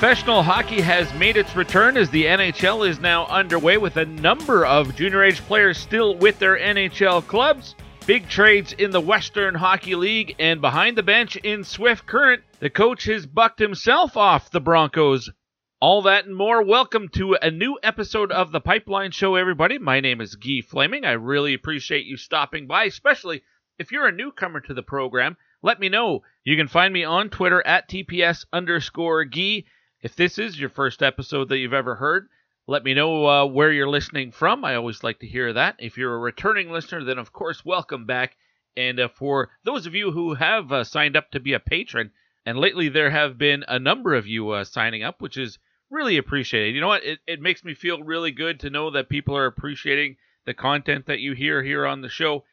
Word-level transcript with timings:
Professional 0.00 0.42
hockey 0.42 0.80
has 0.80 1.12
made 1.12 1.36
its 1.36 1.54
return 1.54 1.98
as 1.98 2.08
the 2.08 2.24
NHL 2.24 2.88
is 2.88 3.00
now 3.00 3.26
underway 3.26 3.76
with 3.76 3.98
a 3.98 4.06
number 4.06 4.64
of 4.64 4.96
junior 4.96 5.22
age 5.22 5.42
players 5.42 5.76
still 5.76 6.14
with 6.14 6.38
their 6.38 6.58
NHL 6.58 7.26
clubs. 7.26 7.74
Big 8.06 8.26
trades 8.26 8.72
in 8.72 8.92
the 8.92 9.00
Western 9.00 9.54
Hockey 9.54 9.94
League 9.94 10.36
and 10.38 10.62
behind 10.62 10.96
the 10.96 11.02
bench 11.02 11.36
in 11.36 11.62
Swift 11.62 12.06
Current, 12.06 12.42
the 12.60 12.70
coach 12.70 13.04
has 13.04 13.26
bucked 13.26 13.58
himself 13.58 14.16
off 14.16 14.50
the 14.50 14.58
Broncos. 14.58 15.28
All 15.82 16.00
that 16.00 16.24
and 16.24 16.34
more. 16.34 16.62
Welcome 16.62 17.10
to 17.16 17.34
a 17.34 17.50
new 17.50 17.78
episode 17.82 18.32
of 18.32 18.52
the 18.52 18.60
Pipeline 18.60 19.10
Show, 19.10 19.34
everybody. 19.34 19.78
My 19.78 20.00
name 20.00 20.22
is 20.22 20.34
Guy 20.34 20.62
Flaming. 20.66 21.04
I 21.04 21.12
really 21.12 21.52
appreciate 21.52 22.06
you 22.06 22.16
stopping 22.16 22.66
by, 22.66 22.84
especially 22.84 23.42
if 23.78 23.92
you're 23.92 24.06
a 24.06 24.12
newcomer 24.12 24.60
to 24.60 24.72
the 24.72 24.82
program. 24.82 25.36
Let 25.62 25.78
me 25.78 25.90
know. 25.90 26.22
You 26.42 26.56
can 26.56 26.68
find 26.68 26.90
me 26.90 27.04
on 27.04 27.28
Twitter 27.28 27.62
at 27.66 27.90
TPS 27.90 28.46
underscore 28.50 29.26
Guy. 29.26 29.64
If 30.02 30.16
this 30.16 30.38
is 30.38 30.58
your 30.58 30.70
first 30.70 31.02
episode 31.02 31.50
that 31.50 31.58
you've 31.58 31.74
ever 31.74 31.94
heard, 31.94 32.28
let 32.66 32.84
me 32.84 32.94
know 32.94 33.26
uh, 33.26 33.44
where 33.44 33.70
you're 33.70 33.86
listening 33.86 34.32
from. 34.32 34.64
I 34.64 34.74
always 34.74 35.04
like 35.04 35.18
to 35.18 35.26
hear 35.26 35.52
that. 35.52 35.76
If 35.78 35.98
you're 35.98 36.14
a 36.14 36.18
returning 36.18 36.70
listener, 36.70 37.04
then 37.04 37.18
of 37.18 37.34
course, 37.34 37.66
welcome 37.66 38.06
back. 38.06 38.34
And 38.78 38.98
uh, 38.98 39.08
for 39.08 39.50
those 39.62 39.84
of 39.84 39.94
you 39.94 40.10
who 40.10 40.32
have 40.32 40.72
uh, 40.72 40.84
signed 40.84 41.18
up 41.18 41.30
to 41.32 41.40
be 41.40 41.52
a 41.52 41.60
patron, 41.60 42.12
and 42.46 42.56
lately 42.56 42.88
there 42.88 43.10
have 43.10 43.36
been 43.36 43.62
a 43.68 43.78
number 43.78 44.14
of 44.14 44.26
you 44.26 44.48
uh, 44.48 44.64
signing 44.64 45.02
up, 45.02 45.20
which 45.20 45.36
is 45.36 45.58
really 45.90 46.16
appreciated. 46.16 46.74
You 46.74 46.80
know 46.80 46.88
what? 46.88 47.04
It, 47.04 47.18
it 47.26 47.42
makes 47.42 47.62
me 47.62 47.74
feel 47.74 48.02
really 48.02 48.30
good 48.30 48.60
to 48.60 48.70
know 48.70 48.92
that 48.92 49.10
people 49.10 49.36
are 49.36 49.44
appreciating 49.44 50.16
the 50.46 50.54
content 50.54 51.08
that 51.08 51.20
you 51.20 51.34
hear 51.34 51.62
here 51.62 51.84
on 51.84 52.00
the 52.00 52.08
show. 52.08 52.44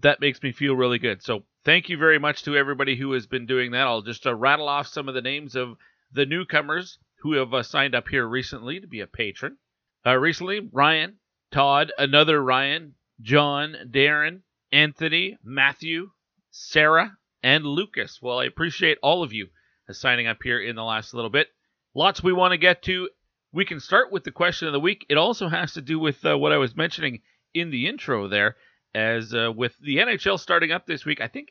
That 0.00 0.20
makes 0.20 0.42
me 0.42 0.50
feel 0.50 0.74
really 0.74 0.98
good. 0.98 1.22
So 1.22 1.44
thank 1.64 1.88
you 1.88 1.98
very 1.98 2.18
much 2.18 2.42
to 2.42 2.56
everybody 2.56 2.96
who 2.96 3.12
has 3.12 3.28
been 3.28 3.46
doing 3.46 3.70
that. 3.70 3.86
I'll 3.86 4.02
just 4.02 4.26
uh, 4.26 4.34
rattle 4.34 4.68
off 4.68 4.88
some 4.88 5.08
of 5.08 5.14
the 5.14 5.22
names 5.22 5.54
of 5.54 5.76
the 6.12 6.26
newcomers 6.26 6.98
who 7.20 7.32
have 7.32 7.52
uh, 7.54 7.62
signed 7.62 7.94
up 7.94 8.08
here 8.08 8.26
recently 8.26 8.80
to 8.80 8.86
be 8.86 9.00
a 9.00 9.06
patron. 9.06 9.56
Uh, 10.04 10.16
recently, 10.16 10.60
Ryan, 10.72 11.16
Todd, 11.50 11.92
another 11.98 12.42
Ryan, 12.42 12.94
John, 13.20 13.76
Darren, 13.90 14.42
Anthony, 14.72 15.38
Matthew, 15.42 16.10
Sarah, 16.50 17.16
and 17.42 17.64
Lucas. 17.64 18.20
Well, 18.20 18.38
I 18.38 18.44
appreciate 18.44 18.98
all 19.02 19.22
of 19.22 19.32
you 19.32 19.48
signing 19.90 20.26
up 20.26 20.38
here 20.42 20.60
in 20.60 20.76
the 20.76 20.84
last 20.84 21.14
little 21.14 21.30
bit. 21.30 21.48
Lots 21.94 22.22
we 22.22 22.32
want 22.32 22.52
to 22.52 22.58
get 22.58 22.82
to. 22.82 23.08
We 23.52 23.64
can 23.64 23.80
start 23.80 24.12
with 24.12 24.24
the 24.24 24.32
question 24.32 24.68
of 24.68 24.72
the 24.72 24.80
week. 24.80 25.06
It 25.08 25.16
also 25.16 25.48
has 25.48 25.72
to 25.74 25.80
do 25.80 25.98
with 25.98 26.24
uh, 26.24 26.36
what 26.36 26.52
I 26.52 26.58
was 26.58 26.76
mentioning 26.76 27.22
in 27.54 27.70
the 27.70 27.86
intro 27.86 28.28
there, 28.28 28.56
as 28.94 29.34
uh, 29.34 29.52
with 29.54 29.74
the 29.78 29.96
NHL 29.96 30.38
starting 30.38 30.72
up 30.72 30.86
this 30.86 31.04
week. 31.04 31.20
I 31.20 31.28
think 31.28 31.48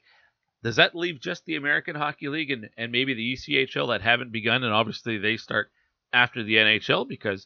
does 0.66 0.78
that 0.78 0.96
leave 0.96 1.20
just 1.20 1.46
the 1.46 1.58
American 1.58 1.96
Hockey 1.96 2.28
League 2.28 2.50
and, 2.50 2.72
and 2.76 2.92
maybe 2.92 3.14
the 3.14 3.34
ECHL 3.36 3.90
that 3.90 4.02
haven't 4.02 4.32
begun? 4.32 4.64
And 4.64 4.74
obviously 4.74 5.20
they 5.20 5.38
start 5.38 5.70
after 6.12 6.42
the 6.42 6.56
NHL 6.56 7.08
because 7.08 7.46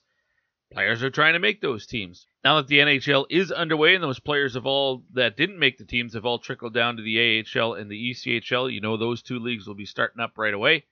players 0.71 1.03
are 1.03 1.09
trying 1.09 1.33
to 1.33 1.39
make 1.39 1.59
those 1.59 1.85
teams. 1.85 2.27
Now 2.45 2.55
that 2.55 2.67
the 2.67 2.79
NHL 2.79 3.25
is 3.29 3.51
underway 3.51 3.93
and 3.93 4.01
those 4.01 4.21
players 4.21 4.55
of 4.55 4.65
all 4.65 5.03
that 5.15 5.35
didn't 5.35 5.59
make 5.59 5.77
the 5.77 5.83
teams 5.83 6.13
have 6.13 6.25
all 6.25 6.39
trickled 6.39 6.73
down 6.73 6.95
to 6.95 7.03
the 7.03 7.43
AHL 7.43 7.73
and 7.73 7.91
the 7.91 8.11
ECHL, 8.11 8.71
you 8.71 8.79
know 8.79 8.95
those 8.95 9.21
two 9.21 9.39
leagues 9.39 9.67
will 9.67 9.75
be 9.75 9.85
starting 9.85 10.21
up 10.21 10.37
right 10.37 10.53
away. 10.53 10.85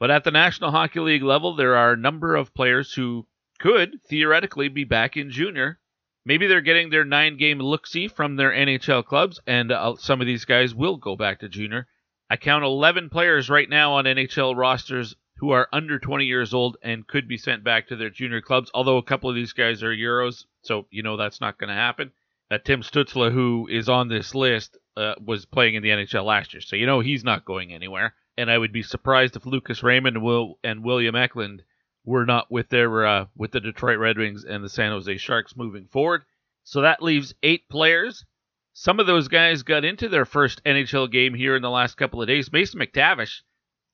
But 0.00 0.10
at 0.10 0.24
the 0.24 0.30
National 0.30 0.70
Hockey 0.70 1.00
League 1.00 1.22
level, 1.22 1.54
there 1.54 1.76
are 1.76 1.92
a 1.92 1.98
number 1.98 2.34
of 2.34 2.54
players 2.54 2.94
who 2.94 3.26
could 3.60 4.00
theoretically 4.08 4.68
be 4.68 4.84
back 4.84 5.18
in 5.18 5.30
junior 5.30 5.80
maybe 6.24 6.46
they're 6.46 6.60
getting 6.60 6.90
their 6.90 7.04
nine 7.04 7.36
game 7.36 7.58
look 7.58 7.86
see 7.86 8.08
from 8.08 8.36
their 8.36 8.50
NHL 8.50 9.04
clubs, 9.04 9.40
and 9.46 9.70
uh, 9.70 9.96
some 9.96 10.20
of 10.20 10.26
these 10.26 10.44
guys 10.44 10.74
will 10.74 10.96
go 10.96 11.16
back 11.16 11.40
to 11.40 11.48
junior. 11.48 11.86
I 12.30 12.36
count 12.36 12.64
11 12.64 13.10
players 13.10 13.50
right 13.50 13.68
now 13.68 13.94
on 13.94 14.04
NHL 14.04 14.56
rosters 14.56 15.14
who 15.38 15.50
are 15.50 15.68
under 15.72 15.98
20 15.98 16.24
years 16.24 16.54
old 16.54 16.76
and 16.82 17.06
could 17.06 17.28
be 17.28 17.36
sent 17.36 17.64
back 17.64 17.88
to 17.88 17.96
their 17.96 18.10
junior 18.10 18.40
clubs, 18.40 18.70
although 18.72 18.96
a 18.96 19.02
couple 19.02 19.28
of 19.28 19.36
these 19.36 19.52
guys 19.52 19.82
are 19.82 19.94
Euros, 19.94 20.44
so 20.62 20.86
you 20.90 21.02
know 21.02 21.16
that's 21.16 21.40
not 21.40 21.58
going 21.58 21.68
to 21.68 21.74
happen. 21.74 22.12
Uh, 22.50 22.58
Tim 22.58 22.82
Stützle, 22.82 23.32
who 23.32 23.68
is 23.70 23.88
on 23.88 24.08
this 24.08 24.34
list, 24.34 24.78
uh, 24.96 25.14
was 25.24 25.44
playing 25.44 25.74
in 25.74 25.82
the 25.82 25.90
NHL 25.90 26.24
last 26.24 26.54
year, 26.54 26.60
so 26.60 26.76
you 26.76 26.86
know 26.86 27.00
he's 27.00 27.24
not 27.24 27.44
going 27.44 27.72
anywhere. 27.72 28.14
And 28.36 28.50
I 28.50 28.58
would 28.58 28.72
be 28.72 28.82
surprised 28.82 29.36
if 29.36 29.46
Lucas 29.46 29.82
Raymond 29.82 30.22
Will, 30.22 30.58
and 30.64 30.82
William 30.84 31.14
Eklund 31.14 31.62
were 32.04 32.26
not 32.26 32.50
with 32.50 32.68
their 32.68 33.06
uh, 33.06 33.26
with 33.36 33.52
the 33.52 33.60
Detroit 33.60 33.98
Red 33.98 34.18
Wings 34.18 34.44
and 34.44 34.62
the 34.62 34.68
San 34.68 34.92
Jose 34.92 35.16
Sharks 35.16 35.56
moving 35.56 35.86
forward. 35.86 36.22
So 36.64 36.80
that 36.82 37.02
leaves 37.02 37.34
eight 37.42 37.68
players. 37.68 38.24
Some 38.72 38.98
of 38.98 39.06
those 39.06 39.28
guys 39.28 39.62
got 39.62 39.84
into 39.84 40.08
their 40.08 40.24
first 40.24 40.62
NHL 40.64 41.10
game 41.10 41.34
here 41.34 41.54
in 41.54 41.62
the 41.62 41.70
last 41.70 41.96
couple 41.96 42.20
of 42.20 42.28
days. 42.28 42.52
Mason 42.52 42.80
McTavish 42.80 43.42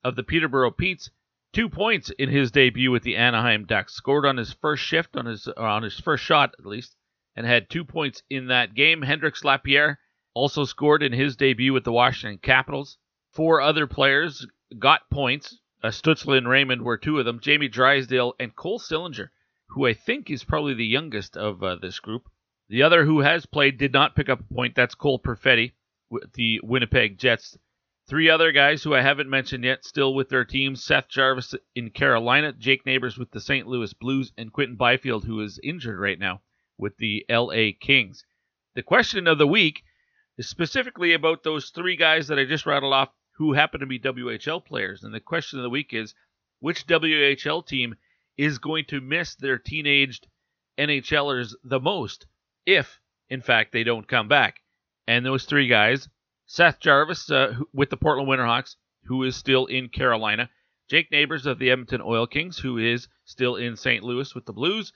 of 0.03 0.15
the 0.15 0.23
Peterborough 0.23 0.71
Petes, 0.71 1.11
two 1.53 1.69
points 1.69 2.09
in 2.11 2.29
his 2.29 2.51
debut 2.51 2.91
with 2.91 3.03
the 3.03 3.15
Anaheim 3.15 3.65
Ducks. 3.65 3.93
Scored 3.93 4.25
on 4.25 4.37
his 4.37 4.53
first 4.53 4.83
shift, 4.83 5.15
on 5.15 5.25
his 5.25 5.47
on 5.47 5.83
his 5.83 5.99
first 5.99 6.23
shot 6.23 6.55
at 6.57 6.65
least, 6.65 6.95
and 7.35 7.45
had 7.45 7.69
two 7.69 7.85
points 7.85 8.23
in 8.29 8.47
that 8.47 8.73
game. 8.73 9.01
Hendrix 9.01 9.43
Lapierre 9.43 9.99
also 10.33 10.65
scored 10.65 11.03
in 11.03 11.13
his 11.13 11.35
debut 11.35 11.73
with 11.73 11.83
the 11.83 11.91
Washington 11.91 12.39
Capitals. 12.39 12.97
Four 13.31 13.61
other 13.61 13.87
players 13.87 14.45
got 14.79 15.09
points. 15.09 15.57
Uh, 15.83 15.91
and 16.27 16.47
Raymond 16.47 16.83
were 16.83 16.97
two 16.97 17.17
of 17.17 17.25
them. 17.25 17.39
Jamie 17.39 17.67
Drysdale 17.67 18.35
and 18.39 18.55
Cole 18.55 18.79
Sillinger, 18.79 19.29
who 19.69 19.87
I 19.87 19.93
think 19.93 20.29
is 20.29 20.43
probably 20.43 20.73
the 20.73 20.85
youngest 20.85 21.35
of 21.35 21.63
uh, 21.63 21.75
this 21.75 21.99
group. 21.99 22.29
The 22.69 22.83
other 22.83 23.05
who 23.05 23.19
has 23.21 23.45
played 23.45 23.77
did 23.77 23.91
not 23.91 24.15
pick 24.15 24.29
up 24.29 24.39
a 24.39 24.53
point. 24.53 24.75
That's 24.75 24.95
Cole 24.95 25.19
Perfetti 25.19 25.73
with 26.09 26.33
the 26.33 26.59
Winnipeg 26.63 27.17
Jets. 27.17 27.57
Three 28.07 28.29
other 28.29 28.51
guys 28.51 28.83
who 28.83 28.93
I 28.93 29.01
haven't 29.01 29.29
mentioned 29.29 29.63
yet 29.63 29.85
still 29.85 30.13
with 30.13 30.29
their 30.29 30.45
teams 30.45 30.83
Seth 30.83 31.07
Jarvis 31.09 31.55
in 31.75 31.89
Carolina, 31.89 32.53
Jake 32.53 32.85
Neighbours 32.85 33.17
with 33.17 33.31
the 33.31 33.41
St. 33.41 33.67
Louis 33.67 33.93
Blues, 33.93 34.33
and 34.37 34.51
Quinton 34.51 34.75
Byfield, 34.75 35.25
who 35.25 35.41
is 35.41 35.59
injured 35.63 35.99
right 35.99 36.19
now 36.19 36.41
with 36.77 36.97
the 36.97 37.25
LA 37.29 37.71
Kings. 37.79 38.25
The 38.75 38.83
question 38.83 39.27
of 39.27 39.37
the 39.37 39.47
week 39.47 39.83
is 40.37 40.47
specifically 40.49 41.13
about 41.13 41.43
those 41.43 41.69
three 41.69 41.95
guys 41.95 42.27
that 42.27 42.39
I 42.39 42.45
just 42.45 42.65
rattled 42.65 42.93
off 42.93 43.09
who 43.33 43.53
happen 43.53 43.79
to 43.79 43.85
be 43.85 43.99
WHL 43.99 44.63
players. 44.63 45.03
And 45.03 45.13
the 45.13 45.19
question 45.19 45.59
of 45.59 45.63
the 45.63 45.69
week 45.69 45.93
is 45.93 46.13
which 46.59 46.85
WHL 46.87 47.65
team 47.65 47.95
is 48.37 48.59
going 48.59 48.85
to 48.85 49.01
miss 49.01 49.35
their 49.35 49.57
teenaged 49.57 50.27
NHLers 50.77 51.53
the 51.63 51.79
most 51.79 52.27
if, 52.65 52.99
in 53.29 53.41
fact, 53.41 53.71
they 53.71 53.83
don't 53.83 54.07
come 54.07 54.27
back? 54.27 54.61
And 55.07 55.25
those 55.25 55.45
three 55.45 55.67
guys 55.67 56.07
Seth 56.45 56.79
Jarvis 56.81 57.31
uh, 57.31 57.55
with 57.73 57.89
the 57.89 57.97
Portland 57.97 58.27
Winterhawks, 58.27 58.75
who 59.05 59.23
is 59.23 59.35
still 59.37 59.67
in 59.67 59.87
Carolina. 59.89 60.49
Jake 60.89 61.09
Neighbours 61.09 61.45
of 61.45 61.59
the 61.59 61.71
Edmonton 61.71 62.01
Oil 62.01 62.27
Kings, 62.27 62.59
who 62.59 62.77
is 62.77 63.07
still 63.23 63.55
in 63.55 63.77
St. 63.77 64.03
Louis 64.03 64.35
with 64.35 64.45
the 64.45 64.53
Blues. 64.53 64.91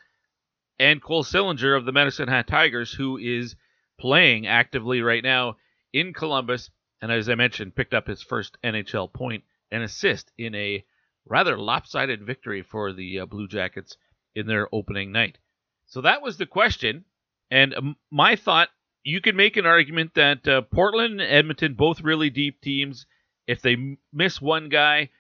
and 0.78 1.02
Cole 1.02 1.24
Sillinger 1.24 1.78
of 1.78 1.86
the 1.86 1.94
Medicine 1.94 2.28
Hat 2.28 2.48
Tigers, 2.48 2.92
who 2.92 3.18
is 3.18 3.56
playing 3.98 4.46
actively 4.46 5.02
right 5.02 5.24
now 5.24 5.56
in 5.94 6.14
Columbus, 6.14 6.70
and 7.06 7.14
as 7.14 7.30
I 7.30 7.36
mentioned, 7.36 7.76
picked 7.76 7.94
up 7.94 8.08
his 8.08 8.24
first 8.24 8.58
NHL 8.64 9.14
point 9.14 9.44
and 9.70 9.84
assist 9.84 10.32
in 10.40 10.56
a 10.56 10.84
rather 11.28 11.56
lopsided 11.56 12.26
victory 12.26 12.64
for 12.64 12.94
the 12.94 13.20
uh, 13.20 13.26
Blue 13.28 13.48
Jackets 13.48 13.96
in 14.34 14.48
their 14.48 14.68
opening 14.74 15.12
night. 15.12 15.38
So 15.86 16.02
that 16.02 16.24
was 16.24 16.38
the 16.38 16.48
question, 16.48 17.06
and 17.52 17.76
um, 17.76 17.96
my 18.10 18.36
thought 18.36 18.70
you 19.04 19.22
could 19.22 19.36
make 19.36 19.56
an 19.56 19.68
argument 19.68 20.16
that 20.16 20.48
uh, 20.48 20.62
Portland 20.62 21.22
and 21.22 21.32
Edmonton, 21.32 21.76
both 21.76 22.02
really 22.02 22.32
deep 22.32 22.60
teams, 22.60 23.06
if 23.46 23.62
they 23.62 23.98
miss 24.12 24.42
one 24.42 24.70
guy, 24.70 25.12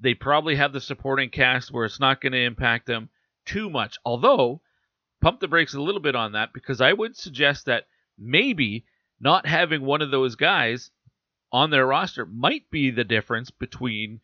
they 0.00 0.14
probably 0.14 0.56
have 0.56 0.72
the 0.72 0.80
supporting 0.80 1.28
cast 1.28 1.70
where 1.70 1.84
it's 1.84 2.00
not 2.00 2.22
going 2.22 2.32
to 2.32 2.42
impact 2.42 2.86
them 2.86 3.10
too 3.44 3.68
much. 3.68 3.98
Although, 4.06 4.62
pump 5.20 5.40
the 5.40 5.48
brakes 5.48 5.74
a 5.74 5.82
little 5.82 6.00
bit 6.00 6.16
on 6.16 6.32
that 6.32 6.54
because 6.54 6.80
I 6.80 6.94
would 6.94 7.14
suggest 7.14 7.66
that 7.66 7.88
maybe 8.16 8.86
not 9.20 9.44
having 9.44 9.82
one 9.82 10.00
of 10.00 10.10
those 10.10 10.34
guys 10.34 10.90
on 11.52 11.70
their 11.70 11.86
roster 11.86 12.26
might 12.26 12.70
be 12.70 12.90
the 12.90 13.04
difference 13.04 13.50
between 13.50 14.20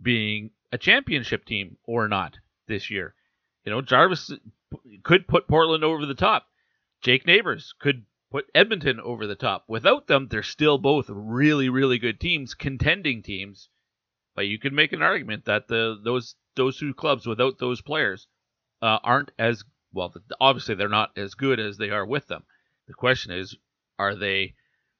being 0.00 0.50
a 0.72 0.78
championship 0.78 1.44
team 1.44 1.76
or 1.84 2.08
not 2.08 2.38
this 2.66 2.90
year. 2.90 3.14
You 3.64 3.72
know, 3.72 3.82
Jarvis 3.82 4.32
could 5.02 5.26
put 5.26 5.48
Portland 5.48 5.84
over 5.84 6.06
the 6.06 6.14
top. 6.14 6.46
Jake 7.00 7.26
Neighbours 7.26 7.74
could 7.78 8.04
put 8.30 8.50
Edmonton 8.54 9.00
over 9.00 9.26
the 9.26 9.34
top. 9.34 9.64
Without 9.68 10.06
them, 10.06 10.28
they're 10.28 10.42
still 10.42 10.78
both 10.78 11.06
really, 11.08 11.68
really 11.68 11.98
good 11.98 12.20
teams, 12.20 12.54
contending 12.54 13.22
teams. 13.22 13.68
But 14.34 14.48
you 14.48 14.58
could 14.58 14.72
make 14.72 14.92
an 14.92 15.02
argument 15.02 15.46
that 15.46 15.68
the 15.68 15.98
those 16.02 16.36
those 16.56 16.78
two 16.78 16.92
clubs 16.94 17.26
without 17.26 17.58
those 17.58 17.80
players 17.80 18.26
uh, 18.82 18.98
aren't 19.02 19.30
as 19.38 19.64
well. 19.92 20.14
Obviously, 20.40 20.74
they're 20.74 20.88
not 20.88 21.16
as 21.16 21.34
good 21.34 21.58
as 21.58 21.78
they 21.78 21.90
are 21.90 22.04
with 22.04 22.26
them. 22.26 22.44
The 22.86 22.94
question 22.94 23.32
is, 23.32 23.56
are 23.98 24.14
they 24.14 24.54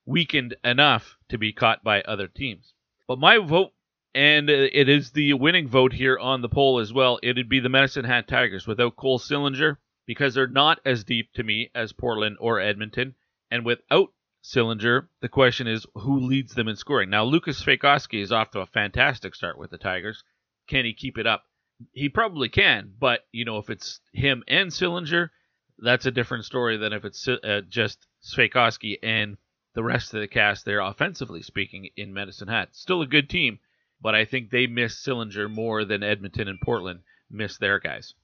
weakened 0.07 0.57
enough 0.65 1.19
to 1.29 1.37
be 1.37 1.53
caught 1.53 1.85
by 1.85 2.01
other 2.03 2.29
teams? 2.29 2.73
But 3.07 3.19
my 3.19 3.39
vote, 3.39 3.73
and 4.15 4.49
it 4.49 4.89
is 4.89 5.11
the 5.11 5.35
winning 5.35 5.69
vote 5.69 5.93
here 5.93 6.19
on 6.19 6.41
the 6.41 6.49
poll 6.49 6.79
as 6.79 6.93
well. 6.93 7.19
It'd 7.23 7.49
be 7.49 7.61
the 7.61 7.69
Medicine 7.69 8.07
Hat 8.07 8.27
Tigers 8.27 8.67
without 8.67 8.97
Cole 8.97 9.19
Sillinger 9.19 9.77
because 10.07 10.35
they're 10.35 10.47
not 10.47 10.81
as 10.85 11.05
deep 11.05 11.33
to 11.35 11.43
me 11.43 11.71
as 11.75 11.93
Portland 11.93 12.37
or 12.41 12.61
Edmonton. 12.61 13.15
And 13.51 13.65
without 13.65 14.13
Sillinger, 14.43 15.09
the 15.21 15.29
question 15.29 15.67
is 15.67 15.87
who 15.95 16.21
leads 16.21 16.55
them 16.55 16.69
in 16.69 16.77
scoring. 16.77 17.11
Now, 17.11 17.25
Lucas 17.25 17.63
Svejkovsky 17.63 18.23
is 18.23 18.33
off 18.33 18.53
to 18.53 18.61
a 18.61 18.67
fantastic 18.67 19.35
start 19.35 19.59
with 19.59 19.71
the 19.71 19.79
Tigers. 19.79 20.23
Can 20.69 20.85
he 20.85 20.95
keep 20.95 21.19
it 21.19 21.27
up? 21.27 21.45
He 21.93 22.09
probably 22.09 22.49
can, 22.49 22.95
but 22.99 23.27
you 23.33 23.45
know, 23.45 23.59
if 23.59 23.69
it's 23.69 24.01
him 24.13 24.43
and 24.49 24.71
Sillinger, 24.71 25.31
that's 25.79 26.07
a 26.07 26.11
different 26.11 26.45
story 26.45 26.77
than 26.77 26.93
if 26.93 27.05
it's 27.05 27.29
uh, 27.29 27.61
just 27.69 28.07
Svejkovsky 28.23 28.99
and 29.03 29.37
the 29.77 29.85
rest 29.85 30.13
of 30.13 30.21
the 30.21 30.27
cast 30.27 30.65
there, 30.65 30.81
offensively 30.81 31.43
speaking, 31.43 31.91
in 31.97 32.13
Medicine 32.13 32.49
Hat. 32.49 32.71
Still 32.73 33.03
a 33.03 33.07
good 33.07 33.31
team, 33.31 33.61
but 34.01 34.17
I 34.17 34.25
think 34.25 34.51
they 34.51 34.67
miss 34.67 34.97
Sillinger 34.97 35.49
more 35.49 35.85
than 35.85 36.03
Edmonton 36.03 36.49
and 36.49 36.61
Portland 36.61 37.03
miss 37.31 37.59
their 37.59 37.79
guys. 37.79 38.15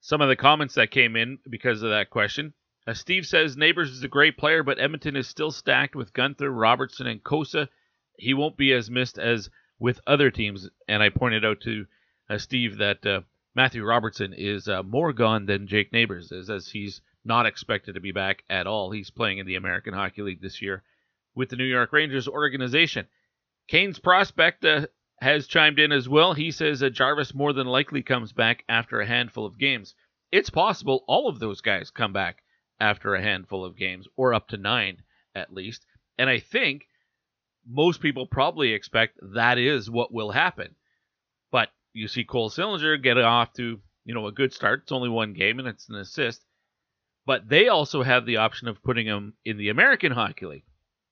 Some 0.00 0.22
of 0.22 0.28
the 0.28 0.36
comments 0.36 0.74
that 0.76 0.90
came 0.90 1.16
in 1.16 1.38
because 1.50 1.82
of 1.82 1.90
that 1.90 2.08
question 2.08 2.54
Steve 2.92 3.26
says 3.26 3.56
Neighbours 3.56 3.90
is 3.90 4.04
a 4.04 4.08
great 4.08 4.36
player, 4.36 4.62
but 4.62 4.78
Edmonton 4.78 5.16
is 5.16 5.26
still 5.26 5.50
stacked 5.50 5.96
with 5.96 6.12
Guenther, 6.12 6.50
Robertson, 6.54 7.06
and 7.06 7.24
Cossa. 7.24 7.68
He 8.18 8.34
won't 8.34 8.58
be 8.58 8.72
as 8.72 8.90
missed 8.90 9.18
as 9.18 9.48
with 9.78 10.02
other 10.06 10.30
teams. 10.30 10.68
And 10.86 11.02
I 11.02 11.08
pointed 11.08 11.46
out 11.46 11.62
to 11.62 11.86
uh, 12.28 12.36
Steve 12.36 12.76
that 12.78 13.06
uh, 13.06 13.22
Matthew 13.54 13.84
Robertson 13.84 14.34
is 14.34 14.68
uh, 14.68 14.82
more 14.82 15.14
gone 15.14 15.46
than 15.46 15.66
Jake 15.66 15.92
Neighbours 15.92 16.30
is, 16.30 16.50
as 16.50 16.68
he's 16.68 17.00
not 17.24 17.46
expected 17.46 17.94
to 17.94 18.00
be 18.00 18.12
back 18.12 18.44
at 18.50 18.66
all. 18.66 18.90
He's 18.90 19.10
playing 19.10 19.38
in 19.38 19.46
the 19.46 19.56
American 19.56 19.94
Hockey 19.94 20.22
League 20.22 20.42
this 20.42 20.60
year 20.60 20.82
with 21.34 21.48
the 21.48 21.56
New 21.56 21.64
York 21.64 21.92
Rangers 21.92 22.28
organization. 22.28 23.06
Kane's 23.68 23.98
prospect 23.98 24.64
uh, 24.64 24.86
has 25.20 25.46
chimed 25.46 25.78
in 25.78 25.92
as 25.92 26.08
well. 26.08 26.34
He 26.34 26.50
says 26.50 26.82
uh, 26.82 26.90
Jarvis 26.90 27.34
more 27.34 27.52
than 27.52 27.66
likely 27.66 28.02
comes 28.02 28.32
back 28.32 28.64
after 28.68 29.00
a 29.00 29.06
handful 29.06 29.46
of 29.46 29.58
games. 29.58 29.94
It's 30.30 30.50
possible 30.50 31.04
all 31.06 31.28
of 31.28 31.38
those 31.38 31.60
guys 31.60 31.90
come 31.90 32.12
back 32.12 32.42
after 32.80 33.14
a 33.14 33.22
handful 33.22 33.64
of 33.64 33.76
games, 33.76 34.08
or 34.16 34.34
up 34.34 34.48
to 34.48 34.56
nine 34.56 35.02
at 35.34 35.52
least. 35.52 35.86
And 36.18 36.28
I 36.28 36.40
think 36.40 36.88
most 37.66 38.00
people 38.00 38.26
probably 38.26 38.72
expect 38.72 39.18
that 39.34 39.58
is 39.58 39.90
what 39.90 40.12
will 40.12 40.30
happen. 40.30 40.74
But 41.50 41.70
you 41.92 42.08
see 42.08 42.24
Cole 42.24 42.50
Sillinger 42.50 43.02
get 43.02 43.16
off 43.16 43.52
to 43.54 43.80
you 44.04 44.14
know 44.14 44.26
a 44.26 44.32
good 44.32 44.52
start. 44.52 44.82
It's 44.82 44.92
only 44.92 45.08
one 45.08 45.32
game 45.32 45.58
and 45.58 45.68
it's 45.68 45.88
an 45.88 45.96
assist. 45.96 46.44
But 47.26 47.48
they 47.48 47.68
also 47.68 48.02
have 48.02 48.26
the 48.26 48.36
option 48.36 48.68
of 48.68 48.82
putting 48.82 49.06
him 49.06 49.34
in 49.44 49.56
the 49.56 49.70
American 49.70 50.12
Hockey 50.12 50.46
League. 50.46 50.64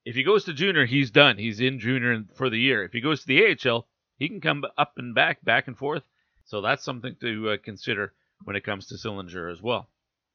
If 0.04 0.14
he 0.14 0.24
goes 0.24 0.44
to 0.44 0.52
junior, 0.52 0.84
he's 0.84 1.10
done. 1.10 1.38
He's 1.38 1.60
in 1.60 1.78
junior 1.78 2.24
for 2.34 2.50
the 2.50 2.58
year. 2.58 2.84
If 2.84 2.92
he 2.92 3.00
goes 3.00 3.20
to 3.20 3.26
the 3.26 3.70
AHL, 3.70 3.86
he 4.18 4.28
can 4.28 4.40
come 4.40 4.64
up 4.76 4.94
and 4.98 5.14
back, 5.14 5.44
back 5.44 5.68
and 5.68 5.78
forth. 5.78 6.02
So 6.44 6.60
that's 6.60 6.84
something 6.84 7.16
to 7.20 7.50
uh, 7.50 7.56
consider 7.62 8.12
when 8.44 8.56
it 8.56 8.64
comes 8.64 8.86
to 8.88 8.96
Sillinger 8.96 9.50
as 9.50 9.62
well. 9.62 9.88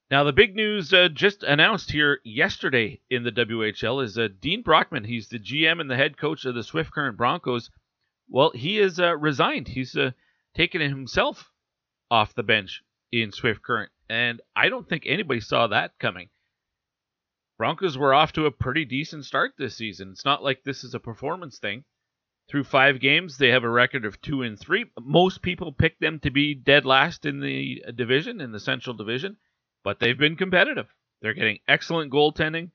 Now, 0.09 0.23
the 0.23 0.31
big 0.31 0.55
news 0.55 0.93
uh, 0.93 1.09
just 1.09 1.43
announced 1.43 1.91
here 1.91 2.21
yesterday 2.23 3.01
in 3.09 3.23
the 3.23 3.31
WHL 3.31 4.01
is 4.03 4.17
uh, 4.17 4.29
Dean 4.39 4.61
Brockman. 4.61 5.03
He's 5.03 5.27
the 5.27 5.39
GM 5.39 5.81
and 5.81 5.91
the 5.91 5.97
head 5.97 6.17
coach 6.17 6.45
of 6.45 6.55
the 6.55 6.63
Swift 6.63 6.91
Current 6.91 7.17
Broncos. 7.17 7.69
Well, 8.29 8.51
he 8.51 8.77
has 8.77 9.01
uh, 9.01 9.17
resigned. 9.17 9.67
He's 9.67 9.97
uh, 9.97 10.11
taken 10.55 10.79
himself 10.79 11.51
off 12.09 12.33
the 12.33 12.43
bench 12.43 12.83
in 13.11 13.33
Swift 13.33 13.61
Current, 13.61 13.91
and 14.09 14.41
I 14.55 14.69
don't 14.69 14.87
think 14.87 15.03
anybody 15.05 15.39
saw 15.39 15.67
that 15.67 15.99
coming. 15.99 16.29
Broncos 17.57 17.97
were 17.97 18.13
off 18.13 18.33
to 18.33 18.45
a 18.45 18.51
pretty 18.51 18.85
decent 18.85 19.25
start 19.25 19.53
this 19.57 19.75
season. 19.75 20.11
It's 20.11 20.25
not 20.25 20.43
like 20.43 20.63
this 20.63 20.83
is 20.83 20.93
a 20.93 20.99
performance 20.99 21.57
thing. 21.57 21.83
Through 22.47 22.65
five 22.65 22.99
games, 22.99 23.37
they 23.37 23.49
have 23.49 23.63
a 23.63 23.69
record 23.69 24.05
of 24.05 24.21
two 24.21 24.43
and 24.43 24.57
three. 24.57 24.85
Most 24.99 25.41
people 25.41 25.71
pick 25.71 25.99
them 25.99 26.19
to 26.19 26.29
be 26.29 26.53
dead 26.53 26.85
last 26.85 27.25
in 27.25 27.41
the 27.41 27.83
division, 27.95 28.39
in 28.39 28.51
the 28.51 28.59
Central 28.59 28.95
Division 28.95 29.37
but 29.87 29.99
they've 29.99 30.17
been 30.17 30.35
competitive. 30.35 30.93
They're 31.21 31.33
getting 31.33 31.59
excellent 31.65 32.11
goaltending. 32.11 32.71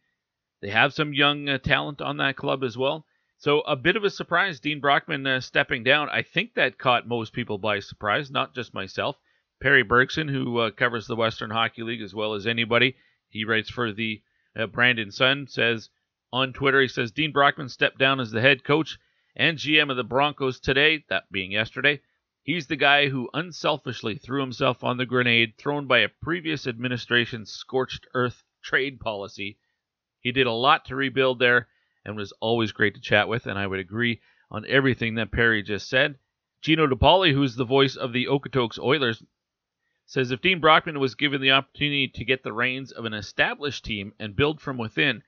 They 0.62 0.70
have 0.70 0.94
some 0.94 1.12
young 1.12 1.46
uh, 1.46 1.58
talent 1.58 2.00
on 2.00 2.17
that 2.17 2.37
club 2.37 2.64
as 2.64 2.75
well. 2.78 3.05
So 3.37 3.61
a 3.61 3.76
bit 3.76 3.96
of 3.96 4.05
a 4.05 4.08
surprise, 4.08 4.61
Dean 4.61 4.81
Brockman 4.81 5.26
uh, 5.26 5.40
stepping 5.43 5.85
down. 5.85 6.08
I 6.08 6.23
think 6.23 6.55
that 6.55 6.78
caught 6.78 7.06
most 7.06 7.35
people 7.35 7.58
by 7.58 7.81
surprise, 7.81 8.31
not 8.31 8.55
just 8.55 8.73
myself. 8.73 9.19
Perry 9.62 9.85
Bergson, 9.85 10.26
who 10.26 10.59
uh, 10.59 10.70
covers 10.73 11.06
the 11.06 11.14
Western 11.14 11.50
Hockey 11.50 11.85
League 11.85 12.03
as 12.03 12.12
well 12.12 12.35
as 12.35 12.49
anybody, 12.49 12.97
he 13.29 13.44
writes 13.44 13.70
for 13.70 13.93
the 13.93 14.20
uh, 14.57 14.66
Brandon 14.66 15.12
Sun, 15.12 15.47
says 15.47 15.88
on 16.33 16.52
Twitter, 16.52 16.81
he 16.81 16.88
says 16.88 17.12
Dean 17.12 17.31
Brockman 17.31 17.69
stepped 17.69 17.97
down 17.97 18.19
as 18.19 18.33
the 18.33 18.40
head 18.40 18.64
coach 18.64 18.99
and 19.37 19.59
GM 19.59 19.88
of 19.88 19.97
the 19.97 20.02
Broncos 20.02 20.59
today, 20.59 21.04
that 21.09 21.31
being 21.31 21.52
yesterday. 21.52 22.00
He's 22.42 22.66
the 22.66 22.75
guy 22.75 23.09
who 23.09 23.31
unselfishly 23.33 24.16
threw 24.16 24.40
himself 24.40 24.83
on 24.83 24.97
the 24.97 25.07
grenade 25.07 25.57
thrown 25.57 25.87
by 25.87 26.00
a 26.00 26.09
previous 26.09 26.66
administration's 26.66 27.52
scorched 27.52 28.04
earth 28.14 28.42
trade 28.64 28.99
policy. 28.99 29.59
He 30.19 30.33
did 30.33 30.49
a 30.49 30.52
lot 30.52 30.87
to 30.87 30.97
rebuild 30.97 31.38
there 31.38 31.69
and 32.04 32.16
was 32.16 32.33
always 32.40 32.73
great 32.73 32.97
to 32.97 33.00
chat 33.00 33.28
with, 33.28 33.47
and 33.47 33.57
I 33.57 33.69
would 33.69 33.78
agree 33.78 34.23
on 34.50 34.66
everything 34.66 35.14
that 35.14 35.31
Perry 35.31 35.62
just 35.62 35.88
said. 35.88 36.19
Gino 36.62 36.88
DePauli, 36.88 37.33
who's 37.33 37.54
the 37.54 37.64
voice 37.64 37.95
of 37.95 38.12
the 38.12 38.26
Okotoks 38.26 38.81
Oilers, 38.81 39.23
says 40.06 40.30
if 40.30 40.40
Dean 40.40 40.61
Brockman 40.61 41.00
was 41.00 41.14
given 41.14 41.40
the 41.40 41.52
opportunity 41.52 42.09
to 42.09 42.25
get 42.25 42.42
the 42.42 42.52
reins 42.52 42.92
of 42.92 43.04
an 43.04 43.14
established 43.14 43.85
team 43.85 44.12
and 44.18 44.37
build 44.37 44.61
from 44.61 44.78
within, 44.78 45.23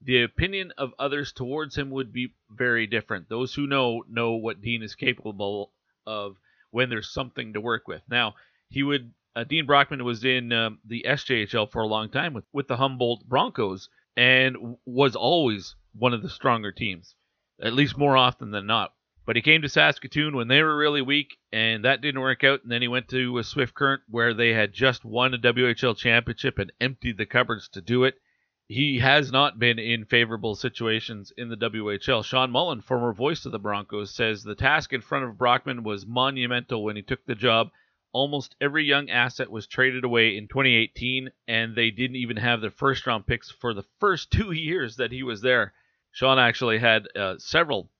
the 0.00 0.22
opinion 0.22 0.72
of 0.76 0.94
others 0.98 1.32
towards 1.32 1.76
him 1.76 1.90
would 1.90 2.12
be 2.12 2.34
very 2.50 2.86
different. 2.86 3.28
Those 3.28 3.54
who 3.54 3.66
know 3.66 4.04
know 4.08 4.32
what 4.32 4.60
Dean 4.60 4.82
is 4.82 4.94
capable 4.94 5.72
of 6.06 6.36
when 6.70 6.90
there's 6.90 7.12
something 7.12 7.52
to 7.52 7.60
work 7.60 7.88
with. 7.88 8.02
Now, 8.08 8.34
he 8.68 8.82
would 8.82 9.12
uh, 9.34 9.44
Dean 9.44 9.66
Brockman 9.66 10.02
was 10.04 10.24
in 10.24 10.52
um, 10.52 10.78
the 10.84 11.04
SJHL 11.06 11.70
for 11.70 11.82
a 11.82 11.86
long 11.86 12.10
time 12.10 12.32
with, 12.32 12.44
with 12.52 12.68
the 12.68 12.76
Humboldt 12.76 13.28
Broncos 13.28 13.90
and 14.16 14.76
was 14.86 15.14
always 15.14 15.76
one 15.92 16.14
of 16.14 16.22
the 16.22 16.30
stronger 16.30 16.72
teams, 16.72 17.14
at 17.60 17.74
least 17.74 17.98
more 17.98 18.16
often 18.16 18.50
than 18.50 18.66
not. 18.66 18.94
But 19.26 19.34
he 19.34 19.42
came 19.42 19.60
to 19.62 19.68
Saskatoon 19.68 20.36
when 20.36 20.46
they 20.46 20.62
were 20.62 20.76
really 20.76 21.02
weak, 21.02 21.36
and 21.52 21.84
that 21.84 22.00
didn't 22.00 22.20
work 22.20 22.44
out. 22.44 22.62
And 22.62 22.70
then 22.70 22.80
he 22.80 22.86
went 22.86 23.08
to 23.08 23.42
Swift 23.42 23.74
Current 23.74 24.02
where 24.08 24.32
they 24.32 24.52
had 24.52 24.72
just 24.72 25.04
won 25.04 25.34
a 25.34 25.38
WHL 25.38 25.96
championship 25.96 26.60
and 26.60 26.72
emptied 26.80 27.18
the 27.18 27.26
cupboards 27.26 27.68
to 27.70 27.80
do 27.80 28.04
it. 28.04 28.20
He 28.68 29.00
has 29.00 29.32
not 29.32 29.58
been 29.58 29.80
in 29.80 30.04
favorable 30.04 30.54
situations 30.54 31.32
in 31.36 31.48
the 31.48 31.56
WHL. 31.56 32.24
Sean 32.24 32.52
Mullen, 32.52 32.80
former 32.82 33.12
voice 33.12 33.44
of 33.44 33.50
the 33.50 33.58
Broncos, 33.58 34.14
says 34.14 34.44
the 34.44 34.54
task 34.54 34.92
in 34.92 35.00
front 35.00 35.24
of 35.24 35.36
Brockman 35.36 35.82
was 35.82 36.06
monumental 36.06 36.84
when 36.84 36.94
he 36.94 37.02
took 37.02 37.24
the 37.26 37.34
job. 37.34 37.72
Almost 38.12 38.54
every 38.60 38.84
young 38.84 39.10
asset 39.10 39.50
was 39.50 39.66
traded 39.66 40.04
away 40.04 40.36
in 40.36 40.46
2018, 40.46 41.32
and 41.48 41.74
they 41.74 41.90
didn't 41.90 42.16
even 42.16 42.36
have 42.36 42.60
their 42.60 42.70
first 42.70 43.04
round 43.08 43.26
picks 43.26 43.50
for 43.50 43.74
the 43.74 43.84
first 43.98 44.30
two 44.32 44.52
years 44.52 44.94
that 44.96 45.10
he 45.10 45.24
was 45.24 45.42
there. 45.42 45.74
Sean 46.12 46.38
actually 46.38 46.78
had 46.78 47.08
uh, 47.16 47.38
several 47.38 47.90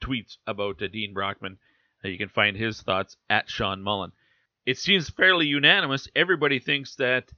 tweets 0.00 0.36
about 0.46 0.82
uh, 0.82 0.86
Dean 0.88 1.12
Brockman. 1.14 1.58
Uh, 2.04 2.08
you 2.08 2.18
can 2.18 2.28
find 2.28 2.56
his 2.56 2.80
thoughts 2.82 3.16
at 3.28 3.50
Sean 3.50 3.82
Mullen. 3.82 4.12
It 4.66 4.78
seems 4.78 5.10
fairly 5.10 5.46
unanimous. 5.46 6.08
Everybody 6.14 6.58
thinks 6.58 6.94
that 6.96 7.32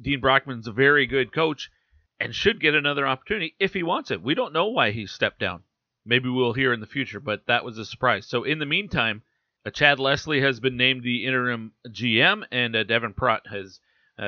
Dean 0.00 0.20
Brockman's 0.20 0.66
a 0.66 0.72
very 0.72 1.06
good 1.06 1.32
coach 1.32 1.70
and 2.18 2.34
should 2.34 2.60
get 2.60 2.74
another 2.74 3.06
opportunity 3.06 3.54
if 3.58 3.74
he 3.74 3.82
wants 3.82 4.10
it. 4.10 4.22
We 4.22 4.34
don't 4.34 4.52
know 4.52 4.66
why 4.66 4.90
he 4.90 5.06
stepped 5.06 5.38
down. 5.38 5.64
Maybe 6.04 6.28
we'll 6.28 6.52
hear 6.52 6.72
in 6.72 6.80
the 6.80 6.86
future, 6.86 7.20
but 7.20 7.46
that 7.46 7.64
was 7.64 7.78
a 7.78 7.84
surprise. 7.84 8.26
So 8.26 8.42
in 8.42 8.58
the 8.58 8.66
meantime, 8.66 9.22
uh, 9.64 9.70
Chad 9.70 9.98
Leslie 9.98 10.40
has 10.40 10.58
been 10.58 10.76
named 10.76 11.02
the 11.02 11.26
interim 11.26 11.72
GM, 11.88 12.44
and 12.50 12.74
Devin 12.88 13.14
Pratt 13.14 13.42
has 13.46 13.80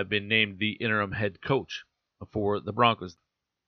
been 0.08 0.28
named 0.28 0.58
the 0.58 0.72
interim 0.72 1.12
head 1.12 1.40
coach 1.40 1.84
for 2.30 2.60
the 2.60 2.72
Broncos. 2.72 3.16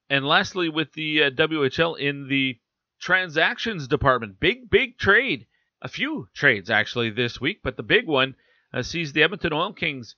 And 0.09 0.25
lastly, 0.25 0.69
with 0.69 0.93
the 0.93 1.31
WHL 1.33 1.99
in 1.99 2.29
the 2.29 2.59
transactions 3.00 3.88
department, 3.88 4.41
big, 4.41 4.71
big 4.71 4.99
trade. 4.99 5.47
A 5.83 5.88
few 5.88 6.29
trades 6.35 6.71
actually 6.71 7.11
this 7.11 7.41
week, 7.41 7.61
but 7.62 7.76
the 7.76 7.83
big 7.83 8.07
one 8.07 8.35
uh, 8.73 8.83
sees 8.83 9.12
the 9.12 9.23
Edmonton 9.23 9.53
Oil 9.53 9.73
Kings 9.73 10.17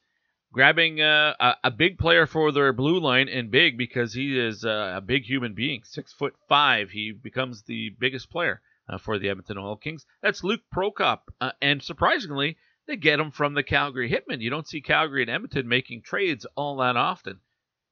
grabbing 0.52 1.00
uh, 1.00 1.34
a, 1.38 1.54
a, 1.64 1.70
big 1.70 1.98
player 1.98 2.26
for 2.26 2.52
their 2.52 2.72
blue 2.72 2.98
line, 3.00 3.28
and 3.28 3.50
big 3.50 3.76
because 3.76 4.14
he 4.14 4.38
is 4.38 4.64
uh, 4.64 4.94
a 4.96 5.00
big 5.00 5.24
human 5.24 5.54
being, 5.54 5.82
six 5.84 6.12
foot 6.12 6.34
five. 6.48 6.90
He 6.90 7.12
becomes 7.12 7.62
the 7.62 7.90
biggest 7.98 8.30
player 8.30 8.60
uh, 8.88 8.98
for 8.98 9.18
the 9.18 9.28
Edmonton 9.28 9.58
Oil 9.58 9.76
Kings. 9.76 10.06
That's 10.22 10.44
Luke 10.44 10.62
Prokop, 10.74 11.20
uh, 11.40 11.52
and 11.60 11.82
surprisingly, 11.82 12.56
they 12.86 12.96
get 12.96 13.20
him 13.20 13.30
from 13.30 13.54
the 13.54 13.62
Calgary 13.62 14.10
Hitmen. 14.10 14.40
You 14.40 14.50
don't 14.50 14.66
see 14.66 14.80
Calgary 14.80 15.22
and 15.22 15.30
Edmonton 15.30 15.68
making 15.68 16.02
trades 16.02 16.46
all 16.56 16.76
that 16.78 16.96
often, 16.96 17.40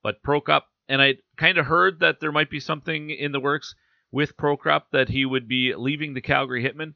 but 0.03 0.23
Prokop, 0.23 0.63
and 0.89 1.03
I 1.03 1.17
kind 1.37 1.59
of 1.59 1.67
heard 1.67 2.01
that 2.01 2.21
there 2.21 2.33
might 2.33 2.51
be 2.51 2.61
something 2.61 3.11
in 3.11 3.33
the 3.33 3.41
works 3.41 3.75
with 4.17 4.39
Prokop 4.39 4.85
that 4.93 5.11
he 5.11 5.27
would 5.27 5.47
be 5.47 5.75
leaving 5.75 6.15
the 6.15 6.23
Calgary 6.23 6.65
Hitmen. 6.65 6.95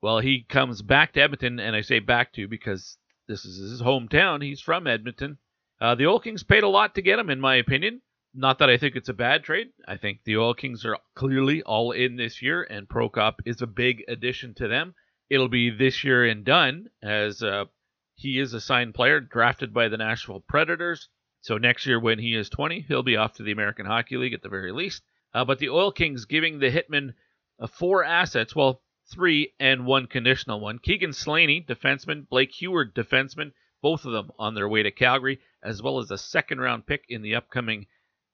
Well, 0.00 0.20
he 0.20 0.46
comes 0.48 0.80
back 0.80 1.12
to 1.12 1.20
Edmonton, 1.20 1.60
and 1.60 1.76
I 1.76 1.82
say 1.82 1.98
back 1.98 2.32
to 2.32 2.48
because 2.48 2.96
this 3.28 3.44
is 3.44 3.58
his 3.58 3.82
hometown. 3.82 4.42
He's 4.42 4.62
from 4.62 4.86
Edmonton. 4.86 5.36
Uh, 5.78 5.94
the 5.96 6.06
Oil 6.06 6.18
Kings 6.18 6.42
paid 6.42 6.62
a 6.62 6.68
lot 6.68 6.94
to 6.94 7.02
get 7.02 7.18
him, 7.18 7.28
in 7.28 7.40
my 7.40 7.56
opinion. 7.56 8.00
Not 8.32 8.58
that 8.58 8.70
I 8.70 8.78
think 8.78 8.96
it's 8.96 9.10
a 9.10 9.12
bad 9.12 9.44
trade. 9.44 9.68
I 9.86 9.98
think 9.98 10.20
the 10.24 10.38
Oil 10.38 10.54
Kings 10.54 10.86
are 10.86 10.96
clearly 11.14 11.62
all 11.62 11.92
in 11.92 12.16
this 12.16 12.40
year, 12.40 12.62
and 12.62 12.88
Prokop 12.88 13.34
is 13.44 13.60
a 13.60 13.66
big 13.66 14.02
addition 14.08 14.54
to 14.54 14.66
them. 14.66 14.94
It'll 15.28 15.50
be 15.50 15.68
this 15.68 16.02
year 16.02 16.24
and 16.24 16.42
done, 16.42 16.88
as 17.02 17.42
uh, 17.42 17.66
he 18.14 18.38
is 18.38 18.54
a 18.54 18.62
signed 18.62 18.94
player 18.94 19.20
drafted 19.20 19.74
by 19.74 19.88
the 19.88 19.98
Nashville 19.98 20.40
Predators. 20.40 21.10
So 21.42 21.58
next 21.58 21.84
year, 21.84 22.00
when 22.00 22.18
he 22.18 22.34
is 22.34 22.48
20, 22.48 22.86
he'll 22.88 23.02
be 23.02 23.18
off 23.18 23.34
to 23.34 23.42
the 23.42 23.52
American 23.52 23.84
Hockey 23.84 24.16
League 24.16 24.32
at 24.32 24.40
the 24.40 24.48
very 24.48 24.72
least. 24.72 25.02
Uh, 25.34 25.44
but 25.44 25.58
the 25.58 25.70
Oil 25.70 25.92
Kings 25.92 26.24
giving 26.24 26.58
the 26.58 26.70
Hitmen 26.70 27.14
uh, 27.58 27.66
four 27.66 28.04
assets, 28.04 28.54
well, 28.54 28.82
three 29.10 29.52
and 29.58 29.86
one 29.86 30.06
conditional 30.06 30.60
one. 30.60 30.78
Keegan 30.78 31.12
Slaney, 31.12 31.62
defenseman, 31.62 32.28
Blake 32.28 32.52
Heward, 32.52 32.94
defenseman, 32.94 33.52
both 33.82 34.04
of 34.04 34.12
them 34.12 34.30
on 34.38 34.54
their 34.54 34.68
way 34.68 34.82
to 34.82 34.90
Calgary, 34.90 35.40
as 35.62 35.82
well 35.82 35.98
as 35.98 36.10
a 36.10 36.18
second 36.18 36.60
round 36.60 36.86
pick 36.86 37.04
in 37.08 37.22
the 37.22 37.34
upcoming 37.34 37.86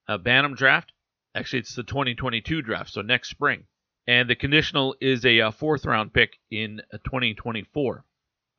uh, 0.07 0.19
Bantam 0.19 0.55
draft. 0.55 0.93
Actually, 1.35 1.61
it's 1.61 1.75
the 1.75 1.83
2022 1.83 2.63
draft, 2.63 2.91
so 2.91 3.03
next 3.03 3.29
spring. 3.31 3.65
And 4.07 4.29
the 4.29 4.35
conditional 4.35 4.97
is 5.01 5.25
a, 5.25 5.39
a 5.39 5.49
uh, 5.49 5.51
fourth 5.51 5.85
round 5.85 6.13
pick 6.13 6.39
in 6.51 6.81
uh, 6.93 6.99
2024. 7.05 8.05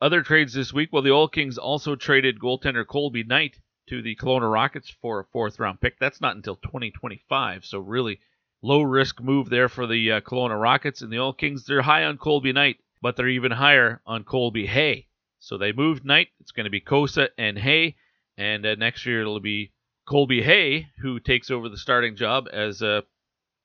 Other 0.01 0.21
trades 0.21 0.53
this 0.53 0.71
week, 0.71 0.89
well, 0.93 1.01
the 1.01 1.11
Oil 1.11 1.27
Kings 1.27 1.57
also 1.57 1.95
traded 1.95 2.39
goaltender 2.39 2.87
Colby 2.87 3.23
Knight 3.23 3.59
to 3.89 4.01
the 4.01 4.15
Kelowna 4.15 4.51
Rockets 4.51 4.89
for 5.01 5.19
a 5.19 5.25
fourth 5.25 5.59
round 5.59 5.81
pick. 5.81 5.99
That's 5.99 6.21
not 6.21 6.35
until 6.35 6.55
2025, 6.55 7.65
so 7.65 7.79
really 7.79 8.19
low 8.61 8.81
risk 8.81 9.21
move 9.21 9.49
there 9.49 9.69
for 9.69 9.87
the 9.87 10.11
uh, 10.11 10.21
Kelowna 10.21 10.59
Rockets 10.59 11.01
and 11.01 11.11
the 11.11 11.19
Oil 11.19 11.33
Kings. 11.33 11.65
They're 11.65 11.81
high 11.81 12.03
on 12.05 12.17
Colby 12.17 12.51
Knight, 12.51 12.77
but 13.01 13.15
they're 13.15 13.27
even 13.27 13.51
higher 13.51 14.01
on 14.05 14.23
Colby 14.23 14.65
Hay. 14.65 15.07
So 15.39 15.57
they 15.57 15.71
moved 15.71 16.05
Knight. 16.05 16.29
It's 16.39 16.51
going 16.51 16.65
to 16.65 16.69
be 16.69 16.81
Cossa 16.81 17.29
and 17.37 17.57
Hay, 17.57 17.95
and 18.37 18.65
uh, 18.65 18.75
next 18.75 19.05
year 19.05 19.21
it'll 19.21 19.39
be 19.39 19.71
Colby 20.05 20.41
Hay 20.41 20.89
who 21.01 21.19
takes 21.19 21.49
over 21.49 21.69
the 21.69 21.77
starting 21.77 22.15
job 22.15 22.47
as 22.51 22.81
uh, 22.81 23.01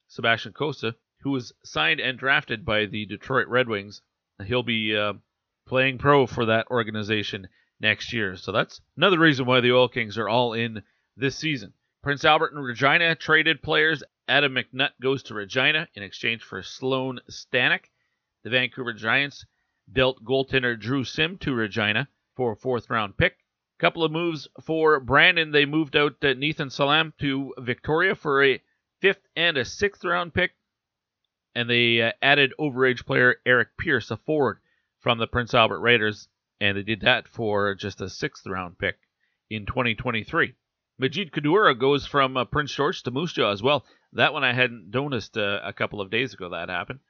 Sebastian 0.09 0.53
Cossa, 0.53 0.95
who 1.23 1.31
was 1.31 1.53
signed 1.65 2.01
and 2.01 2.19
drafted 2.19 2.65
by 2.65 2.87
the 2.87 3.07
Detroit 3.07 3.49
Red 3.49 3.69
Wings. 3.69 4.03
He'll 4.45 4.63
be 4.63 4.97
uh, 4.97 5.15
playing 5.67 5.99
pro 5.99 6.27
for 6.27 6.47
that 6.47 6.71
organization 6.71 7.49
next 7.81 8.13
year. 8.13 8.37
So 8.37 8.53
that's 8.53 8.81
another 8.97 9.19
reason 9.19 9.47
why 9.47 9.61
the 9.61 9.73
Oil 9.73 9.89
Kings 9.89 10.19
are 10.19 10.29
all 10.29 10.53
in 10.53 10.83
this 11.17 11.37
season. 11.37 11.73
Prince 12.03 12.25
Albert 12.25 12.53
and 12.53 12.63
Regina 12.63 13.15
traded 13.15 13.63
players 13.63 14.03
Adam 14.27 14.55
McNutt 14.55 14.93
goes 15.03 15.23
to 15.25 15.35
Regina 15.35 15.89
in 15.95 16.03
exchange 16.03 16.43
for 16.43 16.63
Sloan 16.63 17.21
Stanek. 17.29 17.91
The 18.43 18.51
Vancouver 18.51 18.95
Giants 18.95 19.45
dealt 19.93 20.25
goaltender 20.25 20.79
Drew 20.81 21.05
Sim 21.05 21.37
to 21.39 21.55
Regina 21.55 22.09
for 22.35 22.53
a 22.53 22.57
fourth 22.57 22.89
round 22.89 23.17
pick. 23.19 23.37
Couple 23.79 24.03
of 24.03 24.13
moves 24.13 24.49
for 24.63 24.99
Brandon. 25.01 25.51
They 25.51 25.67
moved 25.67 25.95
out 25.97 26.23
uh, 26.23 26.33
Nathan 26.35 26.71
Salam 26.71 27.13
to 27.19 27.53
Victoria 27.59 28.15
for 28.15 28.43
a 28.43 28.63
fifth 29.01 29.27
and 29.37 29.59
a 29.59 29.65
sixth 29.65 30.05
round 30.05 30.33
pick. 30.33 30.53
And 31.55 31.69
they 31.69 32.01
uh, 32.01 32.13
added 32.23 32.55
overage 32.59 33.05
player 33.05 33.37
Eric 33.45 33.77
Pierce, 33.77 34.11
a 34.11 34.17
forward 34.17 34.61
from 35.01 35.19
the 35.19 35.27
Prince 35.27 35.53
Albert 35.53 35.81
Raiders. 35.81 36.29
And 36.61 36.79
they 36.79 36.83
did 36.83 37.03
that 37.03 37.29
for 37.29 37.75
just 37.75 38.01
a 38.01 38.09
sixth 38.09 38.47
round 38.47 38.79
pick 38.79 38.97
in 39.51 39.67
2023. 39.67 40.55
Majid 40.99 41.33
Kadura 41.33 41.79
goes 41.79 42.07
from 42.07 42.37
uh, 42.37 42.45
Prince 42.45 42.73
George 42.73 43.03
to 43.03 43.11
Moose 43.11 43.33
Jaw 43.33 43.51
as 43.51 43.63
well. 43.63 43.85
That 44.15 44.33
one 44.33 44.45
I 44.45 44.53
hadn't 44.53 44.91
noticed 44.95 45.37
uh, 45.37 45.61
a 45.65 45.73
couple 45.73 46.01
of 46.01 46.11
days 46.11 46.35
ago 46.35 46.51
that 46.51 46.69
happened. 46.69 47.01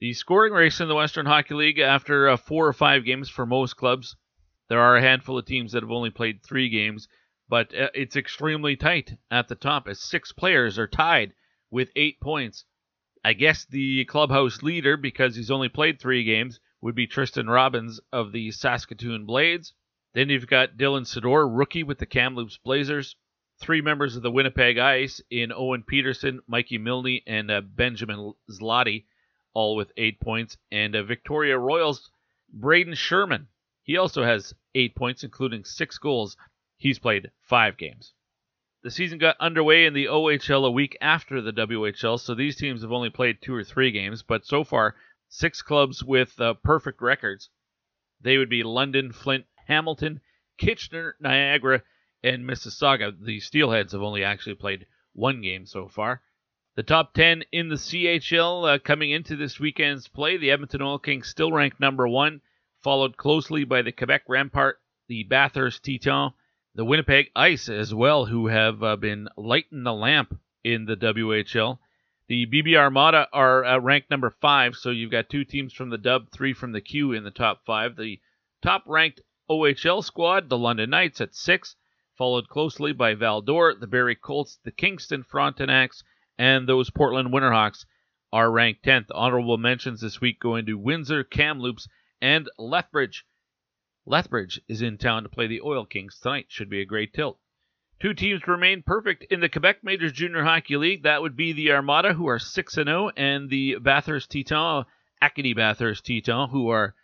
The 0.00 0.14
scoring 0.14 0.52
race 0.52 0.80
in 0.80 0.86
the 0.86 0.94
Western 0.94 1.26
Hockey 1.26 1.54
League 1.54 1.80
after 1.80 2.28
uh, 2.28 2.36
four 2.36 2.68
or 2.68 2.72
five 2.72 3.04
games 3.04 3.28
for 3.28 3.44
most 3.44 3.76
clubs. 3.76 4.14
There 4.68 4.80
are 4.80 4.96
a 4.96 5.02
handful 5.02 5.36
of 5.36 5.46
teams 5.46 5.72
that 5.72 5.82
have 5.82 5.90
only 5.90 6.10
played 6.10 6.44
three 6.44 6.68
games, 6.68 7.08
but 7.48 7.74
uh, 7.74 7.88
it's 7.92 8.14
extremely 8.14 8.76
tight 8.76 9.16
at 9.32 9.48
the 9.48 9.56
top 9.56 9.88
as 9.88 10.00
six 10.00 10.30
players 10.30 10.78
are 10.78 10.86
tied 10.86 11.34
with 11.70 11.90
eight 11.96 12.20
points. 12.20 12.64
I 13.24 13.32
guess 13.32 13.64
the 13.64 14.04
clubhouse 14.04 14.62
leader, 14.62 14.96
because 14.96 15.34
he's 15.34 15.50
only 15.50 15.68
played 15.68 16.00
three 16.00 16.22
games, 16.22 16.60
would 16.80 16.94
be 16.94 17.08
Tristen 17.08 17.48
Robins 17.48 17.98
of 18.12 18.30
the 18.30 18.52
Saskatoon 18.52 19.26
Blades. 19.26 19.72
Then 20.12 20.28
you've 20.28 20.46
got 20.46 20.76
Dylan 20.76 21.04
Sydor, 21.04 21.48
rookie 21.50 21.82
with 21.82 21.98
the 21.98 22.06
Kamloops 22.06 22.58
Blazers 22.58 23.16
three 23.60 23.80
members 23.80 24.16
of 24.16 24.22
the 24.22 24.30
Winnipeg 24.30 24.78
Ice 24.78 25.20
in 25.30 25.52
Owen 25.52 25.84
Pederson, 25.90 26.38
Mikey 26.46 26.78
Milne, 26.78 27.20
and 27.26 27.50
uh, 27.50 27.60
Benjamin 27.60 28.34
Zloty, 28.50 29.04
all 29.52 29.76
with 29.76 29.92
eight 29.96 30.20
points. 30.20 30.56
And 30.72 30.94
uh, 30.96 31.02
Victoria 31.02 31.58
Royals, 31.58 32.10
Braden 32.52 32.94
Schuurman. 32.94 33.46
He 33.82 33.96
also 33.96 34.24
has 34.24 34.54
eight 34.74 34.94
points, 34.94 35.24
including 35.24 35.64
six 35.64 35.98
goals. 35.98 36.36
He's 36.76 36.98
played 36.98 37.30
five 37.42 37.76
games. 37.76 38.14
The 38.82 38.90
season 38.90 39.18
got 39.18 39.36
underway 39.40 39.86
in 39.86 39.94
the 39.94 40.06
OHL 40.06 40.66
a 40.66 40.70
week 40.70 40.98
after 41.00 41.40
the 41.40 41.52
WHL, 41.52 42.20
so 42.20 42.34
these 42.34 42.56
teams 42.56 42.82
have 42.82 42.92
only 42.92 43.08
played 43.08 43.40
two 43.40 43.54
or 43.54 43.64
three 43.64 43.90
games, 43.90 44.22
but 44.22 44.44
so 44.44 44.62
far, 44.62 44.94
six 45.28 45.62
clubs 45.62 46.04
with 46.04 46.38
uh, 46.38 46.54
perfect 46.62 47.00
records. 47.00 47.48
They 48.20 48.36
would 48.36 48.50
be 48.50 48.62
London, 48.62 49.12
Flint, 49.12 49.46
Hamilton, 49.66 50.20
Kitchener, 50.58 51.16
Niagara, 51.18 51.82
and 52.24 52.48
Mississauga. 52.48 53.12
The 53.20 53.38
Steelheads 53.38 53.92
have 53.92 54.00
only 54.00 54.24
actually 54.24 54.54
played 54.54 54.86
one 55.12 55.42
game 55.42 55.66
so 55.66 55.88
far. 55.88 56.22
The 56.74 56.82
top 56.82 57.12
10 57.12 57.44
in 57.52 57.68
the 57.68 57.76
CHL 57.76 58.74
uh, 58.74 58.78
coming 58.78 59.10
into 59.10 59.36
this 59.36 59.60
weekend's 59.60 60.08
play. 60.08 60.38
The 60.38 60.50
Edmonton 60.50 60.80
Oil 60.82 60.98
Kings 60.98 61.28
still 61.28 61.52
ranked 61.52 61.78
number 61.78 62.08
one, 62.08 62.40
followed 62.82 63.18
closely 63.18 63.64
by 63.64 63.82
the 63.82 63.92
Quebec 63.92 64.22
Rampart, 64.26 64.80
the 65.06 65.24
Bathurst 65.24 65.84
Titans, 65.84 66.32
the 66.74 66.84
Winnipeg 66.84 67.30
Ice 67.36 67.68
as 67.68 67.94
well, 67.94 68.24
who 68.24 68.46
have 68.46 68.82
uh, 68.82 68.96
been 68.96 69.28
lighting 69.36 69.84
the 69.84 69.92
lamp 69.92 70.36
in 70.64 70.86
the 70.86 70.96
WHL. 70.96 71.78
The 72.26 72.46
BB 72.46 72.74
Armada 72.74 73.28
are 73.34 73.64
uh, 73.66 73.78
ranked 73.78 74.10
number 74.10 74.30
five, 74.30 74.76
so 74.76 74.88
you've 74.88 75.10
got 75.10 75.28
two 75.28 75.44
teams 75.44 75.74
from 75.74 75.90
the 75.90 75.98
Dub, 75.98 76.30
three 76.30 76.54
from 76.54 76.72
the 76.72 76.80
Q 76.80 77.12
in 77.12 77.22
the 77.22 77.30
top 77.30 77.66
five. 77.66 77.96
The 77.96 78.18
top 78.62 78.84
ranked 78.86 79.20
OHL 79.48 80.02
squad, 80.02 80.48
the 80.48 80.56
London 80.56 80.88
Knights, 80.88 81.20
at 81.20 81.34
six 81.34 81.76
followed 82.16 82.48
closely 82.48 82.92
by 82.92 83.14
Val-d'Or, 83.14 83.74
the 83.74 83.86
Barrie 83.86 84.14
Colts, 84.14 84.58
the 84.64 84.70
Kingston 84.70 85.24
Frontenacs, 85.24 86.02
and 86.38 86.68
those 86.68 86.90
Portland 86.90 87.30
Winterhawks 87.30 87.84
are 88.32 88.50
ranked 88.50 88.84
10th. 88.84 89.06
Honorable 89.12 89.58
mentions 89.58 90.00
this 90.00 90.20
week 90.20 90.40
going 90.40 90.66
to 90.66 90.78
Windsor, 90.78 91.24
Kamloops, 91.24 91.88
and 92.20 92.48
Lethbridge. 92.58 93.24
Lethbridge 94.06 94.60
is 94.68 94.82
in 94.82 94.98
town 94.98 95.22
to 95.22 95.28
play 95.28 95.46
the 95.46 95.60
Oil 95.60 95.86
Kings 95.86 96.18
tonight. 96.20 96.46
Should 96.48 96.68
be 96.68 96.80
a 96.80 96.84
great 96.84 97.14
tilt. 97.14 97.38
Two 98.00 98.12
teams 98.12 98.46
remain 98.46 98.82
perfect 98.82 99.24
in 99.30 99.40
the 99.40 99.48
Quebec 99.48 99.82
Majors 99.82 100.12
Junior 100.12 100.42
Hockey 100.42 100.76
League. 100.76 101.04
That 101.04 101.22
would 101.22 101.36
be 101.36 101.52
the 101.52 101.72
Armada, 101.72 102.12
who 102.12 102.26
are 102.26 102.38
6 102.38 102.74
0, 102.74 103.10
and 103.16 103.48
the 103.48 103.76
Bathurst 103.76 104.30
Titans, 104.30 104.86
Acadie 105.22 105.54
Bathurst 105.54 106.04
Titans, 106.04 106.50
who 106.50 106.68
are 106.68 106.94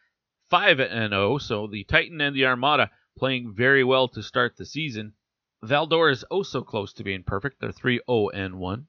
5 0.50 0.78
0. 0.78 1.38
So 1.38 1.68
the 1.68 1.84
Titan 1.84 2.20
and 2.20 2.34
the 2.34 2.46
Armada 2.46 2.90
playing 3.16 3.54
very 3.54 3.84
well 3.84 4.08
to 4.08 4.22
start 4.22 4.56
the 4.56 4.66
season. 4.66 5.14
Val-d'Or 5.62 6.10
is 6.10 6.24
also 6.24 6.62
close 6.62 6.92
to 6.94 7.04
being 7.04 7.22
perfect. 7.22 7.60
They're 7.60 7.72
3 7.72 8.00
0 8.08 8.28
and 8.30 8.58
1. 8.58 8.86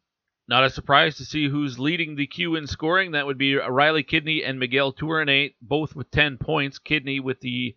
Not 0.48 0.64
a 0.64 0.70
surprise 0.70 1.18
to 1.18 1.26
see 1.26 1.48
who's 1.48 1.80
leading 1.80 2.16
the 2.16 2.28
Q 2.28 2.56
in 2.56 2.68
scoring. 2.68 3.12
That 3.12 3.26
would 3.26 3.38
be 3.38 3.56
Riley 3.56 4.04
Kidney 4.04 4.44
and 4.44 4.60
Miguel 4.60 4.94
Tourigny, 4.94 5.56
both 5.62 5.96
with 5.96 6.12
10 6.12 6.38
points. 6.38 6.80
Kidney 6.80 7.20
with 7.20 7.40
the 7.42 7.76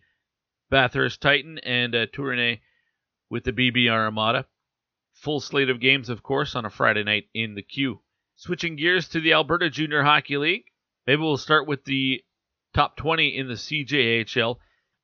Bathurst 0.69 1.21
Titan 1.21 1.59
and 1.59 1.95
uh, 1.95 2.05
with 3.29 3.43
the 3.43 3.53
BB 3.53 3.89
Armada. 3.89 4.45
Full 5.13 5.39
slate 5.39 5.69
of 5.69 5.79
games, 5.79 6.09
of 6.09 6.23
course, 6.23 6.55
on 6.55 6.65
a 6.65 6.69
Friday 6.69 7.03
night 7.03 7.29
in 7.33 7.55
the 7.55 7.61
Q. 7.61 8.01
Switching 8.35 8.75
gears 8.75 9.07
to 9.09 9.21
the 9.21 9.33
Alberta 9.33 9.69
Junior 9.69 10.03
Hockey 10.03 10.37
League. 10.37 10.65
Maybe 11.07 11.21
we'll 11.21 11.37
start 11.37 11.67
with 11.67 11.85
the 11.85 12.23
top 12.73 12.97
20 12.97 13.37
in 13.37 13.47
the 13.47 13.53
CJHL. 13.53 14.57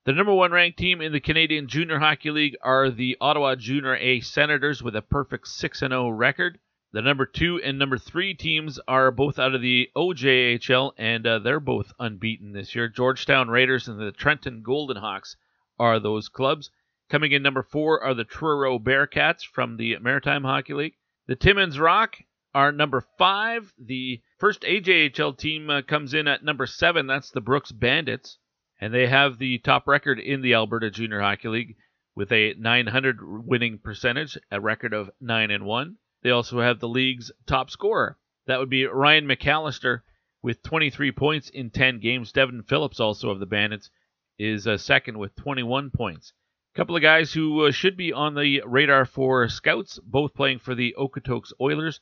The 0.04 0.14
number 0.14 0.34
one 0.34 0.52
ranked 0.52 0.80
team 0.80 1.00
in 1.00 1.12
the 1.12 1.20
Canadian 1.20 1.68
Junior 1.68 2.00
Hockey 2.00 2.32
League 2.32 2.56
are 2.64 2.90
the 2.90 3.16
Ottawa 3.22 3.54
Junior 3.54 3.96
A 3.98 4.20
Senators 4.22 4.82
with 4.82 4.96
a 4.96 5.04
perfect 5.04 5.48
6 5.48 5.78
0 5.78 6.10
record. 6.10 6.58
The 6.92 7.04
number 7.04 7.28
two 7.28 7.62
and 7.62 7.78
number 7.78 8.00
three 8.00 8.34
teams 8.34 8.80
are 8.88 9.12
both 9.12 9.38
out 9.38 9.54
of 9.54 9.62
the 9.62 9.92
OJHL, 9.96 10.94
and 10.98 11.28
uh, 11.28 11.38
they're 11.38 11.60
both 11.60 11.94
unbeaten 12.00 12.52
this 12.52 12.74
year. 12.74 12.88
Georgetown 12.88 13.50
Raiders 13.50 13.88
and 13.88 14.00
the 14.00 14.12
Trenton 14.12 14.64
Golden 14.64 14.98
Hawks 14.98 15.38
are 15.78 16.00
those 16.00 16.30
clubs. 16.30 16.72
Coming 17.08 17.32
in 17.32 17.44
number 17.44 17.62
four 17.62 18.02
are 18.02 18.16
the 18.16 18.24
Truro 18.24 18.80
Bearcats 18.80 19.46
from 19.46 19.78
the 19.78 20.00
Maritime 20.00 20.46
Hockey 20.46 20.74
League. 20.74 20.96
The 21.28 21.36
Timmins 21.36 21.78
Rock 21.78 22.18
are 22.56 22.72
number 22.72 23.02
five. 23.20 23.72
The 23.78 24.20
first 24.40 24.64
AJHL 24.64 25.38
team 25.38 25.70
uh, 25.70 25.84
comes 25.84 26.16
in 26.16 26.28
at 26.28 26.44
number 26.44 26.66
seven. 26.66 27.06
That's 27.06 27.30
the 27.30 27.40
Brooks 27.40 27.72
Bandits 27.72 28.40
and 28.82 28.92
they 28.92 29.06
have 29.06 29.38
the 29.38 29.60
top 29.60 29.88
record 29.88 30.20
in 30.20 30.42
the 30.42 30.56
Alberta 30.56 30.90
Junior 30.90 31.22
Hockey 31.22 31.48
League 31.48 31.76
with 32.16 32.32
a 32.32 32.56
900 32.56 33.46
winning 33.46 33.78
percentage, 33.78 34.38
a 34.52 34.60
record 34.60 34.92
of 34.92 35.12
9 35.22 35.52
and 35.52 35.66
1. 35.66 35.98
They 36.24 36.32
also 36.32 36.60
have 36.60 36.80
the 36.80 36.90
league's 36.90 37.32
top 37.46 37.70
scorer. 37.70 38.18
That 38.48 38.60
would 38.60 38.72
be 38.72 38.88
Ryan 38.88 39.28
McAllister 39.28 40.02
with 40.42 40.64
23 40.64 41.12
points 41.12 41.50
in 41.50 41.70
10 41.70 42.00
games. 42.00 42.32
Devin 42.32 42.64
Phillips, 42.64 43.00
also 43.00 43.30
of 43.30 43.40
the 43.40 43.46
Bandits, 43.46 43.92
is 44.40 44.68
uh, 44.68 44.78
second 44.78 45.20
with 45.20 45.36
21 45.36 45.92
points. 45.92 46.34
A 46.74 46.78
couple 46.78 46.96
of 46.96 47.04
guys 47.04 47.34
who 47.34 47.66
uh, 47.66 47.72
should 47.72 47.96
be 47.96 48.12
on 48.12 48.34
the 48.34 48.64
radar 48.66 49.06
for 49.06 49.48
scouts, 49.48 50.00
both 50.00 50.34
playing 50.34 50.60
for 50.60 50.74
the 50.74 50.96
Okotoks 50.98 51.54
Oilers. 51.62 52.00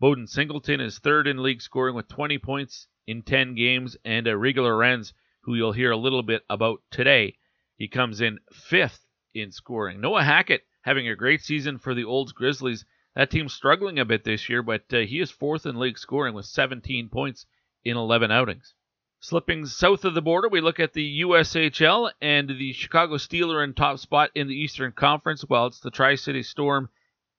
Bowden 0.00 0.26
Singleton 0.26 0.80
is 0.80 0.98
third 0.98 1.28
in 1.28 1.42
league 1.42 1.62
scoring 1.62 1.94
with 1.94 2.08
20 2.08 2.38
points 2.38 2.88
in 3.06 3.22
10 3.22 3.54
games, 3.54 3.96
and 4.04 4.26
uh, 4.26 4.32
Rieger 4.32 4.62
Lorenz 4.62 5.12
who 5.46 5.54
you'll 5.54 5.70
hear 5.70 5.92
a 5.92 5.96
little 5.96 6.24
bit 6.24 6.42
about 6.50 6.82
today. 6.90 7.36
He 7.76 7.86
comes 7.86 8.20
in 8.20 8.40
fifth 8.52 9.06
in 9.32 9.52
scoring. 9.52 10.00
Noah 10.00 10.24
Hackett 10.24 10.66
having 10.82 11.08
a 11.08 11.14
great 11.14 11.40
season 11.40 11.78
for 11.78 11.94
the 11.94 12.02
Olds 12.02 12.32
Grizzlies. 12.32 12.84
That 13.14 13.30
team's 13.30 13.54
struggling 13.54 14.00
a 14.00 14.04
bit 14.04 14.24
this 14.24 14.48
year, 14.48 14.64
but 14.64 14.92
uh, 14.92 14.98
he 14.98 15.20
is 15.20 15.30
fourth 15.30 15.64
in 15.64 15.78
league 15.78 15.98
scoring 15.98 16.34
with 16.34 16.46
17 16.46 17.08
points 17.10 17.46
in 17.84 17.96
11 17.96 18.32
outings. 18.32 18.74
Slipping 19.20 19.66
south 19.66 20.04
of 20.04 20.14
the 20.14 20.20
border, 20.20 20.48
we 20.48 20.60
look 20.60 20.80
at 20.80 20.94
the 20.94 21.20
USHL 21.20 22.10
and 22.20 22.48
the 22.48 22.72
Chicago 22.72 23.16
Steel 23.16 23.52
are 23.52 23.62
in 23.62 23.72
top 23.72 24.00
spot 24.00 24.30
in 24.34 24.48
the 24.48 24.60
Eastern 24.60 24.90
Conference, 24.90 25.42
while 25.42 25.66
it's 25.66 25.78
the 25.78 25.92
Tri 25.92 26.16
City 26.16 26.42
Storm, 26.42 26.90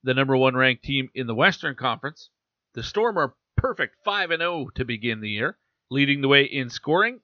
the 0.02 0.14
number 0.14 0.38
one 0.38 0.56
ranked 0.56 0.86
team 0.86 1.10
in 1.14 1.28
the 1.28 1.36
Western 1.36 1.76
Conference. 1.76 2.30
The 2.74 2.84
Storm 2.84 3.18
are 3.18 3.36
perfect 3.58 3.98
5 4.06 4.30
0 4.30 4.70
to 4.76 4.86
begin 4.86 5.20
the 5.20 5.30
year, 5.30 5.58
leading 5.90 6.22
the 6.22 6.30
way 6.30 6.44
in 6.44 6.70
scoring 6.70 7.20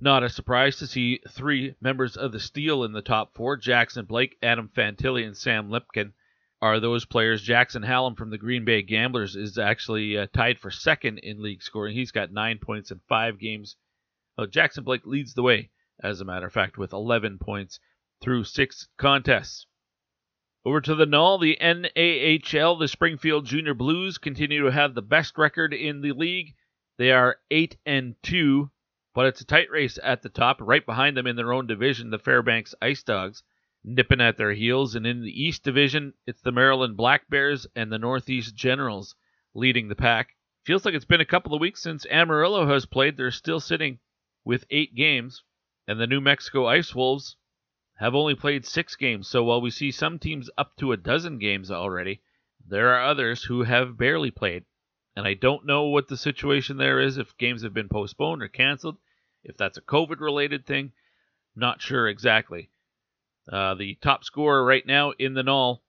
not 0.00 0.22
a 0.22 0.28
surprise 0.28 0.76
to 0.76 0.86
see 0.86 1.20
three 1.28 1.74
members 1.80 2.16
of 2.16 2.32
the 2.32 2.40
Steel 2.40 2.84
in 2.84 2.92
the 2.92 3.02
top 3.02 3.34
four. 3.34 3.56
Jackson 3.56 4.04
Blake, 4.04 4.36
Adam 4.42 4.68
Fantilli, 4.74 5.26
and 5.26 5.36
Sam 5.36 5.68
Lipkin 5.68 6.12
are 6.60 6.80
those 6.80 7.04
players. 7.04 7.42
Jackson 7.42 7.82
Hallam 7.82 8.14
from 8.14 8.30
the 8.30 8.38
Green 8.38 8.64
Bay 8.64 8.82
Gamblers 8.82 9.36
is 9.36 9.58
actually 9.58 10.16
uh, 10.16 10.26
tied 10.32 10.58
for 10.58 10.70
second 10.70 11.18
in 11.18 11.42
league 11.42 11.62
scoring. 11.62 11.94
He's 11.94 12.10
got 12.10 12.32
nine 12.32 12.58
points 12.58 12.90
in 12.90 13.00
five 13.08 13.38
games. 13.38 13.76
Jackson 14.50 14.82
Blake 14.82 15.06
leads 15.06 15.34
the 15.34 15.42
way, 15.42 15.70
as 16.02 16.20
a 16.20 16.24
matter 16.24 16.46
of 16.46 16.52
fact, 16.52 16.76
with 16.76 16.92
11 16.92 17.38
points 17.38 17.78
through 18.20 18.44
six 18.44 18.88
contests. 18.96 19.66
Over 20.64 20.80
to 20.80 20.94
the 20.94 21.06
Null, 21.06 21.38
the 21.38 21.58
NAHL, 21.60 22.78
the 22.78 22.88
Springfield 22.88 23.44
Junior 23.44 23.74
Blues 23.74 24.16
continue 24.16 24.62
to 24.62 24.72
have 24.72 24.94
the 24.94 25.02
best 25.02 25.36
record 25.36 25.74
in 25.74 26.00
the 26.00 26.12
league. 26.12 26.54
They 26.96 27.12
are 27.12 27.36
8 27.50 27.76
and 27.84 28.14
2 28.22 28.70
but 29.14 29.26
it's 29.26 29.40
a 29.40 29.46
tight 29.46 29.70
race 29.70 29.98
at 30.02 30.22
the 30.22 30.28
top. 30.28 30.58
Right 30.60 30.84
behind 30.84 31.16
them 31.16 31.26
in 31.26 31.36
their 31.36 31.52
own 31.52 31.66
division, 31.66 32.10
the 32.10 32.18
Fairbanks 32.18 32.74
Ice 32.82 33.02
Dogs 33.02 33.44
nipping 33.84 34.20
at 34.20 34.36
their 34.36 34.52
heels. 34.52 34.94
And 34.94 35.06
in 35.06 35.22
the 35.22 35.42
East 35.42 35.62
Division, 35.62 36.14
it's 36.26 36.40
the 36.40 36.52
Maryland 36.52 36.96
Black 36.96 37.28
Bears 37.30 37.66
and 37.76 37.92
the 37.92 37.98
Northeast 37.98 38.56
Generals 38.56 39.14
leading 39.54 39.88
the 39.88 39.94
pack. 39.94 40.34
Feels 40.64 40.84
like 40.84 40.94
it's 40.94 41.04
been 41.04 41.20
a 41.20 41.26
couple 41.26 41.54
of 41.54 41.60
weeks 41.60 41.82
since 41.82 42.06
Amarillo 42.10 42.66
has 42.66 42.86
played. 42.86 43.16
They're 43.16 43.30
still 43.30 43.60
sitting 43.60 44.00
with 44.44 44.66
eight 44.70 44.94
games. 44.94 45.42
And 45.86 46.00
the 46.00 46.06
New 46.06 46.20
Mexico 46.20 46.66
Ice 46.66 46.94
Wolves 46.94 47.36
have 47.98 48.14
only 48.14 48.34
played 48.34 48.66
six 48.66 48.96
games. 48.96 49.28
So 49.28 49.44
while 49.44 49.60
we 49.60 49.70
see 49.70 49.92
some 49.92 50.18
teams 50.18 50.50
up 50.58 50.74
to 50.78 50.92
a 50.92 50.96
dozen 50.96 51.38
games 51.38 51.70
already, 51.70 52.22
there 52.66 52.94
are 52.94 53.04
others 53.04 53.44
who 53.44 53.62
have 53.62 53.96
barely 53.96 54.30
played. 54.30 54.64
And 55.16 55.26
I 55.26 55.34
don't 55.34 55.66
know 55.66 55.84
what 55.84 56.08
the 56.08 56.16
situation 56.16 56.76
there 56.76 57.00
is, 57.00 57.18
if 57.18 57.36
games 57.38 57.62
have 57.62 57.74
been 57.74 57.88
postponed 57.88 58.42
or 58.42 58.48
canceled, 58.48 58.98
if 59.44 59.56
that's 59.56 59.78
a 59.78 59.82
COVID 59.82 60.20
related 60.20 60.66
thing. 60.66 60.92
Not 61.54 61.80
sure 61.80 62.08
exactly. 62.08 62.70
Uh, 63.50 63.74
the 63.74 63.94
top 63.96 64.24
scorer 64.24 64.64
right 64.64 64.84
now 64.86 65.12
in 65.12 65.34
the 65.34 65.42
null 65.42 65.84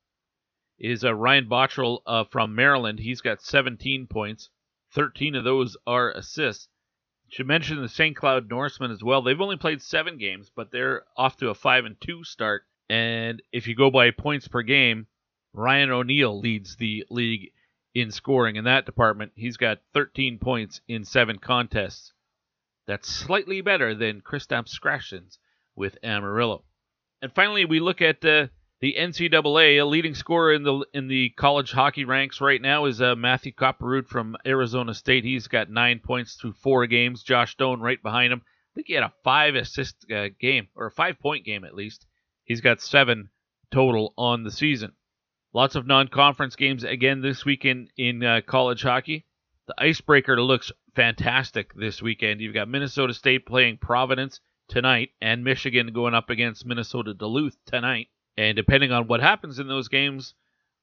is 0.77 1.03
uh, 1.03 1.13
Ryan 1.13 1.47
Bottrell 1.47 2.01
uh, 2.05 2.25
from 2.25 2.53
Maryland. 2.53 2.99
He's 2.99 3.21
got 3.21 3.41
17 3.41 4.07
points. 4.07 4.49
13 4.91 5.35
of 5.35 5.43
those 5.43 5.75
are 5.87 6.11
assists. 6.11 6.67
Should 7.29 7.47
mention 7.47 7.81
the 7.81 7.89
St. 7.89 8.15
Cloud 8.15 8.49
Norsemen 8.49 8.91
as 8.91 9.03
well. 9.03 9.21
They've 9.21 9.41
only 9.41 9.57
played 9.57 9.81
seven 9.81 10.17
games, 10.17 10.51
but 10.55 10.71
they're 10.71 11.03
off 11.17 11.37
to 11.37 11.49
a 11.49 11.55
five 11.55 11.85
and 11.85 11.99
two 11.99 12.23
start. 12.23 12.63
And 12.89 13.41
if 13.51 13.67
you 13.67 13.75
go 13.75 13.89
by 13.89 14.11
points 14.11 14.47
per 14.47 14.61
game, 14.61 15.07
Ryan 15.53 15.89
O'Neill 15.89 16.39
leads 16.39 16.75
the 16.75 17.05
league 17.09 17.51
in 17.95 18.11
scoring 18.11 18.57
in 18.57 18.65
that 18.65 18.85
department. 18.85 19.31
He's 19.35 19.57
got 19.57 19.79
13 19.93 20.37
points 20.37 20.81
in 20.87 21.05
seven 21.05 21.39
contests. 21.39 22.11
That's 22.85 23.07
slightly 23.07 23.61
better 23.61 23.95
than 23.95 24.21
Kristaps 24.21 24.77
Skrashins 24.77 25.37
with 25.75 25.97
Amarillo. 26.03 26.65
And 27.21 27.33
finally, 27.33 27.65
we 27.65 27.79
look 27.79 28.01
at 28.01 28.23
uh, 28.23 28.47
the 28.81 28.95
NCAA. 28.99 29.81
A 29.81 29.85
leading 29.85 30.13
scorer 30.13 30.53
in 30.53 30.63
the 30.63 30.85
in 30.93 31.07
the 31.07 31.29
college 31.29 31.71
hockey 31.71 32.05
ranks 32.05 32.41
right 32.41 32.61
now 32.61 32.85
is 32.85 33.01
uh, 33.01 33.15
Matthew 33.15 33.53
Kopperud 33.53 34.07
from 34.07 34.35
Arizona 34.45 34.93
State. 34.93 35.23
He's 35.23 35.47
got 35.47 35.71
nine 35.71 35.99
points 35.99 36.35
through 36.35 36.53
four 36.53 36.85
games. 36.85 37.23
Josh 37.23 37.53
Stone 37.53 37.79
right 37.79 38.01
behind 38.03 38.33
him. 38.33 38.41
I 38.43 38.71
think 38.75 38.87
he 38.87 38.93
had 38.93 39.03
a 39.03 39.13
five 39.23 39.55
assist 39.55 40.05
uh, 40.11 40.27
game 40.39 40.67
or 40.75 40.87
a 40.87 40.91
five 40.91 41.17
point 41.17 41.45
game 41.45 41.63
at 41.63 41.73
least. 41.73 42.05
He's 42.43 42.61
got 42.61 42.81
seven 42.81 43.29
total 43.71 44.13
on 44.17 44.43
the 44.43 44.51
season. 44.51 44.91
Lots 45.55 45.75
of 45.75 45.87
non-conference 45.87 46.57
games 46.57 46.83
again 46.83 47.21
this 47.21 47.45
weekend 47.45 47.89
in 47.95 48.21
uh, 48.21 48.41
college 48.45 48.81
hockey. 48.81 49.25
The 49.67 49.75
icebreaker 49.77 50.41
looks 50.41 50.69
fantastic 50.97 51.73
this 51.73 52.01
weekend. 52.01 52.41
You've 52.41 52.53
got 52.53 52.67
Minnesota 52.67 53.13
State 53.13 53.45
playing 53.45 53.77
Providence 53.77 54.41
tonight, 54.67 55.11
and 55.21 55.45
Michigan 55.45 55.93
going 55.93 56.13
up 56.13 56.29
against 56.29 56.65
Minnesota 56.65 57.13
Duluth 57.13 57.55
tonight. 57.65 58.09
And 58.35 58.57
depending 58.57 58.91
on 58.91 59.07
what 59.07 59.21
happens 59.21 59.57
in 59.57 59.69
those 59.69 59.87
games, 59.87 60.33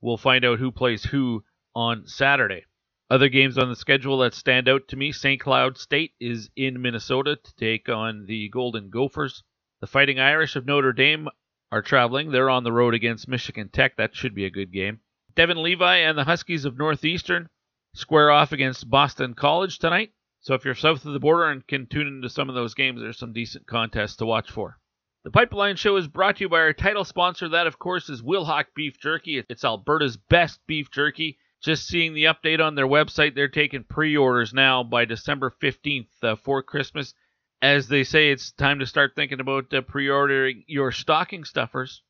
we'll 0.01 0.17
find 0.17 0.43
out 0.43 0.59
who 0.59 0.73
plays 0.73 1.05
who 1.05 1.45
on 1.75 2.07
Saturday. 2.07 2.65
Other 3.11 3.29
games 3.29 3.59
on 3.59 3.69
the 3.69 3.77
schedule 3.77 4.17
that 4.21 4.33
stand 4.33 4.71
out 4.71 4.89
to 4.89 4.97
me 4.97 5.13
St. 5.13 5.39
Cloud 5.39 5.77
State 5.77 6.15
is 6.19 6.49
in 6.57 6.81
Minnesota 6.81 7.37
to 7.37 7.55
take 7.57 7.91
on 7.91 8.25
the 8.25 8.49
Golden 8.49 8.89
Gophers. 8.89 9.43
The 9.83 9.87
Fighting 9.87 10.19
Irish 10.19 10.57
of 10.57 10.65
Notre 10.65 10.95
Dame 10.95 11.29
are 11.73 11.83
traveling. 11.83 12.31
They're 12.31 12.51
on 12.51 12.65
the 12.65 12.73
road 12.73 12.93
against 12.93 13.27
Michigan 13.27 13.71
Tech. 13.71 13.97
That 13.97 14.15
should 14.15 14.35
be 14.35 14.45
a 14.45 14.51
good 14.51 14.71
game. 14.71 15.01
Devon 15.35 15.63
Levi 15.63 15.97
and 15.97 16.19
the 16.19 16.25
Huskies 16.25 16.67
of 16.67 16.77
Northeastern 16.77 17.49
square 17.95 18.31
off 18.31 18.53
against 18.53 18.91
Boston 18.91 19.33
College 19.33 19.79
tonight. 19.79 20.13
So 20.41 20.53
if 20.53 20.67
you're 20.67 20.75
south 20.75 21.07
of 21.07 21.15
the 21.15 21.19
border 21.19 21.49
and 21.49 21.67
can 21.67 21.87
tune 21.87 22.07
into 22.07 22.29
some 22.29 22.51
of 22.51 22.55
those 22.55 22.75
games, 22.75 23.01
there's 23.01 23.19
some 23.19 23.33
decent 23.33 23.67
contests 23.67 24.17
to 24.17 24.27
watch 24.27 24.51
for. 24.51 24.79
The 25.25 25.31
Pipeline 25.31 25.77
Show 25.77 25.97
is 25.97 26.09
brought 26.09 26.37
to 26.37 26.45
you 26.45 26.49
by 26.51 26.59
our 26.59 26.73
title 26.75 27.05
sponsor. 27.05 27.49
That, 27.49 27.67
of 27.67 27.79
course, 27.79 28.11
is 28.11 28.21
Wilhauk 28.21 28.67
Beef 28.75 28.99
Jerky. 28.99 29.43
It's 29.49 29.65
Alberta's 29.65 30.19
best 30.19 30.61
beef 30.67 30.91
jerky. 30.91 31.39
Just 31.63 31.87
seeing 31.87 32.13
the 32.13 32.25
update 32.25 32.61
on 32.61 32.75
their 32.75 32.89
website, 32.89 33.35
they're 33.35 33.49
taking 33.49 33.85
pre 33.85 34.17
orders 34.17 34.53
now 34.53 34.83
by 34.83 35.05
December 35.07 35.55
15th 35.63 36.09
uh, 36.23 36.35
for 36.37 36.63
Christmas 36.63 37.15
as 37.63 37.87
they 37.87 38.03
say, 38.03 38.31
it's 38.31 38.51
time 38.51 38.81
to 38.81 38.87
start 38.87 39.13
thinking 39.15 39.39
about 39.39 39.73
uh, 39.73 39.81
pre-ordering 39.83 40.65
your 40.67 40.91
stocking 40.91 41.45
stuffers. 41.45 42.03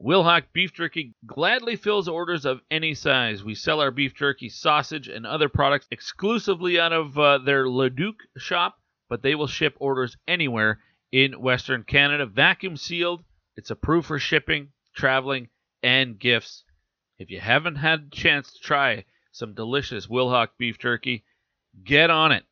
Wilhauk 0.00 0.44
Beef 0.52 0.72
Jerky 0.72 1.14
gladly 1.26 1.76
fills 1.76 2.08
orders 2.08 2.46
of 2.46 2.60
any 2.70 2.94
size. 2.94 3.44
We 3.44 3.54
sell 3.54 3.80
our 3.80 3.90
beef 3.90 4.14
jerky, 4.14 4.48
sausage, 4.48 5.08
and 5.08 5.26
other 5.26 5.48
products 5.50 5.88
exclusively 5.90 6.80
out 6.80 6.92
of 6.92 7.18
uh, 7.18 7.38
their 7.38 7.68
Leduc 7.68 8.14
shop, 8.38 8.78
but 9.10 9.20
they 9.20 9.34
will 9.34 9.48
ship 9.48 9.76
orders 9.78 10.16
anywhere 10.26 10.78
in 11.12 11.32
Western 11.42 11.82
Canada. 11.82 12.24
Vacuum 12.24 12.76
sealed. 12.76 13.24
It's 13.56 13.70
approved 13.70 14.06
for 14.06 14.18
shipping, 14.18 14.68
traveling, 14.94 15.48
and 15.82 16.18
gifts. 16.18 16.64
If 17.18 17.30
you 17.30 17.40
haven't 17.40 17.76
had 17.76 18.08
a 18.10 18.16
chance 18.16 18.52
to 18.52 18.60
try 18.60 19.04
some 19.32 19.54
delicious 19.54 20.06
Wilhauk 20.06 20.50
beef 20.56 20.78
jerky, 20.78 21.24
get 21.84 22.10
on 22.10 22.32
it. 22.32 22.44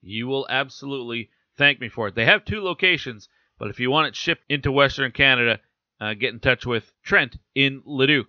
You 0.00 0.26
will 0.28 0.46
absolutely 0.48 1.28
thank 1.58 1.80
me 1.80 1.88
for 1.88 2.08
it. 2.08 2.14
They 2.14 2.24
have 2.24 2.44
two 2.44 2.62
locations, 2.62 3.28
but 3.58 3.68
if 3.68 3.80
you 3.80 3.90
want 3.90 4.08
it 4.08 4.16
shipped 4.16 4.44
into 4.48 4.72
Western 4.72 5.12
Canada, 5.12 5.60
uh, 6.00 6.14
get 6.14 6.32
in 6.32 6.40
touch 6.40 6.64
with 6.64 6.90
Trent 7.04 7.36
in 7.54 7.82
Leduc. 7.84 8.28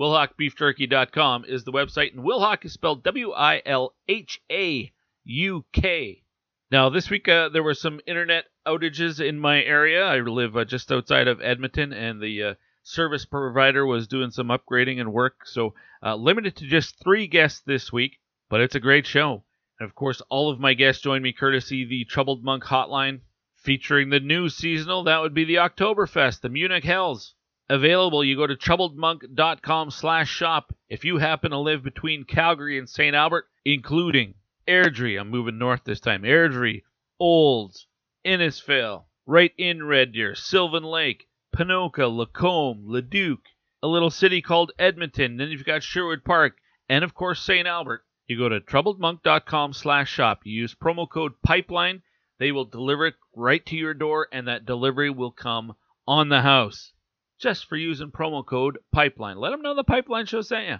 WilhaukBeefJerky.com 0.00 1.44
is 1.46 1.64
the 1.64 1.72
website, 1.72 2.14
and 2.14 2.24
Wilhauk 2.24 2.64
is 2.64 2.72
spelled 2.72 3.04
W 3.04 3.32
I 3.32 3.60
L 3.66 3.94
H 4.08 4.40
A 4.50 4.90
U 5.24 5.64
K. 5.72 6.22
Now, 6.70 6.88
this 6.88 7.10
week 7.10 7.28
uh, 7.28 7.50
there 7.50 7.62
were 7.62 7.74
some 7.74 8.00
internet 8.06 8.46
outages 8.66 9.20
in 9.20 9.38
my 9.38 9.62
area. 9.62 10.04
I 10.04 10.20
live 10.20 10.56
uh, 10.56 10.64
just 10.64 10.90
outside 10.90 11.28
of 11.28 11.42
Edmonton, 11.42 11.92
and 11.92 12.22
the 12.22 12.42
uh, 12.42 12.54
service 12.82 13.26
provider 13.26 13.84
was 13.84 14.08
doing 14.08 14.30
some 14.30 14.48
upgrading 14.48 15.00
and 15.00 15.12
work, 15.12 15.46
so 15.46 15.74
uh, 16.02 16.14
limited 16.14 16.56
to 16.56 16.66
just 16.66 16.98
three 17.02 17.26
guests 17.26 17.60
this 17.66 17.92
week, 17.92 18.18
but 18.48 18.62
it's 18.62 18.74
a 18.74 18.80
great 18.80 19.06
show. 19.06 19.44
And 19.80 19.88
of 19.88 19.94
course, 19.94 20.20
all 20.28 20.50
of 20.50 20.60
my 20.60 20.74
guests 20.74 21.02
join 21.02 21.22
me 21.22 21.32
courtesy 21.32 21.86
the 21.86 22.04
Troubled 22.04 22.44
Monk 22.44 22.64
Hotline, 22.64 23.22
featuring 23.56 24.10
the 24.10 24.20
new 24.20 24.50
seasonal. 24.50 25.04
That 25.04 25.22
would 25.22 25.32
be 25.32 25.44
the 25.44 25.54
Oktoberfest, 25.54 26.42
the 26.42 26.50
Munich 26.50 26.84
Hells. 26.84 27.34
Available, 27.70 28.22
you 28.22 28.36
go 28.36 28.46
to 28.46 28.56
troubledmonk.com 28.56 29.90
slash 29.90 30.28
shop 30.28 30.74
if 30.90 31.06
you 31.06 31.16
happen 31.16 31.52
to 31.52 31.58
live 31.58 31.82
between 31.82 32.24
Calgary 32.24 32.78
and 32.78 32.90
St. 32.90 33.16
Albert, 33.16 33.46
including 33.64 34.34
Airdrie. 34.68 35.18
I'm 35.18 35.30
moving 35.30 35.56
north 35.56 35.84
this 35.84 36.00
time. 36.00 36.24
Airdrie, 36.24 36.82
Olds, 37.18 37.86
Innisfail, 38.22 39.04
right 39.24 39.52
in 39.56 39.84
Red 39.84 40.12
Deer, 40.12 40.34
Sylvan 40.34 40.84
Lake, 40.84 41.26
Ponoka, 41.56 42.14
Lacombe, 42.14 42.84
Leduc, 42.86 43.40
a 43.82 43.88
little 43.88 44.10
city 44.10 44.42
called 44.42 44.72
Edmonton. 44.78 45.38
Then 45.38 45.48
you've 45.48 45.64
got 45.64 45.82
Sherwood 45.82 46.22
Park, 46.22 46.58
and 46.86 47.02
of 47.02 47.14
course 47.14 47.40
St. 47.40 47.66
Albert. 47.66 48.04
You 48.30 48.38
go 48.38 48.48
to 48.48 48.60
troubledmonk.com 48.60 49.72
slash 49.72 50.08
shop. 50.08 50.42
You 50.44 50.60
use 50.62 50.72
promo 50.72 51.10
code 51.10 51.32
PIPELINE. 51.44 52.00
They 52.38 52.52
will 52.52 52.64
deliver 52.64 53.08
it 53.08 53.14
right 53.34 53.66
to 53.66 53.76
your 53.76 53.92
door, 53.92 54.28
and 54.30 54.46
that 54.46 54.64
delivery 54.64 55.10
will 55.10 55.32
come 55.32 55.74
on 56.06 56.28
the 56.28 56.42
house 56.42 56.92
just 57.40 57.68
for 57.68 57.74
using 57.74 58.12
promo 58.12 58.46
code 58.46 58.78
PIPELINE. 58.94 59.36
Let 59.36 59.50
them 59.50 59.62
know 59.62 59.74
the 59.74 59.82
Pipeline 59.82 60.26
Show 60.26 60.42
sent 60.42 60.68
you. 60.68 60.76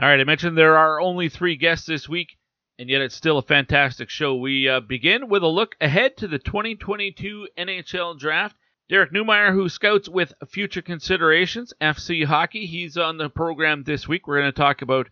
All 0.00 0.08
right, 0.08 0.18
I 0.18 0.24
mentioned 0.24 0.58
there 0.58 0.76
are 0.76 1.00
only 1.00 1.28
three 1.28 1.54
guests 1.54 1.86
this 1.86 2.08
week, 2.08 2.36
and 2.80 2.88
yet 2.88 3.00
it's 3.00 3.14
still 3.14 3.38
a 3.38 3.42
fantastic 3.42 4.10
show. 4.10 4.34
We 4.34 4.68
uh, 4.68 4.80
begin 4.80 5.28
with 5.28 5.44
a 5.44 5.48
look 5.48 5.76
ahead 5.80 6.16
to 6.16 6.26
the 6.26 6.40
2022 6.40 7.46
NHL 7.56 8.18
Draft. 8.18 8.56
Derek 8.88 9.12
Neumeier, 9.12 9.52
who 9.52 9.68
scouts 9.68 10.08
with 10.08 10.34
Future 10.48 10.82
Considerations, 10.82 11.72
FC 11.80 12.24
Hockey, 12.24 12.66
he's 12.66 12.96
on 12.96 13.18
the 13.18 13.28
program 13.28 13.84
this 13.84 14.08
week. 14.08 14.26
We're 14.26 14.40
going 14.40 14.50
to 14.50 14.60
talk 14.60 14.82
about, 14.82 15.08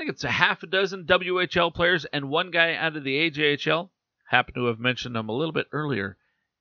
I 0.00 0.02
think 0.02 0.14
it's 0.14 0.24
a 0.24 0.30
half 0.30 0.62
a 0.62 0.66
dozen 0.66 1.04
WHL 1.04 1.74
players 1.74 2.06
and 2.06 2.30
one 2.30 2.50
guy 2.50 2.74
out 2.74 2.96
of 2.96 3.04
the 3.04 3.30
AJHL. 3.30 3.90
Happen 4.28 4.54
to 4.54 4.64
have 4.68 4.78
mentioned 4.78 5.14
them 5.14 5.28
a 5.28 5.36
little 5.36 5.52
bit 5.52 5.66
earlier 5.72 6.16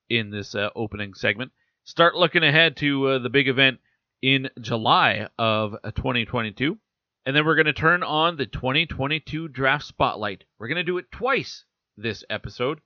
in 0.09 0.29
this 0.29 0.55
uh, 0.55 0.71
opening 0.75 1.13
segment 1.13 1.53
start 1.85 2.17
looking 2.17 2.43
ahead 2.43 2.75
to 2.75 3.07
uh, 3.07 3.19
the 3.19 3.29
big 3.29 3.47
event 3.47 3.79
in 4.21 4.49
July 4.59 5.29
of 5.37 5.77
2022. 5.85 6.77
And 7.25 7.33
then 7.33 7.45
we're 7.45 7.55
going 7.55 7.65
to 7.67 7.71
turn 7.71 8.03
on 8.03 8.35
the 8.35 8.45
2022 8.45 9.47
draft 9.47 9.85
spotlight. 9.85 10.43
We're 10.57 10.67
going 10.67 10.75
to 10.75 10.83
do 10.83 10.97
it 10.97 11.09
twice 11.09 11.63
this 11.95 12.25
episode. 12.29 12.81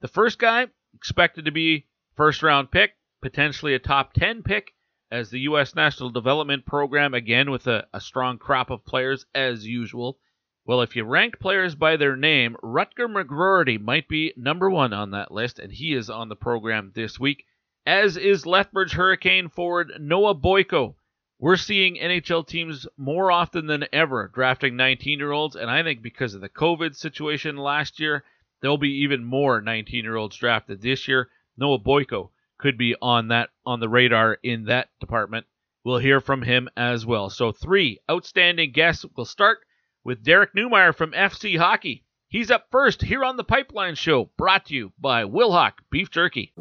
The 0.00 0.08
first 0.08 0.38
guy 0.38 0.68
expected 0.94 1.44
to 1.44 1.52
be 1.52 1.84
first 2.16 2.42
round 2.42 2.70
pick, 2.70 2.92
potentially 3.20 3.74
a 3.74 3.78
top 3.78 4.14
10 4.14 4.42
pick, 4.42 4.72
as 5.10 5.30
the 5.30 5.40
U.S. 5.40 5.74
National 5.74 6.10
Development 6.10 6.64
Program, 6.66 7.14
again 7.14 7.50
with 7.50 7.66
a, 7.66 7.86
a 7.92 8.00
strong 8.00 8.38
crop 8.38 8.70
of 8.70 8.84
players 8.84 9.26
as 9.34 9.66
usual. 9.66 10.18
Well, 10.64 10.82
if 10.82 10.96
you 10.96 11.04
rank 11.04 11.38
players 11.38 11.74
by 11.74 11.96
their 11.96 12.16
name, 12.16 12.56
Rutger 12.62 13.06
McGroarty 13.06 13.80
might 13.80 14.08
be 14.08 14.34
number 14.36 14.68
one 14.68 14.92
on 14.92 15.12
that 15.12 15.32
list, 15.32 15.58
and 15.58 15.72
he 15.72 15.94
is 15.94 16.10
on 16.10 16.28
the 16.28 16.36
program 16.36 16.92
this 16.94 17.18
week 17.18 17.44
as 17.88 18.18
is 18.18 18.44
Lethbridge 18.44 18.92
Hurricane 18.92 19.48
forward 19.48 19.92
Noah 19.98 20.34
Boyko. 20.34 20.94
We're 21.38 21.56
seeing 21.56 21.96
NHL 21.96 22.46
teams 22.46 22.86
more 22.98 23.32
often 23.32 23.66
than 23.66 23.86
ever 23.94 24.30
drafting 24.34 24.76
19 24.76 25.18
year 25.18 25.32
olds, 25.32 25.56
and 25.56 25.70
I 25.70 25.82
think 25.82 26.02
because 26.02 26.34
of 26.34 26.42
the 26.42 26.50
COVID 26.50 26.94
situation 26.94 27.56
last 27.56 27.98
year, 27.98 28.24
there'll 28.60 28.76
be 28.76 29.04
even 29.04 29.24
more 29.24 29.62
19 29.62 30.04
year 30.04 30.16
olds 30.16 30.36
drafted 30.36 30.82
this 30.82 31.08
year. 31.08 31.30
Noah 31.56 31.78
Boyko 31.78 32.28
could 32.58 32.76
be 32.76 32.94
on 33.00 33.28
that 33.28 33.50
on 33.64 33.80
the 33.80 33.88
radar 33.88 34.38
in 34.42 34.64
that 34.64 34.88
department. 35.00 35.46
We'll 35.84 35.98
hear 35.98 36.20
from 36.20 36.42
him 36.42 36.68
as 36.76 37.06
well. 37.06 37.30
So 37.30 37.52
three 37.52 38.00
outstanding 38.10 38.72
guests. 38.72 39.04
We'll 39.16 39.26
start 39.26 39.58
with 40.04 40.24
Derek 40.24 40.54
Neumeier 40.54 40.94
from 40.94 41.12
FC 41.12 41.56
Hockey. 41.56 42.04
He's 42.28 42.50
up 42.50 42.66
first 42.70 43.00
here 43.02 43.24
on 43.24 43.36
the 43.36 43.44
Pipeline 43.44 43.94
Show, 43.94 44.30
brought 44.36 44.66
to 44.66 44.74
you 44.74 44.92
by 45.00 45.24
Wilhauk 45.24 45.72
Beef 45.90 46.10
Jerky. 46.10 46.52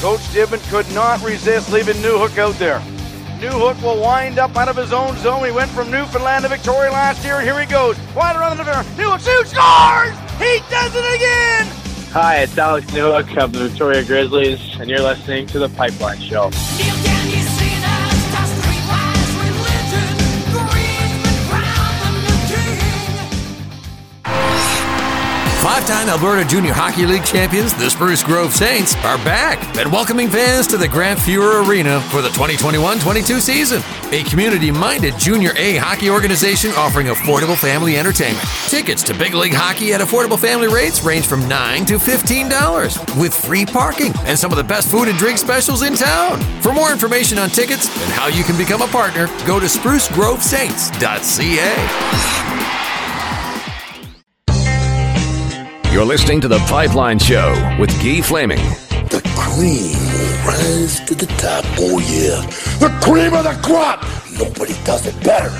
Coach 0.00 0.32
Gibbon 0.32 0.60
could 0.68 0.90
not 0.94 1.22
resist 1.22 1.72
leaving 1.72 1.96
Newhook 1.96 2.38
out 2.38 2.54
there. 2.54 2.80
Newhook 3.40 3.80
will 3.82 4.00
wind 4.00 4.38
up 4.38 4.56
out 4.56 4.68
of 4.68 4.76
his 4.76 4.92
own 4.92 5.16
zone. 5.18 5.44
He 5.44 5.50
went 5.50 5.70
from 5.70 5.90
Newfoundland 5.90 6.44
to 6.44 6.48
Victoria 6.48 6.90
last 6.90 7.22
year, 7.24 7.36
and 7.36 7.44
here 7.44 7.58
he 7.60 7.66
goes. 7.66 7.98
Wide 8.14 8.34
around 8.34 8.56
the 8.56 8.64
defender. 8.64 8.88
Newhook 9.00 9.20
shoots, 9.20 9.50
scores! 9.50 10.16
He 10.38 10.60
does 10.70 10.94
it 10.94 11.14
again! 11.14 11.66
Hi, 12.12 12.38
it's 12.38 12.56
Alex 12.56 12.86
Newhook 12.92 13.36
of 13.36 13.52
the 13.52 13.68
Victoria 13.68 14.02
Grizzlies, 14.04 14.80
and 14.80 14.88
you're 14.88 15.00
listening 15.00 15.46
to 15.48 15.58
The 15.58 15.68
Pipeline 15.68 16.20
Show. 16.20 16.50
Five-time 25.66 26.08
Alberta 26.08 26.48
Junior 26.48 26.72
Hockey 26.72 27.06
League 27.06 27.24
champions, 27.24 27.74
the 27.74 27.90
Spruce 27.90 28.22
Grove 28.22 28.52
Saints, 28.52 28.94
are 29.04 29.18
back 29.24 29.58
and 29.76 29.90
welcoming 29.90 30.28
fans 30.28 30.68
to 30.68 30.76
the 30.76 30.86
Grant 30.86 31.18
Fuhr 31.18 31.68
Arena 31.68 32.00
for 32.02 32.22
the 32.22 32.28
2021-22 32.28 33.40
season. 33.40 33.82
A 34.12 34.22
community-minded 34.22 35.18
Junior 35.18 35.50
A 35.56 35.74
hockey 35.74 36.08
organization 36.08 36.70
offering 36.76 37.08
affordable 37.08 37.56
family 37.56 37.96
entertainment. 37.96 38.46
Tickets 38.68 39.02
to 39.02 39.12
big 39.12 39.34
league 39.34 39.54
hockey 39.54 39.92
at 39.92 40.00
affordable 40.00 40.38
family 40.38 40.68
rates 40.68 41.02
range 41.02 41.26
from 41.26 41.48
9 41.48 41.84
to 41.86 41.94
$15 41.94 43.20
with 43.20 43.34
free 43.34 43.66
parking 43.66 44.12
and 44.18 44.38
some 44.38 44.52
of 44.52 44.58
the 44.58 44.64
best 44.64 44.88
food 44.88 45.08
and 45.08 45.18
drink 45.18 45.36
specials 45.36 45.82
in 45.82 45.96
town. 45.96 46.40
For 46.62 46.72
more 46.72 46.92
information 46.92 47.38
on 47.38 47.48
tickets 47.48 47.88
and 47.88 48.12
how 48.12 48.28
you 48.28 48.44
can 48.44 48.56
become 48.56 48.82
a 48.82 48.86
partner, 48.86 49.26
go 49.44 49.58
to 49.58 49.66
sprucegrovesaints.ca. 49.66 52.45
You're 55.96 56.04
listening 56.04 56.42
to 56.42 56.48
The 56.48 56.58
Pipeline 56.68 57.18
Show 57.18 57.54
with 57.80 57.88
Guy 58.02 58.20
Flaming. 58.20 58.58
The 59.08 59.22
cream 59.34 59.96
will 59.96 60.46
rise 60.46 61.00
to 61.06 61.14
the 61.14 61.24
top. 61.38 61.64
Oh, 61.78 61.98
yeah. 62.00 62.44
The 62.80 62.94
cream 63.02 63.32
of 63.32 63.44
the 63.44 63.58
crop. 63.66 64.02
Nobody 64.38 64.74
does 64.84 65.06
it 65.06 65.18
better. 65.24 65.50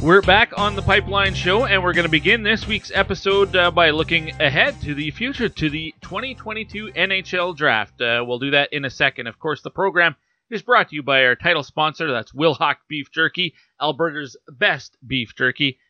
We're 0.00 0.22
back 0.22 0.56
on 0.56 0.76
The 0.76 0.82
Pipeline 0.82 1.34
Show, 1.34 1.64
and 1.64 1.82
we're 1.82 1.92
going 1.92 2.04
to 2.04 2.08
begin 2.08 2.44
this 2.44 2.68
week's 2.68 2.92
episode 2.94 3.56
uh, 3.56 3.72
by 3.72 3.90
looking 3.90 4.30
ahead 4.40 4.80
to 4.82 4.94
the 4.94 5.10
future, 5.10 5.48
to 5.48 5.68
the 5.68 5.92
2022 6.02 6.92
NHL 6.92 7.56
Draft. 7.56 8.00
Uh, 8.00 8.24
we'll 8.24 8.38
do 8.38 8.52
that 8.52 8.72
in 8.72 8.84
a 8.84 8.90
second. 8.90 9.26
Of 9.26 9.40
course, 9.40 9.60
the 9.60 9.72
program 9.72 10.14
is 10.50 10.62
brought 10.62 10.90
to 10.90 10.94
you 10.94 11.02
by 11.02 11.24
our 11.24 11.34
title 11.34 11.64
sponsor. 11.64 12.12
That's 12.12 12.30
Wilhauk 12.30 12.76
Beef 12.86 13.10
Jerky, 13.10 13.54
Alberta's 13.80 14.36
best 14.48 14.96
beef 15.04 15.34
jerky 15.34 15.80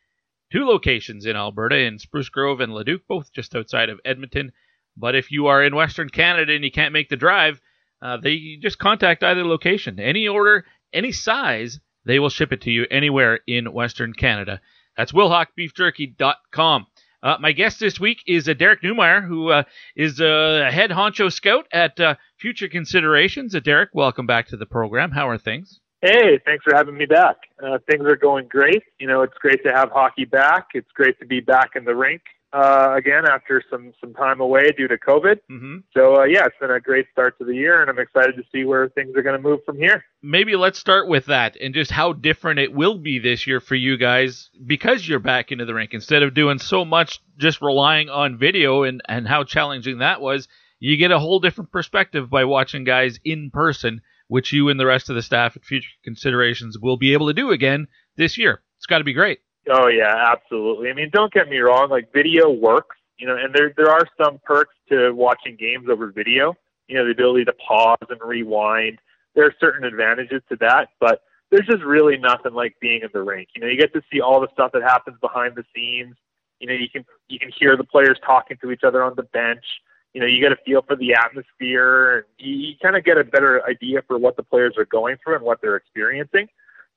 two 0.51 0.65
locations 0.65 1.25
in 1.25 1.35
Alberta, 1.35 1.77
in 1.77 1.99
Spruce 1.99 2.29
Grove 2.29 2.61
and 2.61 2.73
Leduc, 2.73 3.01
both 3.07 3.31
just 3.33 3.55
outside 3.55 3.89
of 3.89 3.99
Edmonton. 4.05 4.51
But 4.97 5.15
if 5.15 5.31
you 5.31 5.47
are 5.47 5.63
in 5.63 5.75
Western 5.75 6.09
Canada 6.09 6.53
and 6.53 6.63
you 6.63 6.71
can't 6.71 6.93
make 6.93 7.09
the 7.09 7.15
drive, 7.15 7.61
uh, 8.01 8.17
they 8.17 8.57
just 8.61 8.79
contact 8.79 9.23
either 9.23 9.45
location. 9.45 9.99
Any 9.99 10.27
order, 10.27 10.65
any 10.93 11.11
size, 11.11 11.79
they 12.05 12.19
will 12.19 12.29
ship 12.29 12.51
it 12.51 12.61
to 12.61 12.71
you 12.71 12.85
anywhere 12.89 13.39
in 13.47 13.71
Western 13.71 14.13
Canada. 14.13 14.59
That's 14.97 15.11
WilhaukBeefJerky.com. 15.11 16.87
Uh, 17.23 17.37
my 17.39 17.51
guest 17.51 17.79
this 17.79 17.99
week 17.99 18.23
is 18.25 18.49
uh, 18.49 18.53
Derek 18.53 18.81
Neumeier, 18.81 19.23
who 19.25 19.49
uh, 19.49 19.63
is 19.95 20.19
a 20.19 20.71
head 20.71 20.89
honcho 20.89 21.31
scout 21.31 21.67
at 21.71 21.99
uh, 21.99 22.15
Future 22.39 22.67
Considerations. 22.67 23.53
Uh, 23.53 23.59
Derek, 23.59 23.89
welcome 23.93 24.25
back 24.25 24.47
to 24.47 24.57
the 24.57 24.65
program. 24.65 25.11
How 25.11 25.29
are 25.29 25.37
things? 25.37 25.80
Hey, 26.01 26.39
thanks 26.45 26.63
for 26.63 26.75
having 26.75 26.97
me 26.97 27.05
back. 27.05 27.37
Uh, 27.63 27.77
things 27.89 28.05
are 28.05 28.15
going 28.15 28.47
great. 28.47 28.81
You 28.99 29.07
know, 29.07 29.21
it's 29.21 29.37
great 29.37 29.63
to 29.63 29.71
have 29.71 29.91
hockey 29.91 30.25
back. 30.25 30.69
It's 30.73 30.91
great 30.93 31.19
to 31.19 31.27
be 31.27 31.41
back 31.41 31.71
in 31.75 31.85
the 31.85 31.95
rink 31.95 32.21
uh, 32.53 32.93
again 32.97 33.23
after 33.29 33.63
some 33.69 33.93
some 34.01 34.13
time 34.13 34.41
away 34.41 34.71
due 34.71 34.87
to 34.87 34.97
COVID. 34.97 35.39
Mm-hmm. 35.49 35.77
So 35.95 36.21
uh, 36.21 36.23
yeah, 36.23 36.45
it's 36.45 36.55
been 36.59 36.71
a 36.71 36.79
great 36.79 37.05
start 37.11 37.37
to 37.37 37.45
the 37.45 37.53
year, 37.53 37.81
and 37.81 37.89
I'm 37.89 37.99
excited 37.99 38.35
to 38.35 38.43
see 38.51 38.65
where 38.65 38.89
things 38.89 39.15
are 39.15 39.21
going 39.21 39.39
to 39.39 39.41
move 39.41 39.59
from 39.65 39.77
here. 39.77 40.03
Maybe 40.21 40.55
let's 40.55 40.79
start 40.79 41.07
with 41.07 41.27
that 41.27 41.55
and 41.61 41.73
just 41.73 41.91
how 41.91 42.13
different 42.13 42.59
it 42.59 42.73
will 42.73 42.97
be 42.97 43.19
this 43.19 43.47
year 43.47 43.59
for 43.59 43.75
you 43.75 43.97
guys 43.97 44.49
because 44.65 45.07
you're 45.07 45.19
back 45.19 45.51
into 45.51 45.65
the 45.65 45.73
rink 45.73 45.93
instead 45.93 46.23
of 46.23 46.33
doing 46.33 46.59
so 46.59 46.83
much 46.83 47.19
just 47.37 47.61
relying 47.61 48.09
on 48.09 48.37
video 48.37 48.83
and 48.83 49.01
and 49.07 49.27
how 49.27 49.43
challenging 49.43 49.99
that 49.99 50.19
was. 50.19 50.47
You 50.79 50.97
get 50.97 51.11
a 51.11 51.19
whole 51.19 51.39
different 51.39 51.71
perspective 51.71 52.27
by 52.27 52.45
watching 52.45 52.85
guys 52.85 53.19
in 53.23 53.51
person 53.51 54.01
which 54.31 54.53
you 54.53 54.69
and 54.69 54.79
the 54.79 54.85
rest 54.85 55.09
of 55.09 55.15
the 55.17 55.21
staff 55.21 55.57
at 55.57 55.65
Future 55.65 55.89
Considerations 56.05 56.79
will 56.79 56.95
be 56.95 57.11
able 57.11 57.27
to 57.27 57.33
do 57.33 57.51
again 57.51 57.85
this 58.15 58.37
year. 58.37 58.61
It's 58.77 58.85
got 58.85 58.99
to 58.99 59.03
be 59.03 59.11
great. 59.11 59.39
Oh 59.69 59.87
yeah, 59.87 60.31
absolutely. 60.31 60.89
I 60.89 60.93
mean, 60.93 61.09
don't 61.11 61.33
get 61.33 61.49
me 61.49 61.57
wrong. 61.57 61.89
Like 61.89 62.13
video 62.13 62.49
works, 62.49 62.95
you 63.17 63.27
know, 63.27 63.35
and 63.35 63.53
there 63.53 63.73
there 63.75 63.91
are 63.91 64.07
some 64.23 64.39
perks 64.45 64.73
to 64.87 65.11
watching 65.11 65.57
games 65.59 65.89
over 65.91 66.13
video. 66.13 66.53
You 66.87 66.95
know, 66.95 67.05
the 67.05 67.11
ability 67.11 67.43
to 67.43 67.53
pause 67.67 67.97
and 68.09 68.21
rewind. 68.23 68.99
There 69.35 69.45
are 69.45 69.53
certain 69.59 69.83
advantages 69.83 70.41
to 70.47 70.55
that, 70.61 70.87
but 71.01 71.23
there's 71.51 71.67
just 71.67 71.83
really 71.83 72.17
nothing 72.17 72.53
like 72.53 72.75
being 72.79 73.01
in 73.01 73.09
the 73.13 73.21
rink. 73.21 73.49
You 73.53 73.61
know, 73.61 73.67
you 73.67 73.77
get 73.77 73.91
to 73.93 74.01
see 74.11 74.21
all 74.21 74.39
the 74.39 74.47
stuff 74.53 74.71
that 74.71 74.81
happens 74.81 75.17
behind 75.19 75.55
the 75.55 75.65
scenes. 75.75 76.15
You 76.59 76.67
know, 76.67 76.73
you 76.73 76.87
can 76.89 77.03
you 77.27 77.37
can 77.37 77.51
hear 77.59 77.75
the 77.75 77.83
players 77.83 78.17
talking 78.25 78.55
to 78.61 78.71
each 78.71 78.83
other 78.85 79.03
on 79.03 79.13
the 79.17 79.23
bench. 79.23 79.65
You 80.13 80.21
know, 80.21 80.27
you 80.27 80.41
get 80.41 80.51
a 80.51 80.57
feel 80.65 80.81
for 80.81 80.95
the 80.95 81.13
atmosphere, 81.13 82.17
and 82.17 82.25
you, 82.37 82.67
you 82.67 82.73
kind 82.81 82.95
of 82.95 83.03
get 83.03 83.17
a 83.17 83.23
better 83.23 83.65
idea 83.65 84.01
for 84.07 84.17
what 84.17 84.35
the 84.35 84.43
players 84.43 84.75
are 84.77 84.85
going 84.85 85.17
through 85.23 85.35
and 85.35 85.43
what 85.43 85.61
they're 85.61 85.77
experiencing. 85.77 86.47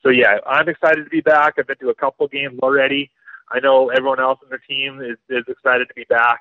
So 0.02 0.10
yeah, 0.10 0.38
I'm 0.46 0.68
excited 0.68 1.04
to 1.04 1.10
be 1.10 1.20
back. 1.20 1.54
I've 1.58 1.66
been 1.66 1.78
to 1.78 1.90
a 1.90 1.94
couple 1.94 2.26
games 2.28 2.58
already. 2.60 3.10
I 3.50 3.60
know 3.60 3.90
everyone 3.90 4.20
else 4.20 4.38
in 4.42 4.48
the 4.50 4.58
team 4.68 5.00
is, 5.00 5.16
is 5.28 5.44
excited 5.48 5.88
to 5.88 5.94
be 5.94 6.04
back. 6.08 6.40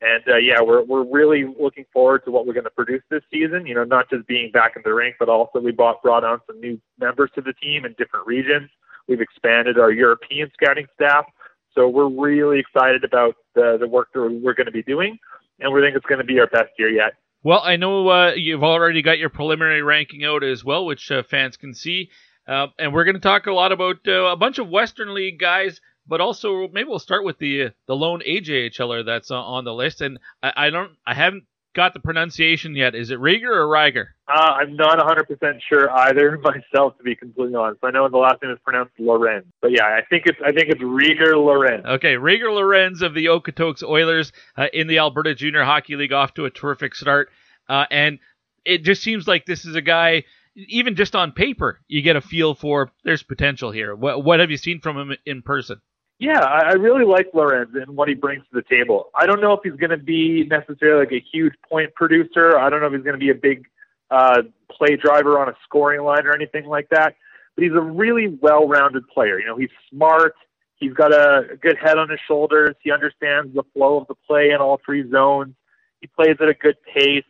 And 0.00 0.22
uh, 0.28 0.36
yeah, 0.36 0.60
we're 0.60 0.82
we're 0.82 1.04
really 1.04 1.44
looking 1.58 1.84
forward 1.92 2.24
to 2.24 2.30
what 2.30 2.46
we're 2.46 2.52
going 2.52 2.64
to 2.64 2.70
produce 2.70 3.02
this 3.10 3.22
season. 3.32 3.66
You 3.66 3.74
know, 3.74 3.84
not 3.84 4.10
just 4.10 4.26
being 4.26 4.50
back 4.50 4.72
in 4.76 4.82
the 4.84 4.92
rink, 4.92 5.16
but 5.18 5.28
also 5.28 5.60
we 5.60 5.72
brought 5.72 6.02
brought 6.02 6.24
on 6.24 6.40
some 6.46 6.60
new 6.60 6.80
members 6.98 7.30
to 7.36 7.40
the 7.40 7.52
team 7.54 7.84
in 7.84 7.94
different 7.96 8.26
regions. 8.26 8.68
We've 9.08 9.20
expanded 9.20 9.78
our 9.78 9.92
European 9.92 10.50
scouting 10.52 10.86
staff, 10.94 11.26
so 11.74 11.88
we're 11.88 12.08
really 12.08 12.58
excited 12.58 13.04
about 13.04 13.36
the 13.54 13.76
the 13.78 13.86
work 13.86 14.08
that 14.12 14.20
we're 14.20 14.54
going 14.54 14.66
to 14.66 14.72
be 14.72 14.82
doing, 14.82 15.18
and 15.60 15.72
we 15.72 15.80
think 15.80 15.96
it's 15.96 16.06
going 16.06 16.20
to 16.20 16.24
be 16.24 16.38
our 16.38 16.46
best 16.46 16.70
year 16.78 16.90
yet. 16.90 17.14
Well, 17.42 17.60
I 17.62 17.76
know 17.76 18.08
uh, 18.08 18.32
you've 18.34 18.64
already 18.64 19.02
got 19.02 19.18
your 19.18 19.28
preliminary 19.28 19.82
ranking 19.82 20.24
out 20.24 20.42
as 20.42 20.64
well, 20.64 20.86
which 20.86 21.10
uh, 21.10 21.22
fans 21.22 21.56
can 21.56 21.74
see, 21.74 22.10
uh, 22.48 22.68
and 22.78 22.92
we're 22.92 23.04
going 23.04 23.14
to 23.16 23.20
talk 23.20 23.46
a 23.46 23.52
lot 23.52 23.72
about 23.72 23.96
uh, 24.08 24.24
a 24.24 24.36
bunch 24.36 24.58
of 24.58 24.68
Western 24.68 25.12
League 25.14 25.38
guys 25.38 25.80
but 26.06 26.20
also 26.20 26.68
maybe 26.68 26.88
we'll 26.88 26.98
start 26.98 27.24
with 27.24 27.38
the 27.38 27.70
the 27.86 27.96
lone 27.96 28.20
AJHLer 28.26 29.04
that's 29.04 29.30
on 29.30 29.64
the 29.64 29.74
list. 29.74 30.00
And 30.00 30.18
I, 30.42 30.52
I 30.56 30.70
don't, 30.70 30.92
I 31.06 31.14
haven't 31.14 31.44
got 31.74 31.92
the 31.92 32.00
pronunciation 32.00 32.74
yet. 32.74 32.94
Is 32.94 33.10
it 33.10 33.18
Rieger 33.18 33.50
or 33.50 33.66
Reiger? 33.66 34.06
Uh, 34.26 34.54
I'm 34.60 34.76
not 34.76 34.98
100% 34.98 35.60
sure 35.68 35.90
either 35.90 36.38
myself, 36.42 36.96
to 36.96 37.04
be 37.04 37.14
completely 37.14 37.54
honest. 37.54 37.80
I 37.82 37.90
know 37.90 38.08
the 38.08 38.16
last 38.16 38.42
name 38.42 38.52
is 38.52 38.58
pronounced 38.64 38.92
Lorenz, 38.98 39.46
but 39.60 39.72
yeah, 39.72 39.84
I 39.84 40.00
think 40.08 40.24
it's 40.26 40.38
I 40.44 40.52
think 40.52 40.68
it's 40.70 40.80
Rieger 40.80 41.34
Lorenz. 41.36 41.84
Okay, 41.84 42.14
Rieger 42.14 42.54
Lorenz 42.54 43.02
of 43.02 43.14
the 43.14 43.26
Okotoks 43.26 43.82
Oilers 43.82 44.32
uh, 44.56 44.66
in 44.72 44.86
the 44.86 44.98
Alberta 44.98 45.34
Junior 45.34 45.64
Hockey 45.64 45.96
League, 45.96 46.12
off 46.12 46.34
to 46.34 46.46
a 46.46 46.50
terrific 46.50 46.94
start, 46.94 47.28
uh, 47.68 47.84
and 47.90 48.18
it 48.64 48.82
just 48.82 49.02
seems 49.02 49.28
like 49.28 49.44
this 49.44 49.64
is 49.64 49.74
a 49.74 49.82
guy. 49.82 50.24
Even 50.56 50.94
just 50.94 51.16
on 51.16 51.32
paper, 51.32 51.80
you 51.88 52.00
get 52.00 52.14
a 52.14 52.20
feel 52.20 52.54
for 52.54 52.92
there's 53.02 53.24
potential 53.24 53.72
here. 53.72 53.92
What, 53.96 54.22
what 54.22 54.38
have 54.38 54.52
you 54.52 54.56
seen 54.56 54.80
from 54.80 54.96
him 54.96 55.16
in 55.26 55.42
person? 55.42 55.80
Yeah, 56.18 56.40
I, 56.40 56.70
I 56.70 56.72
really 56.74 57.04
like 57.04 57.28
Lorenz 57.34 57.70
and 57.74 57.96
what 57.96 58.08
he 58.08 58.14
brings 58.14 58.44
to 58.44 58.50
the 58.52 58.62
table. 58.62 59.10
I 59.14 59.26
don't 59.26 59.40
know 59.40 59.52
if 59.52 59.60
he's 59.64 59.74
going 59.74 59.90
to 59.90 59.96
be 59.96 60.44
necessarily 60.44 61.04
like 61.04 61.12
a 61.12 61.24
huge 61.32 61.54
point 61.68 61.92
producer. 61.94 62.56
I 62.56 62.70
don't 62.70 62.80
know 62.80 62.86
if 62.86 62.92
he's 62.92 63.02
going 63.02 63.18
to 63.18 63.18
be 63.18 63.30
a 63.30 63.34
big 63.34 63.66
uh, 64.10 64.42
play 64.70 64.96
driver 64.96 65.38
on 65.40 65.48
a 65.48 65.54
scoring 65.64 66.02
line 66.02 66.26
or 66.26 66.34
anything 66.34 66.66
like 66.66 66.88
that. 66.90 67.16
But 67.56 67.64
he's 67.64 67.72
a 67.72 67.80
really 67.80 68.38
well-rounded 68.40 69.08
player. 69.08 69.38
You 69.40 69.46
know, 69.46 69.56
he's 69.56 69.70
smart. 69.90 70.34
He's 70.76 70.92
got 70.92 71.12
a 71.12 71.56
good 71.60 71.76
head 71.82 71.98
on 71.98 72.08
his 72.08 72.20
shoulders. 72.26 72.74
He 72.82 72.90
understands 72.90 73.54
the 73.54 73.62
flow 73.72 74.00
of 74.00 74.06
the 74.06 74.14
play 74.26 74.50
in 74.50 74.56
all 74.56 74.80
three 74.84 75.08
zones. 75.10 75.54
He 76.00 76.06
plays 76.06 76.36
at 76.40 76.48
a 76.48 76.54
good 76.54 76.76
pace. 76.82 77.24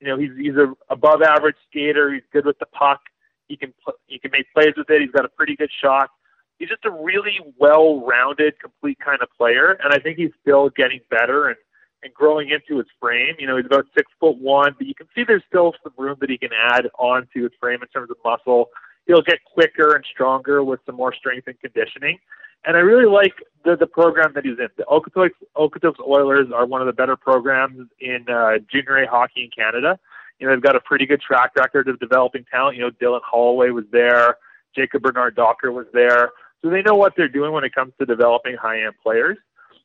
You 0.00 0.08
know, 0.08 0.16
he's 0.16 0.30
he's 0.36 0.54
a 0.54 0.74
above 0.90 1.22
average 1.22 1.56
skater. 1.68 2.12
He's 2.12 2.22
good 2.32 2.46
with 2.46 2.58
the 2.58 2.66
puck. 2.66 3.00
He 3.48 3.56
can 3.56 3.74
he 4.06 4.18
can 4.18 4.30
make 4.30 4.52
plays 4.54 4.74
with 4.76 4.88
it. 4.90 5.00
He's 5.00 5.10
got 5.10 5.24
a 5.24 5.28
pretty 5.28 5.56
good 5.56 5.70
shot 5.82 6.10
he's 6.58 6.68
just 6.68 6.84
a 6.84 6.90
really 6.90 7.40
well-rounded, 7.58 8.60
complete 8.60 8.98
kind 8.98 9.22
of 9.22 9.28
player, 9.36 9.78
and 9.82 9.92
I 9.92 9.98
think 9.98 10.18
he's 10.18 10.32
still 10.42 10.70
getting 10.70 11.00
better 11.10 11.48
and 11.48 11.56
and 12.02 12.14
growing 12.14 12.50
into 12.50 12.78
his 12.78 12.86
frame. 13.00 13.34
You 13.40 13.48
know, 13.48 13.56
he's 13.56 13.66
about 13.66 13.86
six 13.96 14.10
foot 14.20 14.36
one, 14.38 14.74
but 14.78 14.86
you 14.86 14.94
can 14.94 15.08
see 15.14 15.24
there's 15.26 15.42
still 15.48 15.74
some 15.82 15.92
room 15.98 16.16
that 16.20 16.30
he 16.30 16.38
can 16.38 16.50
add 16.56 16.86
onto 16.96 17.42
his 17.42 17.52
frame 17.58 17.80
in 17.82 17.88
terms 17.88 18.08
of 18.10 18.16
muscle. 18.24 18.70
He'll 19.06 19.22
get 19.22 19.42
quicker 19.44 19.96
and 19.96 20.04
stronger 20.04 20.62
with 20.62 20.80
some 20.86 20.94
more 20.94 21.12
strength 21.12 21.48
and 21.48 21.58
conditioning. 21.58 22.18
And 22.64 22.76
I 22.76 22.80
really 22.80 23.10
like 23.10 23.34
the 23.64 23.76
the 23.76 23.86
program 23.86 24.32
that 24.34 24.44
he's 24.44 24.58
in. 24.58 24.68
The 24.76 24.84
Okotoks, 24.84 26.06
Oilers 26.06 26.48
are 26.54 26.66
one 26.66 26.80
of 26.80 26.86
the 26.86 26.92
better 26.92 27.16
programs 27.16 27.88
in 28.00 28.26
uh, 28.28 28.58
junior 28.70 28.98
A 28.98 29.08
hockey 29.08 29.44
in 29.44 29.50
Canada. 29.50 29.98
You 30.38 30.46
know, 30.46 30.54
they've 30.54 30.62
got 30.62 30.76
a 30.76 30.80
pretty 30.80 31.06
good 31.06 31.20
track 31.20 31.52
record 31.56 31.88
of 31.88 31.98
developing 31.98 32.44
talent. 32.50 32.76
You 32.76 32.82
know, 32.84 32.90
Dylan 32.90 33.22
Holloway 33.24 33.70
was 33.70 33.86
there, 33.90 34.36
Jacob 34.74 35.02
Bernard 35.02 35.34
Docker 35.34 35.72
was 35.72 35.86
there. 35.92 36.30
So 36.62 36.70
they 36.70 36.82
know 36.82 36.94
what 36.94 37.14
they're 37.16 37.28
doing 37.28 37.52
when 37.52 37.64
it 37.64 37.74
comes 37.74 37.92
to 37.98 38.06
developing 38.06 38.56
high 38.56 38.82
end 38.82 38.94
players. 39.02 39.38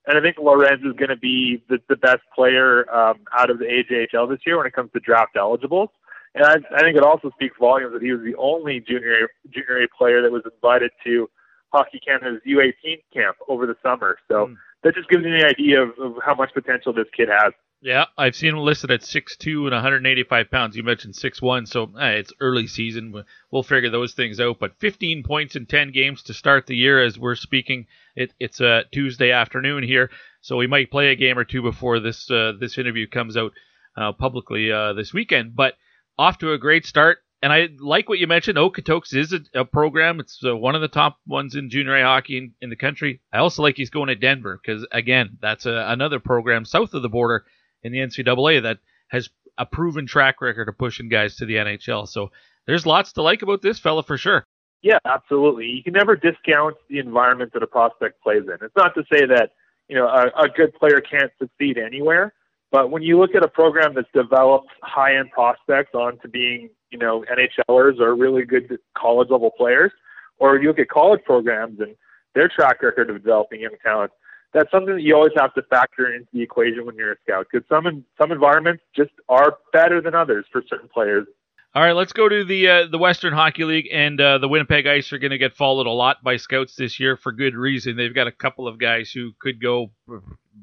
And 0.08 0.18
I 0.18 0.22
think 0.22 0.38
Lorenz 0.38 0.84
is 0.84 0.94
going 0.94 1.10
to 1.10 1.18
be 1.18 1.64
the, 1.70 1.80
the 1.88 1.96
best 1.96 2.22
player 2.36 2.94
um, 2.94 3.20
out 3.38 3.50
of 3.50 3.60
the 3.60 3.66
AJHL 3.66 4.30
this 4.30 4.40
year 4.46 4.58
when 4.58 4.68
it 4.68 4.74
comes 4.74 4.92
to 4.94 5.00
draft 5.00 5.38
eligibles. 5.38 5.90
And 6.36 6.46
I, 6.46 6.56
I 6.76 6.82
think 6.82 6.98
it 6.98 7.04
also 7.04 7.30
speaks 7.32 7.56
volumes 7.60 7.94
that 7.94 8.02
he 8.02 8.12
was 8.12 8.22
the 8.22 8.36
only 8.36 8.80
junior 8.80 9.30
junior 9.50 9.84
A 9.84 9.88
player 9.96 10.22
that 10.22 10.32
was 10.32 10.42
invited 10.52 10.92
to 11.06 11.30
Hockey 11.72 12.00
Canada's 12.06 12.42
U18 12.46 13.04
camp 13.14 13.38
over 13.48 13.66
the 13.66 13.76
summer. 13.84 14.18
So 14.28 14.48
mm. 14.48 14.56
that 14.84 14.96
just 14.96 15.10
gives 15.10 15.24
you 15.24 15.36
an 15.36 15.46
idea 15.46 15.82
of, 15.82 15.92
of 16.00 16.16
how 16.26 16.36
much 16.36 16.54
potential 16.54 16.92
this 16.92 17.08
kid 17.16 17.30
has. 17.30 17.54
Yeah, 17.84 18.06
I've 18.18 18.34
seen 18.34 18.52
him 18.52 18.60
listed 18.60 18.92
at 18.92 19.02
6'2 19.02 19.66
and 19.66 19.74
185 19.74 20.50
pounds. 20.50 20.78
You 20.78 20.84
mentioned 20.84 21.16
6'1, 21.16 21.68
so 21.68 21.92
eh, 22.00 22.12
it's 22.12 22.32
early 22.40 22.66
season. 22.66 23.14
We'll 23.52 23.62
figure 23.62 23.90
those 23.90 24.14
things 24.14 24.40
out. 24.40 24.58
But 24.58 24.80
15 24.80 25.22
points 25.24 25.58
in 25.58 25.66
10 25.66 25.92
games 25.92 26.24
to 26.24 26.34
start 26.34 26.66
the 26.66 26.78
year 26.78 27.04
as 27.04 27.20
we're 27.20 27.36
speaking. 27.36 27.88
It, 28.16 28.34
it's 28.40 28.62
a 28.62 28.84
Tuesday 28.94 29.32
afternoon 29.32 29.84
here, 29.84 30.12
so 30.40 30.56
we 30.56 30.66
might 30.66 30.92
play 30.92 31.10
a 31.10 31.16
game 31.18 31.38
or 31.38 31.44
two 31.44 31.62
before 31.62 32.00
this 32.00 32.32
uh, 32.32 32.54
this 32.58 32.78
interview 32.78 33.06
comes 33.06 33.36
out 33.36 33.52
uh, 33.98 34.14
publicly 34.14 34.72
uh, 34.72 34.94
this 34.94 35.14
weekend. 35.14 35.54
But 35.54 35.74
off 36.18 36.38
to 36.38 36.54
a 36.54 36.58
great 36.58 36.86
start. 36.86 37.18
And 37.42 37.52
I 37.52 37.68
like 37.78 38.08
what 38.08 38.20
you 38.20 38.28
mentioned. 38.28 38.58
Okotoks 38.58 39.14
is 39.14 39.34
a, 39.34 39.42
a 39.54 39.66
program. 39.66 40.22
It's 40.22 40.40
uh, 40.42 40.56
one 40.56 40.76
of 40.76 40.82
the 40.82 40.88
top 40.88 41.18
ones 41.28 41.54
in 41.54 41.70
junior 41.70 41.98
A 41.98 42.04
hockey 42.04 42.38
in, 42.38 42.54
in 42.62 42.70
the 42.70 42.78
country. 42.78 43.20
I 43.34 43.40
also 43.40 43.62
like 43.62 43.76
he's 43.76 43.90
going 43.90 44.08
to 44.08 44.16
Denver 44.16 44.58
because, 44.64 44.88
again, 44.94 45.38
that's 45.42 45.66
a, 45.66 45.86
another 45.90 46.22
program 46.22 46.64
south 46.64 46.94
of 46.94 47.02
the 47.02 47.10
border 47.10 47.44
in 47.84 47.92
the 47.92 48.00
NCAA 48.00 48.64
that 48.64 48.80
has 49.10 49.30
a 49.58 49.66
proven 49.66 50.08
track 50.08 50.42
record 50.42 50.70
of 50.70 50.78
pushing 50.78 51.10
guys 51.10 51.36
to 51.38 51.46
the 51.46 51.56
NHL. 51.56 52.08
So 52.08 52.32
there's 52.66 52.86
lots 52.86 53.14
to 53.14 53.22
like 53.22 53.42
about 53.42 53.62
this 53.62 53.80
fella 53.80 54.04
for 54.04 54.18
sure. 54.18 54.46
Yeah, 54.82 54.98
absolutely. 55.06 55.68
You 55.68 55.84
can 55.84 55.94
never 55.94 56.16
discount 56.16 56.76
the 56.90 57.00
environment 57.00 57.54
that 57.54 57.64
a 57.64 57.68
prospect 57.68 58.22
plays 58.22 58.44
in. 58.44 58.58
It's 58.62 58.76
not 58.76 58.94
to 58.96 59.04
say 59.12 59.26
that 59.26 59.52
you 59.88 59.96
know 59.96 60.08
a, 60.08 60.28
a 60.44 60.50
good 60.50 60.74
player 60.74 61.00
can't 61.00 61.32
succeed 61.40 61.78
anywhere, 61.78 62.34
but 62.72 62.92
when 62.92 63.02
you 63.02 63.18
look 63.18 63.34
at 63.36 63.44
a 63.44 63.48
program 63.48 63.94
that's 63.96 64.08
developed 64.14 64.70
high-end 64.82 65.32
prospects 65.32 65.94
onto 65.94 66.28
being 66.28 66.70
you 66.92 66.98
know 66.98 67.24
NHLers 67.32 68.00
or 68.00 68.16
really 68.16 68.44
good 68.44 68.78
college 68.98 69.30
level 69.30 69.52
players, 69.52 69.92
or 70.38 70.60
you 70.60 70.68
look 70.68 70.80
at 70.80 70.90
college 70.90 71.22
programs 71.24 71.80
and 71.80 71.96
their 72.36 72.50
track 72.50 72.82
record 72.82 73.10
of 73.10 73.18
developing 73.24 73.62
young 73.62 73.76
talent, 73.84 74.12
that's 74.54 74.70
something 74.72 74.96
that 74.96 75.02
you 75.02 75.16
always 75.16 75.34
have 75.36 75.54
to 75.56 75.64
factor 75.64 76.14
into 76.14 76.28
the 76.32 76.42
equation 76.42 76.86
when 76.86 76.96
you're 76.96 77.14
a 77.14 77.16
scout 77.24 77.48
because 77.52 77.68
some 77.68 78.06
some 78.18 78.32
environments 78.32 78.84
just 78.96 79.12
are 79.30 79.58
better 79.72 80.02
than 80.02 80.16
others 80.16 80.46
for 80.52 80.64
certain 80.68 80.90
players. 80.94 81.28
All 81.76 81.82
right, 81.82 81.94
let's 81.94 82.14
go 82.14 82.30
to 82.30 82.44
the 82.46 82.68
uh, 82.70 82.88
the 82.92 83.00
Western 83.00 83.34
Hockey 83.34 83.64
League, 83.64 83.88
and 83.92 84.22
uh, 84.22 84.38
the 84.38 84.48
Winnipeg 84.48 84.86
Ice 84.86 85.12
are 85.12 85.18
going 85.18 85.32
to 85.32 85.40
get 85.40 85.56
followed 85.56 85.88
a 85.88 85.92
lot 85.92 86.24
by 86.24 86.38
scouts 86.38 86.76
this 86.76 87.00
year 87.00 87.18
for 87.18 87.32
good 87.32 87.56
reason. 87.56 87.98
They've 87.98 88.14
got 88.14 88.28
a 88.28 88.32
couple 88.32 88.68
of 88.68 88.80
guys 88.80 89.12
who 89.12 89.32
could 89.40 89.60
go, 89.60 89.92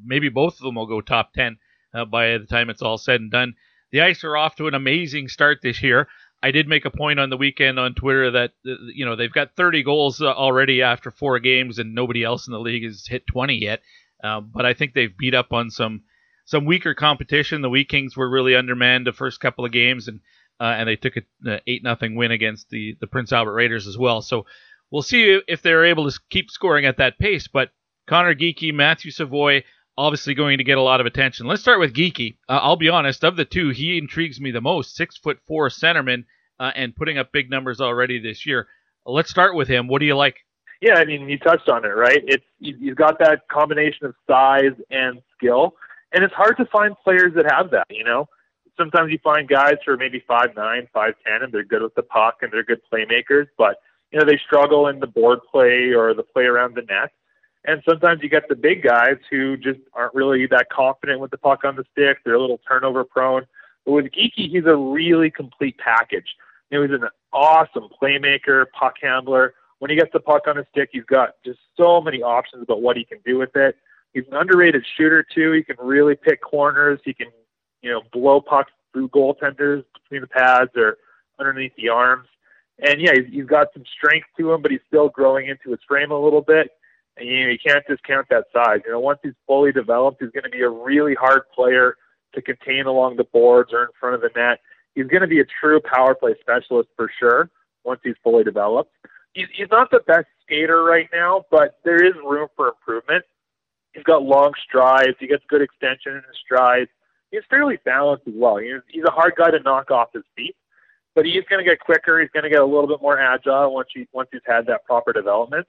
maybe 0.05 0.29
both 0.29 0.55
of 0.55 0.61
them 0.61 0.77
will 0.77 0.87
go 0.87 1.01
top 1.01 1.33
ten 1.33 1.59
uh, 1.93 2.05
by 2.05 2.39
the 2.39 2.47
time 2.47 2.71
it's 2.71 2.83
all 2.83 2.97
said 2.97 3.21
and 3.21 3.31
done. 3.31 3.55
The 3.91 4.03
Ice 4.03 4.23
are 4.23 4.37
off 4.37 4.55
to 4.57 4.69
an 4.69 4.75
amazing 4.75 5.27
start 5.27 5.59
this 5.63 5.83
year. 5.83 6.07
I 6.43 6.51
did 6.51 6.69
make 6.69 6.85
a 6.85 6.91
point 6.91 7.21
on 7.21 7.31
the 7.31 7.37
weekend 7.37 7.79
on 7.79 7.95
Twitter 7.95 8.31
that 8.31 8.53
uh, 8.67 8.75
you 8.95 9.05
know 9.05 9.17
they've 9.17 9.33
got 9.33 9.57
30 9.57 9.83
goals 9.83 10.21
uh, 10.21 10.33
already 10.33 10.83
after 10.83 11.11
four 11.11 11.39
games, 11.39 11.79
and 11.79 11.95
nobody 11.95 12.25
else 12.25 12.47
in 12.47 12.53
the 12.53 12.61
league 12.61 12.85
has 12.85 13.07
hit 13.07 13.27
20 13.27 13.55
yet. 13.55 13.81
Uh, 14.23 14.41
but 14.41 14.65
I 14.65 14.75
think 14.75 14.95
they've 14.95 15.17
beat 15.17 15.35
up 15.35 15.53
on 15.53 15.71
some 15.71 16.03
some 16.47 16.65
weaker 16.65 16.95
competition. 16.95 17.63
The 17.63 17.71
Wheat 17.71 17.89
Kings 17.89 18.17
were 18.17 18.29
really 18.29 18.57
undermanned 18.57 19.07
the 19.07 19.13
first 19.13 19.41
couple 19.41 19.65
of 19.65 19.73
games, 19.73 20.09
and 20.09 20.21
uh, 20.59 20.75
and 20.77 20.89
they 20.89 20.97
took 20.97 21.15
a 21.17 21.61
eight 21.67 21.83
nothing 21.83 22.17
win 22.17 22.31
against 22.31 22.71
the 22.71 22.97
the 23.01 23.07
Prince 23.07 23.33
Albert 23.33 23.55
Raiders 23.55 23.87
as 23.87 23.99
well. 23.99 24.23
So 24.23 24.47
we'll 24.91 25.03
see 25.03 25.41
if 25.47 25.63
they're 25.63 25.87
able 25.87 26.11
to 26.11 26.19
keep 26.31 26.51
scoring 26.51 26.87
at 26.87 26.99
that 26.99 27.19
pace. 27.19 27.49
But 27.49 27.71
Conor 28.07 28.35
Geekie, 28.35 28.75
Matthew 28.75 29.11
Savoie, 29.11 29.63
obviously 29.97 30.35
going 30.35 30.59
to 30.59 30.65
get 30.65 30.79
a 30.79 30.83
lot 30.83 31.01
of 31.01 31.07
attention. 31.07 31.47
Let's 31.47 31.63
start 31.63 31.81
with 31.81 31.95
Geekie. 31.95 32.37
Uh, 32.49 32.61
I'll 32.63 32.77
be 32.77 32.89
honest, 32.89 33.25
of 33.25 33.37
the 33.37 33.45
two, 33.45 33.71
he 33.71 33.99
intrigues 33.99 34.41
me 34.41 34.51
the 34.51 34.61
most. 34.61 34.97
Six 34.97 35.17
foot 35.17 35.39
four 35.47 35.69
centerman 35.69 36.25
uh, 36.59 36.73
and 36.75 36.95
putting 36.95 37.19
up 37.19 37.33
big 37.33 37.51
numbers 37.51 37.81
already 37.81 38.21
this 38.21 38.47
year. 38.47 38.69
Let's 39.07 39.31
start 39.31 39.55
with 39.55 39.69
him. 39.69 39.89
What 39.89 40.01
do 40.01 40.07
you 40.07 40.17
like? 40.17 40.37
Yeah, 40.81 40.95
I 40.95 41.05
mean, 41.05 41.29
you 41.29 41.39
touched 41.39 41.69
on 41.69 41.85
it, 41.85 41.89
right? 41.89 42.23
It's 42.27 42.45
you've 42.59 42.97
got 42.97 43.19
that 43.19 43.49
combination 43.49 44.07
of 44.07 44.15
size 44.27 44.73
and 44.91 45.21
skill, 45.37 45.75
and 46.13 46.25
it's 46.25 46.33
hard 46.33 46.57
to 46.57 46.65
find 46.67 46.95
players 47.05 47.33
that 47.37 47.51
have 47.51 47.71
that. 47.73 47.87
You 47.91 48.05
know, 48.05 48.29
sometimes 48.79 49.13
you 49.13 49.19
find 49.23 49.47
guys 49.47 49.75
who 49.85 49.93
are 49.93 49.97
maybe 49.97 50.23
five 50.27 50.57
nine, 50.57 50.89
five 50.93 51.15
ten, 51.27 51.43
and 51.43 51.53
they're 51.53 51.65
good 51.65 51.83
with 51.83 51.95
the 51.95 52.03
puck 52.03 52.39
and 52.43 52.51
they're 52.51 52.65
good 52.65 52.81
playmakers, 52.91 53.47
but 53.59 53.77
you 54.11 54.19
know 54.19 54.25
they 54.25 54.39
struggle 54.47 54.89
in 54.89 55.01
the 55.01 55.07
board 55.07 55.41
play 55.51 55.93
or 55.93 56.15
the 56.15 56.23
play 56.23 56.45
around 56.45 56.75
the 56.75 56.83
net. 56.83 57.11
And 57.65 57.83
sometimes 57.87 58.23
you 58.23 58.29
get 58.29 58.49
the 58.49 58.57
big 58.57 58.83
guys 58.83 59.17
who 59.31 59.57
just 59.57 59.81
aren't 59.93 60.15
really 60.15 60.47
that 60.47 60.69
confident 60.71 61.21
with 61.21 61.31
the 61.31 61.39
puck 61.39 61.65
on 61.65 61.77
the 61.77 61.85
stick. 61.93 62.19
They're 62.25 62.35
a 62.35 62.41
little 62.41 62.61
turnover 62.67 63.05
prone. 63.05 63.47
But 63.85 63.93
with 63.93 64.07
Geekie, 64.07 64.51
he's 64.51 64.65
a 64.67 64.77
really 64.77 65.31
complete 65.31 65.77
package. 65.79 66.37
You 66.71 66.79
know, 66.79 66.87
he's 66.87 67.01
an 67.03 67.09
awesome 67.33 67.89
playmaker, 68.01 68.65
puck 68.79 68.95
handler. 69.03 69.55
When 69.79 69.91
he 69.91 69.97
gets 69.97 70.13
the 70.13 70.21
puck 70.21 70.43
on 70.47 70.57
his 70.57 70.67
stick, 70.71 70.91
he's 70.93 71.05
got 71.05 71.37
just 71.45 71.59
so 71.77 72.01
many 72.01 72.23
options 72.23 72.63
about 72.63 72.83
what 72.83 72.97
he 72.97 73.05
can 73.05 73.19
do 73.25 73.39
with 73.39 73.55
it. 73.57 73.77
He's 74.13 74.25
an 74.31 74.37
underrated 74.37 74.85
shooter 74.97 75.25
too. 75.35 75.53
He 75.53 75.63
can 75.63 75.77
really 75.79 76.17
pick 76.17 76.43
corners. 76.43 77.01
He 77.05 77.15
can, 77.15 77.29
you 77.83 77.91
know, 77.91 78.03
blow 78.13 78.41
pucks 78.41 78.73
through 78.93 79.09
goaltenders 79.09 79.85
between 79.95 80.23
the 80.23 80.27
pads 80.27 80.71
or 80.77 80.99
underneath 81.39 81.73
the 81.77 81.89
arms. 81.89 82.27
And 82.81 83.01
yeah, 83.01 83.13
he's, 83.15 83.33
he's 83.33 83.47
got 83.47 83.69
some 83.73 83.85
strength 83.97 84.27
to 84.39 84.53
him, 84.53 84.63
but 84.63 84.71
he's 84.71 84.81
still 84.89 85.09
growing 85.09 85.49
into 85.49 85.71
his 85.71 85.81
frame 85.87 86.11
a 86.11 86.19
little 86.19 86.43
bit. 86.43 86.71
And 87.21 87.29
you, 87.29 87.45
know, 87.45 87.51
you 87.51 87.59
can't 87.59 87.85
discount 87.87 88.29
that 88.31 88.47
size. 88.53 88.81
You 88.87 88.93
know, 88.93 89.01
once 89.01 89.19
he's 89.23 89.35
fully 89.47 89.73
developed, 89.73 90.23
he's 90.23 90.31
going 90.31 90.45
to 90.45 90.51
be 90.51 90.63
a 90.63 90.71
really 90.71 91.15
hard 91.15 91.43
player 91.55 91.97
to 92.35 92.41
contain 92.41 92.87
along 92.87 93.17
the 93.17 93.25
boards 93.25 93.73
or 93.73 93.83
in 93.83 93.89
front 93.99 94.15
of 94.15 94.23
the 94.23 94.31
net. 94.35 94.61
He's 94.95 95.07
going 95.07 95.21
to 95.21 95.29
be 95.29 95.41
a 95.41 95.45
true 95.61 95.81
power 95.81 96.15
play 96.15 96.35
specialist 96.41 96.89
for 96.97 97.11
sure 97.21 97.51
once 97.85 98.01
he's 98.03 98.15
fully 98.25 98.43
developed. 98.43 98.93
He's, 99.35 99.47
he's 99.55 99.69
not 99.71 99.91
the 99.91 100.01
best 100.07 100.27
skater 100.43 100.83
right 100.83 101.09
now, 101.13 101.45
but 101.51 101.79
there 101.85 102.03
is 102.03 102.15
room 102.25 102.49
for 102.57 102.69
improvement. 102.69 103.25
He's 103.93 104.03
got 104.05 104.23
long 104.23 104.53
strides. 104.67 105.17
He 105.21 105.27
gets 105.27 105.45
good 105.49 105.63
extension 105.63 106.13
in 106.13 106.23
his 106.27 106.37
strides. 106.43 106.91
He's 107.31 107.43
fairly 107.51 107.79
balanced 107.85 108.27
as 108.29 108.35
well. 108.35 108.57
He's, 108.57 108.81
he's 108.89 109.05
a 109.07 109.11
hard 109.11 109.35
guy 109.37 109.51
to 109.51 109.61
knock 109.61 109.91
off 109.91 110.09
his 110.15 110.25
feet, 110.35 110.57
but 111.15 111.27
he's 111.27 111.45
going 111.51 111.63
to 111.63 111.69
get 111.69 111.81
quicker. 111.81 112.19
He's 112.21 112.31
going 112.31 112.45
to 112.45 112.51
get 112.51 112.61
a 112.61 112.67
little 112.67 112.89
bit 112.89 113.03
more 113.03 113.21
agile 113.21 113.75
once 113.75 113.89
he 113.95 114.09
once 114.13 114.29
he's 114.33 114.41
had 114.47 114.67
that 114.67 114.85
proper 114.85 115.13
development. 115.13 115.67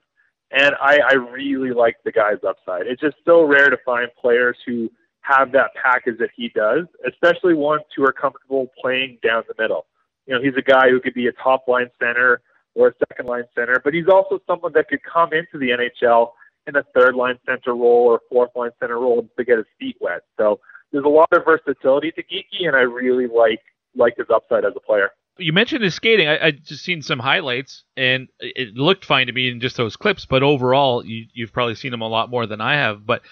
And 0.52 0.74
I, 0.80 0.98
I 1.10 1.14
really 1.14 1.72
like 1.72 1.96
the 2.04 2.12
guy's 2.12 2.44
upside. 2.46 2.86
It's 2.86 3.00
just 3.00 3.16
so 3.24 3.42
rare 3.42 3.70
to 3.70 3.78
find 3.84 4.08
players 4.20 4.56
who 4.66 4.90
have 5.22 5.52
that 5.52 5.70
package 5.80 6.18
that 6.18 6.30
he 6.36 6.50
does, 6.50 6.84
especially 7.08 7.54
ones 7.54 7.84
who 7.96 8.04
are 8.04 8.12
comfortable 8.12 8.68
playing 8.80 9.18
down 9.22 9.44
the 9.48 9.60
middle. 9.60 9.86
You 10.26 10.34
know, 10.34 10.42
he's 10.42 10.56
a 10.56 10.62
guy 10.62 10.90
who 10.90 11.00
could 11.00 11.14
be 11.14 11.28
a 11.28 11.32
top 11.32 11.68
line 11.68 11.90
center 11.98 12.42
or 12.74 12.88
a 12.88 12.92
second 13.08 13.26
line 13.26 13.44
center, 13.54 13.80
but 13.82 13.94
he's 13.94 14.08
also 14.12 14.40
someone 14.46 14.72
that 14.74 14.88
could 14.88 15.00
come 15.02 15.32
into 15.32 15.58
the 15.58 15.70
NHL 15.70 16.30
in 16.66 16.76
a 16.76 16.84
third 16.94 17.14
line 17.14 17.38
center 17.46 17.74
role 17.74 18.06
or 18.06 18.20
fourth 18.28 18.50
line 18.54 18.70
center 18.80 18.98
role 18.98 19.26
to 19.36 19.44
get 19.44 19.56
his 19.56 19.66
feet 19.78 19.96
wet. 20.00 20.22
So 20.38 20.60
there's 20.92 21.04
a 21.04 21.08
lot 21.08 21.28
of 21.32 21.44
versatility 21.44 22.12
to 22.12 22.22
Geekie, 22.22 22.66
and 22.66 22.76
I 22.76 22.80
really 22.80 23.26
like 23.26 23.60
like 23.94 24.14
his 24.16 24.26
upside 24.32 24.64
as 24.64 24.72
a 24.76 24.80
player. 24.80 25.10
You 25.38 25.52
mentioned 25.52 25.82
his 25.82 25.94
skating. 25.94 26.28
I, 26.28 26.46
I 26.46 26.50
just 26.50 26.84
seen 26.84 27.02
some 27.02 27.18
highlights, 27.18 27.84
and 27.96 28.28
it 28.40 28.74
looked 28.74 29.04
fine 29.04 29.26
to 29.28 29.32
me 29.32 29.48
in 29.48 29.60
just 29.60 29.76
those 29.76 29.96
clips. 29.96 30.26
But 30.26 30.42
overall, 30.42 31.04
you, 31.04 31.26
you've 31.32 31.52
probably 31.52 31.74
seen 31.74 31.92
him 31.92 32.02
a 32.02 32.08
lot 32.08 32.30
more 32.30 32.46
than 32.46 32.60
I 32.60 32.74
have. 32.74 33.06
But 33.06 33.22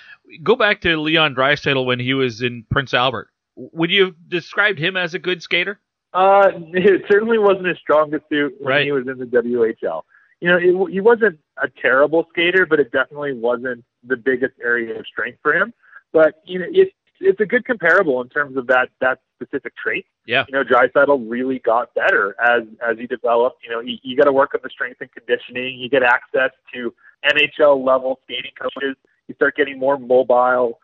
go 0.42 0.56
back 0.56 0.80
to 0.82 0.96
Leon 0.96 1.34
Draisaitl 1.34 1.84
when 1.84 2.00
he 2.00 2.14
was 2.14 2.42
in 2.42 2.64
Prince 2.70 2.94
Albert. 2.94 3.28
Would 3.56 3.90
you 3.90 4.06
have 4.06 4.14
described 4.28 4.78
him 4.78 4.96
as 4.96 5.14
a 5.14 5.18
good 5.18 5.42
skater? 5.42 5.80
Uh, 6.12 6.50
it 6.72 7.02
certainly 7.10 7.38
wasn't 7.38 7.66
his 7.66 7.78
strongest 7.78 8.24
suit 8.28 8.54
when 8.58 8.74
right. 8.74 8.84
he 8.84 8.92
was 8.92 9.06
in 9.06 9.18
the 9.18 9.26
WHL. 9.26 10.02
You 10.40 10.48
know, 10.48 10.56
it, 10.56 10.92
he 10.92 11.00
wasn't 11.00 11.38
a 11.62 11.68
terrible 11.68 12.26
skater, 12.30 12.66
but 12.66 12.80
it 12.80 12.90
definitely 12.90 13.34
wasn't 13.34 13.84
the 14.02 14.16
biggest 14.16 14.54
area 14.62 14.98
of 14.98 15.06
strength 15.06 15.38
for 15.42 15.54
him. 15.54 15.72
But 16.12 16.42
you 16.44 16.58
know, 16.58 16.66
it's 16.70 16.92
it's 17.20 17.40
a 17.40 17.46
good 17.46 17.64
comparable 17.64 18.20
in 18.20 18.28
terms 18.28 18.56
of 18.56 18.66
that 18.68 18.88
that 19.00 19.20
specific 19.36 19.74
trait. 19.76 20.06
Yeah. 20.26 20.44
You 20.48 20.54
know, 20.54 20.64
Draisaitl 20.64 21.30
really 21.30 21.58
got 21.58 21.94
better 21.94 22.34
as 22.40 22.62
as 22.86 22.98
he 22.98 23.06
developed. 23.06 23.62
You 23.62 23.70
know, 23.70 23.80
you, 23.80 23.98
you 24.02 24.16
got 24.16 24.24
to 24.24 24.32
work 24.32 24.54
on 24.54 24.60
the 24.62 24.70
strength 24.70 25.00
and 25.00 25.10
conditioning. 25.12 25.78
You 25.78 25.88
get 25.88 26.02
access 26.02 26.50
to 26.74 26.94
NHL 27.24 27.84
level 27.84 28.18
skating 28.24 28.52
coaches. 28.60 28.96
You 29.28 29.34
start 29.34 29.56
getting 29.56 29.78
more 29.78 29.98
mobile, 29.98 30.80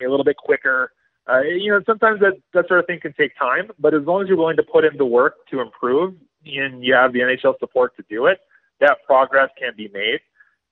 a 0.00 0.08
little 0.08 0.24
bit 0.24 0.36
quicker. 0.36 0.92
Uh, 1.28 1.40
you 1.40 1.70
know, 1.70 1.80
sometimes 1.86 2.20
that 2.20 2.34
that 2.52 2.68
sort 2.68 2.80
of 2.80 2.86
thing 2.86 3.00
can 3.00 3.14
take 3.14 3.36
time, 3.38 3.70
but 3.78 3.94
as 3.94 4.02
long 4.04 4.22
as 4.22 4.28
you're 4.28 4.36
willing 4.36 4.56
to 4.56 4.62
put 4.62 4.84
in 4.84 4.96
the 4.98 5.06
work 5.06 5.46
to 5.50 5.60
improve 5.60 6.14
and 6.44 6.84
you 6.84 6.94
have 6.94 7.12
the 7.12 7.20
NHL 7.20 7.58
support 7.58 7.96
to 7.96 8.04
do 8.10 8.26
it, 8.26 8.40
that 8.80 8.98
progress 9.06 9.48
can 9.58 9.72
be 9.76 9.88
made. 9.88 10.20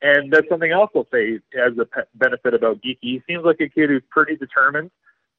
And 0.02 0.32
that's 0.32 0.48
something 0.48 0.72
else 0.72 0.90
I'll 0.96 1.06
say 1.12 1.38
as 1.54 1.78
a 1.78 1.86
benefit 2.14 2.54
about 2.54 2.82
Geekie. 2.82 2.98
He 3.00 3.22
seems 3.26 3.44
like 3.44 3.60
a 3.60 3.68
kid 3.68 3.88
who's 3.88 4.02
pretty 4.10 4.36
determined 4.36 4.90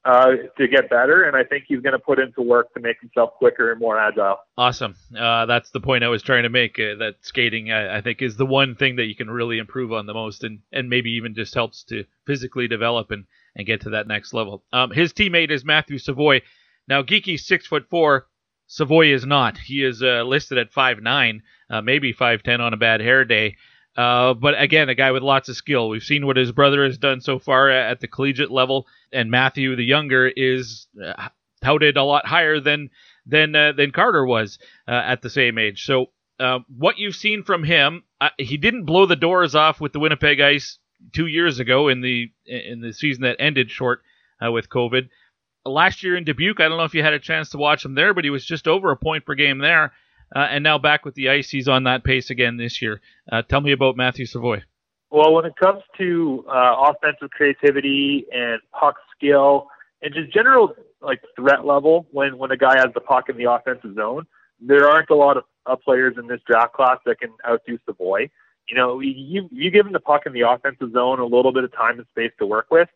uh, 0.04 0.32
to 0.58 0.68
get 0.68 0.90
better, 0.90 1.24
and 1.24 1.36
I 1.36 1.44
think 1.44 1.64
he's 1.66 1.80
going 1.80 1.92
to 1.92 1.98
put 1.98 2.18
into 2.18 2.42
work 2.42 2.72
to 2.74 2.80
make 2.80 3.00
himself 3.00 3.30
quicker 3.38 3.72
and 3.72 3.80
more 3.80 3.98
agile. 3.98 4.36
Awesome. 4.56 4.94
Uh, 5.18 5.46
that's 5.46 5.70
the 5.70 5.80
point 5.80 6.04
I 6.04 6.08
was 6.08 6.22
trying 6.22 6.42
to 6.42 6.50
make. 6.50 6.78
Uh, 6.78 6.96
that 6.98 7.16
skating, 7.22 7.72
I, 7.72 7.98
I, 7.98 8.00
think, 8.00 8.20
is 8.20 8.36
the 8.36 8.46
one 8.46 8.74
thing 8.74 8.96
that 8.96 9.04
you 9.04 9.14
can 9.14 9.30
really 9.30 9.58
improve 9.58 9.92
on 9.92 10.06
the 10.06 10.14
most, 10.14 10.44
and, 10.44 10.60
and 10.72 10.90
maybe 10.90 11.12
even 11.12 11.34
just 11.34 11.54
helps 11.54 11.84
to 11.84 12.04
physically 12.26 12.68
develop 12.68 13.10
and, 13.10 13.24
and 13.56 13.66
get 13.66 13.82
to 13.82 13.90
that 13.90 14.06
next 14.06 14.34
level. 14.34 14.62
Um, 14.72 14.90
his 14.90 15.12
teammate 15.12 15.50
is 15.50 15.64
Matthew 15.64 15.98
Savoie. 15.98 16.42
Now, 16.86 17.02
Geekie's 17.02 17.46
six 17.46 17.66
foot 17.66 17.86
four. 17.88 18.26
Savoie 18.66 19.12
is 19.12 19.24
not. 19.24 19.58
He 19.58 19.82
is 19.84 20.02
uh, 20.02 20.22
listed 20.22 20.58
at 20.58 20.72
five 20.72 21.02
nine, 21.02 21.42
uh, 21.70 21.80
maybe 21.80 22.12
five 22.12 22.42
ten 22.42 22.60
on 22.60 22.74
a 22.74 22.78
bad 22.78 23.00
hair 23.00 23.24
day. 23.24 23.56
Uh, 23.96 24.34
but 24.34 24.60
again, 24.60 24.88
a 24.88 24.94
guy 24.94 25.12
with 25.12 25.22
lots 25.22 25.48
of 25.48 25.56
skill. 25.56 25.88
We've 25.88 26.02
seen 26.02 26.26
what 26.26 26.36
his 26.36 26.52
brother 26.52 26.84
has 26.84 26.98
done 26.98 27.20
so 27.20 27.38
far 27.38 27.70
at 27.70 28.00
the 28.00 28.08
collegiate 28.08 28.50
level, 28.50 28.86
and 29.12 29.30
Matthew, 29.30 29.76
the 29.76 29.84
younger, 29.84 30.26
is 30.26 30.88
uh, 31.02 31.28
touted 31.62 31.96
a 31.96 32.02
lot 32.02 32.26
higher 32.26 32.58
than 32.58 32.90
than 33.24 33.54
uh, 33.54 33.72
than 33.72 33.92
Carter 33.92 34.26
was 34.26 34.58
uh, 34.88 34.90
at 34.92 35.22
the 35.22 35.30
same 35.30 35.58
age. 35.58 35.84
So, 35.84 36.06
uh, 36.40 36.60
what 36.76 36.98
you've 36.98 37.14
seen 37.14 37.44
from 37.44 37.62
him, 37.62 38.02
he 38.36 38.56
didn't 38.56 38.84
blow 38.84 39.06
the 39.06 39.16
doors 39.16 39.54
off 39.54 39.80
with 39.80 39.92
the 39.92 40.00
Winnipeg 40.00 40.40
Ice 40.40 40.78
two 41.12 41.26
years 41.26 41.60
ago 41.60 41.86
in 41.88 42.00
the 42.00 42.32
in 42.46 42.80
the 42.80 42.92
season 42.92 43.22
that 43.22 43.36
ended 43.38 43.70
short 43.70 44.02
with 44.40 44.68
COVID. 44.68 45.08
Last 45.64 46.02
year 46.02 46.16
in 46.16 46.24
Dubuque, 46.24 46.60
I 46.60 46.68
don't 46.68 46.76
know 46.76 46.84
if 46.84 46.94
you 46.94 47.02
had 47.02 47.14
a 47.14 47.18
chance 47.18 47.50
to 47.50 47.58
watch 47.58 47.84
him 47.84 47.94
there, 47.94 48.12
but 48.12 48.24
he 48.24 48.30
was 48.30 48.44
just 48.44 48.68
over 48.68 48.90
a 48.90 48.96
point 48.96 49.24
per 49.24 49.34
game 49.34 49.58
there. 49.58 49.92
Uh, 50.34 50.48
and 50.50 50.64
now 50.64 50.78
back 50.78 51.04
with 51.04 51.14
the 51.14 51.28
ice, 51.28 51.48
he's 51.48 51.68
on 51.68 51.84
that 51.84 52.02
pace 52.04 52.30
again 52.30 52.56
this 52.56 52.82
year. 52.82 53.00
Uh, 53.30 53.42
tell 53.42 53.60
me 53.60 53.72
about 53.72 53.96
Matthew 53.96 54.26
Savoie. 54.26 54.62
Well, 55.10 55.32
when 55.32 55.44
it 55.44 55.54
comes 55.62 55.82
to 55.98 56.44
uh, 56.48 56.90
offensive 56.90 57.30
creativity 57.30 58.26
and 58.32 58.60
puck 58.72 58.96
skill 59.16 59.68
and 60.02 60.12
just 60.12 60.32
general 60.32 60.74
like 61.00 61.20
threat 61.36 61.64
level, 61.64 62.08
when 62.10 62.36
when 62.36 62.50
a 62.50 62.56
guy 62.56 62.76
has 62.78 62.88
the 62.94 63.00
puck 63.00 63.28
in 63.28 63.36
the 63.36 63.50
offensive 63.50 63.94
zone, 63.94 64.26
there 64.60 64.88
aren't 64.88 65.10
a 65.10 65.14
lot 65.14 65.36
of 65.36 65.44
uh, 65.66 65.76
players 65.76 66.16
in 66.18 66.26
this 66.26 66.40
draft 66.46 66.72
class 66.72 66.98
that 67.06 67.20
can 67.20 67.30
outdo 67.48 67.78
Savoie. 67.86 68.28
You 68.68 68.76
know, 68.76 68.98
you 68.98 69.48
you 69.52 69.70
give 69.70 69.86
him 69.86 69.92
the 69.92 70.00
puck 70.00 70.22
in 70.26 70.32
the 70.32 70.40
offensive 70.40 70.90
zone 70.92 71.20
a 71.20 71.26
little 71.26 71.52
bit 71.52 71.62
of 71.62 71.72
time 71.72 71.98
and 71.98 72.08
space 72.08 72.32
to 72.40 72.46
work 72.46 72.66
with. 72.72 72.88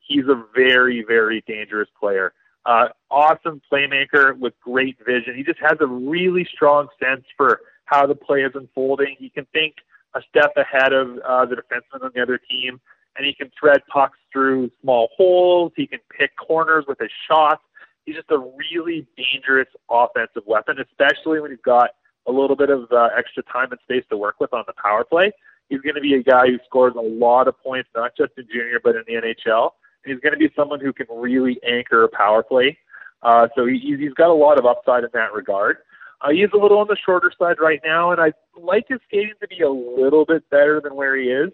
He's 0.00 0.24
a 0.24 0.42
very 0.54 1.04
very 1.06 1.44
dangerous 1.46 1.88
player. 2.00 2.32
Uh, 2.66 2.88
awesome 3.12 3.62
playmaker 3.72 4.36
with 4.36 4.52
great 4.60 4.98
vision. 5.06 5.36
He 5.36 5.44
just 5.44 5.60
has 5.60 5.78
a 5.80 5.86
really 5.86 6.44
strong 6.52 6.88
sense 7.00 7.24
for 7.36 7.60
how 7.84 8.06
the 8.06 8.16
play 8.16 8.40
is 8.40 8.52
unfolding. 8.56 9.14
He 9.20 9.30
can 9.30 9.46
think 9.52 9.76
a 10.16 10.20
step 10.28 10.52
ahead 10.56 10.92
of 10.92 11.18
uh, 11.18 11.46
the 11.46 11.54
defenseman 11.54 12.04
on 12.04 12.10
the 12.12 12.20
other 12.20 12.38
team, 12.38 12.80
and 13.16 13.24
he 13.24 13.34
can 13.34 13.52
thread 13.58 13.82
pucks 13.86 14.18
through 14.32 14.72
small 14.82 15.10
holes. 15.16 15.72
He 15.76 15.86
can 15.86 16.00
pick 16.18 16.32
corners 16.36 16.84
with 16.88 16.98
his 16.98 17.10
shots. 17.30 17.62
He's 18.04 18.16
just 18.16 18.30
a 18.32 18.38
really 18.38 19.06
dangerous 19.16 19.68
offensive 19.88 20.42
weapon, 20.44 20.78
especially 20.80 21.40
when 21.40 21.52
he's 21.52 21.60
got 21.64 21.90
a 22.26 22.32
little 22.32 22.56
bit 22.56 22.70
of 22.70 22.90
uh, 22.90 23.10
extra 23.16 23.44
time 23.44 23.70
and 23.70 23.80
space 23.84 24.04
to 24.10 24.16
work 24.16 24.40
with 24.40 24.52
on 24.52 24.64
the 24.66 24.74
power 24.82 25.04
play. 25.04 25.30
He's 25.68 25.80
going 25.80 25.94
to 25.94 26.00
be 26.00 26.14
a 26.14 26.22
guy 26.22 26.46
who 26.46 26.58
scores 26.64 26.94
a 26.96 27.00
lot 27.00 27.46
of 27.46 27.60
points, 27.62 27.88
not 27.94 28.12
just 28.16 28.32
in 28.36 28.46
junior, 28.52 28.80
but 28.82 28.96
in 28.96 29.02
the 29.06 29.14
NHL. 29.14 29.70
He's 30.06 30.20
going 30.20 30.32
to 30.32 30.38
be 30.38 30.50
someone 30.56 30.80
who 30.80 30.92
can 30.92 31.06
really 31.10 31.58
anchor 31.68 32.04
a 32.04 32.08
power 32.08 32.42
play. 32.42 32.78
Uh, 33.22 33.48
so 33.56 33.66
he, 33.66 33.96
he's 33.98 34.14
got 34.14 34.30
a 34.30 34.34
lot 34.34 34.58
of 34.58 34.64
upside 34.64 35.04
in 35.04 35.10
that 35.12 35.32
regard. 35.32 35.78
Uh, 36.20 36.30
he's 36.30 36.48
a 36.54 36.56
little 36.56 36.78
on 36.78 36.86
the 36.88 36.96
shorter 37.04 37.30
side 37.38 37.56
right 37.60 37.80
now, 37.84 38.10
and 38.12 38.20
I 38.20 38.32
like 38.58 38.86
his 38.88 39.00
skating 39.06 39.34
to 39.40 39.48
be 39.48 39.60
a 39.60 39.70
little 39.70 40.24
bit 40.24 40.48
better 40.48 40.80
than 40.80 40.94
where 40.94 41.16
he 41.16 41.24
is. 41.24 41.50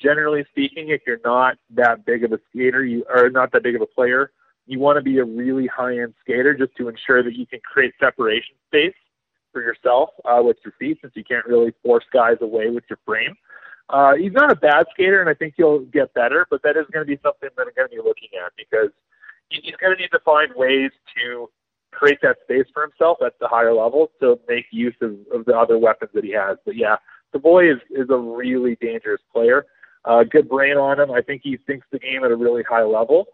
Generally 0.00 0.44
speaking, 0.50 0.90
if 0.90 1.02
you're 1.06 1.20
not 1.24 1.56
that 1.70 2.04
big 2.04 2.24
of 2.24 2.32
a 2.32 2.40
skater, 2.50 2.84
you 2.84 3.04
are 3.12 3.30
not 3.30 3.52
that 3.52 3.62
big 3.62 3.74
of 3.74 3.82
a 3.82 3.86
player, 3.86 4.30
you 4.66 4.78
want 4.78 4.96
to 4.96 5.02
be 5.02 5.18
a 5.18 5.24
really 5.24 5.66
high-end 5.66 6.14
skater 6.20 6.54
just 6.54 6.74
to 6.76 6.88
ensure 6.88 7.22
that 7.22 7.34
you 7.34 7.46
can 7.46 7.60
create 7.60 7.92
separation 8.00 8.54
space 8.66 8.94
for 9.52 9.62
yourself 9.62 10.10
uh, 10.24 10.40
with 10.42 10.56
your 10.64 10.72
feet, 10.78 10.98
since 11.00 11.12
you 11.16 11.24
can't 11.24 11.46
really 11.46 11.72
force 11.82 12.04
guys 12.12 12.36
away 12.40 12.70
with 12.70 12.84
your 12.88 12.98
frame. 13.04 13.36
Uh, 13.88 14.14
he's 14.14 14.32
not 14.32 14.50
a 14.50 14.56
bad 14.56 14.86
skater, 14.92 15.20
and 15.20 15.28
I 15.28 15.34
think 15.34 15.54
he'll 15.56 15.80
get 15.80 16.14
better, 16.14 16.46
but 16.50 16.62
that 16.62 16.76
is 16.76 16.86
going 16.92 17.06
to 17.06 17.10
be 17.10 17.20
something 17.22 17.50
that 17.56 17.66
I'm 17.66 17.74
going 17.76 17.88
to 17.88 17.96
be 17.96 18.02
looking 18.02 18.30
at 18.44 18.52
because 18.56 18.90
he's 19.48 19.76
going 19.76 19.94
to 19.94 20.00
need 20.00 20.10
to 20.12 20.20
find 20.24 20.52
ways 20.56 20.90
to 21.16 21.50
create 21.92 22.18
that 22.22 22.38
space 22.42 22.66
for 22.72 22.82
himself 22.82 23.18
at 23.24 23.38
the 23.40 23.48
higher 23.48 23.72
levels 23.72 24.10
to 24.20 24.38
make 24.48 24.66
use 24.70 24.96
of, 25.00 25.12
of 25.32 25.44
the 25.44 25.56
other 25.56 25.78
weapons 25.78 26.10
that 26.14 26.24
he 26.24 26.32
has. 26.32 26.56
But 26.64 26.76
yeah, 26.76 26.96
Savoie 27.32 27.70
is, 27.72 27.78
is 27.90 28.08
a 28.10 28.16
really 28.16 28.76
dangerous 28.80 29.20
player. 29.32 29.66
Uh, 30.04 30.24
good 30.24 30.48
brain 30.48 30.76
on 30.76 31.00
him. 31.00 31.10
I 31.10 31.22
think 31.22 31.42
he 31.44 31.56
thinks 31.66 31.86
the 31.90 31.98
game 31.98 32.24
at 32.24 32.30
a 32.30 32.36
really 32.36 32.62
high 32.62 32.82
level. 32.82 33.26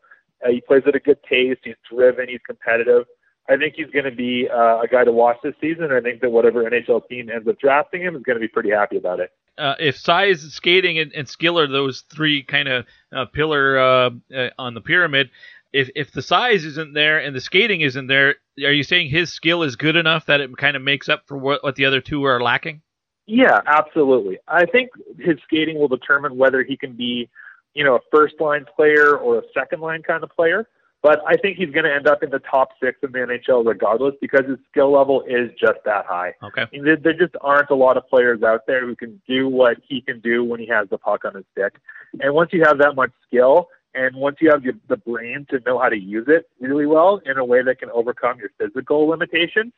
Uh, 0.44 0.50
he 0.50 0.60
plays 0.60 0.82
at 0.86 0.94
a 0.94 1.00
good 1.00 1.22
pace. 1.22 1.58
He's 1.62 1.74
driven. 1.90 2.28
He's 2.28 2.40
competitive. 2.46 3.04
I 3.48 3.56
think 3.56 3.74
he's 3.76 3.90
going 3.90 4.04
to 4.04 4.12
be 4.12 4.48
uh, 4.48 4.80
a 4.80 4.86
guy 4.90 5.04
to 5.04 5.12
watch 5.12 5.38
this 5.42 5.54
season. 5.60 5.90
I 5.90 6.00
think 6.00 6.20
that 6.20 6.30
whatever 6.30 6.62
NHL 6.62 7.08
team 7.08 7.30
ends 7.30 7.48
up 7.48 7.58
drafting 7.58 8.02
him 8.02 8.14
is 8.14 8.22
going 8.22 8.36
to 8.36 8.40
be 8.40 8.48
pretty 8.48 8.70
happy 8.70 8.96
about 8.96 9.18
it. 9.18 9.30
Uh, 9.58 9.74
if 9.78 9.96
size, 9.98 10.40
skating, 10.40 10.98
and, 10.98 11.12
and, 11.12 11.28
skill 11.28 11.58
are 11.58 11.66
those 11.66 12.02
three 12.12 12.42
kind 12.42 12.68
of 12.68 12.86
uh, 13.14 13.26
pillar 13.26 13.78
uh, 13.78 14.10
uh, 14.34 14.48
on 14.58 14.74
the 14.74 14.80
pyramid, 14.80 15.30
if 15.72 15.90
if 15.94 16.12
the 16.12 16.22
size 16.22 16.64
isn't 16.64 16.94
there 16.94 17.18
and 17.18 17.34
the 17.34 17.40
skating 17.40 17.80
isn't 17.80 18.06
there, 18.06 18.36
are 18.64 18.72
you 18.72 18.82
saying 18.82 19.10
his 19.10 19.32
skill 19.32 19.62
is 19.62 19.76
good 19.76 19.96
enough 19.96 20.26
that 20.26 20.40
it 20.40 20.56
kind 20.56 20.76
of 20.76 20.82
makes 20.82 21.08
up 21.08 21.22
for 21.26 21.36
what, 21.36 21.62
what 21.62 21.76
the 21.76 21.84
other 21.84 22.00
two 22.00 22.24
are 22.24 22.40
lacking? 22.40 22.82
Yeah, 23.26 23.60
absolutely. 23.66 24.38
I 24.48 24.66
think 24.66 24.90
his 25.18 25.36
skating 25.44 25.78
will 25.78 25.88
determine 25.88 26.36
whether 26.36 26.64
he 26.64 26.76
can 26.76 26.94
be, 26.94 27.28
you 27.74 27.84
know, 27.84 27.94
a 27.94 28.00
first 28.10 28.34
line 28.40 28.66
player 28.74 29.16
or 29.16 29.38
a 29.38 29.42
second 29.54 29.80
line 29.80 30.02
kind 30.02 30.24
of 30.24 30.30
player. 30.30 30.68
But 31.02 31.20
I 31.26 31.36
think 31.36 31.56
he's 31.56 31.70
going 31.70 31.84
to 31.84 31.92
end 31.92 32.06
up 32.06 32.22
in 32.22 32.28
the 32.28 32.40
top 32.40 32.70
six 32.82 32.98
in 33.02 33.12
the 33.12 33.18
NHL 33.18 33.66
regardless 33.66 34.14
because 34.20 34.44
his 34.46 34.58
skill 34.70 34.92
level 34.92 35.22
is 35.22 35.50
just 35.58 35.78
that 35.86 36.04
high. 36.04 36.34
Okay. 36.42 36.62
I 36.62 36.68
mean, 36.70 36.84
there, 36.84 36.96
there 36.96 37.14
just 37.14 37.34
aren't 37.40 37.70
a 37.70 37.74
lot 37.74 37.96
of 37.96 38.06
players 38.08 38.42
out 38.42 38.66
there 38.66 38.86
who 38.86 38.94
can 38.94 39.20
do 39.26 39.48
what 39.48 39.78
he 39.88 40.02
can 40.02 40.20
do 40.20 40.44
when 40.44 40.60
he 40.60 40.66
has 40.66 40.88
the 40.90 40.98
puck 40.98 41.24
on 41.24 41.36
his 41.36 41.44
stick. 41.52 41.76
And 42.20 42.34
once 42.34 42.50
you 42.52 42.62
have 42.64 42.78
that 42.78 42.96
much 42.96 43.12
skill, 43.26 43.68
and 43.94 44.14
once 44.14 44.36
you 44.40 44.50
have 44.50 44.62
the, 44.62 44.72
the 44.88 44.98
brain 44.98 45.46
to 45.50 45.60
know 45.66 45.78
how 45.78 45.88
to 45.88 45.98
use 45.98 46.26
it 46.28 46.48
really 46.60 46.86
well 46.86 47.20
in 47.24 47.38
a 47.38 47.44
way 47.44 47.62
that 47.62 47.78
can 47.78 47.90
overcome 47.90 48.38
your 48.38 48.50
physical 48.58 49.06
limitations, 49.06 49.72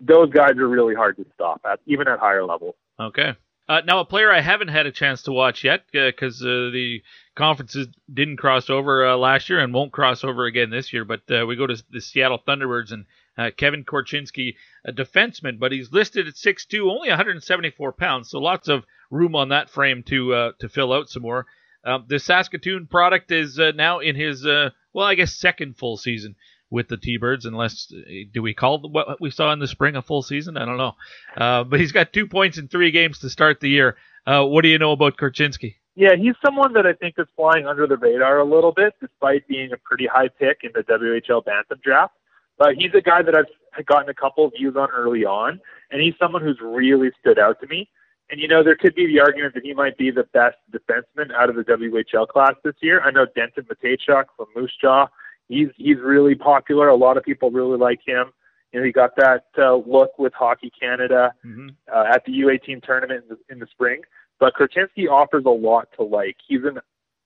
those 0.00 0.30
guys 0.30 0.52
are 0.56 0.68
really 0.68 0.94
hard 0.94 1.16
to 1.16 1.26
stop 1.34 1.60
at, 1.70 1.80
even 1.86 2.08
at 2.08 2.18
higher 2.18 2.44
levels. 2.44 2.74
Okay. 2.98 3.34
Uh, 3.68 3.80
now, 3.86 4.00
a 4.00 4.04
player 4.04 4.32
I 4.32 4.40
haven't 4.40 4.68
had 4.68 4.86
a 4.86 4.92
chance 4.92 5.22
to 5.22 5.32
watch 5.32 5.64
yet 5.64 5.84
because 5.92 6.42
uh, 6.42 6.48
uh, 6.48 6.70
the 6.70 7.02
conferences 7.34 7.88
didn't 8.12 8.38
cross 8.38 8.68
over 8.68 9.06
uh, 9.06 9.16
last 9.16 9.48
year 9.48 9.60
and 9.60 9.72
won't 9.72 9.92
cross 9.92 10.24
over 10.24 10.46
again 10.46 10.70
this 10.70 10.92
year. 10.92 11.04
But 11.04 11.22
uh, 11.30 11.46
we 11.46 11.56
go 11.56 11.66
to 11.66 11.82
the 11.90 12.00
Seattle 12.00 12.42
Thunderbirds 12.46 12.92
and 12.92 13.06
uh, 13.38 13.50
Kevin 13.56 13.84
Korchinski, 13.84 14.56
a 14.84 14.92
defenseman, 14.92 15.58
but 15.58 15.72
he's 15.72 15.92
listed 15.92 16.26
at 16.26 16.34
6'2", 16.34 16.90
only 16.90 17.08
174 17.08 17.92
pounds, 17.92 18.30
so 18.30 18.38
lots 18.40 18.68
of 18.68 18.84
room 19.10 19.34
on 19.34 19.48
that 19.50 19.70
frame 19.70 20.02
to 20.04 20.52
to 20.58 20.68
fill 20.68 20.92
out 20.92 21.08
some 21.08 21.22
more. 21.22 21.46
Um, 21.84 22.04
the 22.08 22.18
Saskatoon 22.18 22.86
product 22.86 23.32
is 23.32 23.58
uh, 23.58 23.72
now 23.74 23.98
in 23.98 24.14
his, 24.14 24.46
uh, 24.46 24.70
well, 24.92 25.06
I 25.06 25.14
guess 25.14 25.34
second 25.34 25.76
full 25.76 25.96
season 25.96 26.36
with 26.72 26.88
the 26.88 26.96
T-Birds, 26.96 27.44
unless 27.44 27.92
do 28.32 28.42
we 28.42 28.54
call 28.54 28.80
what 28.80 29.20
we 29.20 29.30
saw 29.30 29.52
in 29.52 29.58
the 29.58 29.68
spring 29.68 29.94
a 29.94 30.02
full 30.02 30.22
season? 30.22 30.56
I 30.56 30.64
don't 30.64 30.78
know. 30.78 30.94
Uh, 31.36 31.64
but 31.64 31.78
he's 31.78 31.92
got 31.92 32.12
two 32.12 32.26
points 32.26 32.58
in 32.58 32.66
three 32.66 32.90
games 32.90 33.18
to 33.20 33.30
start 33.30 33.60
the 33.60 33.68
year. 33.68 33.96
Uh, 34.26 34.44
what 34.44 34.62
do 34.62 34.68
you 34.68 34.78
know 34.78 34.92
about 34.92 35.18
Korchinski? 35.18 35.74
Yeah, 35.94 36.16
he's 36.16 36.34
someone 36.42 36.72
that 36.72 36.86
I 36.86 36.94
think 36.94 37.16
is 37.18 37.26
flying 37.36 37.66
under 37.66 37.86
the 37.86 37.98
radar 37.98 38.38
a 38.38 38.44
little 38.44 38.72
bit, 38.72 38.94
despite 39.00 39.46
being 39.46 39.72
a 39.72 39.76
pretty 39.76 40.06
high 40.06 40.28
pick 40.28 40.60
in 40.62 40.70
the 40.74 40.82
WHL 40.82 41.44
Bantam 41.44 41.78
draft. 41.84 42.14
But 42.58 42.76
he's 42.76 42.94
a 42.94 43.02
guy 43.02 43.20
that 43.22 43.34
I've 43.34 43.86
gotten 43.86 44.08
a 44.08 44.14
couple 44.14 44.46
of 44.46 44.52
views 44.56 44.74
on 44.76 44.88
early 44.90 45.26
on, 45.26 45.60
and 45.90 46.00
he's 46.00 46.14
someone 46.18 46.42
who's 46.42 46.58
really 46.62 47.10
stood 47.20 47.38
out 47.38 47.60
to 47.60 47.66
me. 47.66 47.90
And 48.30 48.40
you 48.40 48.48
know, 48.48 48.62
there 48.62 48.76
could 48.76 48.94
be 48.94 49.06
the 49.06 49.20
argument 49.20 49.52
that 49.54 49.64
he 49.64 49.74
might 49.74 49.98
be 49.98 50.10
the 50.10 50.24
best 50.32 50.56
defenseman 50.70 51.34
out 51.34 51.50
of 51.50 51.56
the 51.56 51.64
WHL 51.64 52.26
class 52.28 52.54
this 52.64 52.74
year. 52.80 53.02
I 53.02 53.10
know 53.10 53.26
Denton 53.26 53.64
Mateychuk 53.64 54.24
from 54.36 54.46
Moose 54.56 54.72
Jaw. 54.80 55.08
He's 55.52 55.68
he's 55.76 55.98
really 55.98 56.34
popular. 56.34 56.88
A 56.88 56.96
lot 56.96 57.16
of 57.16 57.22
people 57.22 57.50
really 57.50 57.78
like 57.78 58.00
him. 58.04 58.32
You 58.72 58.80
know, 58.80 58.86
he 58.86 58.92
got 58.92 59.16
that 59.16 59.44
uh, 59.58 59.76
look 59.76 60.18
with 60.18 60.32
Hockey 60.32 60.70
Canada 60.78 61.34
mm-hmm. 61.44 61.68
uh, 61.92 62.04
at 62.08 62.24
the 62.24 62.32
U18 62.32 62.82
tournament 62.82 63.24
in 63.28 63.36
the, 63.36 63.52
in 63.52 63.58
the 63.58 63.66
spring. 63.66 64.00
But 64.40 64.54
Korchinski 64.54 65.08
offers 65.10 65.44
a 65.44 65.50
lot 65.50 65.88
to 65.96 66.02
like. 66.02 66.36
He's 66.46 66.64
an 66.64 66.78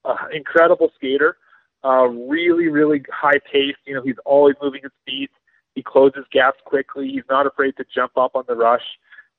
uh, 0.04 0.16
incredible 0.32 0.90
skater, 0.96 1.36
uh, 1.84 2.08
really, 2.08 2.68
really 2.68 3.02
high 3.12 3.38
pace. 3.50 3.76
You 3.86 3.94
know, 3.94 4.02
he's 4.02 4.18
always 4.24 4.56
moving 4.60 4.82
his 4.82 4.92
feet. 5.04 5.30
He 5.74 5.82
closes 5.82 6.24
gaps 6.32 6.58
quickly. 6.64 7.08
He's 7.08 7.24
not 7.30 7.46
afraid 7.46 7.76
to 7.76 7.84
jump 7.94 8.16
up 8.16 8.34
on 8.34 8.44
the 8.48 8.56
rush 8.56 8.82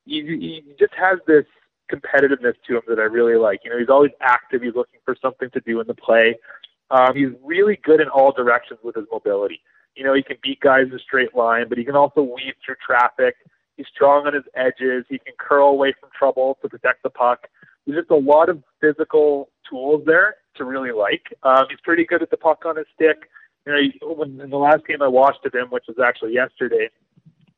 he, 0.07 0.63
he 0.65 0.75
just 0.79 0.93
has 0.93 1.19
this 1.27 1.45
competitiveness 1.91 2.55
to 2.67 2.77
him 2.77 2.81
that 2.87 2.99
I 2.99 3.03
really 3.03 3.35
like. 3.35 3.61
You 3.63 3.71
know, 3.71 3.77
he's 3.77 3.89
always 3.89 4.11
active. 4.21 4.61
He's 4.61 4.75
looking 4.75 4.99
for 5.05 5.15
something 5.21 5.49
to 5.51 5.59
do 5.61 5.79
in 5.79 5.87
the 5.87 5.93
play. 5.93 6.35
Um, 6.89 7.15
he's 7.15 7.29
really 7.43 7.79
good 7.83 7.99
in 7.99 8.07
all 8.07 8.31
directions 8.31 8.79
with 8.83 8.95
his 8.95 9.05
mobility. 9.11 9.61
You 9.95 10.03
know, 10.03 10.13
he 10.13 10.23
can 10.23 10.37
beat 10.41 10.59
guys 10.59 10.85
in 10.89 10.93
a 10.93 10.99
straight 10.99 11.35
line, 11.35 11.65
but 11.69 11.77
he 11.77 11.83
can 11.83 11.95
also 11.95 12.21
weave 12.21 12.53
through 12.65 12.75
traffic. 12.85 13.35
He's 13.75 13.87
strong 13.93 14.27
on 14.27 14.33
his 14.33 14.43
edges. 14.55 15.05
He 15.09 15.19
can 15.19 15.33
curl 15.37 15.69
away 15.69 15.93
from 15.99 16.09
trouble 16.17 16.57
to 16.61 16.69
protect 16.69 17.03
the 17.03 17.09
puck. 17.09 17.47
There's 17.85 17.99
just 17.99 18.11
a 18.11 18.15
lot 18.15 18.49
of 18.49 18.63
physical 18.81 19.49
tools 19.69 20.03
there 20.05 20.35
to 20.55 20.65
really 20.65 20.91
like. 20.91 21.33
Um, 21.43 21.65
he's 21.69 21.79
pretty 21.83 22.05
good 22.05 22.21
at 22.21 22.29
the 22.29 22.37
puck 22.37 22.63
on 22.65 22.77
his 22.77 22.85
stick. 22.95 23.29
You 23.65 23.73
know, 23.73 23.79
he, 23.79 23.99
when, 24.01 24.39
in 24.41 24.49
the 24.49 24.57
last 24.57 24.85
game 24.87 25.01
I 25.01 25.07
watched 25.07 25.45
of 25.45 25.53
him, 25.53 25.67
which 25.69 25.85
was 25.87 25.97
actually 26.03 26.33
yesterday, 26.33 26.89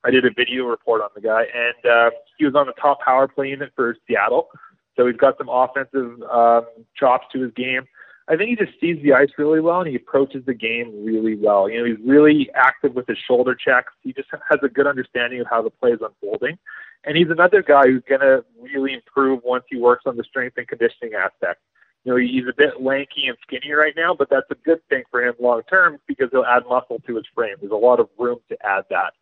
I 0.03 0.11
did 0.11 0.25
a 0.25 0.29
video 0.35 0.65
report 0.65 1.01
on 1.01 1.09
the 1.13 1.21
guy, 1.21 1.43
and 1.53 1.91
uh, 1.91 2.09
he 2.37 2.45
was 2.45 2.55
on 2.55 2.67
the 2.67 2.73
top 2.73 3.01
power 3.01 3.27
play 3.27 3.49
unit 3.49 3.71
for 3.75 3.95
Seattle. 4.07 4.47
So 4.95 5.07
he's 5.07 5.17
got 5.17 5.37
some 5.37 5.49
offensive 5.49 6.21
um, 6.29 6.65
chops 6.95 7.27
to 7.33 7.41
his 7.41 7.53
game. 7.53 7.83
I 8.29 8.37
think 8.37 8.51
he 8.51 8.55
just 8.55 8.79
sees 8.79 9.01
the 9.01 9.13
ice 9.13 9.29
really 9.39 9.59
well 9.59 9.79
and 9.79 9.89
he 9.89 9.95
approaches 9.95 10.45
the 10.45 10.53
game 10.53 11.03
really 11.03 11.35
well. 11.35 11.67
You 11.67 11.79
know, 11.79 11.85
he's 11.85 12.07
really 12.07 12.49
active 12.53 12.93
with 12.93 13.07
his 13.07 13.17
shoulder 13.27 13.55
checks. 13.55 13.91
He 14.03 14.13
just 14.13 14.29
has 14.31 14.59
a 14.61 14.69
good 14.69 14.85
understanding 14.85 15.41
of 15.41 15.47
how 15.49 15.63
the 15.63 15.71
play 15.71 15.91
is 15.91 15.99
unfolding. 16.01 16.57
And 17.05 17.17
he's 17.17 17.31
another 17.31 17.63
guy 17.63 17.87
who's 17.87 18.03
going 18.07 18.21
to 18.21 18.45
really 18.61 18.93
improve 18.93 19.41
once 19.43 19.63
he 19.67 19.77
works 19.77 20.03
on 20.05 20.15
the 20.15 20.23
strength 20.23 20.57
and 20.57 20.67
conditioning 20.67 21.15
aspect. 21.15 21.61
You 22.03 22.11
know, 22.11 22.17
he's 22.17 22.47
a 22.47 22.53
bit 22.55 22.81
lanky 22.81 23.27
and 23.27 23.37
skinny 23.41 23.73
right 23.73 23.93
now, 23.97 24.13
but 24.17 24.29
that's 24.29 24.49
a 24.51 24.55
good 24.55 24.79
thing 24.89 25.03
for 25.09 25.23
him 25.23 25.33
long 25.39 25.63
term 25.69 25.97
because 26.07 26.29
he'll 26.31 26.45
add 26.45 26.63
muscle 26.69 27.01
to 27.07 27.15
his 27.15 27.25
frame. 27.33 27.55
There's 27.59 27.71
a 27.71 27.75
lot 27.75 27.99
of 27.99 28.09
room 28.17 28.39
to 28.49 28.57
add 28.63 28.83
that. 28.91 29.13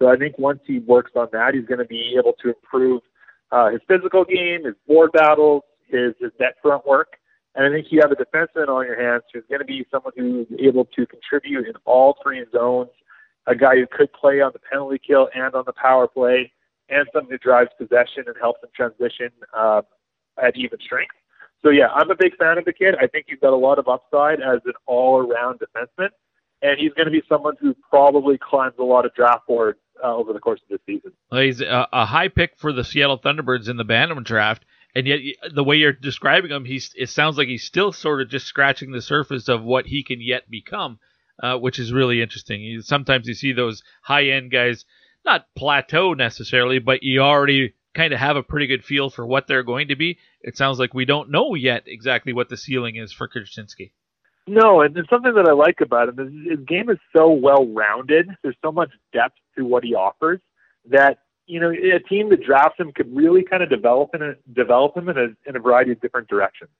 So 0.00 0.08
I 0.08 0.16
think 0.16 0.36
once 0.36 0.60
he 0.66 0.80
works 0.80 1.12
on 1.14 1.28
that, 1.32 1.54
he's 1.54 1.64
going 1.64 1.78
to 1.78 1.86
be 1.86 2.16
able 2.18 2.34
to 2.42 2.48
improve 2.48 3.02
uh, 3.52 3.70
his 3.70 3.80
physical 3.86 4.24
game, 4.24 4.64
his 4.64 4.74
board 4.86 5.12
battles, 5.12 5.62
his, 5.86 6.14
his 6.20 6.32
net 6.40 6.54
front 6.60 6.86
work. 6.86 7.17
And 7.54 7.66
I 7.66 7.70
think 7.76 7.88
you 7.90 8.00
have 8.00 8.12
a 8.12 8.16
defenseman 8.16 8.68
on 8.68 8.86
your 8.86 9.00
hands 9.00 9.24
who's 9.32 9.44
going 9.48 9.60
to 9.60 9.64
be 9.64 9.84
someone 9.90 10.12
who's 10.16 10.46
able 10.58 10.84
to 10.84 11.06
contribute 11.06 11.66
in 11.66 11.74
all 11.84 12.16
three 12.22 12.44
zones, 12.52 12.90
a 13.46 13.54
guy 13.54 13.76
who 13.76 13.86
could 13.90 14.12
play 14.12 14.40
on 14.40 14.52
the 14.52 14.60
penalty 14.60 15.00
kill 15.04 15.28
and 15.34 15.54
on 15.54 15.64
the 15.66 15.72
power 15.72 16.06
play, 16.06 16.52
and 16.88 17.06
someone 17.12 17.30
who 17.30 17.38
drives 17.38 17.70
possession 17.78 18.24
and 18.26 18.36
helps 18.40 18.60
in 18.62 18.68
transition 18.74 19.30
uh, 19.56 19.82
at 20.42 20.56
even 20.56 20.78
strength. 20.80 21.14
So 21.62 21.70
yeah, 21.70 21.88
I'm 21.88 22.10
a 22.10 22.16
big 22.16 22.36
fan 22.36 22.58
of 22.58 22.64
the 22.64 22.72
kid. 22.72 22.94
I 23.00 23.06
think 23.06 23.26
he's 23.28 23.40
got 23.40 23.52
a 23.52 23.56
lot 23.56 23.78
of 23.78 23.88
upside 23.88 24.40
as 24.40 24.60
an 24.64 24.74
all-around 24.86 25.58
defenseman, 25.58 26.10
and 26.62 26.78
he's 26.78 26.92
going 26.92 27.06
to 27.06 27.12
be 27.12 27.22
someone 27.28 27.54
who 27.60 27.74
probably 27.90 28.38
climbs 28.38 28.74
a 28.78 28.84
lot 28.84 29.04
of 29.04 29.14
draft 29.14 29.46
boards 29.46 29.78
uh, 30.02 30.14
over 30.14 30.32
the 30.32 30.38
course 30.38 30.60
of 30.62 30.68
this 30.68 30.80
season. 30.86 31.12
Well, 31.30 31.42
he's 31.42 31.60
a, 31.60 31.88
a, 31.92 32.06
high 32.06 32.28
pick 32.28 32.56
for 32.56 32.72
the 32.72 32.84
Seattle 32.84 33.18
Thunderbirds 33.18 33.68
in 33.68 33.76
the 33.76 33.84
Bantam 33.84 34.22
draft, 34.22 34.64
and 34.94 35.06
yet 35.06 35.20
the 35.54 35.64
way 35.64 35.76
you're 35.76 35.92
describing 35.92 36.50
him, 36.50 36.64
he's 36.64 36.92
it 36.96 37.08
sounds 37.08 37.36
like 37.36 37.48
he's 37.48 37.64
still 37.64 37.92
sort 37.92 38.20
of 38.20 38.28
just 38.28 38.46
scratching 38.46 38.90
the 38.90 39.02
surface 39.02 39.48
of 39.48 39.62
what 39.62 39.86
he 39.86 40.02
can 40.02 40.20
yet 40.20 40.50
become, 40.50 40.98
uh, 41.42 41.56
which 41.56 41.78
is 41.78 41.92
really 41.92 42.22
interesting. 42.22 42.60
You, 42.60 42.82
sometimes 42.82 43.28
you 43.28 43.34
see 43.34 43.52
those 43.52 43.82
high 44.02 44.28
end 44.28 44.50
guys 44.50 44.84
not 45.24 45.46
plateau 45.56 46.14
necessarily, 46.14 46.78
but 46.78 47.02
you 47.02 47.20
already 47.20 47.74
kind 47.94 48.12
of 48.12 48.18
have 48.18 48.36
a 48.36 48.42
pretty 48.42 48.66
good 48.66 48.84
feel 48.84 49.10
for 49.10 49.26
what 49.26 49.46
they're 49.46 49.62
going 49.62 49.88
to 49.88 49.96
be. 49.96 50.18
It 50.40 50.56
sounds 50.56 50.78
like 50.78 50.94
we 50.94 51.04
don't 51.04 51.30
know 51.30 51.54
yet 51.54 51.84
exactly 51.86 52.32
what 52.32 52.48
the 52.48 52.56
ceiling 52.56 52.96
is 52.96 53.12
for 53.12 53.28
Korchinski. 53.28 53.90
No, 54.46 54.80
and 54.80 54.94
there's 54.94 55.08
something 55.10 55.34
that 55.34 55.46
I 55.46 55.52
like 55.52 55.80
about 55.82 56.08
him. 56.08 56.18
Is 56.20 56.58
his 56.58 56.66
game 56.66 56.88
is 56.88 56.96
so 57.14 57.30
well 57.30 57.66
rounded. 57.66 58.30
There's 58.42 58.56
so 58.64 58.72
much 58.72 58.90
depth 59.12 59.34
to 59.58 59.64
what 59.64 59.84
he 59.84 59.94
offers 59.94 60.40
that 60.90 61.18
you 61.48 61.58
know 61.58 61.70
a 61.70 61.98
team 61.98 62.28
that 62.28 62.44
drafts 62.44 62.78
him 62.78 62.92
could 62.92 63.14
really 63.14 63.42
kind 63.42 63.62
of 63.62 63.70
develop 63.70 64.14
in 64.14 64.22
a, 64.22 64.34
develop 64.52 64.96
him 64.96 65.08
in 65.08 65.18
a 65.18 65.48
in 65.48 65.56
a 65.56 65.58
variety 65.58 65.90
of 65.92 66.00
different 66.00 66.28
directions. 66.28 66.70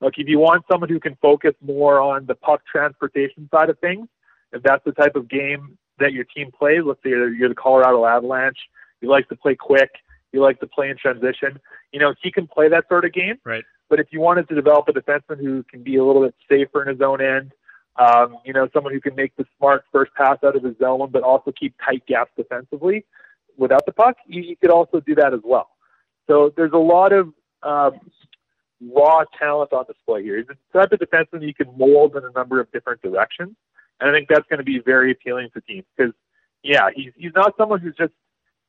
Like 0.00 0.14
if 0.16 0.28
you 0.28 0.38
want 0.38 0.64
someone 0.70 0.88
who 0.88 1.00
can 1.00 1.16
focus 1.20 1.54
more 1.60 2.00
on 2.00 2.26
the 2.26 2.34
puck 2.34 2.62
transportation 2.70 3.48
side 3.52 3.70
of 3.70 3.78
things, 3.80 4.06
if 4.52 4.62
that's 4.62 4.84
the 4.84 4.92
type 4.92 5.16
of 5.16 5.28
game 5.28 5.76
that 5.98 6.12
your 6.12 6.24
team 6.24 6.50
plays, 6.56 6.82
let's 6.84 7.02
say 7.02 7.10
you're, 7.10 7.32
you're 7.32 7.48
the 7.48 7.54
Colorado 7.54 8.04
Avalanche, 8.04 8.58
you 9.00 9.08
like 9.08 9.28
to 9.28 9.36
play 9.36 9.54
quick, 9.54 9.90
you 10.32 10.40
like 10.40 10.60
to 10.60 10.66
play 10.66 10.90
in 10.90 10.96
transition. 10.96 11.60
You 11.92 12.00
know, 12.00 12.14
he 12.22 12.30
can 12.30 12.46
play 12.46 12.68
that 12.68 12.84
sort 12.88 13.04
of 13.04 13.12
game. 13.12 13.36
Right. 13.44 13.64
But 13.88 14.00
if 14.00 14.08
you 14.10 14.20
wanted 14.20 14.48
to 14.48 14.54
develop 14.54 14.88
a 14.88 14.92
defenseman 14.92 15.38
who 15.38 15.62
can 15.64 15.82
be 15.82 15.96
a 15.96 16.04
little 16.04 16.22
bit 16.22 16.34
safer 16.48 16.82
in 16.82 16.88
his 16.88 17.00
own 17.00 17.20
end, 17.20 17.52
um, 17.96 18.38
you 18.44 18.52
know, 18.52 18.68
someone 18.72 18.92
who 18.92 19.00
can 19.00 19.14
make 19.14 19.36
the 19.36 19.44
smart 19.56 19.84
first 19.92 20.12
pass 20.14 20.38
out 20.44 20.56
of 20.56 20.64
his 20.64 20.76
zone, 20.78 21.08
but 21.12 21.22
also 21.22 21.52
keep 21.52 21.74
tight 21.84 22.04
gaps 22.06 22.32
defensively 22.36 23.04
without 23.56 23.84
the 23.86 23.92
puck, 23.92 24.16
you, 24.26 24.42
you 24.42 24.56
could 24.56 24.70
also 24.70 25.00
do 25.00 25.14
that 25.16 25.34
as 25.34 25.40
well. 25.42 25.68
So 26.26 26.52
there's 26.56 26.72
a 26.72 26.78
lot 26.78 27.12
of 27.12 27.32
um, 27.62 28.00
raw 28.80 29.24
talent 29.38 29.72
on 29.72 29.84
display 29.86 30.22
here. 30.22 30.38
He's 30.38 30.46
the 30.46 30.78
type 30.78 30.92
of 30.92 31.00
defenseman 31.00 31.46
you 31.46 31.54
can 31.54 31.76
mold 31.76 32.16
in 32.16 32.24
a 32.24 32.30
number 32.30 32.60
of 32.60 32.70
different 32.72 33.02
directions. 33.02 33.56
And 34.00 34.10
I 34.10 34.12
think 34.12 34.28
that's 34.28 34.46
going 34.48 34.58
to 34.58 34.64
be 34.64 34.80
very 34.80 35.12
appealing 35.12 35.48
to 35.54 35.60
teams 35.60 35.84
because, 35.96 36.12
yeah, 36.62 36.88
he's, 36.94 37.12
he's 37.16 37.32
not 37.34 37.54
someone 37.56 37.80
who's 37.80 37.96
just 37.96 38.12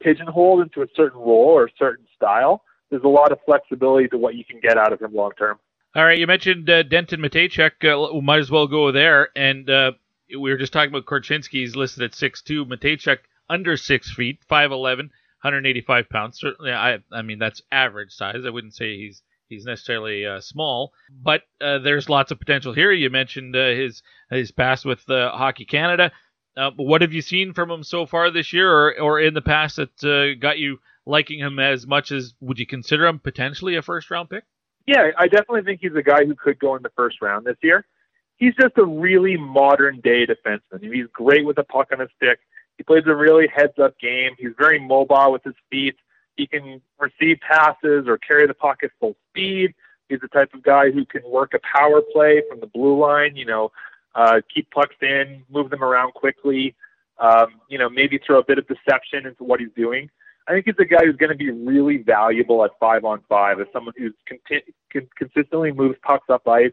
pigeonholed 0.01 0.61
into 0.61 0.81
a 0.81 0.87
certain 0.95 1.19
role 1.19 1.49
or 1.49 1.65
a 1.65 1.71
certain 1.77 2.05
style 2.15 2.61
there's 2.89 3.03
a 3.03 3.07
lot 3.07 3.31
of 3.31 3.39
flexibility 3.45 4.07
to 4.09 4.17
what 4.17 4.35
you 4.35 4.45
can 4.45 4.59
get 4.59 4.77
out 4.77 4.93
of 4.93 5.01
him 5.01 5.13
long 5.13 5.31
term. 5.37 5.57
All 5.95 6.05
right, 6.05 6.17
you 6.17 6.27
mentioned 6.27 6.69
uh, 6.69 6.83
Denton 6.83 7.21
Mateychuk. 7.21 7.83
Uh, 7.83 8.13
we 8.13 8.21
might 8.21 8.39
as 8.39 8.51
well 8.51 8.67
go 8.67 8.91
there. 8.91 9.29
And 9.35 9.69
uh, 9.69 9.93
we 10.29 10.51
were 10.51 10.57
just 10.57 10.73
talking 10.73 10.89
about 10.89 11.05
Korchinski. 11.05 11.51
He's 11.51 11.75
listed 11.75 12.03
at 12.03 12.11
6'2". 12.11 12.65
Mateychuk 12.67 13.19
under 13.49 13.77
six 13.77 14.11
feet, 14.11 14.39
5'11", 14.49 15.09
185 15.41 16.09
pounds. 16.09 16.39
Certainly, 16.39 16.71
I 16.71 16.99
I 17.11 17.21
mean 17.21 17.39
that's 17.39 17.61
average 17.71 18.11
size. 18.11 18.43
I 18.45 18.49
wouldn't 18.49 18.75
say 18.75 18.97
he's 18.97 19.21
he's 19.47 19.65
necessarily 19.65 20.25
uh, 20.25 20.41
small, 20.41 20.91
but 21.09 21.41
uh, 21.61 21.79
there's 21.79 22.09
lots 22.09 22.31
of 22.31 22.39
potential 22.39 22.73
here. 22.73 22.91
You 22.91 23.09
mentioned 23.09 23.55
uh, 23.55 23.69
his 23.69 24.01
his 24.29 24.51
past 24.51 24.85
with 24.85 25.09
uh, 25.09 25.31
Hockey 25.31 25.65
Canada. 25.65 26.11
Uh, 26.57 26.71
what 26.77 27.01
have 27.01 27.13
you 27.13 27.21
seen 27.21 27.53
from 27.53 27.69
him 27.69 27.83
so 27.83 28.05
far 28.05 28.31
this 28.31 28.53
year, 28.53 28.71
or 28.71 28.99
or 28.99 29.19
in 29.19 29.33
the 29.33 29.41
past 29.41 29.75
that 29.77 30.03
uh, 30.03 30.39
got 30.39 30.57
you 30.57 30.79
liking 31.05 31.39
him 31.39 31.59
as 31.59 31.85
much 31.85 32.11
as? 32.11 32.33
Would 32.39 32.59
you 32.59 32.65
consider 32.65 33.05
him 33.05 33.19
potentially 33.19 33.75
a 33.75 33.81
first 33.81 34.09
round 34.09 34.29
pick? 34.29 34.45
Yeah, 34.87 35.11
I 35.17 35.27
definitely 35.27 35.63
think 35.63 35.81
he's 35.81 35.95
a 35.95 36.03
guy 36.03 36.25
who 36.25 36.35
could 36.35 36.59
go 36.59 36.75
in 36.75 36.83
the 36.83 36.91
first 36.95 37.21
round 37.21 37.45
this 37.45 37.57
year. 37.63 37.85
He's 38.37 38.53
just 38.59 38.77
a 38.77 38.85
really 38.85 39.37
modern 39.37 39.99
day 40.01 40.25
defenseman. 40.25 40.81
He's 40.81 41.07
great 41.11 41.45
with 41.45 41.55
the 41.55 41.63
puck 41.63 41.87
on 41.91 41.99
his 41.99 42.09
stick. 42.15 42.39
He 42.77 42.83
plays 42.83 43.03
a 43.05 43.15
really 43.15 43.47
heads 43.47 43.77
up 43.81 43.97
game. 43.99 44.31
He's 44.37 44.51
very 44.57 44.79
mobile 44.79 45.31
with 45.31 45.43
his 45.43 45.55
feet. 45.69 45.95
He 46.35 46.47
can 46.47 46.81
receive 46.99 47.37
passes 47.39 48.07
or 48.07 48.17
carry 48.17 48.47
the 48.47 48.53
puck 48.53 48.79
at 48.83 48.91
full 48.99 49.15
speed. 49.29 49.73
He's 50.09 50.19
the 50.19 50.27
type 50.27 50.53
of 50.53 50.63
guy 50.63 50.91
who 50.91 51.05
can 51.05 51.21
work 51.25 51.53
a 51.53 51.59
power 51.77 52.01
play 52.13 52.43
from 52.49 52.59
the 52.59 52.67
blue 52.67 52.99
line, 52.99 53.35
you 53.35 53.45
know, 53.45 53.71
uh, 54.13 54.41
keep 54.53 54.69
pucks 54.71 54.95
in, 55.01 55.43
move 55.49 55.69
them 55.69 55.83
around 55.83 56.13
quickly, 56.13 56.75
um, 57.19 57.47
you 57.69 57.77
know, 57.77 57.89
maybe 57.89 58.19
throw 58.25 58.39
a 58.39 58.43
bit 58.43 58.57
of 58.57 58.67
deception 58.67 59.25
into 59.25 59.43
what 59.43 59.59
he's 59.59 59.71
doing. 59.75 60.09
I 60.47 60.51
think 60.51 60.65
he's 60.65 60.75
a 60.79 60.85
guy 60.85 61.05
who's 61.05 61.15
going 61.15 61.31
to 61.31 61.37
be 61.37 61.49
really 61.49 61.97
valuable 61.97 62.63
at 62.63 62.71
five 62.79 63.03
on 63.03 63.21
five 63.27 63.59
as 63.59 63.67
someone 63.73 63.95
who's 63.97 64.13
conti- 64.27 64.73
con- 64.93 65.09
consistently 65.17 65.71
moves 65.71 65.97
pucks 66.03 66.29
up 66.29 66.47
ice. 66.47 66.71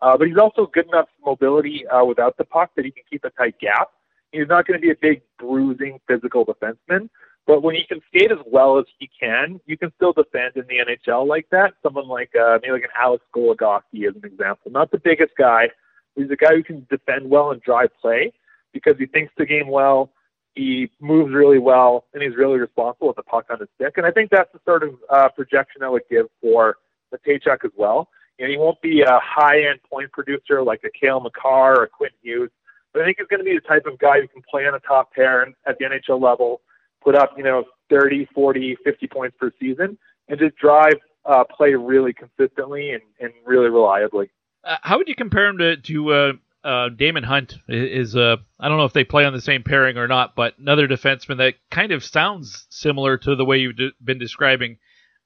Uh, 0.00 0.16
but 0.16 0.28
he's 0.28 0.36
also 0.36 0.66
good 0.66 0.86
enough 0.86 1.08
mobility 1.24 1.84
uh, 1.88 2.04
without 2.04 2.36
the 2.36 2.44
puck 2.44 2.70
that 2.76 2.84
he 2.84 2.92
can 2.92 3.02
keep 3.10 3.24
a 3.24 3.30
tight 3.30 3.58
gap. 3.58 3.90
He's 4.32 4.48
not 4.48 4.66
going 4.66 4.78
to 4.78 4.82
be 4.84 4.90
a 4.90 4.96
big 5.00 5.22
bruising 5.38 6.00
physical 6.06 6.44
defenseman, 6.44 7.08
but 7.46 7.62
when 7.62 7.74
he 7.74 7.84
can 7.84 8.00
skate 8.08 8.30
as 8.30 8.38
well 8.46 8.78
as 8.78 8.84
he 8.98 9.08
can, 9.18 9.58
you 9.64 9.78
can 9.78 9.90
still 9.96 10.12
defend 10.12 10.56
in 10.56 10.64
the 10.68 10.84
NHL 10.84 11.26
like 11.26 11.48
that. 11.50 11.72
Someone 11.82 12.06
like 12.06 12.30
uh, 12.36 12.58
maybe 12.60 12.72
like 12.72 12.82
an 12.82 12.90
Alex 12.94 13.24
Goligoski 13.34 14.06
as 14.06 14.14
an 14.16 14.24
example. 14.24 14.70
Not 14.70 14.90
the 14.90 14.98
biggest 14.98 15.32
guy. 15.38 15.70
He's 16.14 16.30
a 16.30 16.36
guy 16.36 16.54
who 16.54 16.62
can 16.62 16.86
defend 16.90 17.30
well 17.30 17.50
and 17.50 17.62
drive 17.62 17.88
play 18.02 18.32
because 18.72 18.96
he 18.98 19.06
thinks 19.06 19.32
the 19.38 19.46
game 19.46 19.68
well. 19.68 20.12
He 20.54 20.90
moves 21.00 21.32
really 21.32 21.58
well, 21.58 22.04
and 22.12 22.22
he's 22.22 22.36
really 22.36 22.58
responsible 22.58 23.06
with 23.06 23.16
the 23.16 23.22
puck 23.22 23.46
on 23.48 23.60
his 23.60 23.68
stick. 23.76 23.94
And 23.96 24.04
I 24.04 24.10
think 24.10 24.30
that's 24.30 24.52
the 24.52 24.60
sort 24.64 24.82
of 24.82 24.96
uh, 25.08 25.28
projection 25.30 25.82
I 25.82 25.88
would 25.88 26.02
give 26.10 26.26
for 26.42 26.76
the 27.10 27.18
Mateychuk 27.18 27.64
as 27.64 27.70
well. 27.76 28.08
You 28.38 28.46
know, 28.46 28.50
he 28.50 28.58
won't 28.58 28.80
be 28.82 29.02
a 29.02 29.20
high-end 29.22 29.80
point 29.88 30.12
producer 30.12 30.62
like 30.62 30.82
a 30.84 30.90
Cale 30.90 31.20
Makar 31.20 31.80
or 31.80 31.84
a 31.84 31.88
Quentin 31.88 32.18
Hughes, 32.22 32.50
but 32.92 33.02
I 33.02 33.06
think 33.06 33.18
he's 33.18 33.26
going 33.28 33.40
to 33.40 33.44
be 33.44 33.54
the 33.54 33.66
type 33.66 33.86
of 33.86 33.98
guy 33.98 34.20
who 34.20 34.28
can 34.28 34.42
play 34.50 34.66
on 34.66 34.74
a 34.74 34.80
top 34.80 35.12
pair 35.12 35.42
at 35.66 35.78
the 35.78 35.84
NHL 35.84 36.20
level, 36.20 36.60
put 37.02 37.14
up, 37.14 37.34
you 37.36 37.44
know, 37.44 37.64
30, 37.90 38.28
40, 38.34 38.76
50 38.84 39.06
points 39.06 39.36
per 39.38 39.52
season, 39.60 39.98
and 40.28 40.38
just 40.38 40.56
drive 40.56 40.94
uh, 41.24 41.44
play 41.44 41.74
really 41.74 42.12
consistently 42.12 42.90
and, 42.90 43.02
and 43.20 43.32
really 43.46 43.68
reliably. 43.68 44.30
Uh, 44.64 44.76
how 44.82 44.98
would 44.98 45.08
you 45.08 45.14
compare 45.14 45.46
him 45.46 45.58
to, 45.58 45.76
to 45.76 46.12
uh, 46.12 46.32
uh, 46.64 46.88
Daemon 46.88 47.22
Hunt 47.22 47.56
is 47.68 48.16
uh, 48.16 48.36
I 48.58 48.68
don't 48.68 48.78
know 48.78 48.84
if 48.84 48.92
they 48.92 49.04
play 49.04 49.24
on 49.24 49.32
the 49.32 49.40
same 49.40 49.62
pairing 49.62 49.96
or 49.96 50.08
not, 50.08 50.34
but 50.34 50.58
another 50.58 50.88
defenseman 50.88 51.38
that 51.38 51.54
kind 51.70 51.92
of 51.92 52.02
sounds 52.02 52.66
similar 52.70 53.16
to 53.18 53.36
the 53.36 53.44
way 53.44 53.58
you've 53.58 53.76
d- 53.76 53.92
been 54.02 54.18
describing 54.18 54.78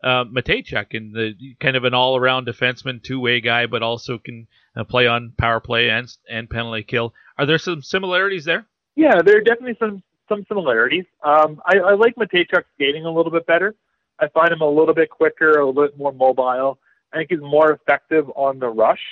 uh, 0.03 0.25
Mateychuk, 0.25 0.95
and 0.95 1.15
the 1.15 1.35
kind 1.61 1.77
of 1.77 1.85
an 1.85 1.95
all-around 1.95 2.47
defenseman, 2.47 3.03
two-way 3.03 3.41
guy, 3.41 3.67
but 3.67 3.83
also 3.83 4.19
can 4.19 4.47
uh, 4.77 4.85
play 4.85 5.07
on 5.07 5.33
power 5.39 5.61
play 5.61 5.91
and 5.91 6.13
and 6.29 6.49
penalty 6.49 6.83
kill. 6.83 7.15
Are 7.39 7.47
there 7.47 7.59
some 7.59 7.83
similarities 7.83 8.45
there? 8.45 8.67
Yeah, 8.97 9.23
there 9.23 9.39
are 9.39 9.43
definitely 9.43 9.77
some 9.79 10.03
some 10.29 10.45
similarities. 10.49 11.05
Um, 11.23 11.61
I, 11.67 11.79
I 11.79 11.95
like 11.95 12.15
Mateychuk 12.17 12.65
skating 12.75 13.05
a 13.05 13.11
little 13.11 13.33
bit 13.33 13.47
better. 13.47 13.75
I 14.19 14.29
find 14.29 14.53
him 14.53 14.61
a 14.61 14.69
little 14.69 14.95
bit 14.95 15.11
quicker, 15.11 15.59
a 15.59 15.67
little 15.67 15.83
bit 15.83 15.99
more 15.99 16.13
mobile. 16.13 16.79
I 17.13 17.17
think 17.17 17.31
he's 17.31 17.41
more 17.41 17.73
effective 17.73 18.31
on 18.37 18.59
the 18.59 18.69
rush. 18.69 19.03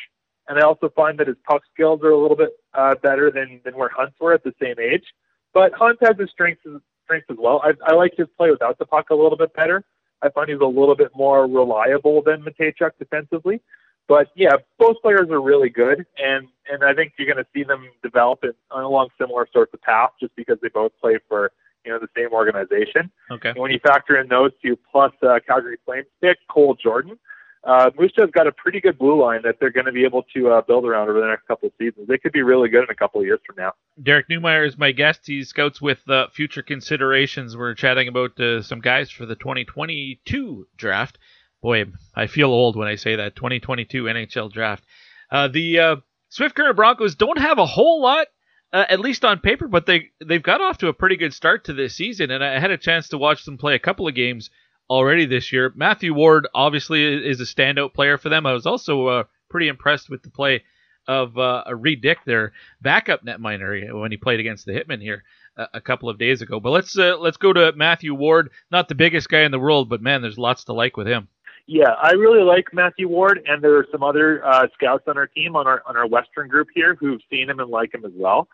And 0.48 0.58
I 0.58 0.62
also 0.62 0.88
find 0.96 1.18
that 1.18 1.28
his 1.28 1.36
puck 1.48 1.62
skills 1.72 2.00
are 2.02 2.10
a 2.10 2.18
little 2.18 2.36
bit 2.36 2.50
uh, 2.74 2.94
better 3.02 3.30
than, 3.30 3.60
than 3.64 3.76
where 3.76 3.88
Hunt's 3.88 4.18
were 4.20 4.32
at 4.32 4.42
the 4.42 4.54
same 4.60 4.76
age. 4.80 5.04
But 5.52 5.72
Hunt 5.74 5.98
has 6.02 6.16
his 6.18 6.30
strengths, 6.30 6.62
strengths 7.04 7.26
as 7.30 7.36
well. 7.38 7.60
I, 7.62 7.72
I 7.86 7.94
like 7.94 8.14
his 8.16 8.28
play 8.36 8.50
without 8.50 8.78
the 8.78 8.86
puck 8.86 9.10
a 9.10 9.14
little 9.14 9.36
bit 9.36 9.54
better. 9.54 9.84
I 10.22 10.28
find 10.30 10.48
he's 10.48 10.60
a 10.60 10.66
little 10.66 10.96
bit 10.96 11.10
more 11.14 11.46
reliable 11.46 12.22
than 12.22 12.42
Mateychuk 12.42 12.92
defensively. 12.98 13.60
But 14.08 14.28
yeah, 14.34 14.56
both 14.78 14.96
players 15.02 15.30
are 15.30 15.40
really 15.40 15.68
good, 15.68 16.04
and 16.18 16.48
and 16.68 16.82
I 16.82 16.94
think 16.94 17.12
you're 17.16 17.32
going 17.32 17.44
to 17.44 17.50
see 17.54 17.62
them 17.62 17.88
develop 18.02 18.42
in, 18.42 18.52
along 18.72 19.10
similar 19.16 19.46
sorts 19.52 19.72
of 19.72 19.80
paths, 19.82 20.14
just 20.18 20.34
because 20.34 20.58
they 20.60 20.68
both 20.68 20.90
play 21.00 21.18
for 21.28 21.52
you 21.84 21.92
know 21.92 21.98
the 22.00 22.08
same 22.16 22.32
organization. 22.32 23.10
Okay. 23.30 23.50
And 23.50 23.58
when 23.58 23.70
you 23.70 23.78
factor 23.78 24.16
in 24.18 24.26
those 24.26 24.50
two 24.62 24.76
plus 24.90 25.12
uh, 25.22 25.38
Calgary 25.46 25.78
Flames 25.84 26.06
pick 26.20 26.38
Cole 26.48 26.74
Jordan, 26.74 27.18
uh, 27.62 27.90
Jaw's 27.90 28.30
got 28.32 28.46
a 28.46 28.52
pretty 28.52 28.80
good 28.80 28.98
blue 28.98 29.20
line 29.22 29.42
that 29.44 29.56
they're 29.60 29.70
going 29.70 29.86
to 29.86 29.92
be 29.92 30.04
able 30.04 30.22
to 30.34 30.50
uh, 30.50 30.62
build 30.62 30.86
around 30.86 31.10
over 31.10 31.20
the 31.20 31.26
next 31.26 31.46
couple 31.46 31.66
of 31.66 31.72
seasons. 31.78 32.08
They 32.08 32.16
could 32.16 32.32
be 32.32 32.42
really 32.42 32.70
good 32.70 32.84
in 32.84 32.90
a 32.90 32.94
couple 32.94 33.20
of 33.20 33.26
years 33.26 33.40
from 33.46 33.56
now. 33.58 33.72
Derek 34.02 34.28
Neumeier 34.28 34.66
is 34.66 34.78
my 34.78 34.92
guest. 34.92 35.26
He 35.26 35.44
scouts 35.44 35.80
with 35.80 36.08
uh, 36.08 36.28
future 36.28 36.62
considerations. 36.62 37.56
We're 37.56 37.74
chatting 37.74 38.08
about 38.08 38.40
uh, 38.40 38.62
some 38.62 38.80
guys 38.80 39.10
for 39.10 39.26
the 39.26 39.34
2022 39.34 40.68
draft. 40.76 41.18
Boy, 41.62 41.84
I 42.14 42.26
feel 42.26 42.48
old 42.48 42.76
when 42.76 42.88
I 42.88 42.94
say 42.94 43.16
that 43.16 43.36
2022 43.36 44.04
NHL 44.04 44.50
draft. 44.50 44.84
Uh, 45.30 45.48
the 45.48 45.78
uh, 45.78 45.96
Swift 46.30 46.54
Current 46.54 46.76
Broncos 46.76 47.14
don't 47.14 47.38
have 47.38 47.58
a 47.58 47.66
whole 47.66 48.00
lot, 48.00 48.28
uh, 48.72 48.86
at 48.88 49.00
least 49.00 49.22
on 49.24 49.40
paper, 49.40 49.68
but 49.68 49.84
they 49.84 50.08
they've 50.24 50.42
got 50.42 50.62
off 50.62 50.78
to 50.78 50.88
a 50.88 50.94
pretty 50.94 51.16
good 51.16 51.34
start 51.34 51.64
to 51.64 51.74
this 51.74 51.94
season, 51.94 52.30
and 52.30 52.42
I 52.42 52.58
had 52.58 52.70
a 52.70 52.78
chance 52.78 53.08
to 53.08 53.18
watch 53.18 53.44
them 53.44 53.58
play 53.58 53.74
a 53.74 53.78
couple 53.78 54.08
of 54.08 54.14
games 54.14 54.48
already 54.90 55.24
this 55.24 55.52
year. 55.52 55.72
Matthew 55.76 56.12
Ward 56.12 56.48
obviously 56.52 57.04
is 57.26 57.40
a 57.40 57.44
standout 57.44 57.94
player 57.94 58.18
for 58.18 58.28
them. 58.28 58.44
I 58.44 58.52
was 58.52 58.66
also 58.66 59.06
uh, 59.06 59.24
pretty 59.48 59.68
impressed 59.68 60.10
with 60.10 60.22
the 60.22 60.30
play 60.30 60.64
of 61.06 61.38
uh, 61.38 61.64
Reid 61.74 62.02
Dick, 62.02 62.18
their 62.26 62.52
backup 62.82 63.24
netminer, 63.24 63.98
when 63.98 64.10
he 64.10 64.16
played 64.16 64.40
against 64.40 64.66
the 64.66 64.72
Hitmen 64.72 65.00
here 65.00 65.22
a, 65.56 65.68
a 65.74 65.80
couple 65.80 66.08
of 66.08 66.18
days 66.18 66.42
ago. 66.42 66.60
But 66.60 66.70
let's 66.70 66.98
uh, 66.98 67.16
let's 67.18 67.36
go 67.36 67.52
to 67.52 67.72
Matthew 67.74 68.14
Ward. 68.14 68.50
Not 68.70 68.88
the 68.88 68.94
biggest 68.94 69.28
guy 69.28 69.42
in 69.42 69.52
the 69.52 69.58
world, 69.58 69.88
but 69.88 70.02
man, 70.02 70.22
there's 70.22 70.38
lots 70.38 70.64
to 70.64 70.72
like 70.72 70.96
with 70.96 71.06
him. 71.06 71.28
Yeah, 71.66 71.90
I 72.02 72.12
really 72.12 72.42
like 72.42 72.66
Matthew 72.72 73.08
Ward, 73.08 73.40
and 73.46 73.62
there 73.62 73.76
are 73.76 73.86
some 73.92 74.02
other 74.02 74.44
uh, 74.44 74.66
scouts 74.74 75.04
on 75.06 75.16
our 75.16 75.28
team 75.28 75.54
on 75.54 75.68
our 75.68 75.82
on 75.86 75.96
our 75.96 76.06
Western 76.06 76.48
group 76.48 76.68
here 76.74 76.96
who've 76.96 77.20
seen 77.30 77.48
him 77.48 77.60
and 77.60 77.70
like 77.70 77.94
him 77.94 78.04
as 78.04 78.12
well. 78.14 78.48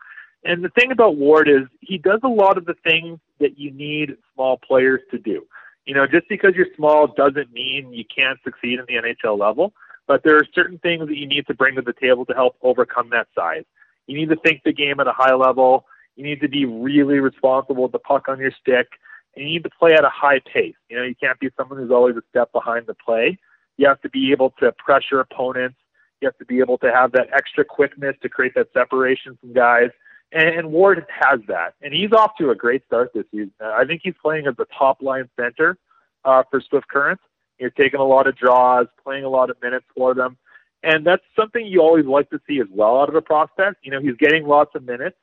And 0.44 0.62
the 0.62 0.68
thing 0.70 0.92
about 0.92 1.16
Ward 1.16 1.48
is 1.48 1.66
he 1.80 1.98
does 1.98 2.20
a 2.22 2.28
lot 2.28 2.58
of 2.58 2.66
the 2.66 2.74
things 2.84 3.18
that 3.40 3.58
you 3.58 3.72
need 3.72 4.16
small 4.34 4.58
players 4.58 5.00
to 5.10 5.18
do 5.18 5.46
you 5.86 5.94
know, 5.94 6.06
just 6.06 6.28
because 6.28 6.54
you're 6.54 6.66
small 6.76 7.06
doesn't 7.06 7.52
mean 7.52 7.92
you 7.92 8.04
can't 8.04 8.38
succeed 8.44 8.80
in 8.80 8.84
the 8.88 8.94
NHL 8.94 9.38
level. 9.38 9.72
But 10.06 10.22
there 10.24 10.36
are 10.36 10.44
certain 10.54 10.78
things 10.78 11.08
that 11.08 11.16
you 11.16 11.26
need 11.26 11.46
to 11.46 11.54
bring 11.54 11.76
to 11.76 11.82
the 11.82 11.92
table 11.92 12.24
to 12.26 12.34
help 12.34 12.56
overcome 12.62 13.10
that 13.10 13.28
size. 13.34 13.64
You 14.06 14.16
need 14.16 14.28
to 14.28 14.36
think 14.36 14.62
the 14.64 14.72
game 14.72 15.00
at 15.00 15.06
a 15.06 15.12
high 15.12 15.34
level. 15.34 15.86
You 16.16 16.24
need 16.24 16.40
to 16.40 16.48
be 16.48 16.64
really 16.64 17.18
responsible 17.18 17.84
with 17.84 17.92
the 17.92 17.98
puck 17.98 18.28
on 18.28 18.38
your 18.38 18.52
stick. 18.60 18.88
And 19.34 19.44
you 19.44 19.54
need 19.54 19.64
to 19.64 19.70
play 19.70 19.92
at 19.94 20.04
a 20.04 20.10
high 20.10 20.40
pace. 20.52 20.76
You 20.88 20.96
know, 20.96 21.02
you 21.02 21.14
can't 21.14 21.38
be 21.38 21.50
someone 21.56 21.78
who's 21.78 21.90
always 21.90 22.16
a 22.16 22.22
step 22.30 22.52
behind 22.52 22.86
the 22.86 22.94
play. 22.94 23.38
You 23.76 23.86
have 23.88 24.00
to 24.02 24.08
be 24.08 24.32
able 24.32 24.50
to 24.60 24.72
pressure 24.72 25.20
opponents. 25.20 25.76
You 26.20 26.28
have 26.28 26.38
to 26.38 26.46
be 26.46 26.60
able 26.60 26.78
to 26.78 26.90
have 26.90 27.12
that 27.12 27.28
extra 27.34 27.64
quickness 27.64 28.16
to 28.22 28.28
create 28.28 28.54
that 28.54 28.68
separation 28.72 29.36
from 29.40 29.52
guys. 29.52 29.90
And, 30.32 30.70
Ward 30.72 31.06
has 31.08 31.40
that, 31.48 31.74
and 31.80 31.94
he's 31.94 32.12
off 32.12 32.32
to 32.38 32.50
a 32.50 32.54
great 32.54 32.84
start 32.86 33.12
this 33.14 33.24
season. 33.30 33.52
I 33.60 33.84
think 33.84 34.00
he's 34.04 34.14
playing 34.20 34.46
as 34.46 34.54
a 34.58 34.66
top 34.76 35.00
line 35.00 35.30
center 35.38 35.78
uh, 36.24 36.42
for 36.50 36.60
Swift 36.60 36.88
Current. 36.88 37.20
He's 37.58 37.70
taking 37.76 38.00
a 38.00 38.04
lot 38.04 38.26
of 38.26 38.36
draws, 38.36 38.86
playing 39.02 39.24
a 39.24 39.28
lot 39.28 39.50
of 39.50 39.56
minutes 39.62 39.86
for 39.96 40.14
them, 40.14 40.36
and 40.82 41.06
that's 41.06 41.22
something 41.38 41.64
you 41.64 41.80
always 41.80 42.06
like 42.06 42.28
to 42.30 42.40
see 42.46 42.60
as 42.60 42.66
well 42.70 43.00
out 43.00 43.08
of 43.08 43.14
a 43.14 43.22
prospect. 43.22 43.76
You 43.82 43.92
know, 43.92 44.00
he's 44.00 44.16
getting 44.16 44.46
lots 44.46 44.74
of 44.74 44.84
minutes. 44.84 45.16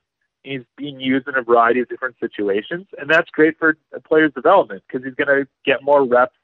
He's 0.43 0.61
being 0.77 0.99
used 0.99 1.27
in 1.27 1.35
a 1.35 1.41
variety 1.41 1.81
of 1.81 1.89
different 1.89 2.15
situations, 2.19 2.87
and 2.97 3.09
that's 3.09 3.29
great 3.29 3.57
for 3.59 3.77
a 3.93 3.99
player's 3.99 4.33
development 4.33 4.83
because 4.87 5.05
he's 5.05 5.15
going 5.15 5.27
to 5.27 5.47
get 5.65 5.83
more 5.83 6.05
reps, 6.05 6.35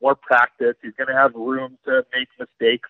more 0.00 0.14
practice. 0.14 0.74
He's 0.82 0.94
going 0.96 1.08
to 1.08 1.14
have 1.14 1.34
room 1.34 1.76
to 1.84 2.04
make 2.14 2.28
mistakes. 2.38 2.88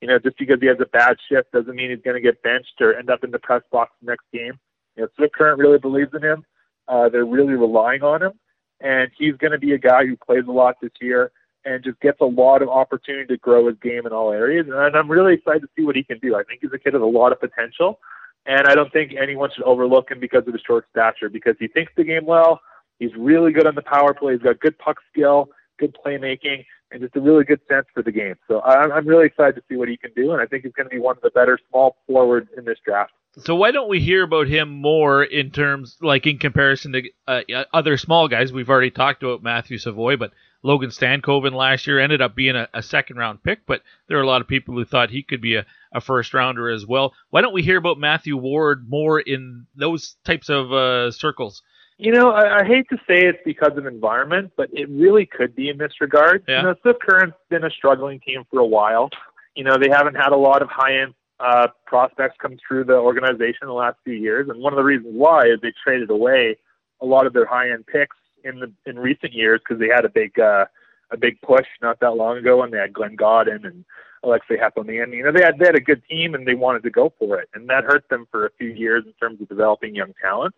You 0.00 0.08
know, 0.08 0.18
just 0.18 0.38
because 0.38 0.58
he 0.60 0.66
has 0.66 0.76
a 0.80 0.86
bad 0.86 1.16
shift 1.28 1.52
doesn't 1.52 1.74
mean 1.74 1.90
he's 1.90 2.02
going 2.04 2.16
to 2.16 2.20
get 2.20 2.42
benched 2.42 2.80
or 2.80 2.94
end 2.94 3.10
up 3.10 3.24
in 3.24 3.30
the 3.30 3.38
press 3.38 3.62
box 3.72 3.92
next 4.02 4.24
game. 4.32 4.58
You 4.96 5.02
know, 5.02 5.08
Swift 5.16 5.34
Current 5.34 5.58
really 5.58 5.78
believes 5.78 6.12
in 6.14 6.22
him. 6.22 6.44
Uh, 6.88 7.08
they're 7.08 7.24
really 7.24 7.54
relying 7.54 8.02
on 8.02 8.22
him, 8.22 8.32
and 8.80 9.10
he's 9.16 9.36
going 9.36 9.52
to 9.52 9.58
be 9.58 9.72
a 9.72 9.78
guy 9.78 10.04
who 10.04 10.16
plays 10.16 10.44
a 10.46 10.52
lot 10.52 10.76
this 10.82 10.92
year 11.00 11.32
and 11.64 11.82
just 11.82 11.98
gets 12.00 12.20
a 12.20 12.26
lot 12.26 12.60
of 12.60 12.68
opportunity 12.68 13.26
to 13.26 13.38
grow 13.38 13.66
his 13.66 13.76
game 13.82 14.06
in 14.06 14.12
all 14.12 14.30
areas. 14.30 14.66
And 14.68 14.96
I'm 14.96 15.10
really 15.10 15.34
excited 15.34 15.62
to 15.62 15.68
see 15.76 15.84
what 15.84 15.96
he 15.96 16.02
can 16.02 16.18
do. 16.18 16.36
I 16.36 16.42
think 16.42 16.60
he's 16.60 16.72
a 16.74 16.78
kid 16.78 16.92
with 16.92 17.02
a 17.02 17.06
lot 17.06 17.32
of 17.32 17.40
potential, 17.40 18.00
and 18.44 18.66
I 18.66 18.74
don't 18.74 18.92
think 18.92 19.14
anyone 19.18 19.50
should 19.54 19.64
overlook 19.64 20.10
him 20.10 20.20
because 20.20 20.46
of 20.46 20.52
his 20.52 20.62
short 20.66 20.84
stature. 20.90 21.30
Because 21.30 21.56
he 21.58 21.68
thinks 21.68 21.92
the 21.96 22.04
game 22.04 22.26
well. 22.26 22.60
He's 22.98 23.14
really 23.16 23.52
good 23.52 23.66
on 23.66 23.74
the 23.74 23.82
power 23.82 24.12
play. 24.12 24.34
He's 24.34 24.42
got 24.42 24.60
good 24.60 24.78
puck 24.78 24.98
skill, 25.10 25.48
good 25.78 25.96
playmaking, 26.04 26.64
and 26.94 27.02
just 27.02 27.16
a 27.16 27.20
really 27.20 27.44
good 27.44 27.60
sense 27.68 27.86
for 27.92 28.02
the 28.02 28.12
game. 28.12 28.36
So 28.48 28.62
I'm 28.62 29.06
really 29.06 29.26
excited 29.26 29.56
to 29.56 29.62
see 29.68 29.76
what 29.76 29.88
he 29.88 29.96
can 29.96 30.12
do, 30.14 30.32
and 30.32 30.40
I 30.40 30.46
think 30.46 30.62
he's 30.62 30.72
going 30.72 30.88
to 30.88 30.94
be 30.94 31.00
one 31.00 31.16
of 31.16 31.22
the 31.22 31.30
better 31.30 31.58
small 31.68 31.96
forwards 32.06 32.48
in 32.56 32.64
this 32.64 32.78
draft. 32.84 33.12
So 33.38 33.56
why 33.56 33.72
don't 33.72 33.88
we 33.88 33.98
hear 33.98 34.22
about 34.22 34.46
him 34.46 34.68
more 34.68 35.24
in 35.24 35.50
terms, 35.50 35.96
like 36.00 36.24
in 36.24 36.38
comparison 36.38 36.92
to 36.92 37.10
uh, 37.26 37.64
other 37.72 37.96
small 37.96 38.28
guys? 38.28 38.52
We've 38.52 38.70
already 38.70 38.92
talked 38.92 39.24
about 39.24 39.42
Matthew 39.42 39.76
Savoie, 39.76 40.16
but 40.16 40.30
Logan 40.62 40.90
Stankoven 40.90 41.52
last 41.52 41.88
year 41.88 41.98
ended 41.98 42.22
up 42.22 42.36
being 42.36 42.54
a, 42.54 42.68
a, 42.72 42.80
second 42.80 43.16
round 43.16 43.42
pick, 43.42 43.66
but 43.66 43.82
there 44.08 44.18
are 44.18 44.22
a 44.22 44.26
lot 44.26 44.40
of 44.40 44.46
people 44.46 44.74
who 44.74 44.84
thought 44.84 45.10
he 45.10 45.24
could 45.24 45.40
be 45.40 45.56
a, 45.56 45.66
a, 45.92 46.00
first 46.00 46.32
rounder 46.32 46.70
as 46.70 46.86
well. 46.86 47.12
Why 47.30 47.40
don't 47.40 47.52
we 47.52 47.62
hear 47.62 47.76
about 47.76 47.98
Matthew 47.98 48.36
Ward 48.36 48.88
more 48.88 49.18
in 49.18 49.66
those 49.74 50.14
types 50.24 50.48
of 50.48 50.72
uh, 50.72 51.10
circles? 51.10 51.62
You 51.96 52.12
know, 52.12 52.30
I, 52.30 52.60
I, 52.60 52.64
hate 52.64 52.88
to 52.90 52.96
say 53.06 53.24
it's 53.24 53.38
because 53.44 53.76
of 53.76 53.86
environment, 53.86 54.52
but 54.56 54.68
it 54.72 54.88
really 54.88 55.26
could 55.26 55.54
be 55.54 55.68
in 55.68 55.78
this 55.78 55.92
regard. 56.00 56.42
Yeah. 56.48 56.58
You 56.58 56.62
know, 56.64 56.74
Swift 56.82 57.00
Current's 57.00 57.36
been 57.50 57.62
a 57.62 57.70
struggling 57.70 58.18
team 58.18 58.42
for 58.50 58.58
a 58.58 58.66
while. 58.66 59.10
You 59.54 59.62
know, 59.62 59.76
they 59.78 59.88
haven't 59.88 60.16
had 60.16 60.32
a 60.32 60.36
lot 60.36 60.60
of 60.60 60.68
high 60.68 61.02
end 61.02 61.14
uh, 61.38 61.68
prospects 61.86 62.36
come 62.40 62.56
through 62.66 62.84
the 62.84 62.94
organization 62.94 63.60
in 63.62 63.68
the 63.68 63.74
last 63.74 63.96
few 64.02 64.14
years, 64.14 64.48
and 64.48 64.60
one 64.60 64.72
of 64.72 64.76
the 64.76 64.82
reasons 64.82 65.14
why 65.16 65.42
is 65.42 65.60
they 65.62 65.72
traded 65.84 66.10
away 66.10 66.56
a 67.00 67.06
lot 67.06 67.26
of 67.26 67.32
their 67.32 67.46
high 67.46 67.70
end 67.70 67.86
picks 67.86 68.16
in 68.42 68.58
the 68.58 68.72
in 68.86 68.98
recent 68.98 69.32
years 69.32 69.60
because 69.60 69.80
they 69.80 69.88
had 69.88 70.04
a 70.04 70.08
big 70.08 70.38
uh, 70.38 70.64
a 71.10 71.16
big 71.16 71.40
push 71.42 71.66
not 71.80 72.00
that 72.00 72.16
long 72.16 72.38
ago, 72.38 72.62
and 72.62 72.72
they 72.72 72.78
had 72.78 72.92
Glenn 72.92 73.14
Gawdin 73.14 73.64
and 73.64 73.84
Aleksi 74.24 74.58
Heponiemi. 74.60 75.16
You 75.16 75.24
know, 75.24 75.32
they 75.32 75.44
had 75.44 75.58
they 75.58 75.66
had 75.66 75.76
a 75.76 75.80
good 75.80 76.02
team 76.10 76.34
and 76.34 76.46
they 76.46 76.54
wanted 76.54 76.82
to 76.82 76.90
go 76.90 77.12
for 77.18 77.38
it, 77.38 77.48
and 77.54 77.68
that 77.68 77.84
hurt 77.84 78.08
them 78.10 78.26
for 78.30 78.46
a 78.46 78.50
few 78.58 78.68
years 78.68 79.04
in 79.06 79.12
terms 79.12 79.40
of 79.40 79.48
developing 79.48 79.94
young 79.94 80.12
talent. 80.20 80.54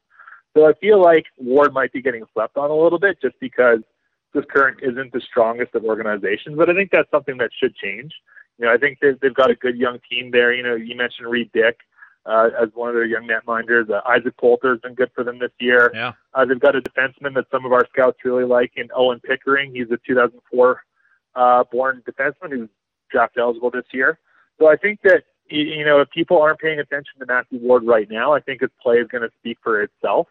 So 0.57 0.66
I 0.66 0.72
feel 0.80 1.00
like 1.02 1.26
Ward 1.36 1.74
might 1.74 1.92
be 1.92 2.00
getting 2.00 2.24
slept 2.32 2.57
on 2.57 2.70
a 2.70 2.74
little 2.74 2.98
bit 2.98 3.20
just 3.20 3.38
because 3.40 3.80
this 4.32 4.44
current 4.48 4.78
isn't 4.82 5.12
the 5.12 5.20
strongest 5.20 5.74
of 5.74 5.84
organizations, 5.84 6.57
but 6.57 6.70
I 6.70 6.74
think 6.74 6.90
that's 6.90 7.11
something 7.11 7.36
that 7.38 7.50
should 7.61 7.76
change. 7.76 8.14
You 8.59 8.64
know, 8.64 8.72
I 8.72 8.78
think 8.78 8.98
they've, 9.02 9.20
they've 9.20 9.34
got 9.34 9.50
a 9.50 9.54
good 9.54 9.76
young 9.76 9.98
team 10.11 10.30
there. 10.30 10.54
You 10.54 10.62
know, 10.62 10.74
you 10.74 10.96
mentioned 10.96 11.28
Reed 11.28 11.50
Dick 11.52 11.80
uh, 12.24 12.48
as 12.59 12.70
one 12.72 12.88
of 12.88 12.94
their 12.94 13.04
young 13.04 13.28
netminders. 13.28 13.90
Uh, 13.90 14.00
Isaac 14.09 14.34
Poulter 14.38 14.70
has 14.70 14.80
been 14.80 14.94
good 14.94 15.11
for 15.14 15.24
them 15.24 15.38
this 15.38 15.50
year. 15.61 15.90
Yeah. 15.92 16.12
Uh, 16.32 16.46
they've 16.46 16.59
got 16.59 16.74
a 16.74 16.80
defenseman 16.80 17.34
that 17.34 17.44
some 17.50 17.66
of 17.66 17.72
our 17.72 17.86
scouts 17.92 18.16
really 18.24 18.44
like 18.44 18.72
in 18.76 18.88
Owen 18.96 19.20
Pickering. 19.20 19.74
He's 19.74 19.90
a 19.90 19.98
2004 20.07 20.82
uh, 21.34 21.64
born 21.70 22.02
defenseman 22.09 22.50
who's 22.52 22.70
draft 23.11 23.36
eligible 23.36 23.70
this 23.70 23.84
year. 23.92 24.18
So 24.59 24.70
I 24.70 24.76
think 24.76 25.00
that 25.04 25.24
you 25.48 25.84
know 25.84 26.00
if 26.00 26.09
people 26.11 26.40
aren't 26.40 26.61
paying 26.61 26.80
attention 26.80 27.20
to 27.20 27.26
Matthew 27.26 27.59
Ward 27.61 27.84
right 27.84 28.11
now, 28.11 28.32
I 28.32 28.40
think 28.40 28.62
his 28.62 28.70
play 28.82 28.96
is 28.96 29.07
going 29.09 29.22
to 29.22 29.30
speak 29.38 29.59
for 29.62 29.82
itself 29.82 30.28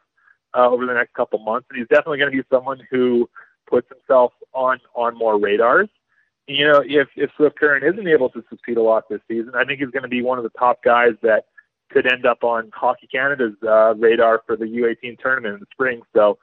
uh, 0.55 0.69
over 0.69 0.85
the 0.85 0.93
next 0.93 1.13
couple 1.13 1.39
months, 1.39 1.67
and 1.69 1.79
he's 1.79 1.87
definitely 1.87 2.17
going 2.19 2.31
to 2.31 2.37
be 2.37 2.43
someone 2.49 2.79
who 2.89 3.29
puts 3.67 3.87
himself 3.89 4.33
on 4.53 4.79
on 4.95 5.17
more 5.17 5.39
radars. 5.39 5.89
You 6.47 6.67
know, 6.67 6.83
if 6.85 7.09
if 7.15 7.31
Swift 7.35 7.59
Current 7.59 7.83
isn't 7.83 8.07
able 8.07 8.29
to 8.29 8.43
succeed 8.49 8.77
a 8.77 8.81
lot 8.81 9.09
this 9.09 9.21
season, 9.27 9.53
I 9.55 9.65
think 9.65 9.79
he's 9.79 9.89
going 9.89 10.03
to 10.03 10.09
be 10.09 10.21
one 10.21 10.37
of 10.37 10.43
the 10.43 10.57
top 10.57 10.83
guys 10.83 11.13
that 11.21 11.45
could 11.89 12.11
end 12.11 12.25
up 12.25 12.43
on 12.43 12.71
Hockey 12.73 13.07
Canada's 13.07 13.55
uh, 13.63 13.95
radar 13.95 14.41
for 14.45 14.55
the 14.55 14.65
U18 14.65 15.19
tournament 15.19 15.55
in 15.55 15.59
the 15.59 15.67
spring. 15.71 16.01
So, 16.15 16.37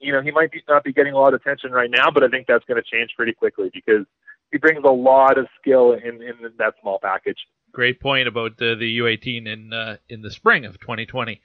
you 0.00 0.12
know, 0.12 0.22
he 0.22 0.30
might 0.30 0.50
be, 0.50 0.62
not 0.68 0.84
be 0.84 0.92
getting 0.92 1.12
a 1.12 1.18
lot 1.18 1.34
of 1.34 1.40
attention 1.40 1.70
right 1.70 1.90
now, 1.90 2.10
but 2.10 2.22
I 2.22 2.28
think 2.28 2.46
that's 2.46 2.64
going 2.64 2.82
to 2.82 2.90
change 2.90 3.10
pretty 3.16 3.32
quickly 3.32 3.70
because 3.72 4.06
he 4.52 4.58
brings 4.58 4.82
a 4.84 4.90
lot 4.90 5.38
of 5.38 5.46
skill 5.60 5.92
in, 5.92 6.22
in 6.22 6.34
that 6.58 6.74
small 6.80 6.98
package. 7.00 7.38
Great 7.72 8.00
point 8.00 8.26
about 8.26 8.52
uh, 8.52 8.74
the 8.74 8.98
U18 8.98 9.46
in 9.46 9.72
uh, 9.72 9.96
in 10.08 10.22
the 10.22 10.30
spring 10.30 10.64
of 10.64 10.80
2020. 10.80 11.42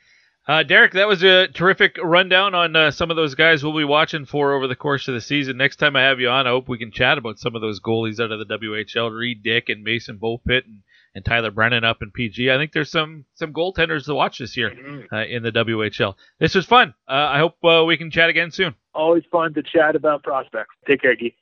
Uh, 0.48 0.64
Derek, 0.64 0.94
that 0.94 1.08
was 1.08 1.24
a 1.24 1.48
terrific 1.48 1.98
rundown 2.04 2.56
on 2.56 2.76
uh, 2.76 2.92
some 2.92 3.12
of 3.12 3.16
those 3.16 3.36
guys 3.36 3.64
we'll 3.64 3.78
be 3.78 3.84
watching 3.84 4.26
for 4.26 4.54
over 4.54 4.68
the 4.68 4.76
course 4.76 5.08
of 5.08 5.14
the 5.14 5.22
season. 5.22 5.56
Next 5.58 5.76
time 5.76 5.96
I 5.96 6.02
have 6.02 6.20
you 6.20 6.30
on, 6.30 6.48
I 6.48 6.50
hope 6.50 6.68
we 6.68 6.80
can 6.80 6.92
chat 6.92 7.18
about 7.18 7.40
some 7.40 7.56
of 7.56 7.62
those 7.62 7.80
goalies 7.80 8.20
out 8.20 8.32
of 8.32 8.40
the 8.40 8.58
WHL, 8.58 9.16
Reed 9.16 9.44
Dick 9.44 9.70
and 9.70 9.84
Mason 9.84 10.18
Beaupit 10.18 10.66
and 10.66 10.82
and 11.14 11.26
Tyler 11.26 11.52
Brennan 11.52 11.84
up 11.84 12.02
in 12.02 12.12
PG. 12.12 12.52
I 12.52 12.58
think 12.58 12.72
there's 12.72 12.92
some 12.92 13.26
some 13.34 13.54
goaltenders 13.54 14.06
to 14.06 14.16
watch 14.16 14.40
this 14.40 14.56
year 14.56 14.72
mm-hmm. 14.72 15.14
uh, 15.14 15.24
in 15.24 15.44
the 15.44 15.52
WHL. 15.52 16.16
This 16.40 16.56
was 16.56 16.66
fun. 16.66 16.94
Uh, 17.08 17.14
I 17.14 17.40
hope 17.40 17.56
uh, 17.64 17.84
we 17.86 17.98
can 17.98 18.12
chat 18.12 18.30
again 18.30 18.52
soon. 18.52 18.76
Always 18.94 19.24
fun 19.32 19.54
to 19.54 19.64
chat 19.64 19.96
about 19.96 20.24
prospects. 20.24 20.76
Take 20.88 21.02
care, 21.02 21.16
Geek. 21.16 21.38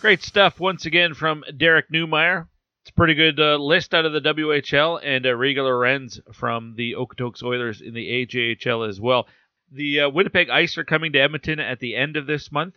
Great 0.00 0.22
stuff 0.22 0.60
once 0.60 0.86
again 0.86 1.14
from 1.14 1.44
Derek 1.56 1.90
Neumeier. 1.90 2.46
It's 2.86 2.92
a 2.92 2.94
pretty 2.94 3.14
good 3.14 3.40
uh, 3.40 3.56
list 3.56 3.94
out 3.94 4.04
of 4.04 4.12
the 4.12 4.20
WHL 4.20 5.00
and 5.02 5.26
uh, 5.26 5.30
Rieger 5.30 5.64
Lorenz 5.64 6.20
from 6.32 6.76
the 6.76 6.92
Okotoks 6.92 7.42
Oilers 7.42 7.80
in 7.80 7.94
the 7.94 8.24
AJHL 8.24 8.88
as 8.88 9.00
well. 9.00 9.26
The 9.72 10.02
uh, 10.02 10.10
Winnipeg 10.10 10.50
Ice 10.50 10.78
are 10.78 10.84
coming 10.84 11.12
to 11.12 11.18
Edmonton 11.18 11.58
at 11.58 11.80
the 11.80 11.96
end 11.96 12.16
of 12.16 12.28
this 12.28 12.52
month. 12.52 12.76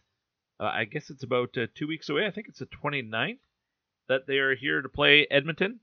Uh, 0.60 0.64
I 0.64 0.86
guess 0.86 1.12
it's 1.12 1.22
about 1.22 1.56
uh, 1.60 1.68
two 1.76 1.88
weeks 1.88 2.10
away. 2.10 2.26
I 2.26 2.32
think 2.32 2.48
it's 2.48 2.58
the 2.58 2.66
29th 2.66 3.38
that 4.08 4.26
they 4.26 4.40
are 4.40 4.56
here 4.56 4.82
to 4.82 4.90
play 4.90 5.28
Edmonton. 5.30 5.80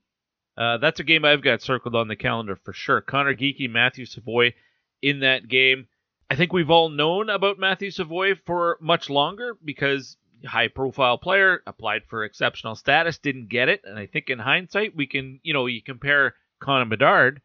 Uh, 0.57 0.77
that's 0.77 0.99
a 0.99 1.05
game 1.05 1.23
I've 1.23 1.41
got 1.41 1.61
circled 1.61 1.95
on 1.95 2.09
the 2.09 2.17
calendar 2.17 2.57
for 2.57 2.73
sure. 2.73 2.99
Conor 2.99 3.33
Geekie, 3.33 3.69
Matthew 3.69 4.05
Savoie 4.05 4.55
in 5.01 5.21
that 5.21 5.47
game. 5.47 5.87
I 6.29 6.35
think 6.35 6.51
we've 6.51 6.69
all 6.69 6.89
known 6.89 7.29
about 7.29 7.59
Matthew 7.59 7.91
Savoie 7.91 8.35
for 8.45 8.77
much 8.81 9.09
longer 9.09 9.55
because 9.63 10.17
high 10.45 10.67
profile 10.67 11.17
player 11.17 11.61
applied 11.65 12.03
for 12.05 12.23
exceptional 12.23 12.75
status, 12.75 13.17
didn't 13.17 13.49
get 13.49 13.69
it, 13.69 13.81
and 13.83 13.97
I 13.97 14.05
think 14.05 14.29
in 14.29 14.39
hindsight 14.39 14.95
we 14.95 15.07
can, 15.07 15.39
you 15.43 15.53
know, 15.53 15.65
you 15.65 15.81
compare 15.81 16.35
Connor 16.59 16.85
Bedard 16.85 17.41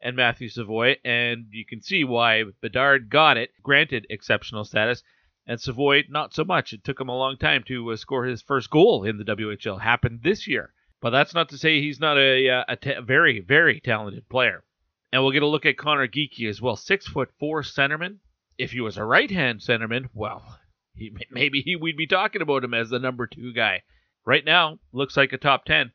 and 0.00 0.16
Matthew 0.16 0.48
Savoie, 0.48 0.96
and 1.04 1.46
you 1.50 1.64
can 1.64 1.80
see 1.82 2.04
why 2.04 2.44
Bedard 2.60 3.08
got 3.10 3.36
it, 3.36 3.50
granted 3.62 4.06
exceptional 4.10 4.64
status, 4.64 5.02
and 5.46 5.60
Savoie, 5.60 6.02
not 6.08 6.34
so 6.34 6.44
much. 6.44 6.72
It 6.72 6.84
took 6.84 7.00
him 7.00 7.08
a 7.08 7.16
long 7.16 7.36
time 7.36 7.62
to 7.64 7.92
uh, 7.92 7.96
score 7.96 8.24
his 8.24 8.42
first 8.42 8.68
goal 8.68 9.04
in 9.04 9.16
the 9.16 9.24
WHL. 9.24 9.80
Happened 9.80 10.20
this 10.22 10.46
year. 10.46 10.72
But 11.00 11.10
that's 11.10 11.34
not 11.34 11.50
to 11.50 11.58
say 11.58 11.80
he's 11.80 12.00
not 12.00 12.18
a, 12.18 12.48
uh, 12.48 12.64
a, 12.68 13.02
very, 13.02 13.40
very 13.40 13.80
talented 13.80 14.28
player. 14.28 14.64
And 15.12 15.22
we'll 15.22 15.32
get 15.32 15.42
a 15.42 15.46
look 15.46 15.66
at 15.66 15.76
Conor 15.76 16.08
Geekie 16.08 16.48
as 16.48 16.60
well. 16.60 16.74
Six 16.74 17.06
foot 17.06 17.30
four 17.38 17.62
centerman. 17.62 18.18
If 18.58 18.72
he 18.72 18.80
was 18.80 18.96
a 18.96 19.04
right 19.04 19.30
hand 19.30 19.60
centerman, 19.60 20.08
well, 20.14 20.58
he, 20.96 21.14
maybe 21.30 21.60
he, 21.60 21.76
we'd 21.76 21.96
be 21.96 22.06
talking 22.06 22.42
about 22.42 22.64
him 22.64 22.74
as 22.74 22.90
the 22.90 22.98
number 22.98 23.26
two 23.26 23.52
guy. 23.52 23.82
Right 24.24 24.44
now, 24.44 24.78
looks 24.92 25.16
like 25.16 25.32
a 25.32 25.38
top 25.38 25.64
10. 25.64 25.92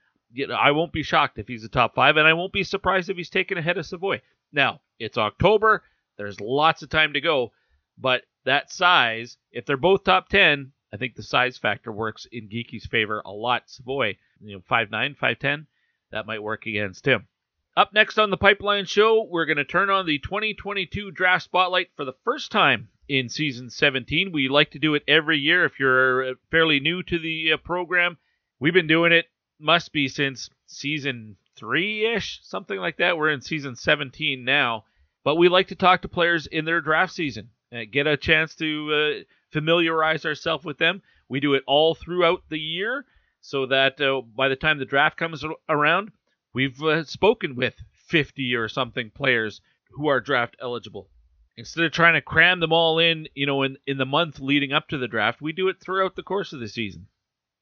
I 0.55 0.71
won't 0.71 0.93
be 0.93 1.03
shocked 1.03 1.37
if 1.37 1.47
he's 1.47 1.65
a 1.65 1.69
top 1.69 1.95
five, 1.95 2.15
and 2.15 2.27
I 2.27 2.33
won't 2.33 2.53
be 2.53 2.63
surprised 2.63 3.09
if 3.09 3.17
he's 3.17 3.29
taken 3.29 3.57
ahead 3.57 3.77
of 3.77 3.85
Savoie. 3.85 4.21
Now, 4.53 4.79
it's 4.99 5.17
October. 5.17 5.83
There's 6.17 6.39
lots 6.39 6.81
of 6.81 6.89
time 6.89 7.13
to 7.13 7.21
go. 7.21 7.51
But 7.97 8.23
that 8.45 8.71
size, 8.71 9.37
if 9.51 9.65
they're 9.65 9.75
both 9.75 10.03
top 10.03 10.29
10, 10.29 10.71
I 10.93 10.97
think 10.97 11.15
the 11.15 11.23
size 11.23 11.57
factor 11.57 11.91
works 11.91 12.25
in 12.31 12.47
Geekie's 12.47 12.85
favor 12.85 13.21
a 13.25 13.31
lot. 13.31 13.69
Savoie, 13.69 14.17
you 14.39 14.55
know, 14.55 14.63
5'9, 14.69 15.17
5'10, 15.17 15.65
that 16.11 16.25
might 16.25 16.43
work 16.43 16.65
against 16.65 17.05
him. 17.05 17.27
Up 17.75 17.93
next 17.93 18.17
on 18.17 18.29
the 18.29 18.37
Pipeline 18.37 18.85
Show, 18.85 19.23
we're 19.23 19.45
going 19.45 19.57
to 19.57 19.65
turn 19.65 19.89
on 19.89 20.05
the 20.05 20.19
2022 20.19 21.11
Draft 21.11 21.45
Spotlight 21.45 21.89
for 21.95 22.03
the 22.03 22.15
first 22.23 22.51
time 22.51 22.89
in 23.11 23.27
season 23.27 23.69
17. 23.69 24.31
We 24.31 24.47
like 24.47 24.71
to 24.71 24.79
do 24.79 24.95
it 24.95 25.03
every 25.05 25.37
year. 25.37 25.65
If 25.65 25.79
you're 25.79 26.31
uh, 26.31 26.33
fairly 26.49 26.79
new 26.79 27.03
to 27.03 27.19
the 27.19 27.53
uh, 27.53 27.57
program, 27.57 28.17
we've 28.59 28.73
been 28.73 28.87
doing 28.87 29.11
it, 29.11 29.25
must 29.59 29.91
be 29.91 30.07
since 30.07 30.49
season 30.65 31.35
three 31.57 32.05
ish, 32.05 32.39
something 32.43 32.79
like 32.79 32.97
that. 32.97 33.17
We're 33.17 33.31
in 33.31 33.41
season 33.41 33.75
17 33.75 34.45
now. 34.45 34.85
But 35.25 35.35
we 35.35 35.49
like 35.49 35.67
to 35.67 35.75
talk 35.75 36.01
to 36.03 36.07
players 36.07 36.47
in 36.47 36.63
their 36.63 36.79
draft 36.79 37.13
season 37.13 37.49
uh, 37.73 37.81
get 37.91 38.07
a 38.07 38.15
chance 38.15 38.55
to 38.55 38.93
uh, 38.93 39.23
familiarize 39.51 40.25
ourselves 40.25 40.63
with 40.63 40.77
them. 40.77 41.01
We 41.27 41.41
do 41.41 41.53
it 41.53 41.63
all 41.67 41.95
throughout 41.95 42.43
the 42.49 42.59
year 42.59 43.05
so 43.41 43.65
that 43.65 43.99
uh, 43.99 44.21
by 44.21 44.47
the 44.47 44.55
time 44.55 44.79
the 44.79 44.85
draft 44.85 45.17
comes 45.17 45.43
around, 45.67 46.11
we've 46.53 46.81
uh, 46.81 47.03
spoken 47.03 47.55
with 47.55 47.75
50 48.07 48.55
or 48.55 48.69
something 48.69 49.09
players 49.09 49.59
who 49.91 50.07
are 50.07 50.21
draft 50.21 50.55
eligible. 50.61 51.09
Instead 51.57 51.83
of 51.85 51.91
trying 51.91 52.13
to 52.13 52.21
cram 52.21 52.59
them 52.59 52.71
all 52.71 52.99
in, 52.99 53.27
you 53.35 53.45
know, 53.45 53.63
in, 53.63 53.77
in 53.85 53.97
the 53.97 54.05
month 54.05 54.39
leading 54.39 54.73
up 54.73 54.87
to 54.87 54.97
the 54.97 55.07
draft, 55.07 55.41
we 55.41 55.51
do 55.51 55.67
it 55.67 55.79
throughout 55.79 56.15
the 56.15 56.23
course 56.23 56.53
of 56.53 56.59
the 56.59 56.67
season. 56.67 57.07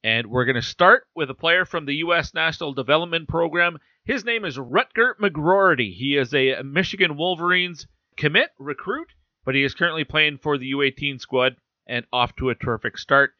And 0.04 0.28
we're 0.28 0.46
going 0.46 0.56
to 0.56 0.62
start 0.62 1.08
with 1.16 1.30
a 1.30 1.36
player 1.36 1.66
from 1.66 1.86
the 1.86 1.96
U.S. 1.96 2.34
National 2.34 2.74
Development 2.74 3.28
Program. 3.28 3.78
His 4.06 4.24
name 4.24 4.46
is 4.46 4.58
Rutger 4.58 5.16
McGroarty. 5.22 5.94
He 5.94 6.16
is 6.16 6.34
a 6.34 6.62
Michigan 6.64 7.18
Wolverines 7.18 7.88
commit 8.16 8.50
recruit 8.58 9.10
but 9.50 9.56
he 9.56 9.64
is 9.64 9.74
currently 9.74 10.04
playing 10.04 10.38
for 10.38 10.58
the 10.58 10.72
U18 10.74 11.20
squad 11.20 11.56
and 11.88 12.06
off 12.14 12.36
to 12.36 12.50
a 12.50 12.56
terrific 12.56 12.98
start. 12.98 13.32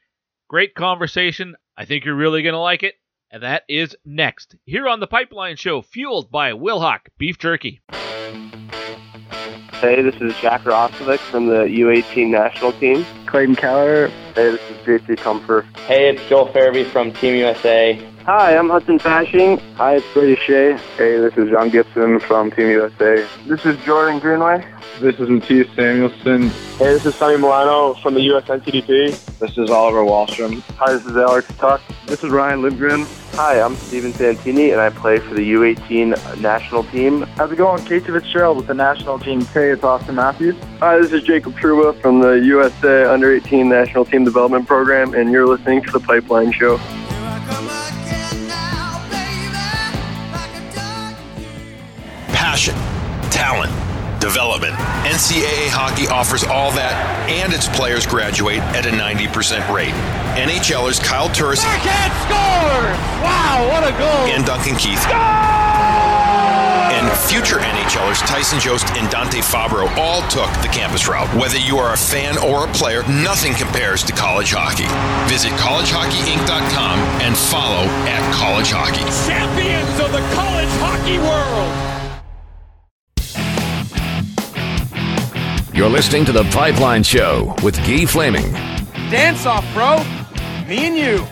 Great 0.48 0.74
conversation. 0.74 1.56
I 1.78 1.86
think 1.86 2.04
you're 2.04 2.16
really 2.16 2.42
going 2.42 2.54
to 2.54 2.60
like 2.60 2.84
it. 2.84 2.96
And 3.32 3.44
that 3.44 3.62
is 3.70 3.96
next 4.04 4.56
here 4.66 4.88
on 4.88 5.02
the 5.02 5.08
Pipeline 5.08 5.56
Show, 5.56 5.84
fueled 5.84 6.32
by 6.32 6.54
Wilhauk 6.54 7.02
Beef 7.20 7.38
Jerky. 7.38 7.82
Hey, 9.80 10.02
this 10.02 10.16
is 10.16 10.36
Jack 10.42 10.64
Roslovic 10.64 11.20
from 11.20 11.46
the 11.48 11.64
U18 11.64 12.32
national 12.32 12.74
team. 12.74 13.06
Clayton 13.28 13.56
Keller. 13.56 14.10
Hey, 14.36 14.52
this 14.52 14.62
is 14.70 14.76
JC 14.86 15.16
Comfort. 15.16 15.66
Hey, 15.88 16.10
it's 16.10 16.22
Joel 16.28 16.50
Farabee 16.50 16.86
from 16.86 17.14
Team 17.14 17.36
USA. 17.36 17.94
Hi, 18.26 18.56
I'm 18.58 18.70
Hudson 18.70 19.00
Fasching. 19.00 19.60
Hi, 19.76 19.96
it's 19.96 20.06
Brady 20.14 20.36
Skjei. 20.36 20.78
Hey, 20.98 21.18
this 21.18 21.36
is 21.38 21.50
John 21.50 21.70
Gibson 21.70 22.20
from 22.20 22.52
Team 22.52 22.68
USA. 22.68 23.26
This 23.48 23.66
is 23.66 23.78
Jordan 23.86 24.20
Greenway. 24.20 24.64
This 25.00 25.16
is 25.20 25.30
Mattias 25.30 25.74
Samuelsson. 25.74 26.50
Hey, 26.78 26.94
this 26.94 27.06
is 27.06 27.16
Sonny 27.16 27.38
Milano 27.38 27.94
from 27.96 28.16
the 28.16 28.22
US 28.34 28.44
NTDP. 28.46 29.40
This 29.40 29.58
is 29.58 29.70
Oliver 29.70 30.02
Wahlstrom. 30.02 30.62
Hi, 30.78 30.94
this 30.94 31.06
is 31.06 31.16
Alex 31.16 31.48
Tuch. 31.58 31.82
This 32.06 32.24
is 32.24 32.30
Ryan 32.30 32.62
Lindgren. 32.62 33.08
Hi, 33.34 33.62
I'm 33.62 33.76
Steven 33.78 34.12
Santini, 34.12 34.72
and 34.72 34.82
I 34.82 34.90
play 34.90 35.20
for 35.20 35.34
the 35.34 35.54
U18 35.54 36.42
national 36.42 36.84
team. 36.84 37.22
How's 37.38 37.52
it 37.52 37.56
going? 37.56 37.84
Casey 37.86 38.12
Fitzgerald 38.12 38.58
with 38.58 38.68
the 38.68 38.74
national 38.74 39.18
team. 39.20 39.42
Hey, 39.46 39.72
it's 39.72 39.82
Auston 39.82 40.16
Matthews. 40.16 40.56
Hi, 40.82 41.00
this 41.00 41.14
is 41.14 41.24
Jacob 41.24 41.54
Trouba 41.54 42.00
from 42.02 42.20
the 42.20 42.34
USA 42.34 43.06
Under 43.06 43.34
18 43.34 43.70
National 43.70 44.04
Team 44.04 44.26
Development 44.26 44.68
Program, 44.68 45.14
and 45.14 45.32
you're 45.32 45.48
listening 45.48 45.82
to 45.84 45.92
The 45.92 46.02
Pipeline 46.02 46.52
Show. 46.52 46.80
Passion, 52.50 52.74
talent, 53.30 53.70
development. 54.20 54.74
NCAA 55.06 55.70
hockey 55.70 56.10
offers 56.10 56.42
all 56.42 56.74
that, 56.74 56.98
and 57.30 57.54
its 57.54 57.70
players 57.70 58.10
graduate 58.10 58.58
at 58.74 58.90
a 58.90 58.90
90% 58.90 59.62
rate. 59.70 59.94
NHLers 60.34 60.98
Kyle 60.98 61.30
Turris 61.30 61.62
Backhand! 61.62 62.10
Wow, 63.22 63.70
what 63.70 63.86
a 63.86 63.94
goal! 64.02 64.34
and 64.34 64.42
Duncan 64.50 64.74
Keith. 64.82 64.98
And 66.90 67.06
future 67.30 67.62
NHLers 67.62 68.26
Tyson 68.26 68.58
Jost 68.58 68.90
and 68.98 69.06
Dante 69.14 69.46
Fabro 69.46 69.86
all 69.94 70.26
took 70.34 70.50
the 70.66 70.74
campus 70.74 71.06
route. 71.08 71.30
Whether 71.38 71.62
you 71.62 71.78
are 71.78 71.94
a 71.94 72.02
fan 72.02 72.34
or 72.42 72.66
a 72.66 72.72
player, 72.74 73.06
nothing 73.06 73.54
compares 73.54 74.02
to 74.10 74.12
college 74.12 74.58
hockey. 74.58 74.90
Visit 75.30 75.54
collegehockeyinc.com 75.62 76.98
and 77.22 77.38
follow 77.38 77.86
at 78.10 78.26
college 78.34 78.74
hockey. 78.74 79.06
Champions 79.30 80.02
of 80.02 80.10
the 80.10 80.26
college 80.34 80.74
hockey 80.82 81.22
world! 81.22 81.89
You're 85.80 85.88
listening 85.88 86.26
to 86.26 86.34
The 86.34 86.44
Pipeline 86.52 87.04
Show 87.04 87.56
with 87.64 87.78
Guy 87.78 88.06
Flaming. 88.06 88.52
Dance 89.10 89.46
off, 89.46 89.66
bro! 89.74 89.96
Me 90.68 90.86
and 90.86 90.98
you! 90.98 91.26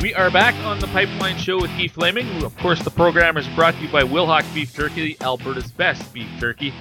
We 0.00 0.14
are 0.14 0.30
back 0.30 0.54
on 0.64 0.78
the 0.78 0.86
Pipeline 0.86 1.36
Show 1.36 1.60
with 1.60 1.68
Keith 1.72 1.90
Flaming. 1.90 2.44
Of 2.44 2.56
course, 2.58 2.80
the 2.80 2.92
program 2.92 3.36
is 3.36 3.48
brought 3.56 3.74
to 3.74 3.80
you 3.80 3.90
by 3.90 4.04
Wilhauk 4.04 4.44
Beef 4.54 4.72
Turkey, 4.72 5.16
Alberta's 5.20 5.72
best 5.72 6.14
beef 6.14 6.28
turkey. 6.38 6.72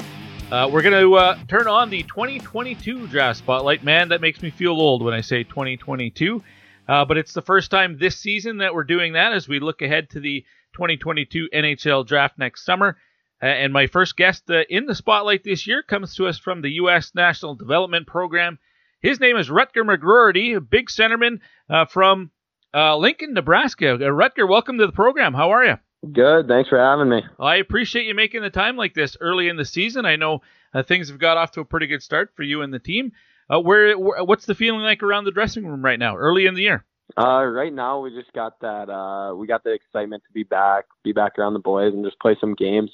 Uh, 0.51 0.69
we're 0.71 0.83
going 0.83 0.93
to 0.93 1.15
uh, 1.15 1.39
turn 1.47 1.67
on 1.67 1.89
the 1.89 2.03
2022 2.03 3.07
draft 3.07 3.39
spotlight. 3.39 3.83
Man, 3.83 4.09
that 4.09 4.21
makes 4.21 4.43
me 4.43 4.51
feel 4.51 4.73
old 4.73 5.03
when 5.03 5.15
I 5.15 5.21
say 5.21 5.41
2022. 5.41 6.43
Uh, 6.87 7.03
but 7.03 7.17
it's 7.17 7.33
the 7.33 7.41
first 7.41 7.71
time 7.71 7.97
this 7.97 8.19
season 8.19 8.59
that 8.59 8.75
we're 8.75 8.83
doing 8.83 9.13
that 9.13 9.33
as 9.33 9.47
we 9.47 9.59
look 9.59 9.81
ahead 9.81 10.11
to 10.11 10.19
the 10.19 10.45
2022 10.73 11.49
NHL 11.51 12.05
draft 12.05 12.37
next 12.37 12.63
summer. 12.63 12.95
And 13.41 13.73
my 13.73 13.87
first 13.87 14.15
guest 14.15 14.43
uh, 14.51 14.63
in 14.69 14.85
the 14.85 14.93
spotlight 14.93 15.43
this 15.43 15.65
year 15.65 15.81
comes 15.81 16.15
to 16.15 16.27
us 16.27 16.37
from 16.37 16.61
the 16.61 16.73
U.S. 16.73 17.13
National 17.15 17.55
Development 17.55 18.05
Program. 18.05 18.59
His 19.01 19.19
name 19.19 19.35
is 19.35 19.49
Rutger 19.49 19.83
McGroarty, 19.83 20.55
a 20.55 20.61
big 20.61 20.89
centerman 20.89 21.39
uh, 21.67 21.85
from 21.85 22.29
uh, 22.71 22.95
Lincoln, 22.97 23.33
Nebraska. 23.33 23.95
Uh, 23.95 23.97
Rutger, 23.97 24.47
welcome 24.47 24.77
to 24.77 24.85
the 24.85 24.91
program. 24.91 25.33
How 25.33 25.51
are 25.51 25.65
you? 25.65 25.75
Good. 26.13 26.47
Thanks 26.47 26.69
for 26.69 26.77
having 26.77 27.09
me. 27.09 27.23
Well, 27.39 27.47
I 27.47 27.55
appreciate 27.55 28.05
you 28.05 28.13
making 28.13 28.43
the 28.43 28.51
time 28.51 28.77
like 28.77 28.93
this 28.93 29.17
early 29.19 29.49
in 29.49 29.57
the 29.57 29.65
season. 29.65 30.05
I 30.05 30.17
know 30.17 30.41
uh, 30.73 30.83
things 30.83 31.09
have 31.09 31.19
got 31.19 31.37
off 31.37 31.51
to 31.51 31.61
a 31.61 31.65
pretty 31.65 31.87
good 31.87 32.03
start 32.03 32.33
for 32.35 32.43
you 32.43 32.61
and 32.61 32.71
the 32.71 32.79
team. 32.79 33.11
Uh, 33.51 33.59
where, 33.59 33.97
where, 33.97 34.23
what's 34.23 34.45
the 34.45 34.55
feeling 34.55 34.81
like 34.81 35.01
around 35.01 35.25
the 35.25 35.31
dressing 35.31 35.65
room 35.65 35.83
right 35.83 35.99
now, 35.99 36.15
early 36.15 36.45
in 36.45 36.53
the 36.53 36.61
year? 36.61 36.85
Uh, 37.17 37.43
right 37.43 37.73
now 37.73 37.99
we 37.99 38.09
just 38.09 38.31
got 38.33 38.59
that. 38.61 38.89
Uh, 38.89 39.35
we 39.35 39.45
got 39.47 39.63
the 39.63 39.73
excitement 39.73 40.23
to 40.25 40.31
be 40.31 40.43
back, 40.43 40.85
be 41.03 41.11
back 41.11 41.37
around 41.37 41.53
the 41.53 41.59
boys, 41.59 41.93
and 41.93 42.05
just 42.05 42.19
play 42.19 42.37
some 42.39 42.55
games. 42.55 42.89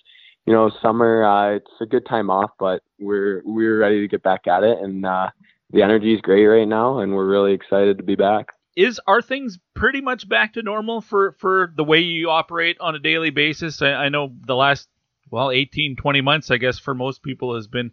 You 0.47 0.53
know, 0.53 0.71
summer 0.81 1.25
uh, 1.25 1.55
it's 1.57 1.71
a 1.81 1.85
good 1.85 2.05
time 2.05 2.29
off, 2.29 2.51
but 2.57 2.81
we're 2.99 3.41
we're 3.43 3.77
ready 3.77 3.99
to 3.99 4.07
get 4.07 4.23
back 4.23 4.47
at 4.47 4.63
it, 4.63 4.77
and 4.79 5.05
uh, 5.05 5.29
the 5.71 5.81
energy 5.83 6.13
is 6.13 6.21
great 6.21 6.45
right 6.45 6.67
now, 6.67 6.99
and 6.99 7.13
we're 7.13 7.27
really 7.27 7.51
excited 7.51 7.97
to 7.97 8.03
be 8.03 8.15
back. 8.15 8.47
Is 8.73 9.01
are 9.07 9.21
things 9.21 9.59
pretty 9.73 9.99
much 9.99 10.29
back 10.29 10.53
to 10.53 10.61
normal 10.61 11.01
for 11.01 11.33
for 11.33 11.73
the 11.75 11.83
way 11.83 11.99
you 11.99 12.29
operate 12.29 12.77
on 12.79 12.95
a 12.95 12.99
daily 12.99 13.29
basis? 13.29 13.81
I, 13.81 13.91
I 13.91 14.09
know 14.09 14.31
the 14.45 14.55
last 14.55 14.87
well 15.29 15.51
18, 15.51 15.97
20 15.97 16.21
months, 16.21 16.49
I 16.49 16.55
guess, 16.55 16.79
for 16.79 16.93
most 16.93 17.23
people 17.23 17.55
has 17.55 17.67
been 17.67 17.91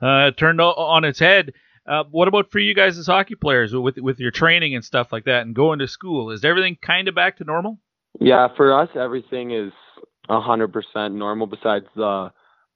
uh, 0.00 0.30
turned 0.30 0.60
o- 0.60 0.74
on 0.74 1.04
its 1.04 1.18
head. 1.18 1.54
Uh, 1.84 2.04
what 2.08 2.28
about 2.28 2.52
for 2.52 2.60
you 2.60 2.72
guys 2.72 2.98
as 2.98 3.08
hockey 3.08 3.34
players 3.34 3.74
with 3.74 3.98
with 3.98 4.20
your 4.20 4.30
training 4.30 4.76
and 4.76 4.84
stuff 4.84 5.10
like 5.10 5.24
that 5.24 5.42
and 5.42 5.56
going 5.56 5.80
to 5.80 5.88
school? 5.88 6.30
Is 6.30 6.44
everything 6.44 6.78
kind 6.80 7.08
of 7.08 7.16
back 7.16 7.38
to 7.38 7.44
normal? 7.44 7.80
Yeah, 8.20 8.46
for 8.56 8.78
us, 8.78 8.90
everything 8.94 9.50
is 9.50 9.72
a 10.30 10.40
hundred 10.40 10.72
percent 10.72 11.14
normal. 11.14 11.46
Besides 11.46 11.86
the 11.94 12.32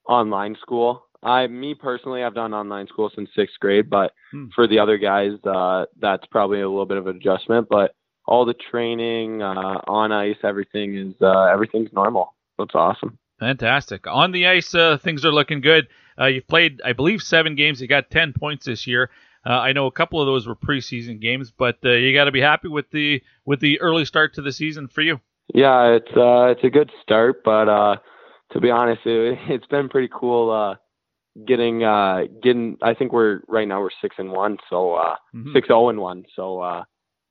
online 0.07 0.55
school, 0.61 1.05
I, 1.23 1.47
me 1.47 1.73
personally, 1.73 2.23
I've 2.23 2.35
done 2.35 2.53
online 2.53 2.87
school 2.87 3.09
since 3.15 3.29
sixth 3.35 3.59
grade, 3.59 3.89
but 3.89 4.13
Hmm. 4.31 4.47
for 4.53 4.67
the 4.67 4.77
other 4.79 4.97
guys, 4.97 5.31
uh, 5.45 5.85
that's 5.99 6.25
probably 6.27 6.61
a 6.61 6.69
little 6.69 6.85
bit 6.85 6.97
of 6.97 7.07
an 7.07 7.15
adjustment. 7.17 7.67
But 7.69 7.95
all 8.27 8.45
the 8.45 8.55
training 8.71 9.41
uh, 9.41 9.81
on 9.87 10.11
ice, 10.11 10.37
everything 10.43 10.95
is 10.95 11.13
uh, 11.21 11.45
everything's 11.45 11.93
normal. 11.93 12.35
That's 12.59 12.75
awesome. 12.75 13.17
Fantastic. 13.39 14.07
On 14.07 14.31
the 14.31 14.47
ice, 14.47 14.73
uh, 14.75 14.97
things 14.97 15.25
are 15.25 15.31
looking 15.31 15.61
good. 15.61 15.87
Uh, 16.19 16.25
you've 16.27 16.47
played, 16.47 16.81
I 16.85 16.93
believe, 16.93 17.21
seven 17.21 17.55
games. 17.55 17.81
You 17.81 17.87
got 17.87 18.09
ten 18.09 18.33
points 18.33 18.65
this 18.65 18.87
year. 18.87 19.09
Uh, 19.45 19.59
I 19.59 19.73
know 19.73 19.85
a 19.85 19.91
couple 19.91 20.19
of 20.21 20.25
those 20.25 20.47
were 20.47 20.55
preseason 20.55 21.19
games, 21.21 21.51
but 21.51 21.77
uh, 21.83 21.91
you 21.91 22.13
got 22.15 22.25
to 22.25 22.31
be 22.31 22.41
happy 22.41 22.67
with 22.67 22.89
the 22.91 23.21
with 23.45 23.59
the 23.59 23.79
early 23.81 24.05
start 24.05 24.33
to 24.35 24.41
the 24.41 24.51
season 24.51 24.87
for 24.87 25.01
you. 25.01 25.19
Yeah, 25.53 25.95
it's 25.95 26.11
uh, 26.15 26.47
it's 26.47 26.63
a 26.63 26.69
good 26.69 26.91
start, 27.01 27.43
but 27.43 27.69
uh, 27.69 27.97
to 28.51 28.59
be 28.59 28.71
honest, 28.71 29.01
it, 29.05 29.37
it's 29.49 29.67
been 29.67 29.89
pretty 29.89 30.09
cool 30.13 30.51
uh, 30.51 30.75
getting 31.45 31.83
uh, 31.83 32.23
getting. 32.41 32.77
I 32.81 32.93
think 32.93 33.13
we're 33.13 33.41
right 33.47 33.67
now 33.67 33.81
we're 33.81 33.89
six 34.01 34.15
and 34.17 34.31
one, 34.31 34.57
so 34.69 34.93
uh, 34.93 35.15
Mhm. 35.35 35.53
six 35.53 35.67
zero 35.67 35.89
and 35.89 35.99
one. 35.99 36.25
So 36.35 36.61
uh, 36.61 36.83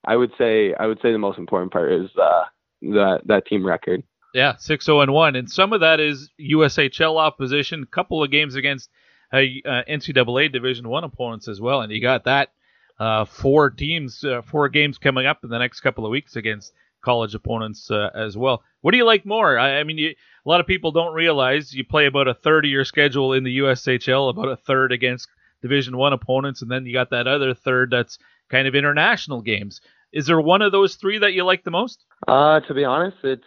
I 0.05 0.17
would 0.17 0.33
say 0.39 0.75
I 0.75 0.87
would 0.87 1.01
say 1.03 1.13
the 1.13 1.19
most 1.19 1.39
important 1.39 1.73
part 1.73 1.93
is 1.93 2.09
uh, 2.17 2.45
that 2.83 3.23
that 3.27 3.47
team 3.47 3.67
record. 3.67 4.03
Yeah, 4.33 4.57
six 4.57 4.87
zero 4.87 5.01
and 5.01 5.13
one, 5.13 5.37
and 5.37 5.51
some 5.51 5.73
of 5.73 5.81
that 5.81 6.01
is 6.01 6.31
USHL 6.41 7.17
opposition. 7.19 7.83
A 7.83 7.87
couple 7.87 8.23
of 8.23 8.31
games 8.31 8.55
against 8.55 8.91
uh, 9.33 9.39
uh, 9.39 9.83
NCAA 9.89 10.53
Division 10.53 10.89
One 10.89 11.05
opponents 11.05 11.49
as 11.49 11.61
well, 11.61 11.81
and 11.83 11.93
you 11.93 12.01
got 12.01 12.25
that 12.25 12.51
uh, 12.99 13.25
four 13.25 13.71
teams, 13.71 14.25
uh, 14.25 14.43
four 14.43 14.69
games 14.69 14.99
coming 14.99 15.27
up 15.27 15.43
in 15.45 15.51
the 15.51 15.59
next 15.59 15.81
couple 15.81 16.05
of 16.05 16.11
weeks 16.11 16.37
against 16.37 16.73
college 17.05 17.35
opponents 17.35 17.91
uh, 17.91 18.11
as 18.15 18.37
well. 18.37 18.63
What 18.81 18.91
do 18.91 18.97
you 18.97 19.05
like 19.05 19.25
more? 19.25 19.59
I, 19.59 19.81
I 19.81 19.85
mean, 19.85 19.99
you, 19.99 20.11
a 20.11 20.49
lot 20.49 20.61
of 20.61 20.67
people 20.67 20.91
don't 20.91 21.15
realize 21.15 21.73
you 21.73 21.85
play 21.85 22.07
about 22.07 22.29
a 22.29 22.35
third 22.35 22.65
of 22.65 22.71
your 22.71 22.85
schedule 22.85 23.33
in 23.33 23.45
the 23.45 23.59
USHL, 23.59 24.31
about 24.31 24.49
a 24.49 24.57
third 24.57 24.93
against 24.93 25.29
Division 25.63 25.97
One 25.97 26.13
opponents, 26.13 26.63
and 26.63 26.71
then 26.71 26.85
you 26.85 26.93
got 26.93 27.11
that 27.11 27.27
other 27.27 27.55
third 27.55 27.91
that's 27.91 28.19
kind 28.51 28.67
of 28.67 28.75
international 28.75 29.41
games. 29.41 29.81
Is 30.13 30.27
there 30.27 30.41
one 30.41 30.63
of 30.63 30.73
those 30.73 30.97
three 30.97 31.19
that 31.19 31.33
you 31.33 31.45
like 31.45 31.65
the 31.65 31.71
most? 31.71 32.05
Uh, 32.29 32.61
to 32.61 32.75
be 32.75 32.85
honest, 32.85 33.17
it's 33.25 33.47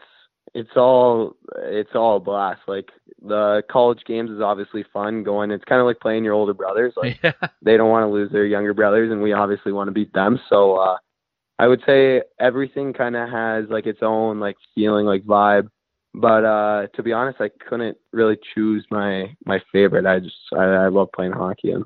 it's 0.54 0.76
all 0.76 1.36
it's 1.56 1.92
all 1.94 2.18
a 2.18 2.20
blast. 2.20 2.62
Like 2.68 2.90
the 3.22 3.64
college 3.70 4.04
games 4.06 4.32
is 4.32 4.42
obviously 4.42 4.84
fun 4.92 5.24
going. 5.24 5.52
It's 5.52 5.64
kind 5.66 5.80
of 5.80 5.86
like 5.86 6.00
playing 6.00 6.24
your 6.24 6.34
older 6.34 6.54
brothers. 6.54 6.94
Like 6.98 7.22
they 7.62 7.78
don't 7.78 7.90
want 7.90 8.04
to 8.04 8.12
lose 8.12 8.32
their 8.32 8.46
younger 8.46 8.74
brothers, 8.74 9.12
and 9.12 9.22
we 9.22 9.34
obviously 9.34 9.72
want 9.72 9.88
to 9.88 9.92
beat 9.92 10.14
them. 10.14 10.40
So 10.50 10.76
uh, 10.76 10.98
I 11.60 11.68
would 11.68 11.82
say 11.86 12.22
everything 12.40 12.94
kind 12.94 13.16
of 13.16 13.30
has 13.30 13.66
like 13.70 13.86
its 13.86 14.00
own 14.02 14.40
like 14.40 14.58
feeling, 14.76 15.06
like 15.06 15.24
vibe. 15.24 15.70
But 16.14 16.46
uh, 16.46 16.88
to 16.96 17.04
be 17.04 17.14
honest, 17.14 17.42
I 17.42 17.50
couldn't 17.70 17.98
really 18.12 18.38
choose 18.56 18.86
my 18.90 19.36
my 19.46 19.62
favorite. 19.72 20.06
I 20.06 20.20
just 20.20 20.36
I, 20.56 20.64
I 20.64 20.88
love 20.88 21.10
playing 21.14 21.34
hockey, 21.34 21.72
and 21.72 21.86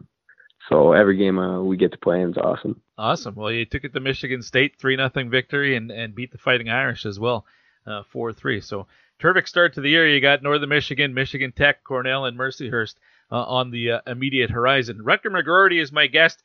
so 0.70 0.94
every 0.94 1.18
game 1.18 1.38
uh, 1.38 1.62
we 1.62 1.78
get 1.78 1.92
to 1.92 1.98
play 1.98 2.24
is 2.24 2.38
awesome. 2.38 2.82
Awesome. 2.98 3.36
Well, 3.36 3.52
you 3.52 3.66
took 3.66 3.84
it 3.84 3.94
to 3.94 4.00
Michigan 4.00 4.42
State, 4.42 4.78
three 4.80 4.96
nothing 4.96 5.30
victory, 5.30 5.76
and 5.76 5.92
and 5.92 6.16
beat 6.16 6.32
the 6.32 6.38
Fighting 6.38 6.70
Irish 6.70 7.06
as 7.06 7.20
well, 7.20 7.46
uh, 7.86 8.04
four 8.04 8.32
three. 8.32 8.62
So 8.62 8.88
terrific 9.20 9.48
start 9.48 9.74
to 9.74 9.82
the 9.82 9.90
year. 9.90 10.08
You 10.08 10.22
got 10.22 10.44
Northern 10.44 10.70
Michigan, 10.70 11.14
Michigan 11.14 11.52
Tech, 11.52 11.84
Cornell, 11.84 12.26
and 12.26 12.38
Mercyhurst 12.38 12.96
uh, 13.32 13.44
on 13.44 13.72
the 13.72 13.92
uh, 13.92 14.00
immediate 14.08 14.52
horizon. 14.52 15.02
Rutger 15.04 15.28
McGroarty 15.28 15.82
is 15.82 15.92
my 15.92 16.08
guest. 16.08 16.42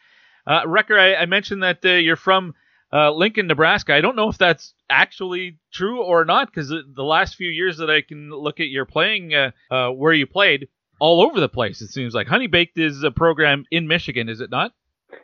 Uh, 0.47 0.63
Rutger, 0.63 0.99
I, 0.99 1.23
I 1.23 1.27
mentioned 1.27 1.63
that 1.63 1.85
uh, 1.85 1.91
you're 1.91 2.17
from 2.17 2.55
uh, 2.93 3.13
Lincoln, 3.13 3.47
Nebraska. 3.47 3.95
I 3.95 4.01
don't 4.01 4.17
know 4.17 4.29
if 4.29 4.39
that's 4.39 4.75
actually 4.89 5.59
true 5.73 6.03
or 6.03 6.25
not 6.25 6.49
because 6.49 6.69
the 6.69 7.03
last 7.03 7.35
few 7.35 7.49
years 7.51 7.79
that 7.79 7.91
I 7.91 8.01
can 8.03 8.31
look 8.31 8.61
at 8.61 8.69
your 8.69 8.85
playing 8.85 9.35
uh, 9.35 9.51
uh, 9.71 9.91
where 9.91 10.13
you 10.13 10.27
played, 10.27 10.69
all 11.01 11.21
over 11.23 11.41
the 11.41 11.49
place. 11.49 11.83
It 11.83 11.89
seems 11.89 12.15
like 12.15 12.27
Honey 12.27 12.47
Baked 12.47 12.79
is 12.79 13.03
a 13.03 13.11
program 13.11 13.65
in 13.71 13.87
Michigan, 13.89 14.29
is 14.29 14.41
it 14.41 14.51
not? 14.51 14.73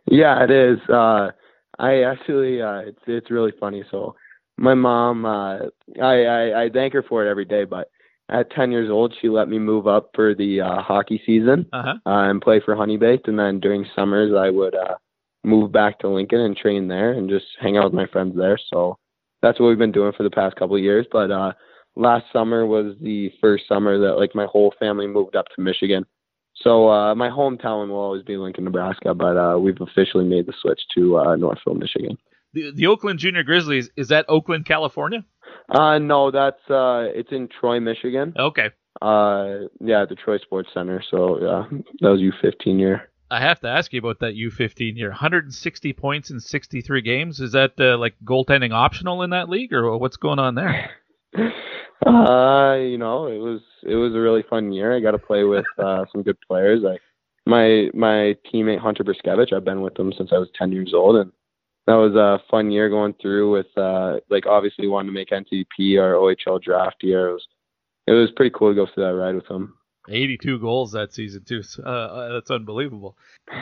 Yeah, 0.07 0.43
it 0.45 0.51
is. 0.51 0.79
Uh, 0.89 1.31
I 1.79 2.03
actually, 2.03 2.61
uh, 2.61 2.81
it's 2.81 3.01
it's 3.07 3.31
really 3.31 3.53
funny. 3.59 3.83
So, 3.91 4.15
my 4.59 4.75
mom, 4.75 5.25
uh, 5.25 5.59
I, 6.01 6.25
I 6.25 6.63
I 6.65 6.71
thank 6.71 6.93
her 6.93 7.03
for 7.03 7.25
it 7.27 7.31
every 7.31 7.45
day. 7.47 7.65
But 7.65 7.89
at 8.29 8.51
10 8.51 8.71
years 8.73 8.91
old, 8.91 9.15
she 9.21 9.29
let 9.29 9.49
me 9.49 9.59
move 9.59 9.87
up 9.87 10.11
for 10.15 10.35
the 10.35 10.61
uh, 10.61 10.83
hockey 10.83 11.23
season 11.25 11.67
Uh-huh. 11.73 11.95
uh, 12.07 12.31
and 12.31 12.41
play 12.43 12.61
for 12.61 12.75
Honey 12.77 12.97
Baked. 12.99 13.29
And 13.29 13.39
then 13.39 13.61
during 13.61 13.87
summers, 13.97 14.33
I 14.37 14.51
would 14.51 14.75
uh, 14.75 14.95
move 15.45 15.73
back 15.73 15.99
to 16.01 16.09
Lincoln 16.09 16.41
and 16.41 16.57
train 16.57 16.89
there 16.89 17.13
and 17.13 17.29
just 17.29 17.47
hang 17.61 17.77
out 17.77 17.85
with 17.85 17.95
my 17.95 18.07
friends 18.07 18.37
there. 18.37 18.59
So, 18.73 18.99
that's 19.43 19.59
what 19.61 19.67
we've 19.67 19.79
been 19.79 19.93
doing 19.93 20.13
for 20.17 20.23
the 20.23 20.31
past 20.31 20.57
couple 20.57 20.77
of 20.77 20.83
years. 20.83 21.07
But 21.11 21.31
uh, 21.31 21.53
last 21.97 22.25
summer 22.33 22.65
was 22.65 22.95
the 23.01 23.31
first 23.41 23.65
summer 23.69 23.99
that 23.99 24.15
like 24.15 24.35
my 24.35 24.47
whole 24.47 24.73
family 24.79 25.07
moved 25.07 25.37
up 25.37 25.47
to 25.55 25.63
Michigan. 25.63 26.07
So 26.55 26.89
uh, 26.89 27.15
my 27.15 27.29
hometown 27.29 27.89
will 27.89 27.97
always 27.97 28.23
be 28.23 28.37
Lincoln, 28.37 28.65
Nebraska, 28.65 29.15
but 29.15 29.37
uh, 29.37 29.59
we've 29.59 29.81
officially 29.81 30.25
made 30.25 30.47
the 30.47 30.53
switch 30.61 30.81
to 30.95 31.19
uh, 31.19 31.37
Northville, 31.37 31.75
Michigan. 31.75 32.17
The, 32.53 32.71
the 32.75 32.87
Oakland 32.87 33.19
Junior 33.19 33.43
Grizzlies 33.43 33.91
is 33.97 34.09
that 34.09 34.27
Oakland, 34.29 34.67
California? 34.67 35.25
Uh, 35.69 35.99
no, 35.99 36.31
that's 36.31 36.71
uh, 36.71 37.09
it's 37.15 37.33
in 37.33 37.49
Troy, 37.49 37.81
Michigan. 37.81 38.35
Okay. 38.39 38.69
Uh, 39.01 39.67
yeah, 39.81 40.05
the 40.05 40.15
Troy 40.23 40.39
Sports 40.39 40.69
Center. 40.73 41.03
So 41.11 41.41
yeah, 41.41 41.79
that 42.01 42.09
was 42.09 42.21
U15 42.21 42.79
year. 42.79 43.09
I 43.33 43.41
have 43.41 43.61
to 43.61 43.69
ask 43.69 43.93
you 43.93 43.99
about 43.99 44.19
that 44.21 44.35
U15 44.35 44.97
year. 44.97 45.09
160 45.09 45.93
points 45.95 46.31
in 46.31 46.39
63 46.39 47.01
games. 47.01 47.41
Is 47.41 47.53
that 47.53 47.73
uh, 47.81 47.97
like 47.97 48.15
goaltending 48.25 48.73
optional 48.73 49.23
in 49.23 49.31
that 49.31 49.49
league, 49.49 49.73
or 49.73 49.97
what's 49.97 50.17
going 50.17 50.39
on 50.39 50.55
there? 50.55 50.91
Uh, 52.05 52.75
you 52.75 52.99
know, 52.99 53.29
it 53.29 53.39
was 53.39 53.61
it 53.85 53.95
was 53.95 54.13
a 54.13 54.19
really 54.19 54.43
fun 54.51 54.73
year. 54.73 54.93
I 54.93 54.99
got 54.99 55.13
to 55.13 55.19
play 55.19 55.45
with 55.45 55.65
uh, 55.79 56.05
some 56.13 56.25
good 56.25 56.37
players. 56.41 56.81
I 56.85 56.99
my 57.49 57.91
my 57.95 58.37
teammate 58.53 58.81
Hunter 58.81 59.05
Brzustewicz. 59.05 59.53
I've 59.53 59.65
been 59.65 59.83
with 59.83 59.97
him 59.97 60.13
since 60.17 60.31
I 60.33 60.39
was 60.39 60.49
10 60.59 60.73
years 60.73 60.93
old, 60.95 61.15
and 61.15 61.31
that 61.87 61.95
was 61.95 62.17
a 62.17 62.43
fun 62.51 62.73
year 62.73 62.89
going 62.89 63.15
through 63.23 63.53
with 63.53 63.67
uh, 63.77 64.17
like 64.31 64.47
obviously 64.47 64.89
wanting 64.89 65.13
to 65.13 65.15
make 65.15 65.31
NTDP 65.31 65.97
or 65.97 66.15
OHL 66.15 66.61
draft 66.61 66.97
year. 67.03 67.29
It 67.29 67.33
was 67.35 67.47
it 68.09 68.13
was 68.13 68.31
pretty 68.35 68.53
cool 68.53 68.73
to 68.73 68.75
go 68.75 68.87
through 68.93 69.05
that 69.05 69.15
ride 69.15 69.37
with 69.37 69.47
him. 69.47 69.75
82 70.09 70.59
goals 70.59 70.93
that 70.93 71.13
season 71.13 71.45
too. 71.45 71.63
Uh, 71.79 71.89
uh, 71.89 72.33
that's 72.35 72.51
unbelievable. 72.51 73.17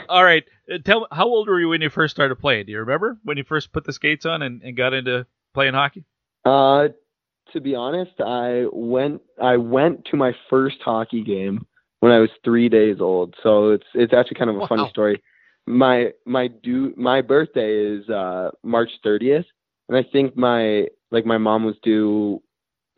All 0.09 0.25
right, 0.25 0.45
uh, 0.73 0.79
tell 0.85 1.01
me 1.01 1.07
how 1.13 1.27
old 1.27 1.49
were 1.49 1.61
you 1.61 1.69
when 1.69 1.83
you 1.83 1.91
first 1.91 2.15
started 2.15 2.37
playing? 2.37 2.67
Do 2.67 2.73
you 2.73 2.79
remember 2.79 3.19
when 3.25 3.37
you 3.37 3.45
first 3.45 3.73
put 3.73 3.85
the 3.85 3.93
skates 3.93 4.27
on 4.27 4.43
and, 4.43 4.63
and 4.63 4.77
got 4.77 4.95
into 4.95 5.27
playing 5.55 5.75
hockey? 5.75 6.05
Uh, 6.45 6.89
to 7.53 7.61
be 7.61 7.75
honest, 7.75 8.21
I 8.21 8.67
went 8.73 9.21
I 9.43 9.57
went 9.57 10.05
to 10.07 10.17
my 10.17 10.33
first 10.49 10.77
hockey 10.85 11.23
game 11.23 11.67
when 12.01 12.13
I 12.13 12.19
was 12.19 12.31
three 12.45 12.69
days 12.69 12.97
old. 13.01 13.35
So 13.43 13.71
it's 13.71 13.87
it's 13.95 14.13
actually 14.13 14.37
kind 14.37 14.51
of 14.51 14.57
a 14.57 14.61
wow. 14.61 14.67
funny 14.67 14.89
story. 14.91 15.23
My 15.67 16.13
my 16.27 16.49
due 16.49 16.95
my 16.97 17.21
birthday 17.21 17.77
is 17.77 18.09
uh 18.09 18.51
March 18.63 18.91
30th, 19.05 19.45
and 19.89 19.97
I 19.97 20.05
think 20.11 20.37
my 20.37 20.87
like 21.11 21.27
my 21.27 21.39
mom 21.39 21.65
was 21.65 21.77
due 21.83 22.43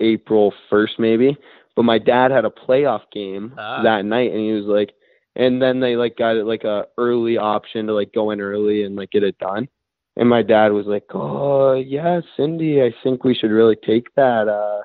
April 0.00 0.52
1st 0.70 0.98
maybe, 0.98 1.36
but 1.76 1.84
my 1.84 1.98
dad 1.98 2.30
had 2.30 2.44
a 2.44 2.50
playoff 2.50 3.02
game 3.12 3.54
ah. 3.58 3.82
that 3.82 4.04
night, 4.04 4.32
and 4.32 4.40
he 4.40 4.52
was 4.52 4.66
like, 4.66 4.94
and 5.34 5.62
then 5.62 5.80
they 5.80 5.96
like 5.96 6.16
got 6.16 6.36
it 6.36 6.44
like 6.44 6.64
a 6.64 6.86
early 6.98 7.38
option 7.38 7.86
to 7.86 7.94
like 7.94 8.12
go 8.12 8.30
in 8.30 8.40
early 8.40 8.84
and 8.84 8.96
like 8.96 9.10
get 9.10 9.22
it 9.22 9.38
done. 9.38 9.68
And 10.16 10.28
my 10.28 10.42
dad 10.42 10.72
was 10.72 10.86
like, 10.86 11.04
"Oh, 11.14 11.72
yeah, 11.72 12.20
Cindy, 12.36 12.82
I 12.82 12.94
think 13.02 13.24
we 13.24 13.34
should 13.34 13.50
really 13.50 13.76
take 13.76 14.14
that. 14.14 14.46
Uh, 14.48 14.82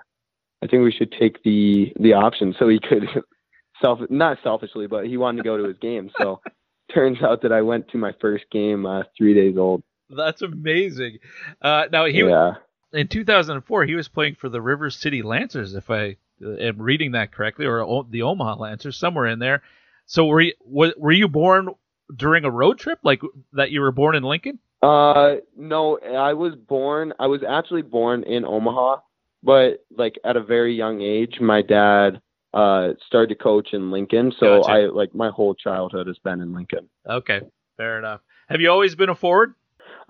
I 0.63 0.67
think 0.67 0.83
we 0.83 0.91
should 0.91 1.11
take 1.11 1.43
the 1.43 1.93
the 1.99 2.13
option 2.13 2.55
so 2.57 2.67
he 2.69 2.79
could 2.79 3.07
self 3.81 3.99
not 4.09 4.37
selfishly, 4.43 4.87
but 4.87 5.05
he 5.05 5.17
wanted 5.17 5.37
to 5.37 5.43
go 5.43 5.57
to 5.57 5.65
his 5.65 5.77
game. 5.77 6.09
So 6.17 6.41
turns 6.93 7.21
out 7.21 7.41
that 7.41 7.51
I 7.51 7.61
went 7.61 7.89
to 7.89 7.97
my 7.97 8.13
first 8.21 8.45
game 8.51 8.85
uh, 8.85 9.03
three 9.17 9.33
days 9.33 9.57
old. 9.57 9.83
That's 10.09 10.41
amazing. 10.41 11.19
Uh, 11.61 11.85
now 11.91 12.05
he 12.05 12.23
yeah. 12.23 12.53
in 12.93 13.09
2004 13.09 13.85
he 13.85 13.95
was 13.95 14.07
playing 14.07 14.35
for 14.35 14.47
the 14.47 14.61
River 14.61 14.89
City 14.89 15.21
Lancers, 15.21 15.75
if 15.75 15.89
I 15.89 16.15
am 16.41 16.81
reading 16.81 17.11
that 17.11 17.31
correctly, 17.31 17.65
or 17.65 18.05
the 18.09 18.21
Omaha 18.23 18.55
Lancers, 18.55 18.97
somewhere 18.97 19.27
in 19.27 19.39
there. 19.39 19.61
So 20.05 20.25
were 20.25 20.41
you 20.41 20.53
were 20.65 21.11
you 21.11 21.27
born 21.27 21.69
during 22.15 22.45
a 22.45 22.51
road 22.51 22.79
trip, 22.79 22.99
like 23.03 23.21
that? 23.53 23.71
You 23.71 23.81
were 23.81 23.91
born 23.91 24.15
in 24.15 24.23
Lincoln? 24.23 24.59
Uh, 24.81 25.35
no, 25.55 25.97
I 25.99 26.33
was 26.33 26.55
born. 26.55 27.13
I 27.19 27.27
was 27.27 27.41
actually 27.47 27.81
born 27.81 28.23
in 28.23 28.45
Omaha, 28.45 28.97
but 29.43 29.85
like 29.95 30.19
at 30.23 30.37
a 30.37 30.43
very 30.43 30.75
young 30.75 31.01
age, 31.01 31.39
my 31.39 31.61
dad 31.61 32.21
uh 32.53 32.93
started 33.05 33.27
to 33.27 33.35
coach 33.35 33.73
in 33.73 33.91
Lincoln. 33.91 34.31
So 34.39 34.61
gotcha. 34.61 34.71
I 34.71 34.85
like 34.85 35.13
my 35.13 35.29
whole 35.29 35.53
childhood 35.53 36.07
has 36.07 36.17
been 36.19 36.39
in 36.39 36.53
Lincoln. 36.53 36.89
Okay, 37.05 37.41
fair 37.75 37.99
enough. 37.99 38.21
Have 38.47 38.61
you 38.61 38.71
always 38.71 38.95
been 38.95 39.09
a 39.09 39.15
forward? 39.15 39.53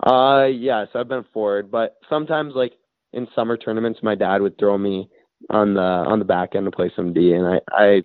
Uh, 0.00 0.44
yes, 0.44 0.88
I've 0.94 1.08
been 1.08 1.18
a 1.18 1.26
forward, 1.32 1.72
but 1.72 1.96
sometimes 2.08 2.54
like 2.54 2.74
in 3.12 3.26
summer 3.34 3.56
tournaments, 3.56 4.00
my 4.02 4.14
dad 4.14 4.42
would 4.42 4.58
throw 4.58 4.78
me 4.78 5.10
on 5.50 5.74
the 5.74 5.80
on 5.80 6.18
the 6.18 6.24
back 6.24 6.54
end 6.54 6.66
to 6.66 6.70
play 6.70 6.90
some 6.94 7.12
D, 7.12 7.32
and 7.32 7.46
I 7.46 7.60
I 7.70 8.02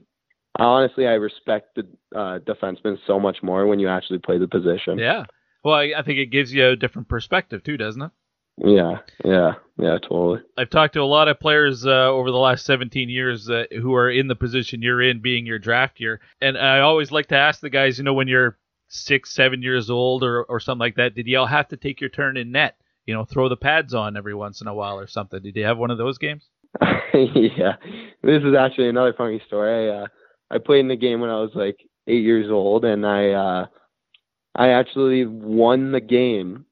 honestly 0.59 1.07
I 1.07 1.13
respect 1.13 1.75
the 1.75 1.87
uh, 2.15 2.39
defenseman 2.39 2.97
so 3.07 3.19
much 3.19 3.37
more 3.43 3.67
when 3.67 3.79
you 3.79 3.87
actually 3.87 4.19
play 4.19 4.37
the 4.37 4.47
position. 4.47 4.97
Yeah. 4.97 5.25
Well, 5.63 5.75
I, 5.75 5.93
I 5.97 6.03
think 6.03 6.19
it 6.19 6.27
gives 6.27 6.53
you 6.53 6.67
a 6.67 6.75
different 6.75 7.07
perspective 7.07 7.63
too, 7.63 7.77
doesn't 7.77 8.01
it? 8.01 8.11
Yeah, 8.57 8.99
yeah, 9.25 9.53
yeah, 9.79 9.97
totally. 9.97 10.41
I've 10.57 10.69
talked 10.69 10.93
to 10.93 11.01
a 11.01 11.05
lot 11.05 11.27
of 11.27 11.39
players 11.39 11.87
uh, 11.87 12.09
over 12.11 12.29
the 12.29 12.37
last 12.37 12.65
17 12.67 13.09
years 13.09 13.49
uh, 13.49 13.63
who 13.71 13.95
are 13.95 14.11
in 14.11 14.27
the 14.27 14.35
position 14.35 14.83
you're 14.83 15.01
in, 15.01 15.21
being 15.21 15.47
your 15.47 15.57
draft 15.57 15.99
year, 15.99 16.21
and 16.39 16.55
I 16.55 16.81
always 16.81 17.11
like 17.11 17.27
to 17.27 17.35
ask 17.35 17.61
the 17.61 17.71
guys, 17.71 17.97
you 17.97 18.03
know, 18.03 18.13
when 18.13 18.27
you're 18.27 18.59
six, 18.89 19.33
seven 19.33 19.63
years 19.63 19.89
old 19.89 20.23
or 20.23 20.43
or 20.43 20.59
something 20.59 20.79
like 20.79 20.95
that, 20.95 21.15
did 21.15 21.27
you 21.27 21.39
all 21.39 21.47
have 21.47 21.69
to 21.69 21.77
take 21.77 21.99
your 21.99 22.11
turn 22.11 22.37
in 22.37 22.51
net? 22.51 22.77
You 23.07 23.15
know, 23.15 23.25
throw 23.25 23.49
the 23.49 23.57
pads 23.57 23.93
on 23.93 24.15
every 24.15 24.35
once 24.35 24.61
in 24.61 24.67
a 24.67 24.73
while 24.73 24.99
or 24.99 25.07
something. 25.07 25.41
Did 25.41 25.55
you 25.55 25.65
have 25.65 25.79
one 25.79 25.91
of 25.91 25.97
those 25.97 26.19
games? 26.19 26.47
yeah, 27.13 27.75
this 28.21 28.43
is 28.43 28.55
actually 28.57 28.89
another 28.89 29.13
funny 29.13 29.41
story. 29.47 29.89
I, 29.89 30.03
uh, 30.03 30.07
I 30.51 30.57
played 30.57 30.81
in 30.81 30.87
the 30.87 30.95
game 30.95 31.19
when 31.19 31.29
I 31.29 31.39
was 31.39 31.51
like 31.53 31.77
eight 32.07 32.23
years 32.23 32.49
old, 32.51 32.85
and 32.85 33.05
I. 33.05 33.29
Uh, 33.31 33.65
I 34.55 34.69
actually 34.69 35.25
won 35.25 35.91
the 35.91 36.01
game 36.01 36.65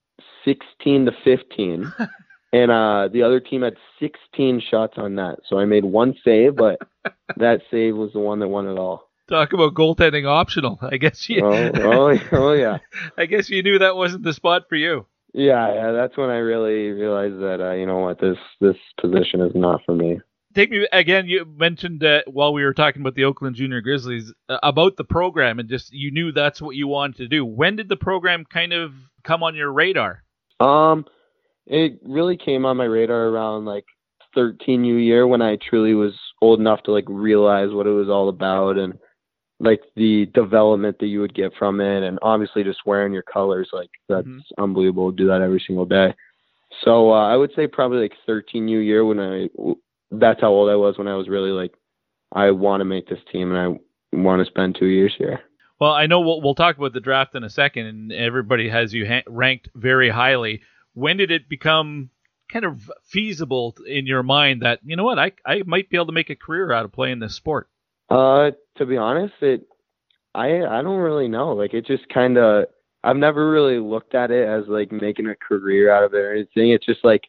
16 0.45 1.05
to 1.05 1.11
15. 1.23 1.91
and 2.53 2.71
uh, 2.71 3.09
the 3.11 3.23
other 3.23 3.39
team 3.39 3.63
had 3.63 3.75
16 3.99 4.61
shots 4.69 4.93
on 4.97 5.15
that. 5.15 5.39
So 5.47 5.59
I 5.59 5.65
made 5.65 5.85
one 5.85 6.15
save, 6.23 6.55
but 6.55 6.79
that 7.37 7.61
save 7.71 7.95
was 7.95 8.13
the 8.13 8.19
one 8.19 8.39
that 8.39 8.47
won 8.47 8.67
it 8.67 8.77
all. 8.77 9.09
Talk 9.29 9.53
about 9.53 9.73
goaltending 9.73 10.27
optional. 10.27 10.77
I 10.81 10.97
guess 10.97 11.29
you. 11.29 11.45
oh, 11.45 11.71
oh, 11.75 12.19
oh, 12.33 12.53
yeah. 12.53 12.79
I 13.17 13.25
guess 13.25 13.49
you 13.49 13.63
knew 13.63 13.79
that 13.79 13.95
wasn't 13.95 14.23
the 14.23 14.33
spot 14.33 14.63
for 14.67 14.75
you. 14.75 15.05
Yeah, 15.33 15.73
yeah. 15.73 15.91
That's 15.91 16.17
when 16.17 16.29
I 16.29 16.37
really 16.37 16.91
realized 16.91 17.39
that 17.39 17.61
uh, 17.61 17.73
you 17.73 17.85
know 17.85 17.99
what 17.99 18.19
this 18.19 18.37
this 18.59 18.75
position 18.99 19.41
is 19.41 19.53
not 19.55 19.81
for 19.85 19.95
me 19.95 20.19
take 20.53 20.71
me 20.71 20.87
again. 20.91 21.27
You 21.27 21.45
mentioned 21.45 22.03
uh, 22.03 22.21
while 22.27 22.53
we 22.53 22.63
were 22.63 22.73
talking 22.73 23.01
about 23.01 23.15
the 23.15 23.25
Oakland 23.25 23.55
Junior 23.55 23.81
Grizzlies 23.81 24.33
uh, 24.49 24.59
about 24.63 24.97
the 24.97 25.03
program, 25.03 25.59
and 25.59 25.69
just 25.69 25.93
you 25.93 26.11
knew 26.11 26.31
that's 26.31 26.61
what 26.61 26.75
you 26.75 26.87
wanted 26.87 27.17
to 27.17 27.27
do. 27.27 27.45
When 27.45 27.75
did 27.75 27.89
the 27.89 27.97
program 27.97 28.45
kind 28.45 28.73
of 28.73 28.93
come 29.23 29.43
on 29.43 29.55
your 29.55 29.71
radar? 29.71 30.23
Um, 30.59 31.05
it 31.65 31.99
really 32.03 32.37
came 32.37 32.65
on 32.65 32.77
my 32.77 32.85
radar 32.85 33.27
around 33.27 33.65
like 33.65 33.85
13 34.35 34.83
U 34.83 34.95
year 34.95 35.27
when 35.27 35.41
I 35.41 35.57
truly 35.57 35.93
was 35.93 36.13
old 36.41 36.59
enough 36.59 36.83
to 36.83 36.91
like 36.91 37.05
realize 37.07 37.71
what 37.71 37.87
it 37.87 37.91
was 37.91 38.09
all 38.09 38.29
about 38.29 38.77
and 38.77 38.93
like 39.61 39.81
the 39.95 40.25
development 40.33 40.97
that 40.99 41.07
you 41.07 41.21
would 41.21 41.35
get 41.35 41.53
from 41.57 41.79
it, 41.79 42.03
and 42.03 42.19
obviously 42.21 42.63
just 42.63 42.85
wearing 42.85 43.13
your 43.13 43.23
colors 43.23 43.69
like 43.71 43.89
that's 44.09 44.27
mm-hmm. 44.27 44.63
unbelievable. 44.63 45.11
Do 45.11 45.27
that 45.27 45.41
every 45.41 45.63
single 45.65 45.85
day. 45.85 46.13
So 46.83 47.11
uh, 47.11 47.27
I 47.27 47.35
would 47.35 47.51
say 47.55 47.67
probably 47.67 47.99
like 47.99 48.13
13 48.25 48.67
U 48.67 48.79
year 48.79 49.05
when 49.05 49.19
I 49.19 49.49
that's 50.11 50.41
how 50.41 50.49
old 50.49 50.69
I 50.69 50.75
was 50.75 50.97
when 50.97 51.07
I 51.07 51.15
was 51.15 51.29
really 51.29 51.51
like, 51.51 51.73
I 52.31 52.51
want 52.51 52.81
to 52.81 52.85
make 52.85 53.07
this 53.07 53.19
team 53.31 53.53
and 53.53 53.79
I 54.13 54.17
want 54.17 54.43
to 54.43 54.49
spend 54.49 54.75
two 54.77 54.87
years 54.87 55.13
here. 55.17 55.41
Well, 55.79 55.91
I 55.91 56.05
know 56.05 56.19
we'll, 56.19 56.41
we'll 56.41 56.55
talk 56.55 56.77
about 56.77 56.93
the 56.93 56.99
draft 56.99 57.33
in 57.33 57.43
a 57.43 57.49
second, 57.49 57.87
and 57.87 58.11
everybody 58.11 58.69
has 58.69 58.93
you 58.93 59.07
ha- 59.07 59.23
ranked 59.27 59.69
very 59.73 60.09
highly. 60.09 60.61
When 60.93 61.17
did 61.17 61.31
it 61.31 61.49
become 61.49 62.09
kind 62.51 62.65
of 62.65 62.91
feasible 63.03 63.75
in 63.87 64.05
your 64.05 64.21
mind 64.21 64.61
that 64.61 64.79
you 64.83 64.95
know 64.95 65.03
what 65.03 65.17
I 65.17 65.31
I 65.45 65.63
might 65.65 65.89
be 65.89 65.97
able 65.97 66.07
to 66.07 66.11
make 66.11 66.29
a 66.29 66.35
career 66.35 66.71
out 66.71 66.85
of 66.85 66.91
playing 66.91 67.19
this 67.19 67.35
sport? 67.35 67.69
Uh, 68.11 68.51
to 68.77 68.85
be 68.85 68.97
honest, 68.97 69.33
it 69.41 69.61
I 70.35 70.63
I 70.63 70.81
don't 70.81 70.99
really 70.99 71.27
know. 71.27 71.53
Like 71.53 71.73
it 71.73 71.85
just 71.85 72.07
kind 72.09 72.37
of 72.37 72.65
I've 73.03 73.17
never 73.17 73.49
really 73.49 73.79
looked 73.79 74.15
at 74.15 74.31
it 74.31 74.47
as 74.47 74.65
like 74.67 74.91
making 74.91 75.27
a 75.27 75.35
career 75.35 75.91
out 75.91 76.03
of 76.03 76.13
it 76.13 76.17
or 76.17 76.33
anything. 76.33 76.71
It's 76.71 76.85
just 76.85 77.03
like 77.03 77.23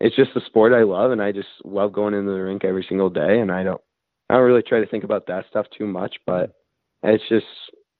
it's 0.00 0.16
just 0.16 0.36
a 0.36 0.44
sport 0.46 0.72
I 0.72 0.82
love, 0.82 1.10
and 1.10 1.22
I 1.22 1.32
just 1.32 1.48
love 1.64 1.92
going 1.92 2.14
into 2.14 2.30
the 2.30 2.38
rink 2.38 2.64
every 2.64 2.84
single 2.88 3.10
day. 3.10 3.40
And 3.40 3.50
I 3.50 3.64
don't, 3.64 3.80
I 4.28 4.34
don't 4.34 4.44
really 4.44 4.62
try 4.62 4.80
to 4.80 4.86
think 4.86 5.04
about 5.04 5.26
that 5.26 5.46
stuff 5.50 5.66
too 5.76 5.86
much. 5.86 6.16
But 6.26 6.54
it's 7.02 7.24
just, 7.28 7.46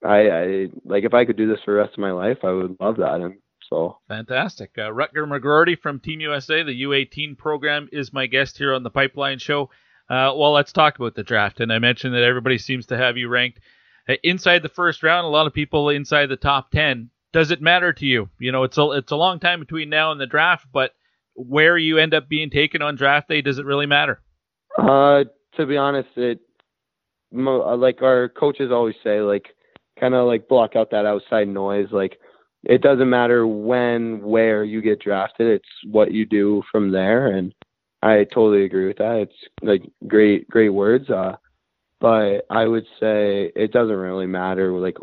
I, 0.05 0.29
I 0.29 0.67
like 0.85 1.05
if 1.05 1.15
I 1.15 1.25
could 1.25 1.37
do 1.37 1.49
this 1.49 1.59
for 1.65 1.75
the 1.75 1.81
rest 1.81 1.95
of 1.95 1.99
my 1.99 2.13
life, 2.13 2.39
I 2.45 2.51
would 2.51 2.77
love 2.81 2.97
that. 2.99 3.21
And 3.21 3.35
so 3.69 3.99
fantastic. 4.07 4.71
Uh, 4.79 4.91
Rutger 4.91 5.27
McGroarty 5.27 5.79
from 5.79 5.99
Team 5.99 6.21
USA, 6.21 6.63
the 6.63 6.83
U18 6.83 7.37
program, 7.37 7.89
is 7.93 8.13
my 8.13 8.27
guest 8.27 8.59
here 8.59 8.75
on 8.75 8.83
the 8.83 8.91
Pipeline 8.91 9.39
Show. 9.39 9.71
Uh, 10.09 10.33
well, 10.35 10.53
let's 10.53 10.73
talk 10.73 10.99
about 10.99 11.15
the 11.15 11.23
draft. 11.23 11.61
And 11.61 11.73
I 11.73 11.79
mentioned 11.79 12.15
that 12.15 12.23
everybody 12.23 12.59
seems 12.59 12.87
to 12.87 12.97
have 12.97 13.17
you 13.17 13.29
ranked 13.29 13.61
uh, 14.09 14.15
inside 14.23 14.63
the 14.63 14.69
first 14.69 15.03
round. 15.03 15.27
A 15.27 15.29
lot 15.29 15.47
of 15.47 15.53
people 15.53 15.91
inside 15.91 16.27
the 16.27 16.37
top 16.37 16.71
ten. 16.71 17.11
Does 17.33 17.51
it 17.51 17.61
matter 17.61 17.93
to 17.93 18.07
you? 18.07 18.31
You 18.39 18.53
know, 18.53 18.63
it's 18.63 18.79
a 18.79 18.91
it's 18.93 19.13
a 19.13 19.17
long 19.17 19.39
time 19.39 19.61
between 19.61 19.91
now 19.91 20.13
and 20.13 20.21
the 20.21 20.27
draft, 20.27 20.67
but 20.73 20.93
where 21.35 21.77
you 21.77 21.99
end 21.99 22.15
up 22.15 22.29
being 22.29 22.51
taken 22.51 22.83
on 22.83 22.97
draft 22.97 23.29
day, 23.29 23.43
does 23.43 23.59
it 23.59 23.67
really 23.67 23.87
matter? 23.87 24.21
Uh, 24.77 25.25
to 25.57 25.67
be 25.67 25.77
honest, 25.77 26.09
it 26.17 26.41
uh, 27.37 27.77
like 27.77 28.01
our 28.03 28.29
coaches 28.29 28.71
always 28.73 28.97
say, 29.05 29.21
like 29.21 29.49
kind 30.01 30.15
of 30.15 30.27
like 30.27 30.49
block 30.49 30.75
out 30.75 30.91
that 30.91 31.07
outside 31.07 31.49
noise. 31.49 31.89
Like 31.91 32.19
it 32.65 32.81
doesn't 32.81 33.11
matter 33.11 33.47
when, 33.47 34.23
where 34.23 34.65
you 34.65 34.81
get 34.81 35.01
drafted. 35.01 35.49
It's 35.49 35.69
what 35.85 36.13
you 36.13 36.25
do 36.25 36.63
from 36.73 36.93
there, 36.93 37.29
and 37.29 37.55
I 38.03 38.25
totally 38.25 38.65
agree 38.65 38.87
with 38.87 38.99
that. 38.99 39.29
It's 39.29 39.49
like 39.63 39.83
great, 40.07 40.49
great 40.49 40.71
words. 40.71 41.11
Uh, 41.11 41.37
but 42.01 42.43
I 42.49 42.65
would 42.65 42.87
say 43.01 43.51
it 43.57 43.73
doesn't 43.73 43.95
really 43.95 44.27
matter 44.27 44.73
like 44.73 44.99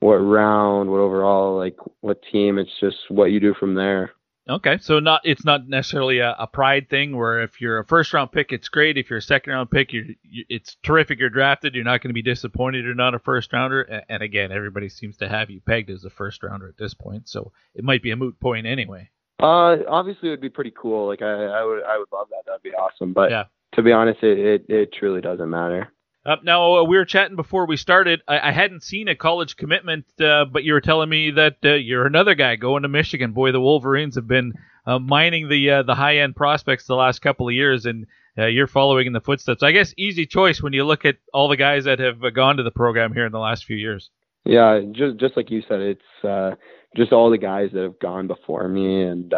what 0.00 0.16
round, 0.16 0.90
what 0.90 0.98
overall, 0.98 1.56
like 1.56 1.76
what 2.00 2.22
team. 2.32 2.58
It's 2.58 2.70
just 2.80 2.96
what 3.08 3.26
you 3.26 3.38
do 3.38 3.54
from 3.54 3.74
there. 3.74 4.12
Okay, 4.48 4.78
so 4.80 4.98
not 4.98 5.20
it's 5.22 5.44
not 5.44 5.68
necessarily 5.68 6.18
a, 6.18 6.34
a, 6.36 6.46
pride 6.46 6.88
thing 6.88 7.16
where 7.16 7.42
if 7.42 7.60
you're 7.60 7.78
a 7.78 7.84
first 7.84 8.12
round 8.12 8.32
pick, 8.32 8.50
it's 8.50 8.68
great. 8.68 8.98
If 8.98 9.08
you're 9.08 9.18
a 9.18 9.22
second 9.22 9.52
round 9.52 9.70
pick, 9.70 9.92
you, 9.92 10.16
it's 10.24 10.76
terrific. 10.82 11.20
You're 11.20 11.30
drafted. 11.30 11.74
You're 11.74 11.84
not 11.84 12.02
going 12.02 12.08
to 12.08 12.14
be 12.14 12.22
disappointed. 12.22 12.84
You're 12.84 12.94
not 12.94 13.14
a 13.14 13.20
first 13.20 13.52
rounder. 13.52 13.82
And, 13.82 14.02
and 14.08 14.22
again, 14.24 14.50
everybody 14.50 14.88
seems 14.88 15.18
to 15.18 15.28
have 15.28 15.50
you 15.50 15.60
pegged 15.60 15.90
as 15.90 16.04
a 16.04 16.10
first 16.10 16.42
rounder 16.42 16.66
at 16.66 16.78
this 16.78 16.94
point, 16.94 17.28
so 17.28 17.52
it 17.76 17.84
might 17.84 18.02
be 18.02 18.10
a 18.10 18.16
moot 18.16 18.40
point 18.40 18.66
anyway. 18.66 19.10
Uh, 19.40 19.78
obviously, 19.88 20.28
it 20.28 20.32
would 20.32 20.40
be 20.40 20.50
pretty 20.50 20.72
cool. 20.76 21.06
Like 21.06 21.22
I, 21.22 21.32
I 21.32 21.64
would, 21.64 21.82
I 21.82 21.98
would 21.98 22.08
love 22.12 22.28
that. 22.30 22.42
That'd 22.46 22.62
be 22.62 22.70
awesome. 22.70 23.12
But 23.12 23.30
yeah. 23.30 23.44
to 23.74 23.82
be 23.82 23.92
honest, 23.92 24.22
it, 24.22 24.38
it, 24.38 24.64
it 24.68 24.92
truly 24.92 25.20
doesn't 25.20 25.48
matter. 25.48 25.92
Uh, 26.24 26.36
now 26.44 26.76
uh, 26.76 26.84
we 26.84 26.98
were 26.98 27.06
chatting 27.06 27.36
before 27.36 27.66
we 27.66 27.76
started. 27.76 28.20
I, 28.28 28.48
I 28.48 28.52
hadn't 28.52 28.82
seen 28.82 29.08
a 29.08 29.14
college 29.14 29.56
commitment, 29.56 30.04
uh, 30.20 30.44
but 30.44 30.64
you 30.64 30.74
were 30.74 30.82
telling 30.82 31.08
me 31.08 31.30
that 31.30 31.56
uh, 31.64 31.74
you're 31.74 32.06
another 32.06 32.34
guy 32.34 32.56
going 32.56 32.82
to 32.82 32.88
Michigan. 32.88 33.32
Boy, 33.32 33.52
the 33.52 33.60
Wolverines 33.60 34.16
have 34.16 34.28
been 34.28 34.52
uh, 34.86 34.98
mining 34.98 35.48
the 35.48 35.70
uh, 35.70 35.82
the 35.82 35.94
high 35.94 36.18
end 36.18 36.36
prospects 36.36 36.86
the 36.86 36.94
last 36.94 37.20
couple 37.20 37.48
of 37.48 37.54
years, 37.54 37.86
and 37.86 38.06
you're 38.36 38.66
following 38.66 39.06
in 39.06 39.12
the 39.12 39.20
footsteps. 39.20 39.62
I 39.62 39.72
guess 39.72 39.92
easy 39.98 40.24
choice 40.24 40.62
when 40.62 40.72
you 40.72 40.84
look 40.84 41.04
at 41.04 41.16
all 41.32 41.48
the 41.48 41.56
guys 41.56 41.84
that 41.84 41.98
have 41.98 42.22
gone 42.34 42.56
to 42.56 42.62
the 42.62 42.70
program 42.70 43.12
here 43.12 43.26
in 43.26 43.32
the 43.32 43.38
last 43.38 43.66
few 43.66 43.76
years. 43.76 44.10
Yeah, 44.44 44.80
just 44.92 45.18
just 45.18 45.36
like 45.36 45.50
you 45.50 45.62
said, 45.68 45.80
it's 45.80 46.52
just 46.96 47.12
all 47.12 47.30
the 47.30 47.38
guys 47.38 47.70
that 47.72 47.82
have 47.82 47.98
gone 47.98 48.26
before 48.26 48.68
me, 48.68 49.02
and 49.02 49.32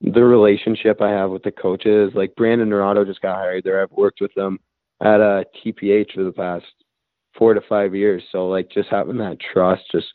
the 0.00 0.24
relationship 0.24 1.00
I 1.00 1.10
have 1.10 1.30
with 1.30 1.42
the 1.42 1.52
coaches. 1.52 2.12
Like 2.14 2.34
Brandon 2.36 2.68
Naurato 2.68 3.06
just 3.06 3.22
got 3.22 3.36
hired 3.36 3.64
there. 3.64 3.82
I've 3.82 3.92
worked 3.92 4.20
with 4.20 4.34
them 4.34 4.58
at 5.00 5.18
TPH 5.18 6.14
for 6.14 6.24
the 6.24 6.32
past 6.32 6.64
four 7.36 7.54
to 7.54 7.60
five 7.68 7.94
years. 7.94 8.22
So 8.30 8.48
like 8.48 8.70
just 8.70 8.88
having 8.90 9.18
that 9.18 9.38
trust, 9.40 9.82
just 9.92 10.06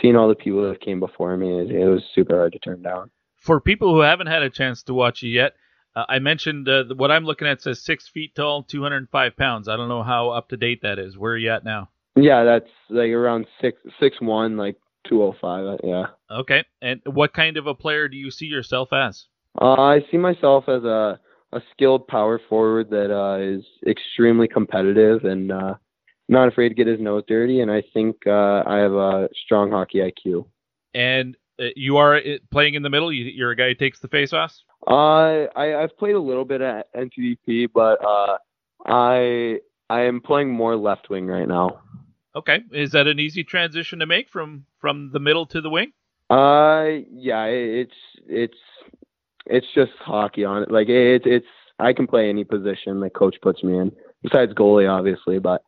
seeing 0.00 0.16
all 0.16 0.28
the 0.28 0.34
people 0.34 0.68
that 0.68 0.80
came 0.80 1.00
before 1.00 1.36
me, 1.36 1.60
it, 1.60 1.70
it 1.70 1.88
was 1.88 2.02
super 2.14 2.36
hard 2.36 2.52
to 2.52 2.58
turn 2.58 2.82
down. 2.82 3.10
For 3.36 3.60
people 3.60 3.94
who 3.94 4.00
haven't 4.00 4.26
had 4.26 4.42
a 4.42 4.50
chance 4.50 4.82
to 4.84 4.94
watch 4.94 5.22
you 5.22 5.30
yet, 5.30 5.54
uh, 5.96 6.04
I 6.08 6.18
mentioned 6.18 6.68
uh, 6.68 6.84
what 6.96 7.10
I'm 7.10 7.24
looking 7.24 7.48
at 7.48 7.62
says 7.62 7.84
six 7.84 8.08
feet 8.08 8.34
tall, 8.34 8.62
205 8.62 9.36
pounds. 9.36 9.68
I 9.68 9.76
don't 9.76 9.88
know 9.88 10.02
how 10.02 10.30
up 10.30 10.48
to 10.48 10.56
date 10.56 10.82
that 10.82 10.98
is. 10.98 11.16
Where 11.16 11.32
are 11.32 11.38
you 11.38 11.50
at 11.50 11.64
now? 11.64 11.88
Yeah, 12.22 12.44
that's 12.44 12.70
like 12.90 13.10
around 13.10 13.46
six 13.60 13.78
six 14.00 14.16
one, 14.20 14.56
like 14.56 14.76
205. 15.08 15.66
Uh, 15.66 15.76
yeah. 15.84 16.06
Okay. 16.30 16.64
And 16.82 17.00
what 17.04 17.32
kind 17.32 17.56
of 17.56 17.66
a 17.66 17.74
player 17.74 18.08
do 18.08 18.16
you 18.16 18.30
see 18.30 18.46
yourself 18.46 18.92
as? 18.92 19.26
Uh, 19.60 19.74
I 19.74 20.00
see 20.10 20.16
myself 20.16 20.64
as 20.68 20.84
a 20.84 21.20
a 21.52 21.60
skilled 21.72 22.06
power 22.08 22.40
forward 22.48 22.90
that 22.90 23.10
uh, 23.10 23.38
is 23.40 23.64
extremely 23.86 24.46
competitive 24.46 25.24
and 25.24 25.50
uh, 25.50 25.74
not 26.28 26.48
afraid 26.48 26.68
to 26.68 26.74
get 26.74 26.86
his 26.86 27.00
nose 27.00 27.24
dirty. 27.26 27.60
And 27.60 27.70
I 27.70 27.82
think 27.94 28.16
uh, 28.26 28.62
I 28.66 28.76
have 28.76 28.92
a 28.92 29.28
strong 29.44 29.70
hockey 29.70 29.98
IQ. 29.98 30.44
And 30.94 31.36
uh, 31.58 31.68
you 31.74 31.96
are 31.96 32.16
uh, 32.16 32.38
playing 32.50 32.74
in 32.74 32.82
the 32.82 32.90
middle. 32.90 33.10
You, 33.10 33.46
are 33.46 33.50
a 33.50 33.56
guy 33.56 33.68
who 33.68 33.74
takes 33.74 33.98
the 34.00 34.08
faceoffs. 34.08 34.60
Uh, 34.86 35.46
I 35.56 35.82
I've 35.82 35.96
played 35.96 36.14
a 36.14 36.20
little 36.20 36.44
bit 36.44 36.60
at 36.60 36.92
NTDP, 36.94 37.68
but 37.72 37.98
uh, 38.04 38.36
I 38.86 39.58
I 39.90 40.02
am 40.02 40.20
playing 40.20 40.50
more 40.50 40.76
left 40.76 41.10
wing 41.10 41.26
right 41.26 41.48
now. 41.48 41.80
Okay, 42.38 42.60
is 42.70 42.92
that 42.92 43.08
an 43.08 43.18
easy 43.18 43.42
transition 43.42 43.98
to 43.98 44.06
make 44.06 44.28
from 44.28 44.64
from 44.80 45.10
the 45.12 45.18
middle 45.18 45.44
to 45.46 45.60
the 45.60 45.68
wing? 45.68 45.92
Uh, 46.30 47.02
yeah, 47.10 47.46
it's 47.46 47.90
it's 48.28 48.58
it's 49.46 49.66
just 49.74 49.90
hockey 49.98 50.44
on 50.44 50.62
it. 50.62 50.70
Like 50.70 50.88
it's 50.88 51.24
it's 51.26 51.46
I 51.80 51.92
can 51.92 52.06
play 52.06 52.28
any 52.28 52.44
position 52.44 53.00
the 53.00 53.10
coach 53.10 53.34
puts 53.42 53.64
me 53.64 53.76
in, 53.76 53.90
besides 54.22 54.52
goalie, 54.52 54.88
obviously. 54.88 55.40
But 55.40 55.64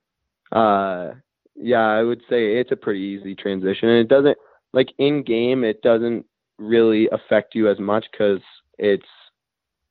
uh, 0.53 1.15
yeah, 1.57 1.87
I 1.87 2.03
would 2.03 2.21
say 2.31 2.59
it's 2.59 2.71
a 2.71 2.77
pretty 2.77 3.01
easy 3.01 3.35
transition, 3.35 3.89
and 3.89 3.99
it 3.99 4.09
doesn't 4.09 4.39
like 4.73 4.93
in 4.97 5.25
game. 5.25 5.65
It 5.65 5.83
doesn't 5.83 6.25
really 6.59 7.09
affect 7.11 7.57
you 7.57 7.69
as 7.69 7.81
much 7.81 8.07
because 8.13 8.43
it's 8.79 9.09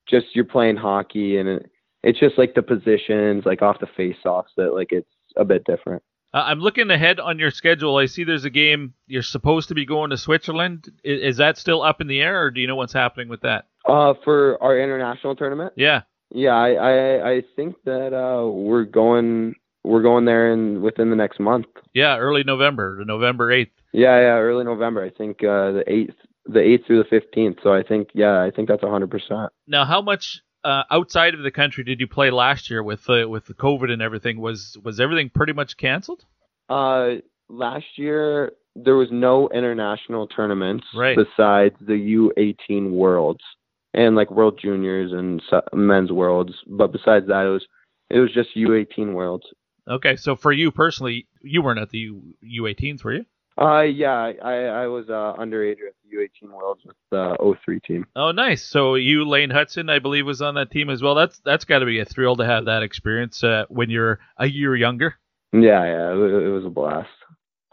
just 0.07 0.27
you're 0.33 0.45
playing 0.45 0.77
hockey, 0.77 1.39
and 1.39 1.49
it, 1.49 1.69
it's 2.03 2.19
just 2.19 2.37
like 2.37 2.53
the 2.53 2.61
positions, 2.61 3.43
like 3.45 3.61
off 3.61 3.81
the 3.81 3.87
face-offs, 3.97 4.51
that 4.55 4.73
like 4.73 4.93
it's 4.93 5.11
a 5.35 5.43
bit 5.43 5.65
different. 5.65 6.03
Uh, 6.33 6.43
I'm 6.45 6.59
looking 6.59 6.91
ahead 6.91 7.19
on 7.19 7.39
your 7.39 7.51
schedule. 7.51 7.97
I 7.97 8.05
see 8.05 8.23
there's 8.23 8.45
a 8.45 8.51
game 8.51 8.93
you're 9.07 9.23
supposed 9.23 9.69
to 9.69 9.75
be 9.75 9.85
going 9.85 10.11
to 10.11 10.17
Switzerland. 10.17 10.91
Is, 11.03 11.21
is, 11.21 11.37
that 11.37 11.57
still 11.57 11.81
up 11.81 12.01
in 12.01 12.07
the 12.07 12.21
air, 12.21 12.43
or 12.43 12.51
do 12.51 12.61
you 12.61 12.67
know 12.67 12.75
what's 12.75 12.93
happening 12.93 13.29
with 13.29 13.41
that? 13.41 13.65
Uh, 13.85 14.13
for 14.23 14.61
our 14.61 14.79
international 14.79 15.35
tournament. 15.35 15.73
Yeah. 15.75 16.01
Yeah, 16.31 16.51
I 16.51 16.69
I, 16.73 17.31
I 17.31 17.43
think 17.55 17.75
that 17.85 18.13
uh, 18.15 18.47
we're 18.47 18.83
going 18.83 19.55
we're 19.83 20.03
going 20.03 20.25
there 20.25 20.53
in 20.53 20.81
within 20.81 21.09
the 21.09 21.15
next 21.15 21.39
month. 21.39 21.65
Yeah, 21.93 22.17
early 22.17 22.43
November, 22.43 23.01
November 23.03 23.51
eighth. 23.51 23.71
Yeah, 23.91 24.19
yeah, 24.19 24.37
early 24.37 24.63
November. 24.63 25.03
I 25.03 25.09
think 25.09 25.43
uh, 25.43 25.71
the 25.71 25.83
eighth, 25.87 26.13
the 26.45 26.59
eighth 26.59 26.85
through 26.85 26.99
the 26.99 27.09
fifteenth. 27.09 27.57
So 27.63 27.73
I 27.73 27.81
think 27.81 28.09
yeah, 28.13 28.43
I 28.43 28.51
think 28.51 28.69
that's 28.69 28.83
hundred 28.83 29.09
percent. 29.09 29.51
Now, 29.67 29.85
how 29.85 30.03
much 30.03 30.41
uh, 30.63 30.83
outside 30.91 31.33
of 31.33 31.41
the 31.41 31.51
country 31.51 31.83
did 31.83 31.99
you 31.99 32.07
play 32.07 32.31
last 32.31 32.69
year 32.69 32.83
with 32.83 33.09
uh, 33.09 33.27
with 33.27 33.45
the 33.45 33.53
COVID 33.53 33.91
and 33.91 34.01
everything? 34.01 34.39
Was 34.39 34.77
was 34.83 34.99
everything 34.99 35.29
pretty 35.29 35.53
much 35.53 35.77
canceled? 35.77 36.25
Uh, 36.69 37.15
last 37.49 37.85
year 37.95 38.51
there 38.75 38.95
was 38.95 39.09
no 39.11 39.49
international 39.49 40.27
tournaments 40.27 40.85
right. 40.95 41.17
besides 41.17 41.75
the 41.81 42.29
U18 42.37 42.91
Worlds 42.91 43.43
and 43.93 44.15
like 44.15 44.31
World 44.31 44.59
Juniors 44.61 45.11
and 45.11 45.41
men's 45.73 46.11
Worlds. 46.11 46.53
But 46.67 46.91
besides 46.91 47.27
that, 47.27 47.45
it 47.45 47.49
was 47.49 47.65
it 48.09 48.19
was 48.19 48.33
just 48.33 48.49
U18 48.55 49.13
Worlds. 49.13 49.45
Okay, 49.87 50.15
so 50.15 50.35
for 50.35 50.51
you 50.51 50.71
personally, 50.71 51.27
you 51.41 51.61
weren't 51.61 51.79
at 51.79 51.89
the 51.89 51.97
U 51.99 52.35
U18s, 52.43 53.03
were 53.03 53.13
you? 53.13 53.25
Uh, 53.59 53.81
yeah, 53.81 54.31
I 54.41 54.53
I 54.53 54.87
was 54.87 55.09
uh, 55.09 55.33
underage 55.37 55.79
at 55.85 55.93
the 56.09 56.15
U18 56.15 56.51
Worlds 56.51 56.81
with 56.85 56.95
the 57.11 57.35
O3 57.41 57.83
team. 57.83 58.05
Oh, 58.15 58.31
nice. 58.31 58.63
So 58.63 58.95
you, 58.95 59.27
Lane 59.27 59.49
Hutson, 59.49 59.91
I 59.91 59.99
believe, 59.99 60.25
was 60.25 60.41
on 60.41 60.55
that 60.55 60.71
team 60.71 60.89
as 60.89 61.01
well. 61.01 61.13
That's 61.13 61.39
that's 61.39 61.65
got 61.65 61.79
to 61.79 61.85
be 61.85 61.99
a 61.99 62.05
thrill 62.05 62.37
to 62.37 62.45
have 62.45 62.65
that 62.65 62.83
experience 62.83 63.43
uh, 63.43 63.65
when 63.67 63.89
you're 63.89 64.19
a 64.37 64.47
year 64.47 64.75
younger. 64.75 65.15
Yeah, 65.51 65.83
yeah, 65.83 66.11
it, 66.11 66.45
it 66.45 66.49
was 66.49 66.65
a 66.65 66.69
blast. 66.69 67.09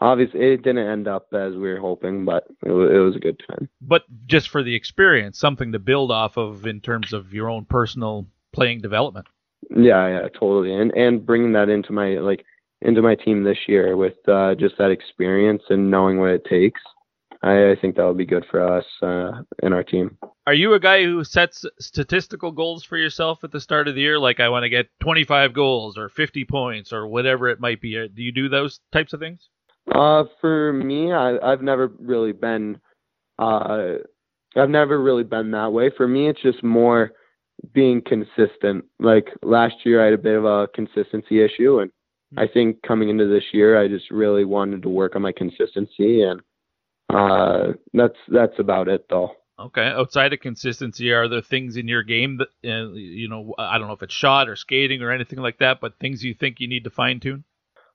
Obviously, 0.01 0.41
it 0.41 0.61
didn't 0.61 0.87
end 0.87 1.07
up 1.07 1.27
as 1.33 1.53
we 1.53 1.69
were 1.69 1.79
hoping, 1.79 2.25
but 2.25 2.43
it 2.65 2.71
was, 2.71 2.91
it 2.91 2.99
was 2.99 3.15
a 3.15 3.19
good 3.19 3.41
time. 3.47 3.69
But 3.81 4.03
just 4.27 4.49
for 4.49 4.63
the 4.63 4.75
experience, 4.75 5.39
something 5.39 5.71
to 5.71 5.79
build 5.79 6.11
off 6.11 6.37
of 6.37 6.67
in 6.67 6.81
terms 6.81 7.13
of 7.13 7.33
your 7.33 7.49
own 7.49 7.65
personal 7.65 8.27
playing 8.51 8.81
development. 8.81 9.27
Yeah, 9.69 10.07
yeah, 10.07 10.27
totally, 10.37 10.73
and 10.73 10.91
and 10.97 11.25
bringing 11.25 11.53
that 11.53 11.69
into 11.69 11.93
my 11.93 12.17
like 12.17 12.43
into 12.81 13.01
my 13.01 13.15
team 13.15 13.43
this 13.43 13.57
year 13.67 13.95
with 13.97 14.15
uh, 14.27 14.55
just 14.55 14.77
that 14.77 14.91
experience 14.91 15.63
and 15.69 15.89
knowing 15.89 16.19
what 16.19 16.29
it 16.29 16.45
takes. 16.45 16.81
I, 17.43 17.71
I 17.71 17.75
think 17.79 17.95
that 17.95 18.05
would 18.05 18.17
be 18.17 18.25
good 18.25 18.45
for 18.49 18.61
us 18.61 18.85
uh, 19.01 19.43
in 19.61 19.73
our 19.73 19.83
team. 19.83 20.17
Are 20.47 20.53
you 20.53 20.73
a 20.73 20.79
guy 20.79 21.03
who 21.03 21.23
sets 21.23 21.65
statistical 21.79 22.51
goals 22.51 22.83
for 22.83 22.97
yourself 22.97 23.43
at 23.43 23.51
the 23.51 23.59
start 23.59 23.87
of 23.87 23.95
the 23.95 24.01
year? 24.01 24.17
Like, 24.17 24.39
I 24.39 24.49
want 24.49 24.63
to 24.63 24.69
get 24.69 24.87
25 25.01 25.53
goals 25.53 25.97
or 25.97 26.09
50 26.09 26.45
points 26.45 26.93
or 26.93 27.07
whatever 27.07 27.49
it 27.49 27.59
might 27.59 27.81
be. 27.81 27.93
Do 28.07 28.21
you 28.21 28.31
do 28.31 28.49
those 28.49 28.79
types 28.91 29.13
of 29.13 29.19
things? 29.19 29.49
Uh, 29.93 30.23
for 30.41 30.73
me, 30.73 31.11
I, 31.11 31.37
I've 31.37 31.61
never 31.61 31.91
really 31.99 32.31
been, 32.31 32.79
uh, 33.39 33.93
I've 34.55 34.69
never 34.69 35.01
really 35.01 35.23
been 35.23 35.51
that 35.51 35.71
way. 35.71 35.91
For 35.95 36.07
me, 36.07 36.29
it's 36.29 36.41
just 36.41 36.63
more 36.63 37.11
being 37.73 38.01
consistent. 38.01 38.85
Like 38.99 39.27
last 39.43 39.75
year, 39.85 40.01
I 40.01 40.05
had 40.05 40.13
a 40.13 40.17
bit 40.17 40.37
of 40.37 40.45
a 40.45 40.67
consistency 40.73 41.41
issue, 41.41 41.79
and 41.79 41.91
I 42.35 42.47
think 42.47 42.81
coming 42.81 43.09
into 43.09 43.27
this 43.27 43.43
year, 43.53 43.81
I 43.81 43.87
just 43.87 44.11
really 44.11 44.43
wanted 44.43 44.81
to 44.81 44.89
work 44.89 45.15
on 45.15 45.21
my 45.21 45.31
consistency, 45.31 46.23
and 46.23 46.41
uh, 47.09 47.73
that's 47.93 48.17
that's 48.27 48.59
about 48.59 48.87
it, 48.89 49.05
though. 49.09 49.31
Okay. 49.59 49.85
Outside 49.87 50.33
of 50.33 50.39
consistency, 50.39 51.11
are 51.11 51.27
there 51.27 51.41
things 51.41 51.77
in 51.77 51.87
your 51.87 52.03
game 52.03 52.37
that 52.37 52.49
uh, 52.69 52.91
you 52.93 53.27
know? 53.27 53.55
I 53.57 53.77
don't 53.77 53.87
know 53.87 53.93
if 53.93 54.03
it's 54.03 54.13
shot 54.13 54.49
or 54.49 54.55
skating 54.55 55.01
or 55.01 55.11
anything 55.11 55.39
like 55.39 55.59
that, 55.59 55.79
but 55.81 55.97
things 55.99 56.23
you 56.23 56.33
think 56.33 56.59
you 56.59 56.67
need 56.67 56.83
to 56.83 56.89
fine 56.89 57.19
tune. 57.19 57.43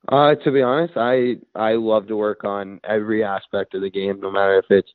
Uh, 0.08 0.34
to 0.34 0.50
be 0.50 0.62
honest, 0.62 0.94
I 0.96 1.36
I 1.54 1.74
love 1.74 2.08
to 2.08 2.16
work 2.16 2.44
on 2.44 2.80
every 2.82 3.22
aspect 3.22 3.74
of 3.74 3.82
the 3.82 3.90
game, 3.90 4.20
no 4.20 4.32
matter 4.32 4.58
if 4.58 4.64
it's 4.70 4.90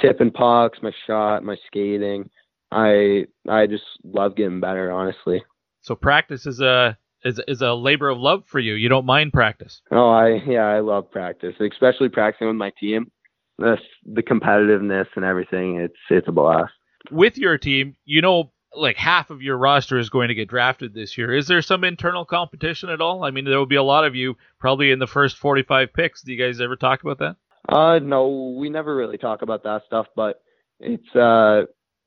tip 0.00 0.20
and 0.20 0.34
pucks, 0.34 0.78
my 0.82 0.92
shot, 1.06 1.42
my 1.42 1.56
skating. 1.66 2.28
I 2.70 3.26
I 3.48 3.66
just 3.66 3.84
love 4.04 4.36
getting 4.36 4.60
better, 4.60 4.92
honestly. 4.92 5.42
So 5.80 5.94
practice 5.94 6.44
is 6.44 6.60
a 6.60 6.98
is 7.24 7.40
is 7.46 7.62
a 7.62 7.74
labor 7.74 8.08
of 8.08 8.18
love 8.18 8.44
for 8.46 8.58
you. 8.58 8.74
You 8.74 8.88
don't 8.88 9.06
mind 9.06 9.32
practice. 9.32 9.82
Oh, 9.90 10.10
I 10.10 10.42
yeah, 10.46 10.66
I 10.66 10.80
love 10.80 11.10
practice, 11.10 11.54
especially 11.60 12.08
practicing 12.08 12.46
with 12.46 12.56
my 12.56 12.72
team. 12.78 13.10
The 13.58 13.76
the 14.04 14.22
competitiveness 14.22 15.06
and 15.16 15.24
everything. 15.24 15.76
It's 15.76 15.94
it's 16.08 16.28
a 16.28 16.32
blast. 16.32 16.72
With 17.10 17.38
your 17.38 17.58
team, 17.58 17.96
you 18.04 18.20
know 18.20 18.52
like 18.74 18.96
half 18.96 19.30
of 19.30 19.42
your 19.42 19.56
roster 19.56 19.98
is 19.98 20.10
going 20.10 20.28
to 20.28 20.34
get 20.34 20.48
drafted 20.48 20.94
this 20.94 21.18
year. 21.18 21.34
Is 21.34 21.48
there 21.48 21.62
some 21.62 21.84
internal 21.84 22.24
competition 22.24 22.88
at 22.88 23.00
all? 23.00 23.24
I 23.24 23.30
mean, 23.30 23.44
there 23.44 23.58
will 23.58 23.66
be 23.66 23.76
a 23.76 23.82
lot 23.82 24.04
of 24.04 24.14
you 24.14 24.36
probably 24.58 24.90
in 24.90 24.98
the 24.98 25.06
first 25.06 25.36
45 25.38 25.92
picks. 25.92 26.22
Do 26.22 26.32
you 26.32 26.38
guys 26.38 26.60
ever 26.60 26.76
talk 26.76 27.02
about 27.02 27.18
that? 27.18 27.36
Uh, 27.68 27.98
no, 27.98 28.54
we 28.58 28.70
never 28.70 28.94
really 28.94 29.18
talk 29.18 29.42
about 29.42 29.64
that 29.64 29.82
stuff, 29.86 30.06
but 30.16 30.40
it's 30.78 31.14
uh, 31.14 31.62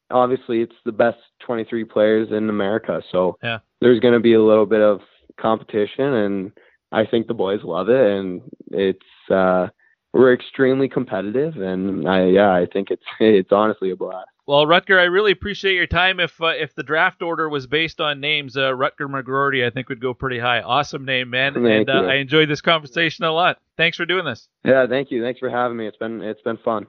obviously 0.09 0.61
it's 0.61 0.75
the 0.85 0.91
best 0.91 1.17
23 1.45 1.83
players 1.85 2.29
in 2.31 2.49
America, 2.49 3.01
so 3.11 3.37
yeah. 3.43 3.59
There's 3.83 3.99
going 3.99 4.13
to 4.13 4.19
be 4.19 4.33
a 4.33 4.43
little 4.43 4.65
bit 4.65 4.81
of 4.81 5.01
competition, 5.39 6.13
and 6.13 6.51
I 6.91 7.05
think 7.05 7.27
the 7.27 7.33
boys 7.33 7.59
love 7.63 7.89
it, 7.89 8.11
and 8.11 8.41
it's 8.71 9.31
uh, 9.31 9.67
we're 10.13 10.33
extremely 10.33 10.87
competitive, 10.87 11.57
and 11.57 12.07
I 12.07 12.25
yeah, 12.25 12.51
I 12.51 12.67
think 12.71 12.89
it's 12.91 13.03
it's 13.19 13.51
honestly 13.51 13.91
a 13.91 13.95
blast. 13.95 14.27
Well, 14.45 14.65
Rutger, 14.65 14.99
I 14.99 15.03
really 15.03 15.31
appreciate 15.31 15.75
your 15.75 15.87
time. 15.87 16.19
If 16.19 16.41
uh, 16.41 16.47
if 16.47 16.75
the 16.75 16.83
draft 16.83 17.21
order 17.21 17.47
was 17.47 17.65
based 17.65 18.01
on 18.01 18.19
names, 18.19 18.57
uh, 18.57 18.71
Rutger 18.71 19.07
McGroarty, 19.07 19.65
I 19.65 19.69
think 19.69 19.87
would 19.89 20.01
go 20.01 20.13
pretty 20.13 20.39
high. 20.39 20.61
Awesome 20.61 21.05
name, 21.05 21.29
man, 21.29 21.53
Thank 21.53 21.87
and 21.87 21.89
uh. 21.89 22.09
I 22.09 22.15
enjoyed 22.15 22.49
this 22.49 22.61
conversation 22.61 23.23
a 23.25 23.31
lot. 23.31 23.59
Thanks 23.77 23.97
for 23.97 24.05
doing 24.05 24.25
this. 24.25 24.49
Yeah, 24.65 24.85
thank 24.87 25.11
you. 25.11 25.23
Thanks 25.23 25.39
for 25.39 25.49
having 25.49 25.77
me. 25.77 25.87
It's 25.87 25.97
been 25.97 26.21
it's 26.21 26.41
been 26.41 26.57
fun. 26.57 26.87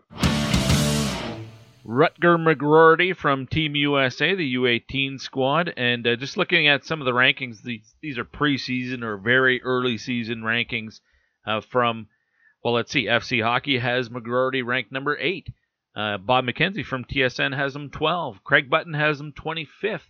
Rutger 1.87 2.39
McGroarty 2.39 3.15
from 3.15 3.47
Team 3.47 3.77
USA, 3.77 4.35
the 4.35 4.55
U18 4.55 5.21
squad, 5.21 5.73
and 5.77 6.07
uh, 6.07 6.17
just 6.17 6.37
looking 6.37 6.67
at 6.67 6.85
some 6.85 7.01
of 7.01 7.05
the 7.05 7.13
rankings, 7.13 7.63
these 7.63 7.95
these 8.01 8.17
are 8.17 8.25
preseason 8.25 9.03
or 9.03 9.19
very 9.19 9.63
early 9.63 9.99
season 9.99 10.41
rankings 10.41 11.01
uh, 11.47 11.61
from. 11.61 12.09
Well, 12.63 12.73
let's 12.73 12.91
see. 12.91 13.05
FC 13.05 13.43
Hockey 13.43 13.79
has 13.79 14.09
McGroarty 14.09 14.65
ranked 14.65 14.91
number 14.91 15.19
eight. 15.21 15.49
Uh, 15.95 16.17
Bob 16.17 16.47
McKenzie 16.47 16.85
from 16.85 17.05
TSN 17.05 17.55
has 17.55 17.77
him 17.77 17.91
12. 17.91 18.43
Craig 18.43 18.71
Button 18.71 18.95
has 18.95 19.21
him 19.21 19.33
25th. 19.33 20.01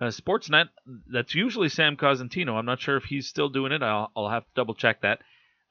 Uh, 0.00 0.06
Sportsnet, 0.06 0.68
that's 1.10 1.34
usually 1.34 1.68
Sam 1.68 1.96
Cosentino. 1.96 2.54
I'm 2.54 2.66
not 2.66 2.80
sure 2.80 2.96
if 2.96 3.04
he's 3.04 3.28
still 3.28 3.48
doing 3.48 3.72
it. 3.72 3.82
I'll, 3.82 4.12
I'll 4.14 4.28
have 4.28 4.44
to 4.44 4.50
double 4.54 4.74
check 4.74 5.00
that. 5.00 5.20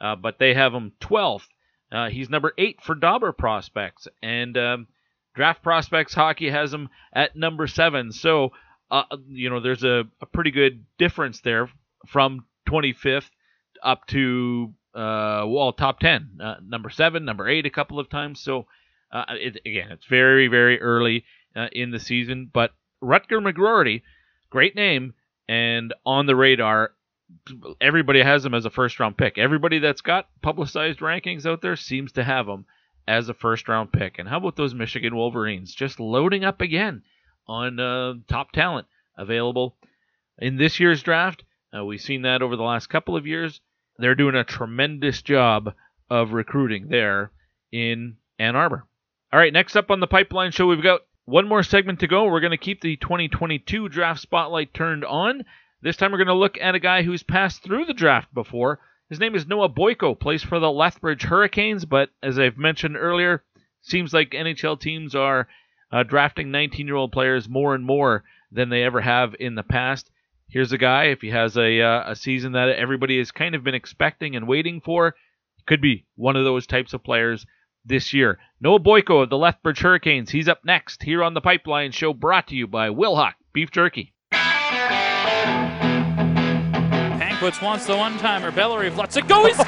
Uh, 0.02 0.16
but 0.16 0.40
they 0.40 0.54
have 0.54 0.74
him 0.74 0.92
12th. 1.00 1.48
Uh, 1.92 2.10
he's 2.10 2.30
number 2.30 2.54
eight 2.58 2.82
for 2.82 2.96
Dobber 2.96 3.32
prospects. 3.32 4.08
And 4.22 4.58
um, 4.58 4.88
Draft 5.34 5.64
Prospects 5.64 6.14
Hockey 6.14 6.50
has 6.50 6.74
him 6.74 6.90
at 7.12 7.36
number 7.36 7.68
seven. 7.68 8.12
So, 8.12 8.52
uh, 8.92 9.04
you 9.28 9.50
know, 9.50 9.60
there's 9.60 9.84
a, 9.84 10.04
a 10.22 10.26
pretty 10.26 10.52
good 10.52 10.86
difference 10.98 11.42
there 11.42 11.70
from 12.08 12.46
25th 12.70 13.30
up 13.82 14.06
to, 14.08 14.74
uh, 14.94 15.44
well, 15.48 15.74
top 15.74 16.00
10. 16.00 16.40
Uh, 16.42 16.56
number 16.64 16.90
seven, 16.90 17.26
number 17.26 17.48
eight 17.48 17.66
a 17.66 17.72
couple 17.72 18.00
of 18.00 18.10
times. 18.10 18.40
So, 18.40 18.68
uh, 19.12 19.26
it, 19.30 19.60
again, 19.66 19.92
it's 19.92 20.06
very, 20.06 20.48
very 20.48 20.80
early 20.82 21.26
uh, 21.56 21.68
in 21.72 21.92
the 21.92 22.00
season. 22.00 22.50
But 22.52 22.72
Rutger 23.02 23.42
McGroarty, 23.42 24.04
great 24.50 24.76
name, 24.76 25.14
and 25.48 25.94
on 26.06 26.26
the 26.26 26.36
radar. 26.36 26.92
Everybody 27.82 28.22
has 28.22 28.46
him 28.46 28.54
as 28.54 28.66
a 28.66 28.70
first 28.70 29.00
round 29.00 29.18
pick. 29.18 29.40
Everybody 29.40 29.80
that's 29.80 30.02
got 30.02 30.28
publicized 30.44 31.00
rankings 31.00 31.48
out 31.48 31.62
there 31.64 31.76
seems 31.76 32.12
to 32.12 32.24
have 32.24 32.48
him 32.48 32.66
as 33.08 33.30
a 33.30 33.34
first 33.34 33.68
round 33.68 33.92
pick. 33.92 34.20
And 34.20 34.28
how 34.28 34.38
about 34.38 34.56
those 34.56 34.74
Michigan 34.74 35.16
Wolverines 35.16 35.74
just 35.74 36.00
loading 36.00 36.44
up 36.44 36.62
again 36.62 37.04
on 37.48 37.80
uh, 37.80 38.14
top 38.28 38.52
talent 38.52 38.88
available 39.18 39.76
in 40.38 40.58
this 40.58 40.80
year's 40.80 41.04
draft? 41.04 41.44
Uh, 41.76 41.84
we've 41.84 42.02
seen 42.02 42.22
that 42.24 42.42
over 42.42 42.56
the 42.56 42.64
last 42.64 42.88
couple 42.88 43.16
of 43.16 43.28
years. 43.28 43.62
They're 43.98 44.16
doing 44.16 44.36
a 44.36 44.44
tremendous 44.44 45.22
job 45.22 45.74
of 46.10 46.34
recruiting 46.34 46.88
there 46.90 47.32
in 47.72 48.18
Ann 48.40 48.56
Arbor. 48.56 48.86
All 49.32 49.40
right, 49.40 49.54
next 49.54 49.76
up 49.76 49.90
on 49.90 50.00
the 50.00 50.08
Pipeline 50.08 50.52
Show, 50.52 50.68
we've 50.68 50.84
got 50.84 51.02
one 51.26 51.48
more 51.48 51.64
segment 51.64 52.00
to 52.02 52.08
go. 52.08 52.26
We're 52.26 52.40
going 52.40 52.52
to 52.52 52.58
keep 52.58 52.82
the 52.82 52.98
2022 52.98 53.90
draft 53.90 54.22
spotlight 54.22 54.74
turned 54.74 55.06
on. 55.06 55.46
This 55.82 55.98
time 55.98 56.12
we're 56.12 56.20
going 56.20 56.28
to 56.28 56.34
look 56.34 56.58
at 56.60 56.76
a 56.76 56.80
guy 56.80 57.04
who's 57.04 57.24
passed 57.24 57.64
through 57.64 57.86
the 57.86 57.94
draft 57.94 58.34
before. 58.34 58.80
His 59.14 59.20
name 59.20 59.36
is 59.36 59.46
Noah 59.46 59.70
Boyko, 59.70 60.20
plays 60.20 60.42
for 60.42 60.60
the 60.60 60.72
Lethbridge 60.72 61.22
Hurricanes, 61.22 61.86
but 61.86 62.10
as 62.24 62.40
I've 62.40 62.58
mentioned 62.58 62.98
earlier, 62.98 63.44
seems 63.84 64.12
like 64.12 64.32
NHL 64.32 64.80
teams 64.80 65.14
are 65.14 65.48
uh, 65.92 66.02
drafting 66.02 66.50
19 66.50 66.88
year 66.88 66.96
old 66.96 67.12
players 67.12 67.48
more 67.48 67.76
and 67.76 67.86
more 67.86 68.24
than 68.52 68.70
they 68.70 68.82
ever 68.82 69.02
have 69.02 69.36
in 69.40 69.54
the 69.54 69.62
past. 69.62 70.10
Here's 70.50 70.72
a 70.72 70.80
guy, 70.80 71.10
if 71.10 71.22
he 71.22 71.30
has 71.30 71.56
a, 71.56 71.80
uh, 71.80 72.14
a 72.14 72.16
season 72.16 72.54
that 72.54 72.70
everybody 72.70 73.20
has 73.20 73.30
kind 73.30 73.54
of 73.54 73.64
been 73.64 73.76
expecting 73.76 74.36
and 74.36 74.48
waiting 74.48 74.82
for, 74.82 75.14
could 75.68 75.80
be 75.80 76.08
one 76.16 76.36
of 76.36 76.44
those 76.44 76.66
types 76.66 76.96
of 76.96 77.04
players 77.04 77.46
this 77.86 78.16
year. 78.16 78.40
Noah 78.60 78.80
Boyko 78.80 79.22
of 79.22 79.30
the 79.30 79.38
Lethbridge 79.38 79.82
Hurricanes. 79.82 80.32
He's 80.32 80.48
up 80.48 80.66
next 80.66 81.04
here 81.04 81.24
on 81.24 81.36
the 81.36 81.40
Pipeline 81.40 81.92
Show, 81.92 82.16
brought 82.16 82.48
to 82.48 82.56
you 82.56 82.66
by 82.66 82.90
Wilhauk 82.90 83.34
Beef 83.54 83.70
Jerky. 83.70 84.16
Pankwitz 87.44 87.62
wants 87.62 87.86
the 87.86 87.98
one-timer. 87.98 88.52
Bellerive 88.52 88.98
lets 88.98 89.18
it 89.18 89.28
go. 89.28 89.46
He 89.46 89.54
scores! 89.54 89.68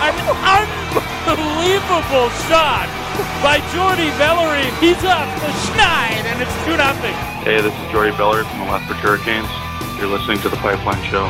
An 0.00 0.16
unbelievable 1.28 2.30
shot 2.48 2.88
by 3.42 3.60
Jordy 3.74 4.08
Bellerive. 4.16 4.72
He's 4.80 4.96
up 5.04 5.28
the 5.40 5.52
schneid, 5.68 6.24
and 6.24 6.40
it's 6.40 6.64
2 6.64 6.76
nothing. 6.78 7.12
Hey, 7.44 7.60
this 7.60 7.74
is 7.74 7.92
Jordy 7.92 8.16
Beller 8.16 8.44
from 8.44 8.60
the 8.60 8.64
Lethbridge 8.64 8.98
Hurricanes. 9.00 9.48
You're 9.98 10.08
listening 10.08 10.38
to 10.40 10.48
the 10.48 10.56
Pipeline 10.56 11.04
Show. 11.04 11.28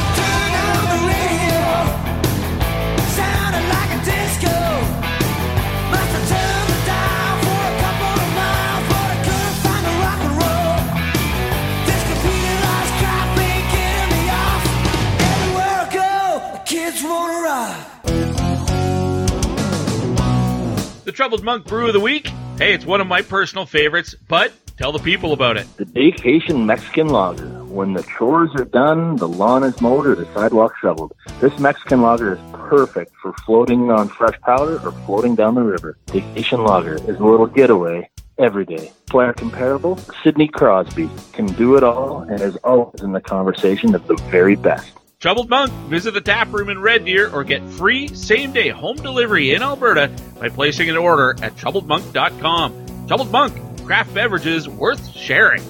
The 21.08 21.12
Troubled 21.12 21.42
Monk 21.42 21.64
Brew 21.64 21.86
of 21.86 21.94
the 21.94 22.00
Week. 22.00 22.26
Hey, 22.58 22.74
it's 22.74 22.84
one 22.84 23.00
of 23.00 23.06
my 23.06 23.22
personal 23.22 23.64
favorites, 23.64 24.14
but 24.28 24.52
tell 24.76 24.92
the 24.92 24.98
people 24.98 25.32
about 25.32 25.56
it. 25.56 25.66
The 25.78 25.86
Vacation 25.86 26.66
Mexican 26.66 27.08
Lager. 27.08 27.46
When 27.64 27.94
the 27.94 28.02
chores 28.02 28.50
are 28.56 28.66
done, 28.66 29.16
the 29.16 29.26
lawn 29.26 29.64
is 29.64 29.80
mowed, 29.80 30.06
or 30.06 30.14
the 30.14 30.26
sidewalk 30.34 30.74
shoveled. 30.82 31.14
This 31.40 31.58
Mexican 31.58 32.02
lager 32.02 32.34
is 32.34 32.38
perfect 32.52 33.14
for 33.22 33.32
floating 33.46 33.90
on 33.90 34.10
fresh 34.10 34.38
powder 34.42 34.78
or 34.86 34.92
floating 35.06 35.34
down 35.34 35.54
the 35.54 35.62
river. 35.62 35.96
Vacation 36.08 36.62
Lager 36.62 36.96
is 36.96 37.16
a 37.16 37.24
little 37.24 37.46
getaway 37.46 38.10
every 38.36 38.66
day. 38.66 38.92
Player 39.06 39.32
comparable, 39.32 39.96
Sidney 40.22 40.48
Crosby 40.48 41.08
can 41.32 41.46
do 41.46 41.76
it 41.76 41.82
all 41.82 42.20
and 42.20 42.42
is 42.42 42.56
always 42.56 43.00
in 43.00 43.12
the 43.12 43.20
conversation 43.22 43.94
of 43.94 44.06
the 44.08 44.16
very 44.30 44.56
best. 44.56 44.97
Troubled 45.20 45.50
Monk, 45.50 45.72
visit 45.90 46.14
the 46.14 46.20
tap 46.20 46.52
room 46.52 46.68
in 46.68 46.78
Red 46.78 47.04
Deer 47.04 47.28
or 47.28 47.42
get 47.42 47.68
free 47.70 48.06
same 48.14 48.52
day 48.52 48.68
home 48.68 48.94
delivery 48.98 49.52
in 49.52 49.62
Alberta 49.62 50.12
by 50.38 50.48
placing 50.48 50.88
an 50.88 50.96
order 50.96 51.30
at 51.42 51.56
troubledmonk.com. 51.56 53.06
Troubled 53.08 53.32
Monk, 53.32 53.52
craft 53.84 54.14
beverages 54.14 54.68
worth 54.68 55.04
sharing. 55.10 55.60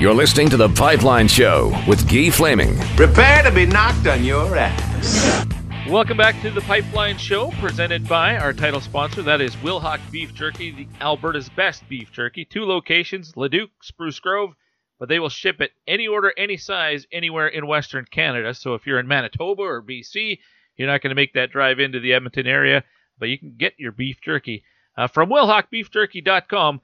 You're 0.00 0.14
listening 0.14 0.48
to 0.48 0.56
The 0.56 0.68
Pipeline 0.68 1.28
Show 1.28 1.72
with 1.86 2.10
Guy 2.10 2.30
Flaming. 2.30 2.76
Prepare 2.96 3.44
to 3.44 3.52
be 3.52 3.66
knocked 3.66 4.08
on 4.08 4.24
your 4.24 4.56
ass. 4.56 5.46
Welcome 5.88 6.16
back 6.16 6.40
to 6.40 6.50
the 6.50 6.62
Pipeline 6.62 7.18
Show, 7.18 7.50
presented 7.60 8.08
by 8.08 8.38
our 8.38 8.54
title 8.54 8.80
sponsor, 8.80 9.20
that 9.20 9.42
is 9.42 9.54
Wilhauk 9.56 10.00
Beef 10.10 10.32
Jerky, 10.32 10.70
the 10.70 10.88
Alberta's 10.98 11.50
best 11.50 11.86
beef 11.90 12.10
jerky. 12.10 12.46
Two 12.46 12.64
locations, 12.64 13.36
Leduc, 13.36 13.68
Spruce 13.82 14.18
Grove, 14.18 14.54
but 14.98 15.10
they 15.10 15.18
will 15.18 15.28
ship 15.28 15.60
it 15.60 15.72
any 15.86 16.06
order, 16.06 16.32
any 16.38 16.56
size, 16.56 17.06
anywhere 17.12 17.48
in 17.48 17.66
Western 17.66 18.06
Canada. 18.10 18.54
So 18.54 18.72
if 18.72 18.86
you're 18.86 18.98
in 18.98 19.06
Manitoba 19.06 19.62
or 19.62 19.82
BC, 19.82 20.38
you're 20.76 20.88
not 20.88 21.02
going 21.02 21.10
to 21.10 21.14
make 21.14 21.34
that 21.34 21.52
drive 21.52 21.78
into 21.78 22.00
the 22.00 22.14
Edmonton 22.14 22.46
area, 22.46 22.82
but 23.18 23.28
you 23.28 23.38
can 23.38 23.54
get 23.58 23.74
your 23.78 23.92
beef 23.92 24.22
jerky 24.22 24.64
uh, 24.96 25.06
from 25.06 25.28
WilhaukBeefJerky.com 25.28 26.80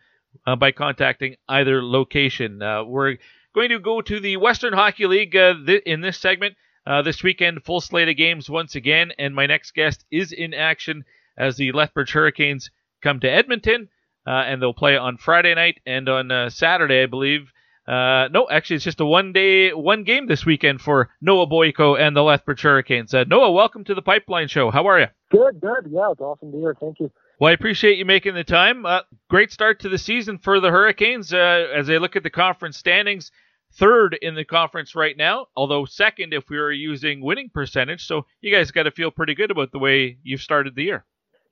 uh, 0.47 0.56
by 0.56 0.72
contacting 0.72 1.36
either 1.48 1.82
location. 1.82 2.60
Uh, 2.60 2.85
we're 2.85 3.16
going 3.55 3.70
to 3.70 3.78
go 3.78 4.02
to 4.02 4.20
the 4.20 4.36
Western 4.36 4.74
Hockey 4.74 5.06
League 5.06 5.35
uh, 5.35 5.55
th- 5.66 5.85
in 5.85 6.02
this 6.02 6.18
segment. 6.18 6.55
Uh, 6.86 7.02
this 7.02 7.23
weekend, 7.23 7.62
full 7.65 7.81
slate 7.81 8.09
of 8.09 8.16
games 8.16 8.48
once 8.48 8.74
again, 8.74 9.12
and 9.19 9.35
my 9.35 9.47
next 9.47 9.74
guest 9.74 10.05
is 10.11 10.32
in 10.32 10.55
action 10.55 11.05
as 11.36 11.57
the 11.57 11.73
Lethbridge 11.73 12.12
Hurricanes 12.12 12.70
come 13.02 13.20
to 13.20 13.31
Edmonton, 13.31 13.89
uh, 14.27 14.31
and 14.31 14.61
they'll 14.61 14.74
play 14.74 14.97
on 14.97 15.16
Friday 15.19 15.55
night 15.55 15.81
and 15.86 16.09
on 16.09 16.31
uh, 16.31 16.51
Saturday, 16.51 17.02
I 17.02 17.07
believe. 17.07 17.52
Uh, 17.86 18.28
no, 18.31 18.48
actually, 18.48 18.77
it's 18.77 18.85
just 18.85 19.01
a 19.01 19.07
one 19.07 19.32
day, 19.32 19.73
one 19.73 20.05
game 20.05 20.27
this 20.27 20.47
weekend 20.47 20.81
for 20.81 21.11
Noah 21.20 21.47
Boyko 21.47 21.98
and 21.98 22.15
the 22.15 22.23
Lethbridge 22.23 22.62
Hurricanes. 22.62 23.12
Uh, 23.12 23.24
Noah, 23.24 23.51
welcome 23.51 23.85
to 23.85 23.94
the 23.94 24.02
Pipeline 24.02 24.48
Show. 24.48 24.70
How 24.70 24.86
are 24.86 25.01
you? 25.01 25.07
Good, 25.31 25.61
good. 25.61 25.89
Yeah, 25.90 26.11
it's 26.12 26.20
awesome 26.20 26.52
to 26.52 26.59
hear. 26.59 26.77
Thank 26.78 27.01
you. 27.01 27.11
Well, 27.40 27.51
I 27.51 27.55
appreciate 27.55 27.98
you 27.98 28.05
making 28.05 28.35
the 28.35 28.44
time. 28.44 28.85
Uh, 28.85 29.01
great 29.28 29.51
start 29.51 29.81
to 29.81 29.89
the 29.89 29.98
season 29.98 30.39
for 30.39 30.61
the 30.61 30.70
Hurricanes 30.70 31.32
uh, 31.32 31.69
as 31.74 31.86
they 31.86 31.98
look 31.98 32.15
at 32.15 32.23
the 32.23 32.31
conference 32.31 32.77
standings. 32.77 33.32
Third 33.72 34.18
in 34.20 34.34
the 34.34 34.44
conference 34.44 34.94
right 34.94 35.16
now, 35.16 35.47
although 35.56 35.84
second 35.84 36.34
if 36.34 36.48
we 36.51 36.59
were 36.59 36.72
using 36.72 37.20
winning 37.20 37.51
percentage. 37.51 38.05
So 38.05 38.26
you 38.40 38.52
guys 38.55 38.70
got 38.70 38.84
to 38.84 38.90
feel 38.90 39.10
pretty 39.10 39.34
good 39.34 39.51
about 39.51 39.70
the 39.70 39.78
way 39.78 40.18
you've 40.22 40.42
started 40.42 40.74
the 40.74 40.82
year. 40.82 41.05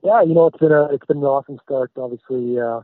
Yeah, 0.02 0.22
you 0.22 0.34
know 0.34 0.46
it's 0.46 0.58
been 0.58 0.72
a 0.72 0.86
it's 0.86 1.06
been 1.06 1.18
an 1.18 1.24
awesome 1.24 1.58
start. 1.64 1.90
Obviously, 1.96 2.58
uh, 2.58 2.80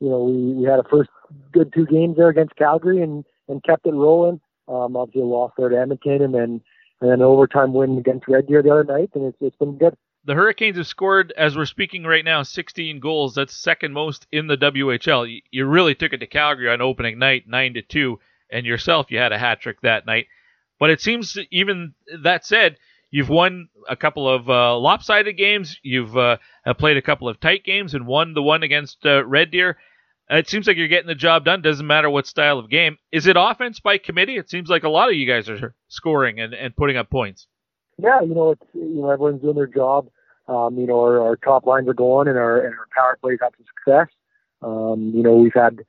you 0.00 0.08
know 0.08 0.24
we, 0.24 0.54
we 0.54 0.64
had 0.64 0.78
a 0.78 0.84
first 0.90 1.10
good 1.52 1.72
two 1.72 1.86
games 1.86 2.16
there 2.16 2.28
against 2.28 2.56
Calgary 2.56 3.02
and 3.02 3.24
and 3.48 3.62
kept 3.64 3.86
it 3.86 3.94
rolling. 3.94 4.40
Um, 4.68 4.96
obviously, 4.96 5.22
a 5.22 5.24
loss 5.24 5.52
there 5.58 5.68
to 5.68 5.78
Edmonton, 5.78 6.22
and 6.22 6.34
then 6.34 6.62
and 7.00 7.10
then 7.10 7.20
an 7.20 7.22
overtime 7.22 7.72
win 7.72 7.98
against 7.98 8.28
Red 8.28 8.46
Deer 8.46 8.62
the 8.62 8.70
other 8.70 8.84
night, 8.84 9.10
and 9.14 9.24
it's 9.24 9.38
it's 9.40 9.56
been 9.56 9.78
good. 9.78 9.94
The 10.24 10.34
Hurricanes 10.34 10.76
have 10.76 10.86
scored, 10.86 11.32
as 11.38 11.56
we're 11.56 11.64
speaking 11.64 12.04
right 12.04 12.24
now, 12.24 12.42
16 12.42 13.00
goals. 13.00 13.34
That's 13.34 13.56
second 13.56 13.94
most 13.94 14.26
in 14.30 14.48
the 14.48 14.56
WHL. 14.58 15.40
You 15.50 15.64
really 15.64 15.94
took 15.94 16.12
it 16.12 16.18
to 16.18 16.26
Calgary 16.26 16.68
on 16.68 16.82
opening 16.82 17.18
night, 17.18 17.48
nine 17.48 17.72
to 17.72 17.80
two, 17.80 18.20
and 18.52 18.66
yourself 18.66 19.10
you 19.10 19.18
had 19.18 19.32
a 19.32 19.38
hat 19.38 19.60
trick 19.60 19.80
that 19.82 20.06
night. 20.06 20.26
But 20.78 20.90
it 20.90 21.00
seems 21.00 21.36
even 21.50 21.94
that 22.22 22.46
said, 22.46 22.76
you've 23.10 23.28
won 23.28 23.68
a 23.88 23.96
couple 23.96 24.28
of 24.28 24.48
uh, 24.48 24.76
lopsided 24.78 25.36
games. 25.36 25.78
You've 25.82 26.16
uh, 26.16 26.38
played 26.78 26.96
a 26.96 27.02
couple 27.02 27.28
of 27.28 27.38
tight 27.40 27.64
games 27.64 27.94
and 27.94 28.06
won 28.06 28.34
the 28.34 28.42
one 28.42 28.62
against 28.62 29.04
uh, 29.04 29.24
Red 29.24 29.50
Deer. 29.50 29.76
It 30.30 30.48
seems 30.48 30.68
like 30.68 30.76
you're 30.76 30.88
getting 30.88 31.08
the 31.08 31.14
job 31.16 31.44
done. 31.44 31.60
Doesn't 31.60 31.86
matter 31.86 32.08
what 32.08 32.26
style 32.26 32.60
of 32.60 32.70
game. 32.70 32.98
Is 33.10 33.26
it 33.26 33.36
offense 33.38 33.80
by 33.80 33.98
committee? 33.98 34.36
It 34.36 34.48
seems 34.48 34.70
like 34.70 34.84
a 34.84 34.88
lot 34.88 35.08
of 35.08 35.16
you 35.16 35.26
guys 35.26 35.48
are 35.48 35.74
scoring 35.88 36.38
and, 36.38 36.54
and 36.54 36.74
putting 36.74 36.96
up 36.96 37.10
points. 37.10 37.48
Yeah, 37.98 38.20
you 38.22 38.34
know, 38.34 38.52
it's 38.52 38.62
you 38.72 39.02
know 39.02 39.10
everyone's 39.10 39.42
doing 39.42 39.56
their 39.56 39.66
job. 39.66 40.08
Um, 40.48 40.78
you 40.78 40.86
know, 40.86 41.00
our, 41.00 41.20
our 41.20 41.36
top 41.36 41.66
lines 41.66 41.88
are 41.88 41.94
going, 41.94 42.28
and 42.28 42.38
our 42.38 42.58
and 42.64 42.74
our 42.74 42.86
power 42.94 43.18
plays 43.20 43.38
have 43.42 43.52
some 43.56 43.66
success. 43.66 44.08
Um, 44.62 45.12
you 45.14 45.22
know, 45.22 45.34
we've 45.34 45.52
had 45.52 45.80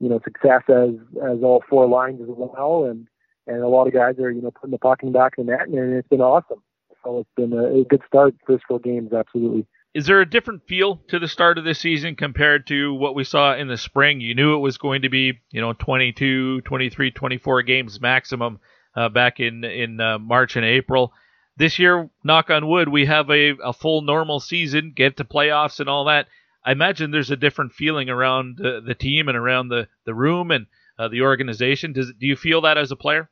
you 0.00 0.08
know 0.08 0.20
success 0.24 0.62
as 0.68 0.90
as 1.24 1.42
all 1.42 1.62
four 1.68 1.86
lines 1.86 2.20
as 2.20 2.28
well, 2.28 2.84
and 2.84 3.06
and 3.46 3.62
a 3.62 3.68
lot 3.68 3.86
of 3.86 3.92
guys 3.92 4.18
are 4.18 4.30
you 4.30 4.42
know 4.42 4.50
putting 4.50 4.70
the 4.70 4.78
puck 4.78 5.02
in 5.02 5.12
back 5.12 5.38
of 5.38 5.46
the 5.46 5.52
net, 5.52 5.68
and 5.68 5.94
it's 5.94 6.08
been 6.08 6.20
awesome. 6.20 6.62
So 7.04 7.20
it's 7.20 7.30
been 7.36 7.52
a, 7.52 7.80
a 7.80 7.84
good 7.84 8.02
start 8.06 8.34
first 8.46 8.64
four 8.68 8.80
games, 8.80 9.12
absolutely. 9.12 9.66
Is 9.94 10.06
there 10.06 10.20
a 10.20 10.28
different 10.28 10.62
feel 10.68 10.96
to 11.08 11.18
the 11.18 11.28
start 11.28 11.58
of 11.58 11.64
this 11.64 11.80
season 11.80 12.14
compared 12.14 12.66
to 12.66 12.92
what 12.94 13.14
we 13.14 13.24
saw 13.24 13.56
in 13.56 13.68
the 13.68 13.78
spring? 13.78 14.20
You 14.20 14.34
knew 14.34 14.54
it 14.54 14.60
was 14.60 14.76
going 14.76 15.02
to 15.02 15.08
be, 15.08 15.40
you 15.50 15.60
know, 15.60 15.72
22, 15.72 16.60
23, 16.60 17.10
24 17.10 17.62
games 17.62 18.00
maximum 18.00 18.60
uh, 18.94 19.08
back 19.08 19.40
in 19.40 19.64
in 19.64 20.00
uh, 20.00 20.18
March 20.18 20.56
and 20.56 20.64
April. 20.64 21.12
This 21.56 21.78
year, 21.78 22.08
knock 22.22 22.50
on 22.50 22.68
wood, 22.68 22.88
we 22.88 23.06
have 23.06 23.30
a, 23.30 23.56
a 23.64 23.72
full 23.72 24.02
normal 24.02 24.38
season, 24.38 24.92
get 24.94 25.16
to 25.16 25.24
playoffs 25.24 25.80
and 25.80 25.88
all 25.88 26.04
that. 26.04 26.28
I 26.68 26.72
imagine 26.72 27.12
there's 27.12 27.30
a 27.30 27.36
different 27.36 27.72
feeling 27.72 28.10
around 28.10 28.60
uh, 28.60 28.80
the 28.80 28.94
team 28.94 29.28
and 29.28 29.38
around 29.38 29.70
the, 29.70 29.88
the 30.04 30.12
room 30.12 30.50
and 30.50 30.66
uh, 30.98 31.08
the 31.08 31.22
organization. 31.22 31.94
Does 31.94 32.12
do 32.20 32.26
you 32.26 32.36
feel 32.36 32.60
that 32.60 32.76
as 32.76 32.90
a 32.90 32.96
player? 32.96 33.30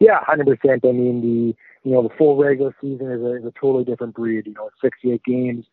Yeah, 0.00 0.18
hundred 0.22 0.48
percent. 0.48 0.84
I 0.84 0.92
mean, 0.92 1.22
the 1.22 1.56
you 1.88 1.94
know 1.94 2.02
the 2.02 2.14
full 2.18 2.36
regular 2.36 2.76
season 2.78 3.10
is 3.10 3.22
a, 3.22 3.36
is 3.36 3.44
a 3.46 3.52
totally 3.58 3.84
different 3.84 4.14
breed. 4.14 4.46
You 4.46 4.52
know, 4.52 4.68
68 4.82 5.24
games 5.24 5.64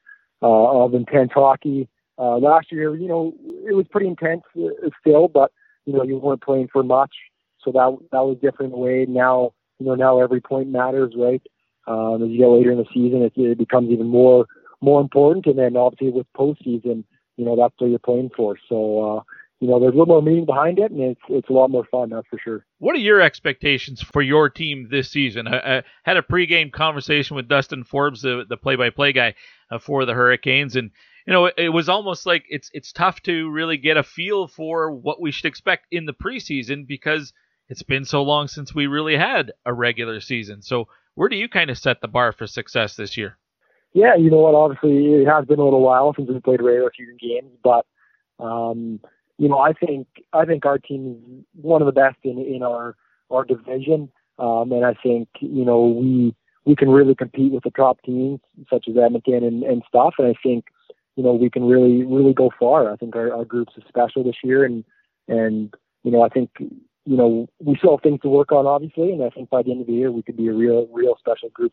uh, 0.41 0.45
of 0.85 0.93
intense 0.93 1.31
hockey. 1.33 1.89
Uh, 2.17 2.37
last 2.37 2.71
year, 2.71 2.95
you 2.95 3.09
know, 3.09 3.33
it 3.67 3.75
was 3.75 3.85
pretty 3.91 4.07
intense 4.07 4.43
uh, 4.57 4.89
still, 5.01 5.27
but 5.27 5.51
you 5.85 5.91
know, 5.91 6.03
you 6.03 6.17
weren't 6.17 6.41
playing 6.41 6.69
for 6.71 6.81
much, 6.81 7.13
so 7.61 7.73
that 7.73 7.97
that 8.13 8.23
was 8.23 8.37
different 8.41 8.71
way. 8.71 9.05
Now, 9.05 9.51
you 9.79 9.85
know, 9.85 9.95
now 9.95 10.21
every 10.21 10.39
point 10.39 10.69
matters, 10.69 11.11
right? 11.17 11.41
Um, 11.87 12.23
as 12.23 12.29
you 12.29 12.37
get 12.37 12.47
later 12.47 12.71
in 12.71 12.77
the 12.77 12.85
season, 12.93 13.23
it, 13.23 13.33
it 13.35 13.57
becomes 13.57 13.89
even 13.89 14.07
more 14.07 14.45
more 14.81 15.01
important. 15.01 15.45
And 15.45 15.57
then 15.57 15.77
obviously 15.77 16.11
with 16.11 16.27
postseason, 16.37 17.03
you 17.37 17.45
know 17.45 17.55
that's 17.55 17.73
what 17.77 17.89
you're 17.89 17.99
playing 17.99 18.31
for. 18.35 18.57
So 18.67 19.17
uh, 19.17 19.23
you 19.59 19.67
know 19.67 19.79
there's 19.79 19.93
a 19.93 19.97
little 19.97 20.07
more 20.07 20.21
meaning 20.21 20.45
behind 20.45 20.79
it, 20.79 20.91
and 20.91 21.01
it's 21.01 21.21
it's 21.29 21.49
a 21.49 21.53
lot 21.53 21.69
more 21.69 21.85
fun, 21.89 22.09
that's 22.09 22.27
for 22.27 22.39
sure. 22.43 22.65
What 22.79 22.95
are 22.95 22.99
your 22.99 23.21
expectations 23.21 24.01
for 24.01 24.21
your 24.21 24.49
team 24.49 24.87
this 24.91 25.09
season? 25.09 25.47
I, 25.47 25.77
I 25.77 25.83
had 26.03 26.17
a 26.17 26.21
pregame 26.21 26.71
conversation 26.71 27.35
with 27.35 27.47
Dustin 27.47 27.83
Forbes, 27.83 28.21
the 28.21 28.45
the 28.47 28.57
play-by-play 28.57 29.13
guy 29.13 29.35
uh, 29.71 29.79
for 29.79 30.05
the 30.05 30.13
Hurricanes, 30.13 30.75
and 30.75 30.91
you 31.25 31.33
know, 31.33 31.45
it, 31.45 31.53
it, 31.57 31.69
was 31.69 31.89
almost 31.89 32.25
like 32.25 32.45
it's 32.49 32.71
it's 32.73 32.91
tough 32.91 33.21
to 33.21 33.49
really 33.51 33.77
get 33.77 33.97
a 33.97 34.03
feel 34.03 34.47
for 34.47 34.91
what 34.91 35.21
we 35.21 35.31
should 35.31 35.45
expect 35.45 35.85
in 35.91 36.05
the 36.05 36.13
preseason 36.13 36.87
because 36.87 37.33
it's 37.67 37.83
been 37.83 38.03
so 38.03 38.23
long 38.23 38.47
since 38.47 38.73
we 38.73 38.87
really 38.87 39.15
had 39.15 39.51
a 39.65 39.71
regular 39.71 40.21
season. 40.21 40.61
So 40.61 40.87
where 41.13 41.29
do 41.29 41.35
you 41.35 41.47
kind 41.47 41.69
of 41.69 41.77
set 41.77 42.01
the 42.01 42.07
bar 42.07 42.31
for 42.31 42.47
success 42.47 42.95
this 42.95 43.15
year? 43.15 43.37
Yeah, 43.93 44.15
you 44.15 44.29
know 44.29 44.39
what? 44.39 44.55
Obviously, 44.55 45.15
it 45.15 45.27
has 45.27 45.45
been 45.45 45.59
a 45.59 45.63
little 45.63 45.81
while 45.81 46.13
since 46.15 46.29
we 46.29 46.39
played 46.39 46.61
regular 46.61 46.91
season 46.97 47.17
games, 47.19 47.51
but 47.63 47.85
um, 48.39 48.99
you 49.37 49.49
know, 49.49 49.59
I 49.59 49.73
think 49.73 50.07
I 50.33 50.45
think 50.45 50.65
our 50.65 50.77
team 50.77 51.43
is 51.57 51.63
one 51.63 51.81
of 51.81 51.87
the 51.87 51.91
best 51.91 52.17
in 52.23 52.39
in 52.39 52.61
our 52.61 52.95
our 53.31 53.43
division, 53.45 54.11
um, 54.37 54.71
and 54.71 54.85
I 54.85 54.93
think 55.01 55.27
you 55.39 55.65
know 55.65 55.87
we 55.87 56.35
we 56.65 56.75
can 56.75 56.89
really 56.89 57.15
compete 57.15 57.51
with 57.51 57.63
the 57.63 57.71
top 57.71 58.01
teams 58.03 58.39
such 58.69 58.85
as 58.87 58.95
Edmonton 58.97 59.43
and, 59.43 59.63
and 59.63 59.81
stuff, 59.87 60.15
and 60.19 60.27
I 60.27 60.33
think 60.43 60.65
you 61.15 61.23
know 61.23 61.33
we 61.33 61.49
can 61.49 61.63
really 61.63 62.03
really 62.05 62.33
go 62.33 62.51
far. 62.59 62.91
I 62.91 62.95
think 62.95 63.15
our, 63.15 63.33
our 63.33 63.45
group's 63.45 63.73
is 63.75 63.83
special 63.87 64.23
this 64.23 64.43
year, 64.43 64.63
and 64.63 64.83
and 65.27 65.73
you 66.03 66.11
know 66.11 66.21
I 66.21 66.29
think 66.29 66.51
you 67.09 67.17
know, 67.17 67.47
we 67.59 67.75
still 67.75 67.97
have 67.97 68.03
things 68.03 68.19
to 68.21 68.29
work 68.29 68.51
on, 68.51 68.67
obviously, 68.67 69.11
and 69.11 69.23
I 69.23 69.29
think 69.29 69.49
by 69.49 69.63
the 69.63 69.71
end 69.71 69.81
of 69.81 69.87
the 69.87 69.93
year 69.93 70.11
we 70.11 70.21
could 70.21 70.37
be 70.37 70.47
a 70.47 70.53
real, 70.53 70.87
real 70.93 71.15
special 71.17 71.49
group. 71.49 71.71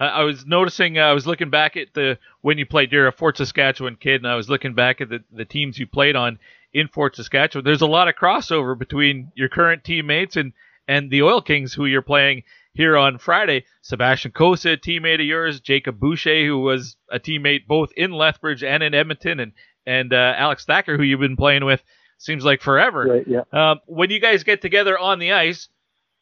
I 0.00 0.22
was 0.22 0.46
noticing, 0.46 0.98
uh, 0.98 1.02
I 1.02 1.12
was 1.12 1.26
looking 1.26 1.50
back 1.50 1.76
at 1.76 1.92
the 1.94 2.18
when 2.40 2.58
you 2.58 2.66
played. 2.66 2.92
You're 2.92 3.08
a 3.08 3.12
Fort 3.12 3.36
Saskatchewan 3.36 3.96
kid, 3.96 4.16
and 4.22 4.28
I 4.28 4.36
was 4.36 4.48
looking 4.48 4.74
back 4.74 5.00
at 5.00 5.08
the, 5.08 5.24
the 5.32 5.44
teams 5.44 5.78
you 5.78 5.86
played 5.86 6.14
on 6.14 6.38
in 6.72 6.88
Fort 6.88 7.16
Saskatchewan. 7.16 7.64
There's 7.64 7.82
a 7.82 7.86
lot 7.86 8.08
of 8.08 8.14
crossover 8.14 8.78
between 8.78 9.32
your 9.34 9.48
current 9.48 9.84
teammates 9.84 10.36
and 10.36 10.52
and 10.86 11.10
the 11.10 11.22
Oil 11.22 11.42
Kings, 11.42 11.74
who 11.74 11.84
you're 11.84 12.00
playing 12.00 12.44
here 12.72 12.96
on 12.96 13.18
Friday. 13.18 13.64
Sebastian 13.82 14.30
Cossa, 14.30 14.76
teammate 14.76 15.20
of 15.20 15.26
yours, 15.26 15.60
Jacob 15.60 15.98
Boucher, 15.98 16.46
who 16.46 16.60
was 16.60 16.96
a 17.10 17.18
teammate 17.18 17.66
both 17.66 17.90
in 17.96 18.12
Lethbridge 18.12 18.62
and 18.62 18.82
in 18.82 18.94
Edmonton, 18.94 19.40
and 19.40 19.52
and 19.84 20.12
uh, 20.12 20.34
Alex 20.36 20.64
Thacker, 20.64 20.96
who 20.96 21.02
you've 21.02 21.20
been 21.20 21.36
playing 21.36 21.64
with 21.64 21.82
seems 22.18 22.44
like 22.44 22.60
forever. 22.60 23.04
Right, 23.04 23.26
yeah. 23.26 23.42
Um, 23.52 23.80
when 23.86 24.10
you 24.10 24.20
guys 24.20 24.44
get 24.44 24.60
together 24.60 24.98
on 24.98 25.18
the 25.18 25.32
ice, 25.32 25.68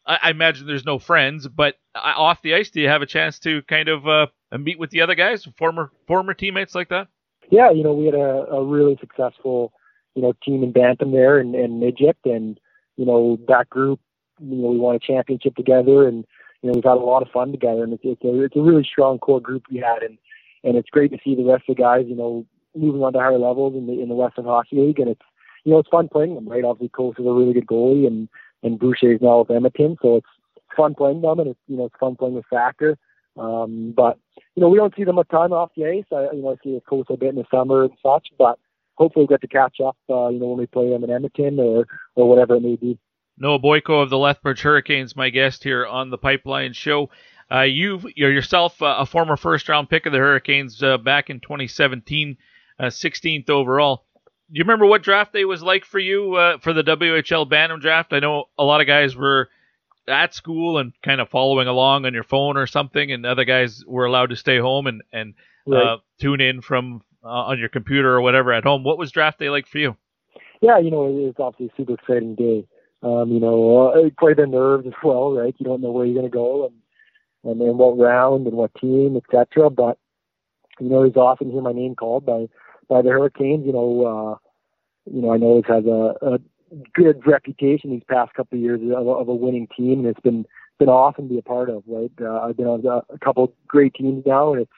I, 0.06 0.18
I, 0.22 0.30
imagine 0.30 0.66
there's 0.66 0.84
no 0.84 0.98
friends, 0.98 1.48
but 1.48 1.74
off 1.94 2.42
the 2.42 2.54
ice, 2.54 2.70
do 2.70 2.80
you 2.80 2.88
have 2.88 3.02
a 3.02 3.06
chance 3.06 3.38
to 3.40 3.62
kind 3.62 3.88
of 3.88 4.06
uh, 4.06 4.26
meet 4.58 4.78
with 4.78 4.90
the 4.90 5.00
other 5.00 5.14
guys, 5.14 5.46
former 5.58 5.90
former 6.06 6.34
teammates 6.34 6.74
like 6.74 6.88
that? 6.90 7.08
Yeah, 7.50 7.70
you 7.70 7.82
know, 7.82 7.92
we 7.92 8.06
had 8.06 8.14
a, 8.14 8.46
a 8.50 8.64
really 8.64 8.96
successful, 9.00 9.72
you 10.14 10.22
know, 10.22 10.32
team 10.44 10.62
in 10.62 10.72
Bantam 10.72 11.12
there 11.12 11.38
and, 11.38 11.54
and 11.54 11.80
midget, 11.80 12.16
and 12.24 12.58
you 12.96 13.04
know 13.04 13.38
that 13.48 13.68
group, 13.68 14.00
you 14.40 14.56
know, 14.56 14.70
we 14.70 14.78
won 14.78 14.96
a 14.96 15.00
championship 15.00 15.54
together, 15.56 16.06
and 16.06 16.24
you 16.62 16.70
know 16.70 16.74
we've 16.74 16.84
had 16.84 16.92
a 16.92 17.06
lot 17.06 17.22
of 17.22 17.30
fun 17.30 17.50
together, 17.50 17.84
and 17.84 17.92
it's, 17.92 18.02
it's 18.04 18.24
a 18.24 18.42
it's 18.44 18.56
a 18.56 18.60
really 18.60 18.84
strong 18.84 19.18
core 19.18 19.40
group 19.40 19.64
we 19.70 19.78
had, 19.78 20.02
and 20.02 20.18
and 20.64 20.76
it's 20.76 20.90
great 20.90 21.12
to 21.12 21.18
see 21.24 21.34
the 21.34 21.44
rest 21.44 21.64
of 21.68 21.76
the 21.76 21.82
guys, 21.82 22.06
you 22.08 22.16
know, 22.16 22.46
moving 22.74 23.02
on 23.02 23.12
to 23.12 23.18
higher 23.18 23.38
levels 23.38 23.74
in 23.74 23.86
the 23.86 24.00
in 24.00 24.08
the 24.08 24.14
Western 24.14 24.44
Hockey 24.44 24.76
League, 24.76 24.98
and 24.98 25.10
it's 25.10 25.22
you 25.66 25.72
know, 25.72 25.80
it's 25.80 25.88
fun 25.88 26.08
playing 26.08 26.36
them, 26.36 26.48
right? 26.48 26.64
Obviously, 26.64 26.90
Cossa 26.90 27.20
is 27.20 27.26
a 27.26 27.32
really 27.32 27.52
good 27.52 27.66
goalie, 27.66 28.06
and 28.06 28.28
and 28.62 28.78
Boucher 28.78 29.12
is 29.12 29.20
now 29.20 29.40
with 29.40 29.50
Edmonton, 29.50 29.96
so 30.02 30.16
it's 30.16 30.26
fun 30.76 30.94
playing 30.94 31.22
them, 31.22 31.40
and 31.40 31.50
it's 31.50 31.60
you 31.66 31.76
know, 31.76 31.86
it's 31.86 31.96
fun 31.98 32.16
playing 32.16 32.34
with 32.34 32.46
Thacker. 32.50 32.96
Um, 33.36 33.92
but 33.96 34.18
you 34.54 34.62
know, 34.62 34.68
we 34.68 34.78
don't 34.78 34.94
see 34.96 35.04
them 35.04 35.18
a 35.18 35.24
ton 35.24 35.52
off 35.52 35.70
the 35.76 35.86
ice. 35.86 36.04
I 36.12 36.34
you 36.34 36.42
know, 36.42 36.52
I 36.52 36.56
see 36.62 36.72
with 36.72 36.84
Cossa 36.84 37.14
a 37.14 37.16
bit 37.16 37.30
in 37.30 37.36
the 37.36 37.44
summer 37.50 37.84
and 37.84 37.92
such, 38.02 38.28
but 38.38 38.58
hopefully 38.94 39.26
we'll 39.28 39.38
get 39.38 39.42
to 39.42 39.48
catch 39.48 39.76
up. 39.84 39.96
Uh, 40.08 40.28
you 40.28 40.40
know, 40.40 40.46
when 40.46 40.58
we 40.58 40.66
play 40.66 40.90
them 40.90 41.04
in 41.04 41.10
Edmonton 41.10 41.60
or 41.60 41.86
or 42.14 42.28
whatever 42.28 42.54
it 42.56 42.62
may 42.62 42.76
be. 42.76 42.98
Noah 43.38 43.58
Boyko 43.58 44.02
of 44.02 44.08
the 44.08 44.16
Lethbridge 44.16 44.62
Hurricanes, 44.62 45.14
my 45.14 45.28
guest 45.28 45.62
here 45.62 45.86
on 45.86 46.08
the 46.08 46.16
Pipeline 46.16 46.72
Show. 46.72 47.10
Uh, 47.52 47.60
you, 47.60 48.00
you're 48.16 48.32
yourself 48.32 48.80
uh, 48.80 48.96
a 48.98 49.06
former 49.06 49.36
first 49.36 49.68
round 49.68 49.90
pick 49.90 50.06
of 50.06 50.12
the 50.12 50.18
Hurricanes 50.18 50.82
uh, 50.82 50.96
back 50.96 51.28
in 51.28 51.40
2017, 51.40 52.38
16th 52.80 53.48
uh, 53.48 53.52
overall 53.52 54.05
you 54.51 54.62
remember 54.62 54.86
what 54.86 55.02
draft 55.02 55.32
day 55.32 55.44
was 55.44 55.62
like 55.62 55.85
for 55.85 55.98
you 55.98 56.35
uh, 56.35 56.59
for 56.59 56.73
the 56.73 56.82
WHL 56.82 57.48
Bantam 57.48 57.81
draft? 57.81 58.12
I 58.12 58.20
know 58.20 58.44
a 58.59 58.64
lot 58.64 58.81
of 58.81 58.86
guys 58.86 59.16
were 59.16 59.48
at 60.09 60.35
school 60.35 60.78
and 60.78 60.93
kind 61.02 61.20
of 61.20 61.28
following 61.28 61.66
along 61.66 62.06
on 62.06 62.14
your 62.14 62.23
phone 62.23 62.56
or 62.56 62.66
something, 62.66 63.10
and 63.10 63.27
other 63.27 63.44
guys 63.44 63.85
were 63.86 64.05
allowed 64.05 64.31
to 64.31 64.36
stay 64.36 64.59
home 64.59 64.86
and 64.86 65.02
and 65.12 65.35
uh, 65.68 65.74
right. 65.74 65.86
uh, 65.86 65.97
tune 66.20 66.40
in 66.40 66.60
from 66.60 67.02
uh, 67.24 67.28
on 67.28 67.59
your 67.59 67.68
computer 67.68 68.14
or 68.14 68.20
whatever 68.20 68.52
at 68.52 68.64
home. 68.64 68.85
What 68.85 68.98
was 68.98 69.10
draft 69.10 69.39
day 69.39 69.51
like 69.51 69.66
for 69.66 69.78
you? 69.78 69.97
Yeah, 70.60 70.78
you 70.78 70.90
know, 70.90 71.06
it 71.06 71.12
was 71.12 71.35
obviously 71.39 71.66
a 71.66 71.77
super 71.77 71.94
exciting 71.94 72.35
day. 72.35 72.66
Um, 73.02 73.31
you 73.31 73.40
know, 73.40 73.89
uh, 73.89 74.10
quite 74.16 74.32
a 74.32 74.36
bit 74.36 74.44
of 74.44 74.51
nerves 74.51 74.86
as 74.86 74.94
well, 75.02 75.32
right? 75.32 75.55
You 75.59 75.66
don't 75.66 75.82
know 75.82 75.90
where 75.90 76.06
you're 76.06 76.14
going 76.14 76.31
to 76.31 76.35
go 76.35 76.66
and 76.66 76.74
and 77.44 77.60
then 77.60 77.78
what 77.78 77.98
round 77.98 78.47
and 78.47 78.56
what 78.56 78.74
team, 78.74 79.16
etc. 79.16 79.70
But 79.70 79.98
you 80.81 80.89
know, 80.89 81.02
it 81.02 81.14
was 81.14 81.39
to 81.39 81.44
hear 81.44 81.62
my 81.62 81.73
name 81.73 81.94
called 81.94 82.24
by 82.24 82.48
by 82.88 83.02
the 83.02 83.10
Hurricanes. 83.10 83.66
You 83.66 83.72
know, 83.72 84.06
uh, 84.06 85.10
you 85.12 85.22
know, 85.22 85.32
I 85.32 85.36
know 85.36 85.58
it 85.58 85.66
has 85.66 85.84
a, 85.86 86.14
a 86.22 86.38
good 86.94 87.26
reputation 87.26 87.90
these 87.90 88.02
past 88.08 88.34
couple 88.34 88.58
of 88.58 88.62
years 88.62 88.80
of, 88.82 89.06
of 89.08 89.28
a 89.28 89.34
winning 89.34 89.68
team, 89.76 90.00
and 90.00 90.06
it's 90.06 90.20
been 90.20 90.46
been 90.78 90.88
awesome 90.88 91.28
to 91.28 91.34
be 91.34 91.38
a 91.38 91.42
part 91.42 91.70
of. 91.70 91.82
Right, 91.86 92.12
uh, 92.20 92.40
I've 92.40 92.56
been 92.56 92.66
on 92.66 92.84
a, 92.86 93.18
couple 93.18 93.54
great 93.66 93.94
teams 93.94 94.24
now, 94.26 94.52
and 94.52 94.62
it's 94.62 94.72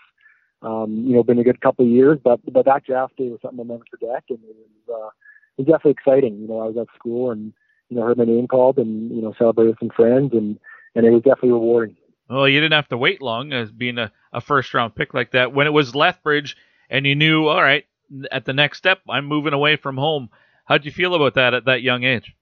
um, 0.62 1.05
you 1.06 1.14
know 1.14 1.22
been 1.22 1.39
a 1.39 1.44
good 1.44 1.60
couple 1.60 1.85
of 1.85 1.90
years. 1.90 2.18
But 2.22 2.40
but 2.52 2.64
that 2.66 2.85
draft 2.85 3.16
day 3.16 3.28
was 3.28 3.40
something 3.43 3.60
I'll 3.60 3.66
never 3.66 3.85
forget, 3.90 4.24
and 4.28 4.39
it 4.39 4.56
was, 4.86 5.02
uh, 5.02 5.09
it 5.56 5.62
was 5.62 5.66
definitely 5.66 5.93
exciting. 5.93 6.40
You 6.40 6.48
know, 6.48 6.60
I 6.60 6.66
was 6.66 6.76
at 6.76 6.94
school 6.97 7.30
and 7.30 7.52
you 7.89 7.97
know 7.97 8.02
heard 8.02 8.18
my 8.18 8.24
name 8.24 8.48
called, 8.48 8.78
and 8.78 9.10
you 9.14 9.22
know 9.22 9.35
celebrated 9.39 9.70
with 9.70 9.78
some 9.80 9.90
friends, 9.94 10.32
and 10.32 10.59
and 10.94 11.06
it 11.06 11.10
was 11.10 11.22
definitely 11.22 11.52
rewarding. 11.52 11.97
Well, 12.28 12.48
you 12.48 12.60
didn't 12.60 12.74
have 12.74 12.89
to 12.89 12.98
wait 12.98 13.22
long 13.22 13.55
as 13.55 13.72
being 13.72 13.97
a, 13.97 14.12
a 14.32 14.43
first 14.43 14.74
round 14.74 14.94
pick 14.94 15.14
like 15.14 15.30
that. 15.30 15.55
When 15.55 15.66
it 15.66 15.72
was 15.72 15.94
Lethbridge, 15.94 16.56
and 16.90 17.06
you 17.06 17.14
knew, 17.14 17.47
all 17.48 17.62
right, 17.62 17.86
at 18.30 18.44
the 18.44 18.52
next 18.52 18.78
step, 18.78 19.01
I'm 19.09 19.26
moving 19.26 19.52
away 19.52 19.76
from 19.76 19.97
home. 19.97 20.30
How'd 20.64 20.85
you 20.85 20.93
feel 20.93 21.14
about 21.14 21.35
that 21.35 21.55
at 21.55 21.64
that 21.64 21.82
young 21.82 22.05
age? 22.05 22.35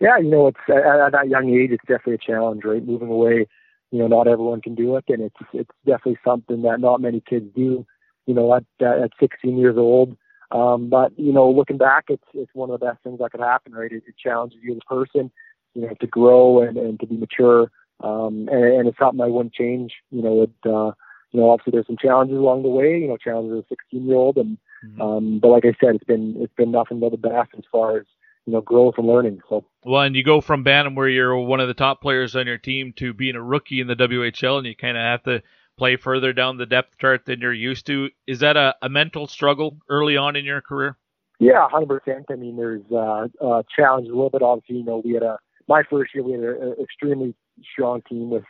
yeah, 0.00 0.18
you 0.18 0.30
know, 0.30 0.48
it's 0.48 0.58
at, 0.68 1.00
at 1.00 1.12
that 1.12 1.28
young 1.28 1.50
age, 1.50 1.70
it's 1.70 1.84
definitely 1.86 2.14
a 2.14 2.18
challenge, 2.18 2.62
right? 2.64 2.84
Moving 2.84 3.08
away, 3.08 3.46
you 3.90 3.98
know, 3.98 4.06
not 4.06 4.28
everyone 4.28 4.60
can 4.60 4.74
do 4.74 4.96
it, 4.96 5.04
and 5.08 5.22
it's 5.22 5.36
it's 5.52 5.70
definitely 5.86 6.18
something 6.24 6.62
that 6.62 6.80
not 6.80 7.00
many 7.00 7.20
kids 7.20 7.46
do. 7.54 7.86
You 8.26 8.34
know, 8.34 8.54
at 8.54 8.64
at 8.80 9.12
16 9.20 9.56
years 9.56 9.76
old. 9.76 10.16
Um, 10.50 10.88
but 10.88 11.18
you 11.18 11.32
know, 11.32 11.50
looking 11.50 11.78
back, 11.78 12.04
it's 12.08 12.24
it's 12.34 12.50
one 12.54 12.70
of 12.70 12.78
the 12.78 12.86
best 12.86 13.02
things 13.02 13.18
that 13.20 13.30
could 13.32 13.40
happen, 13.40 13.72
right? 13.72 13.92
It, 13.92 14.02
it 14.06 14.16
challenges 14.22 14.58
you 14.62 14.72
as 14.72 14.80
a 14.84 14.94
person, 14.94 15.30
you 15.74 15.82
know, 15.82 15.94
to 16.00 16.06
grow 16.06 16.62
and, 16.62 16.76
and 16.76 17.00
to 17.00 17.06
be 17.06 17.16
mature. 17.16 17.70
Um, 18.00 18.48
and, 18.50 18.64
and 18.64 18.88
it's 18.88 18.98
something 18.98 19.20
I 19.20 19.28
wouldn't 19.28 19.54
change. 19.54 19.92
You 20.10 20.22
know, 20.22 20.42
it, 20.42 20.50
uh, 20.66 20.92
you 21.30 21.40
know, 21.40 21.50
obviously 21.50 21.72
there's 21.72 21.86
some 21.86 21.96
challenges 22.00 22.36
along 22.36 22.62
the 22.62 22.68
way. 22.68 22.98
You 22.98 23.08
know, 23.08 23.16
challenges 23.16 23.58
as 23.58 23.64
a 23.64 23.68
16 23.68 24.06
year 24.06 24.16
old, 24.16 24.36
and 24.36 24.58
mm-hmm. 24.84 25.00
um, 25.00 25.38
but 25.40 25.48
like 25.48 25.64
I 25.64 25.74
said, 25.80 25.96
it's 25.96 26.04
been 26.04 26.34
it's 26.38 26.54
been 26.54 26.70
nothing 26.70 27.00
but 27.00 27.10
the 27.10 27.16
best 27.16 27.50
as 27.56 27.64
far 27.70 27.98
as 27.98 28.06
you 28.46 28.52
know 28.52 28.60
growth 28.60 28.94
and 28.98 29.06
learning. 29.06 29.40
So 29.48 29.64
well, 29.84 30.02
and 30.02 30.14
you 30.14 30.24
go 30.24 30.40
from 30.40 30.62
Bantam 30.62 30.94
where 30.94 31.08
you're 31.08 31.36
one 31.36 31.60
of 31.60 31.68
the 31.68 31.74
top 31.74 32.00
players 32.00 32.36
on 32.36 32.46
your 32.46 32.58
team 32.58 32.92
to 32.96 33.12
being 33.12 33.36
a 33.36 33.42
rookie 33.42 33.80
in 33.80 33.86
the 33.86 33.96
WHL, 33.96 34.58
and 34.58 34.66
you 34.66 34.76
kind 34.76 34.96
of 34.96 35.02
have 35.02 35.22
to 35.24 35.42
play 35.76 35.96
further 35.96 36.32
down 36.32 36.56
the 36.56 36.66
depth 36.66 36.98
chart 36.98 37.24
than 37.26 37.40
you're 37.40 37.52
used 37.52 37.86
to. 37.86 38.08
Is 38.26 38.40
that 38.40 38.56
a, 38.56 38.74
a 38.82 38.88
mental 38.88 39.26
struggle 39.26 39.78
early 39.88 40.16
on 40.16 40.36
in 40.36 40.44
your 40.44 40.60
career? 40.60 40.96
Yeah, 41.40 41.68
hundred 41.68 42.00
percent. 42.00 42.26
I 42.30 42.36
mean, 42.36 42.56
there's 42.56 42.82
uh, 42.92 43.28
a 43.40 43.64
challenge 43.74 44.08
a 44.08 44.12
little 44.12 44.30
bit. 44.30 44.42
Obviously, 44.42 44.76
you 44.76 44.84
know, 44.84 45.02
we 45.04 45.14
had 45.14 45.22
a 45.22 45.38
my 45.68 45.82
first 45.90 46.14
year 46.14 46.22
we 46.22 46.32
had 46.32 46.40
an 46.40 46.76
extremely 46.80 47.34
strong 47.72 48.02
team 48.08 48.30
with 48.30 48.44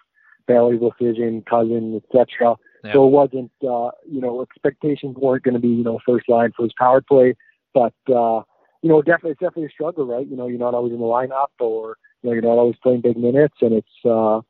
Bailey, 0.47 0.79
Decision, 0.79 1.43
Cozens, 1.49 2.03
etc. 2.03 2.57
So 2.93 3.07
it 3.07 3.11
wasn't, 3.11 3.51
uh, 3.63 3.91
you 4.07 4.21
know, 4.21 4.43
expectations 4.43 5.17
weren't 5.17 5.43
going 5.43 5.55
to 5.55 5.61
be, 5.61 5.69
you 5.69 5.85
know, 5.85 5.99
first 6.05 6.29
line 6.29 6.53
for 6.57 6.65
his 6.65 6.73
power 6.79 7.01
play, 7.01 7.35
but 7.73 7.95
uh, 8.09 8.43
you 8.83 8.91
know, 8.91 9.01
definitely 9.01 9.31
it's 9.31 9.41
definitely 9.41 9.67
a 9.67 9.71
struggle, 9.71 10.07
right? 10.07 10.27
You 10.27 10.37
know, 10.37 10.47
you're 10.47 10.59
not 10.59 10.75
always 10.75 10.93
in 10.93 10.99
the 10.99 11.05
lineup, 11.05 11.49
or 11.59 11.97
you 12.23 12.29
know, 12.29 12.35
you're 12.35 12.43
not 12.43 12.59
always 12.59 12.77
playing 12.83 13.01
big 13.01 13.17
minutes, 13.17 13.55
and 13.63 13.73
it's 13.73 14.05
uh, 14.05 14.43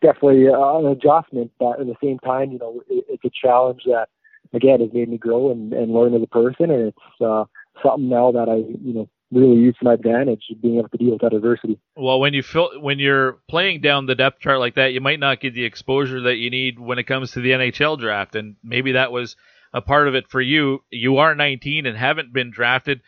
definitely 0.00 0.48
uh, 0.48 0.78
an 0.78 0.86
adjustment. 0.86 1.52
But 1.58 1.80
at 1.80 1.86
the 1.86 1.96
same 2.02 2.18
time, 2.18 2.52
you 2.52 2.58
know, 2.58 2.82
it, 2.88 3.04
it's 3.08 3.24
a 3.24 3.30
challenge 3.30 3.82
that 3.86 4.08
again 4.54 4.80
has 4.80 4.90
made 4.94 5.10
me 5.10 5.18
grow 5.18 5.50
and, 5.50 5.72
and 5.74 5.92
learn 5.92 6.14
as 6.14 6.22
a 6.22 6.26
person, 6.26 6.70
and 6.70 6.88
it's 6.88 7.20
uh, 7.20 7.44
something 7.82 8.08
now 8.08 8.32
that 8.32 8.48
I, 8.48 8.56
you 8.82 8.94
know, 8.94 9.08
really 9.32 9.56
use 9.56 9.76
my 9.82 9.94
advantage, 9.94 10.42
being 10.60 10.78
able 10.78 10.88
to 10.90 10.98
deal 10.98 11.12
with 11.12 11.22
that 11.22 11.32
adversity. 11.32 11.80
Well, 11.96 12.20
when 12.20 12.34
you 12.34 12.42
feel 12.42 12.80
when 12.80 12.98
you're 12.98 13.38
playing 13.48 13.80
down 13.80 14.06
the 14.06 14.14
depth 14.14 14.40
chart 14.40 14.58
like 14.58 14.74
that, 14.74 14.92
you 14.92 15.00
might 15.00 15.20
not 15.20 15.40
get 15.40 15.54
the 15.54 15.64
exposure 15.64 16.20
that 16.22 16.36
you 16.36 16.50
need 16.50 16.78
when 16.78 16.98
it 16.98 17.04
comes 17.04 17.32
to 17.32 17.40
the 17.40 17.50
NHL 17.50 17.98
draft, 17.98 18.34
and 18.36 18.56
maybe 18.62 18.92
that 18.92 19.10
was 19.10 19.36
a 19.72 19.80
part 19.80 20.08
of 20.08 20.14
it 20.14 20.28
for 20.28 20.40
you. 20.40 20.84
You 20.90 21.16
are 21.16 21.34
19 21.34 21.86
and 21.86 21.96
haven't 21.96 22.32
been 22.32 22.50
drafted. 22.50 23.00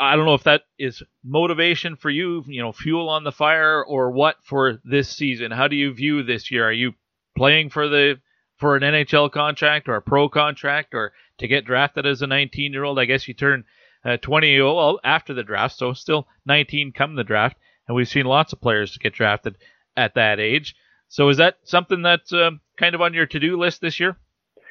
I 0.00 0.16
don't 0.16 0.26
know 0.26 0.34
if 0.34 0.42
that 0.44 0.62
is 0.78 1.02
motivation 1.24 1.96
for 1.96 2.10
you, 2.10 2.44
you 2.46 2.60
know, 2.60 2.72
fuel 2.72 3.08
on 3.08 3.22
the 3.24 3.32
fire 3.32 3.82
or 3.82 4.10
what 4.10 4.36
for 4.42 4.80
this 4.84 5.08
season. 5.08 5.52
How 5.52 5.68
do 5.68 5.76
you 5.76 5.94
view 5.94 6.24
this 6.24 6.50
year? 6.50 6.66
Are 6.66 6.72
you 6.72 6.94
playing 7.36 7.70
for 7.70 7.88
the 7.88 8.20
for 8.56 8.74
an 8.74 8.82
NHL 8.82 9.30
contract 9.30 9.88
or 9.88 9.94
a 9.94 10.02
pro 10.02 10.28
contract 10.28 10.94
or 10.94 11.12
to 11.38 11.46
get 11.46 11.64
drafted 11.64 12.04
as 12.04 12.20
a 12.20 12.26
19 12.26 12.72
year 12.72 12.82
old? 12.82 12.98
I 12.98 13.04
guess 13.04 13.28
you 13.28 13.34
turn 13.34 13.64
uh, 14.08 14.16
20 14.18 14.60
well 14.60 15.00
after 15.04 15.34
the 15.34 15.42
draft, 15.42 15.76
so 15.76 15.92
still 15.92 16.26
19 16.46 16.92
come 16.92 17.14
the 17.14 17.24
draft, 17.24 17.56
and 17.86 17.96
we've 17.96 18.08
seen 18.08 18.26
lots 18.26 18.52
of 18.52 18.60
players 18.60 18.96
get 18.98 19.12
drafted 19.12 19.56
at 19.96 20.14
that 20.14 20.40
age. 20.40 20.74
So 21.08 21.28
is 21.28 21.36
that 21.38 21.58
something 21.64 22.02
that's 22.02 22.32
uh, 22.32 22.50
kind 22.76 22.94
of 22.94 23.00
on 23.00 23.14
your 23.14 23.26
to 23.26 23.40
do 23.40 23.58
list 23.58 23.80
this 23.80 23.98
year? 23.98 24.16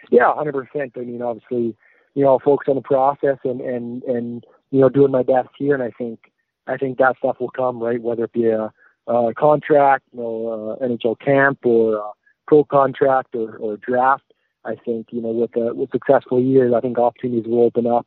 Yeah, 0.09 0.33
100%. 0.37 0.91
I 0.95 0.99
mean, 0.99 1.21
obviously, 1.21 1.75
you 2.13 2.23
know, 2.23 2.29
I'll 2.29 2.39
focus 2.39 2.67
on 2.69 2.75
the 2.75 2.81
process 2.81 3.37
and 3.43 3.59
and 3.61 4.03
and 4.03 4.45
you 4.71 4.81
know, 4.81 4.89
doing 4.89 5.11
my 5.11 5.23
best 5.23 5.49
here. 5.57 5.73
And 5.73 5.83
I 5.83 5.91
think, 5.97 6.19
I 6.67 6.77
think 6.77 6.97
that 6.97 7.17
stuff 7.19 7.37
will 7.39 7.49
come, 7.49 7.81
right? 7.81 8.01
Whether 8.01 8.25
it 8.25 8.33
be 8.33 8.47
a, 8.47 8.71
a 9.07 9.33
contract, 9.33 10.03
you 10.11 10.19
know, 10.19 10.77
uh, 10.81 10.85
NHL 10.85 11.19
camp 11.19 11.59
or 11.63 11.95
a 11.95 12.11
pro 12.47 12.63
contract 12.63 13.35
or, 13.35 13.55
or 13.57 13.77
draft. 13.77 14.23
I 14.65 14.75
think, 14.75 15.07
you 15.11 15.21
know, 15.21 15.29
with 15.29 15.55
a, 15.55 15.73
with 15.73 15.91
successful 15.91 16.41
years, 16.41 16.73
I 16.75 16.81
think 16.81 16.99
opportunities 16.99 17.49
will 17.49 17.63
open 17.63 17.87
up. 17.87 18.05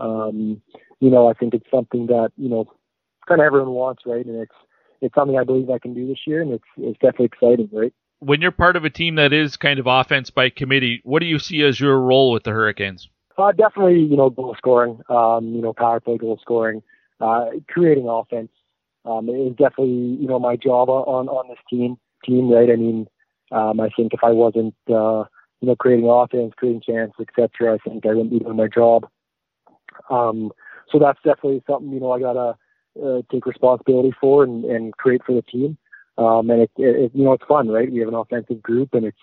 Um, 0.00 0.62
you 1.00 1.10
know, 1.10 1.28
I 1.28 1.34
think 1.34 1.54
it's 1.54 1.70
something 1.70 2.06
that, 2.06 2.30
you 2.36 2.48
know, 2.48 2.66
kind 3.28 3.40
of 3.40 3.46
everyone 3.46 3.70
wants, 3.70 4.02
right? 4.06 4.24
And 4.24 4.36
it's, 4.36 4.52
it's 5.00 5.14
something 5.14 5.38
I 5.38 5.44
believe 5.44 5.70
I 5.70 5.78
can 5.78 5.94
do 5.94 6.06
this 6.06 6.18
year, 6.26 6.42
and 6.42 6.52
it's 6.52 6.64
it's 6.76 6.98
definitely 6.98 7.26
exciting, 7.26 7.68
right? 7.72 7.92
When 8.18 8.42
you're 8.42 8.50
part 8.50 8.76
of 8.76 8.84
a 8.84 8.90
team 8.90 9.14
that 9.14 9.32
is 9.32 9.56
kind 9.56 9.78
of 9.78 9.86
offense 9.86 10.28
by 10.28 10.50
committee, 10.50 11.00
what 11.04 11.20
do 11.20 11.26
you 11.26 11.38
see 11.38 11.62
as 11.62 11.80
your 11.80 11.98
role 11.98 12.32
with 12.32 12.44
the 12.44 12.50
Hurricanes? 12.50 13.08
Uh, 13.38 13.52
definitely, 13.52 14.00
you 14.00 14.16
know, 14.16 14.28
goal 14.28 14.54
scoring, 14.58 15.00
um, 15.08 15.54
you 15.54 15.62
know, 15.62 15.72
power 15.72 16.00
play 16.00 16.18
goal 16.18 16.38
scoring, 16.42 16.82
uh, 17.20 17.46
creating 17.68 18.06
offense 18.06 18.50
um, 19.06 19.28
is 19.30 19.52
definitely, 19.52 20.18
you 20.20 20.26
know, 20.26 20.38
my 20.38 20.56
job 20.56 20.90
on, 20.90 21.28
on 21.28 21.48
this 21.48 21.58
team, 21.70 21.96
team, 22.24 22.50
right? 22.50 22.68
I 22.70 22.76
mean, 22.76 23.06
um, 23.50 23.80
I 23.80 23.88
think 23.96 24.12
if 24.12 24.20
I 24.22 24.32
wasn't, 24.32 24.74
uh, 24.88 25.24
you 25.60 25.68
know, 25.68 25.76
creating 25.76 26.08
offense, 26.08 26.52
creating 26.56 26.82
chances, 26.86 27.14
etc., 27.20 27.74
I 27.74 27.78
think 27.88 28.04
I 28.04 28.10
wouldn't 28.10 28.30
be 28.30 28.40
doing 28.40 28.56
my 28.56 28.68
job. 28.68 29.06
Um, 30.08 30.52
so 30.90 30.98
that's 30.98 31.18
definitely 31.24 31.62
something, 31.68 31.92
you 31.92 32.00
know, 32.00 32.12
I 32.12 32.20
gotta 32.20 32.56
uh, 33.02 33.22
take 33.30 33.46
responsibility 33.46 34.12
for 34.20 34.44
and, 34.44 34.64
and 34.64 34.96
create 34.96 35.22
for 35.24 35.34
the 35.34 35.42
team. 35.42 35.76
Um, 36.18 36.50
and 36.50 36.62
it, 36.62 36.70
it, 36.76 37.12
you 37.14 37.24
know, 37.24 37.32
it's 37.32 37.44
fun, 37.46 37.68
right? 37.68 37.90
We 37.90 38.00
have 38.00 38.08
an 38.08 38.14
offensive 38.14 38.62
group 38.62 38.94
and 38.94 39.06
it's, 39.06 39.18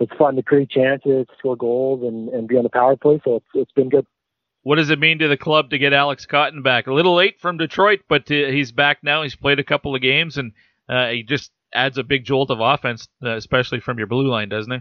it's 0.00 0.12
fun 0.18 0.36
to 0.36 0.42
create 0.42 0.70
chances, 0.70 1.26
score 1.38 1.56
goals, 1.56 2.02
and, 2.02 2.28
and 2.28 2.48
be 2.48 2.56
on 2.56 2.64
the 2.64 2.68
power 2.68 2.96
play. 2.96 3.20
So 3.24 3.36
it's 3.36 3.46
it's 3.54 3.72
been 3.72 3.88
good. 3.88 4.06
What 4.62 4.76
does 4.76 4.90
it 4.90 4.98
mean 4.98 5.18
to 5.18 5.28
the 5.28 5.36
club 5.36 5.70
to 5.70 5.78
get 5.78 5.92
Alex 5.92 6.26
Cotton 6.26 6.62
back? 6.62 6.86
A 6.86 6.92
little 6.92 7.14
late 7.14 7.38
from 7.38 7.58
Detroit, 7.58 8.00
but 8.08 8.22
uh, 8.30 8.46
he's 8.50 8.72
back 8.72 8.98
now. 9.02 9.22
He's 9.22 9.36
played 9.36 9.60
a 9.60 9.64
couple 9.64 9.94
of 9.94 10.00
games, 10.00 10.38
and 10.38 10.52
uh, 10.88 11.08
he 11.08 11.22
just 11.22 11.52
adds 11.74 11.98
a 11.98 12.02
big 12.02 12.24
jolt 12.24 12.50
of 12.50 12.60
offense, 12.60 13.08
uh, 13.22 13.36
especially 13.36 13.80
from 13.80 13.98
your 13.98 14.06
blue 14.06 14.26
line, 14.26 14.48
doesn't 14.48 14.72
he? 14.72 14.78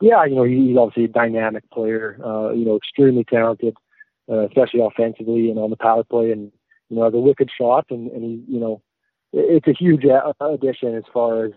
Yeah, 0.00 0.24
you 0.24 0.34
know 0.34 0.44
he's 0.44 0.76
obviously 0.76 1.04
a 1.04 1.08
dynamic 1.08 1.68
player. 1.70 2.18
Uh, 2.24 2.50
you 2.52 2.64
know, 2.64 2.76
extremely 2.76 3.24
talented, 3.24 3.76
uh, 4.30 4.46
especially 4.46 4.80
offensively 4.80 5.50
and 5.50 5.58
on 5.58 5.70
the 5.70 5.76
power 5.76 6.04
play, 6.04 6.30
and 6.30 6.52
you 6.88 6.96
know 6.96 7.04
has 7.04 7.14
a 7.14 7.18
wicked 7.18 7.50
shot, 7.56 7.86
and, 7.90 8.10
and 8.10 8.22
he, 8.22 8.44
you 8.48 8.60
know, 8.60 8.82
it's 9.32 9.66
a 9.66 9.72
huge 9.72 10.04
addition 10.40 10.94
as 10.94 11.04
far 11.12 11.46
as 11.46 11.52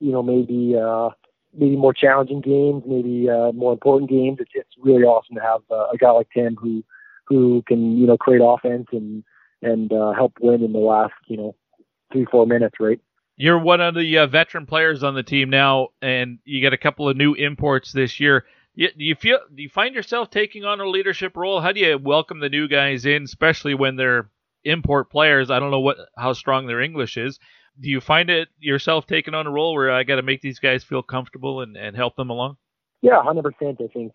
you 0.00 0.12
know 0.12 0.22
maybe 0.22 0.74
uh, 0.76 1.10
maybe 1.56 1.76
more 1.76 1.94
challenging 1.94 2.40
games, 2.40 2.82
maybe 2.86 3.28
uh, 3.28 3.52
more 3.52 3.72
important 3.72 4.10
games. 4.10 4.38
It's, 4.40 4.50
it's 4.54 4.70
really 4.80 5.04
awesome 5.04 5.36
to 5.36 5.42
have 5.42 5.60
uh, 5.70 5.88
a 5.92 5.96
guy 5.98 6.10
like 6.10 6.28
Tim 6.34 6.56
who 6.56 6.84
who 7.26 7.62
can 7.66 7.96
you 7.96 8.06
know 8.06 8.16
create 8.16 8.42
offense 8.44 8.86
and 8.92 9.24
and 9.62 9.92
uh, 9.92 10.12
help 10.12 10.34
win 10.40 10.62
in 10.62 10.72
the 10.72 10.78
last 10.78 11.14
you 11.26 11.36
know 11.36 11.54
three 12.12 12.26
four 12.30 12.46
minutes, 12.46 12.76
right? 12.80 13.00
You're 13.38 13.58
one 13.58 13.82
of 13.82 13.94
the 13.94 14.18
uh, 14.18 14.26
veteran 14.26 14.64
players 14.64 15.02
on 15.02 15.14
the 15.14 15.22
team 15.22 15.50
now, 15.50 15.88
and 16.00 16.38
you 16.44 16.60
get 16.60 16.72
a 16.72 16.78
couple 16.78 17.08
of 17.08 17.16
new 17.16 17.34
imports 17.34 17.92
this 17.92 18.18
year. 18.18 18.46
You, 18.76 18.88
do 18.96 19.04
you 19.04 19.16
feel? 19.16 19.38
Do 19.52 19.62
you 19.62 19.68
find 19.68 19.94
yourself 19.94 20.30
taking 20.30 20.64
on 20.64 20.80
a 20.80 20.88
leadership 20.88 21.36
role? 21.36 21.60
How 21.60 21.72
do 21.72 21.80
you 21.80 21.98
welcome 21.98 22.38
the 22.38 22.48
new 22.48 22.68
guys 22.68 23.04
in, 23.06 23.24
especially 23.24 23.74
when 23.74 23.96
they're 23.96 24.30
import 24.64 25.10
players? 25.10 25.50
I 25.50 25.58
don't 25.58 25.72
know 25.72 25.80
what 25.80 25.96
how 26.16 26.32
strong 26.34 26.66
their 26.66 26.80
English 26.80 27.16
is, 27.16 27.40
do 27.80 27.90
you 27.90 28.00
find 28.00 28.30
it 28.30 28.48
yourself 28.58 29.06
taking 29.06 29.34
on 29.34 29.46
a 29.46 29.50
role 29.50 29.74
where 29.74 29.90
I 29.90 30.02
got 30.02 30.16
to 30.16 30.22
make 30.22 30.40
these 30.40 30.58
guys 30.58 30.82
feel 30.82 31.02
comfortable 31.02 31.60
and, 31.60 31.76
and 31.76 31.96
help 31.96 32.16
them 32.16 32.30
along? 32.30 32.56
Yeah, 33.02 33.22
hundred 33.22 33.42
percent. 33.42 33.80
I 33.80 33.88
think 33.92 34.14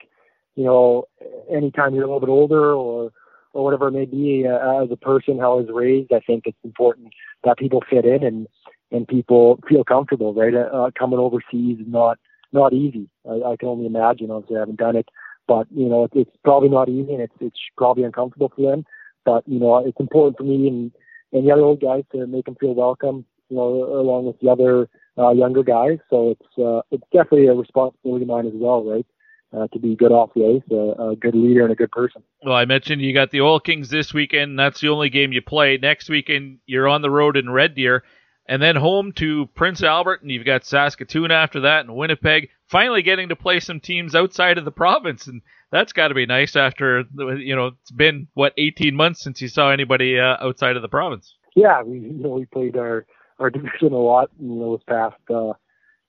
you 0.55 0.65
know, 0.65 1.05
anytime 1.49 1.93
you're 1.93 2.03
a 2.03 2.07
little 2.07 2.19
bit 2.19 2.29
older 2.29 2.73
or 2.73 3.11
or 3.53 3.63
whatever 3.65 3.89
it 3.89 3.91
may 3.91 4.05
be, 4.05 4.47
uh, 4.47 4.83
as 4.83 4.91
a 4.91 4.97
person 4.97 5.37
how 5.37 5.53
I 5.53 5.61
was 5.61 5.69
raised, 5.71 6.11
I 6.13 6.21
think 6.21 6.43
it's 6.45 6.57
important 6.63 7.09
that 7.43 7.57
people 7.57 7.83
fit 7.89 8.05
in 8.05 8.23
and 8.23 8.47
and 8.91 9.07
people 9.07 9.59
feel 9.67 9.83
comfortable. 9.83 10.33
Right, 10.33 10.55
uh, 10.55 10.91
coming 10.97 11.19
overseas 11.19 11.79
is 11.79 11.87
not 11.87 12.17
not 12.53 12.73
easy. 12.73 13.09
I, 13.29 13.51
I 13.51 13.55
can 13.57 13.69
only 13.69 13.85
imagine. 13.85 14.31
Obviously, 14.31 14.57
I 14.57 14.61
haven't 14.61 14.79
done 14.79 14.95
it, 14.95 15.09
but 15.47 15.67
you 15.71 15.87
know, 15.87 16.05
it, 16.05 16.11
it's 16.13 16.35
probably 16.43 16.69
not 16.69 16.89
easy 16.89 17.13
and 17.13 17.21
it's 17.21 17.35
it's 17.39 17.59
probably 17.77 18.03
uncomfortable 18.03 18.51
for 18.55 18.69
them. 18.69 18.85
But 19.25 19.47
you 19.47 19.59
know, 19.59 19.77
it's 19.85 19.99
important 19.99 20.37
for 20.37 20.43
me 20.43 20.67
and 20.67 20.91
and 21.33 21.47
the 21.47 21.51
other 21.51 21.61
old 21.63 21.81
guys 21.81 22.03
to 22.11 22.27
make 22.27 22.45
them 22.45 22.55
feel 22.59 22.73
welcome 22.73 23.25
you 23.51 23.57
know, 23.57 23.83
along 23.99 24.25
with 24.25 24.39
the 24.39 24.49
other 24.49 24.89
uh, 25.17 25.31
younger 25.31 25.61
guys. 25.61 25.99
So 26.09 26.31
it's 26.31 26.57
uh, 26.57 26.81
it's 26.89 27.03
definitely 27.11 27.47
a 27.47 27.53
responsibility 27.53 28.23
of 28.23 28.29
mine 28.29 28.47
as 28.47 28.53
well, 28.55 28.83
right? 28.83 29.05
Uh, 29.53 29.67
to 29.73 29.79
be 29.79 29.97
good 29.97 30.13
off 30.13 30.29
the 30.33 30.45
ice, 30.45 30.71
a, 30.71 31.09
a 31.09 31.15
good 31.17 31.35
leader 31.35 31.63
and 31.63 31.73
a 31.73 31.75
good 31.75 31.91
person. 31.91 32.23
Well, 32.41 32.55
I 32.55 32.63
mentioned 32.63 33.01
you 33.01 33.13
got 33.13 33.31
the 33.31 33.41
Oil 33.41 33.59
Kings 33.59 33.89
this 33.89 34.13
weekend. 34.13 34.57
That's 34.57 34.79
the 34.79 34.87
only 34.87 35.09
game 35.09 35.33
you 35.33 35.41
play. 35.41 35.77
Next 35.77 36.09
weekend, 36.09 36.59
you're 36.65 36.87
on 36.87 37.01
the 37.01 37.09
road 37.09 37.35
in 37.35 37.49
Red 37.49 37.75
Deer, 37.75 38.05
and 38.51 38.61
then 38.61 38.75
home 38.75 39.13
to 39.13 39.45
Prince 39.55 39.81
Albert, 39.81 40.23
and 40.23 40.29
you've 40.29 40.45
got 40.45 40.65
Saskatoon 40.65 41.31
after 41.31 41.61
that, 41.61 41.85
and 41.85 41.95
Winnipeg. 41.95 42.49
Finally, 42.67 43.01
getting 43.01 43.29
to 43.29 43.35
play 43.37 43.61
some 43.61 43.79
teams 43.79 44.13
outside 44.13 44.57
of 44.57 44.65
the 44.65 44.71
province, 44.71 45.27
and 45.27 45.41
that's 45.71 45.93
got 45.93 46.09
to 46.09 46.13
be 46.13 46.25
nice 46.25 46.57
after 46.57 47.05
you 47.17 47.55
know 47.55 47.67
it's 47.67 47.91
been 47.91 48.27
what 48.33 48.51
18 48.57 48.93
months 48.93 49.23
since 49.23 49.41
you 49.41 49.47
saw 49.47 49.71
anybody 49.71 50.19
uh, 50.19 50.35
outside 50.41 50.75
of 50.75 50.81
the 50.81 50.89
province. 50.89 51.33
Yeah, 51.55 51.81
we 51.81 51.99
you 51.99 52.21
know 52.21 52.31
we 52.31 52.45
played 52.45 52.75
our 52.75 53.05
our 53.39 53.49
division 53.49 53.93
a 53.93 53.97
lot, 53.97 54.29
know, 54.37 54.75
this 54.75 54.83
past 54.85 55.15
uh, 55.29 55.53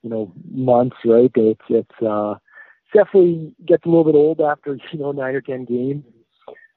you 0.02 0.10
know 0.10 0.32
months, 0.52 0.96
right? 1.04 1.30
It's 1.36 1.60
it's 1.68 2.02
uh, 2.04 2.34
definitely 2.92 3.54
gets 3.64 3.86
a 3.86 3.88
little 3.88 4.04
bit 4.04 4.16
old 4.16 4.40
after 4.40 4.74
you 4.92 4.98
know 4.98 5.12
nine 5.12 5.36
or 5.36 5.42
ten 5.42 5.64
games. 5.64 6.02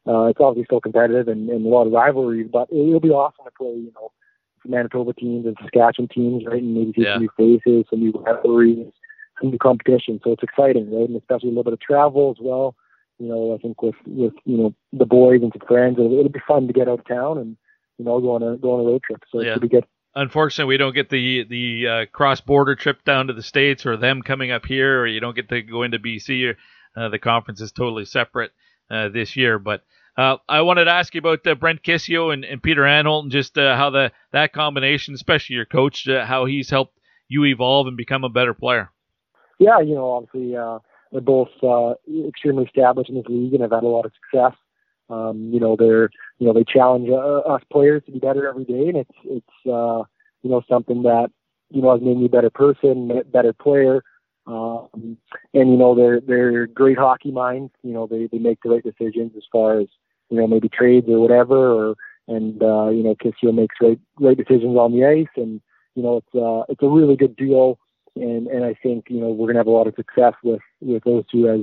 Uh, 0.08 0.26
it's 0.26 0.40
obviously 0.40 0.66
still 0.66 0.80
competitive 0.80 1.28
and, 1.28 1.50
and 1.50 1.66
a 1.66 1.70
lot 1.70 1.88
of 1.88 1.92
rivalries, 1.92 2.48
but 2.54 2.68
it'll 2.72 3.00
be 3.00 3.10
awesome 3.10 3.44
to 3.44 3.52
play, 3.58 3.74
you 3.74 3.92
know, 3.96 4.12
Manitoba 4.68 5.14
teams 5.14 5.46
and 5.46 5.56
Saskatchewan 5.62 6.08
teams, 6.10 6.44
right? 6.46 6.62
And 6.62 6.74
maybe 6.74 6.94
see 6.96 7.02
Yeah. 7.04 7.16
some 7.16 7.22
new 7.24 7.30
faces, 7.38 7.86
some 7.90 8.00
new 8.00 8.12
rivalries, 8.12 8.92
some 9.42 9.52
new 9.52 9.58
competition. 9.58 10.20
So 10.24 10.32
it's 10.32 10.44
exciting, 10.44 10.94
right? 10.94 11.08
And 11.08 11.18
especially 11.18 11.50
a 11.50 11.52
little 11.52 11.64
bit 11.64 11.74
of 11.74 11.80
travel 11.82 12.32
as 12.38 12.42
well. 12.42 12.76
You 13.20 13.28
know, 13.30 13.54
I 13.54 13.58
think 13.58 13.82
with 13.82 13.96
with 14.06 14.34
you 14.46 14.58
know 14.58 14.74
the 14.92 15.06
boys 15.06 15.42
and 15.42 15.52
some 15.58 15.68
friends, 15.68 15.98
it'll, 15.98 16.12
it'll 16.20 16.30
be 16.30 16.42
fun 16.48 16.68
to 16.68 16.74
get 16.74 16.90
out 16.90 17.00
of 17.00 17.08
town 17.08 17.38
and 17.38 17.56
you 17.98 18.06
know 18.06 18.20
go 18.20 18.32
on 18.32 18.44
a 18.44 18.58
go 18.58 18.74
on 18.74 18.82
a 18.82 18.84
road 18.84 19.04
trip. 19.04 19.24
So 19.32 19.40
it 19.40 19.46
Yeah. 19.46 19.54
should 19.54 19.62
be 19.62 19.70
good. 19.70 19.86
Unfortunately, 20.16 20.70
we 20.74 20.78
don't 20.78 20.96
get 20.96 21.10
the 21.10 21.44
the 21.44 21.88
uh, 21.88 22.06
cross 22.12 22.42
border 22.42 22.76
trip 22.76 23.04
down 23.04 23.28
to 23.28 23.34
the 23.34 23.44
states, 23.44 23.86
or 23.86 23.98
them 23.98 24.22
coming 24.22 24.52
up 24.52 24.66
here, 24.66 25.02
or 25.02 25.08
you 25.08 25.20
don't 25.20 25.36
get 25.36 25.50
to 25.50 25.62
go 25.62 25.84
into 25.84 26.00
BC. 26.00 26.54
Or, 26.54 26.58
uh, 26.98 27.10
the 27.10 27.20
conference 27.20 27.60
is 27.60 27.72
totally 27.74 28.06
separate 28.06 28.52
uh, 28.90 29.10
this 29.10 29.36
year. 29.36 29.60
But 29.60 29.84
uh, 30.18 30.38
I 30.48 30.62
wanted 30.62 30.86
to 30.86 30.92
ask 30.92 31.14
you 31.14 31.20
about 31.20 31.46
uh, 31.46 31.56
Brent 31.56 31.84
Kisio 31.84 32.34
and, 32.34 32.46
and 32.46 32.64
Peter 32.64 32.84
Anholt, 32.84 33.24
and 33.24 33.32
just 33.32 33.58
uh, 33.58 33.76
how 33.76 33.90
the 33.90 34.12
that 34.32 34.54
combination, 34.54 35.14
especially 35.14 35.56
your 35.56 35.66
coach, 35.66 36.08
uh, 36.08 36.26
how 36.26 36.46
he's 36.46 36.70
helped 36.70 36.98
you 37.28 37.44
evolve 37.46 37.88
and 37.88 37.98
become 37.98 38.24
a 38.24 38.30
better 38.30 38.54
player. 38.54 38.92
Yeah, 39.60 39.80
you 39.80 39.96
know, 39.96 40.12
obviously 40.12 40.56
uh, 40.56 40.80
they're 41.12 41.22
both 41.22 41.50
uh, 41.62 41.94
extremely 42.28 42.66
established 42.66 43.10
in 43.10 43.16
this 43.16 43.26
league 43.28 43.54
and 43.54 43.62
have 43.62 43.72
had 43.72 43.84
a 43.84 43.88
lot 43.88 44.06
of 44.06 44.12
success. 44.14 44.58
Um, 45.10 45.50
you 45.54 45.60
know, 45.60 45.76
they're 45.78 46.10
you 46.40 46.48
know 46.48 46.54
they 46.54 46.64
challenge 46.64 47.10
us 47.10 47.62
players 47.72 48.04
to 48.06 48.12
be 48.12 48.20
better 48.20 48.48
every 48.48 48.66
day, 48.66 48.88
and 48.88 48.98
it's 48.98 49.18
it's 49.26 49.68
uh, 49.68 50.04
you 50.44 50.50
know 50.50 50.62
something 50.70 51.04
that 51.04 51.28
you 51.72 51.82
know 51.82 51.92
has 51.92 52.02
made 52.02 52.18
me 52.18 52.26
a 52.26 52.30
better 52.30 52.50
person, 52.50 53.22
better 53.32 53.54
player. 53.54 54.02
Um, 54.48 55.18
and 55.54 55.72
you 55.72 55.78
know 55.78 55.96
they're 55.96 56.22
they're 56.22 56.68
great 56.68 56.98
hockey 56.98 57.32
minds. 57.32 57.74
You 57.84 57.94
know 57.94 58.08
they 58.08 58.28
they 58.32 58.38
make 58.38 58.60
the 58.64 58.70
right 58.70 58.84
decisions 58.84 59.34
as 59.36 59.44
far 59.52 59.80
as 59.80 59.88
you 60.30 60.38
know 60.38 60.48
maybe 60.48 60.70
trades 60.70 61.08
or 61.10 61.20
whatever, 61.20 61.56
or 61.56 61.96
and 62.28 62.62
uh, 62.62 62.90
you 62.90 63.04
know 63.04 63.16
Kisio 63.16 63.54
makes 63.54 63.76
great 63.78 64.00
great 64.16 64.38
decisions 64.38 64.78
on 64.78 64.94
the 64.94 65.06
ice, 65.06 65.34
and 65.36 65.62
you 65.96 66.04
know 66.04 66.18
it's 66.18 66.36
uh, 66.36 66.64
it's 66.72 66.84
a 66.84 66.88
really 66.88 67.16
good 67.16 67.36
deal, 67.36 67.80
and 68.16 68.48
and 68.48 68.66
I 68.66 68.76
think 68.82 69.06
you 69.10 69.20
know 69.20 69.30
we're 69.30 69.48
gonna 69.48 69.60
have 69.60 69.68
a 69.68 69.72
lot 69.72 69.88
of 69.88 69.96
success 69.96 70.34
with 70.44 70.62
with 70.82 71.04
those 71.04 71.24
two 71.32 71.50
as 71.50 71.62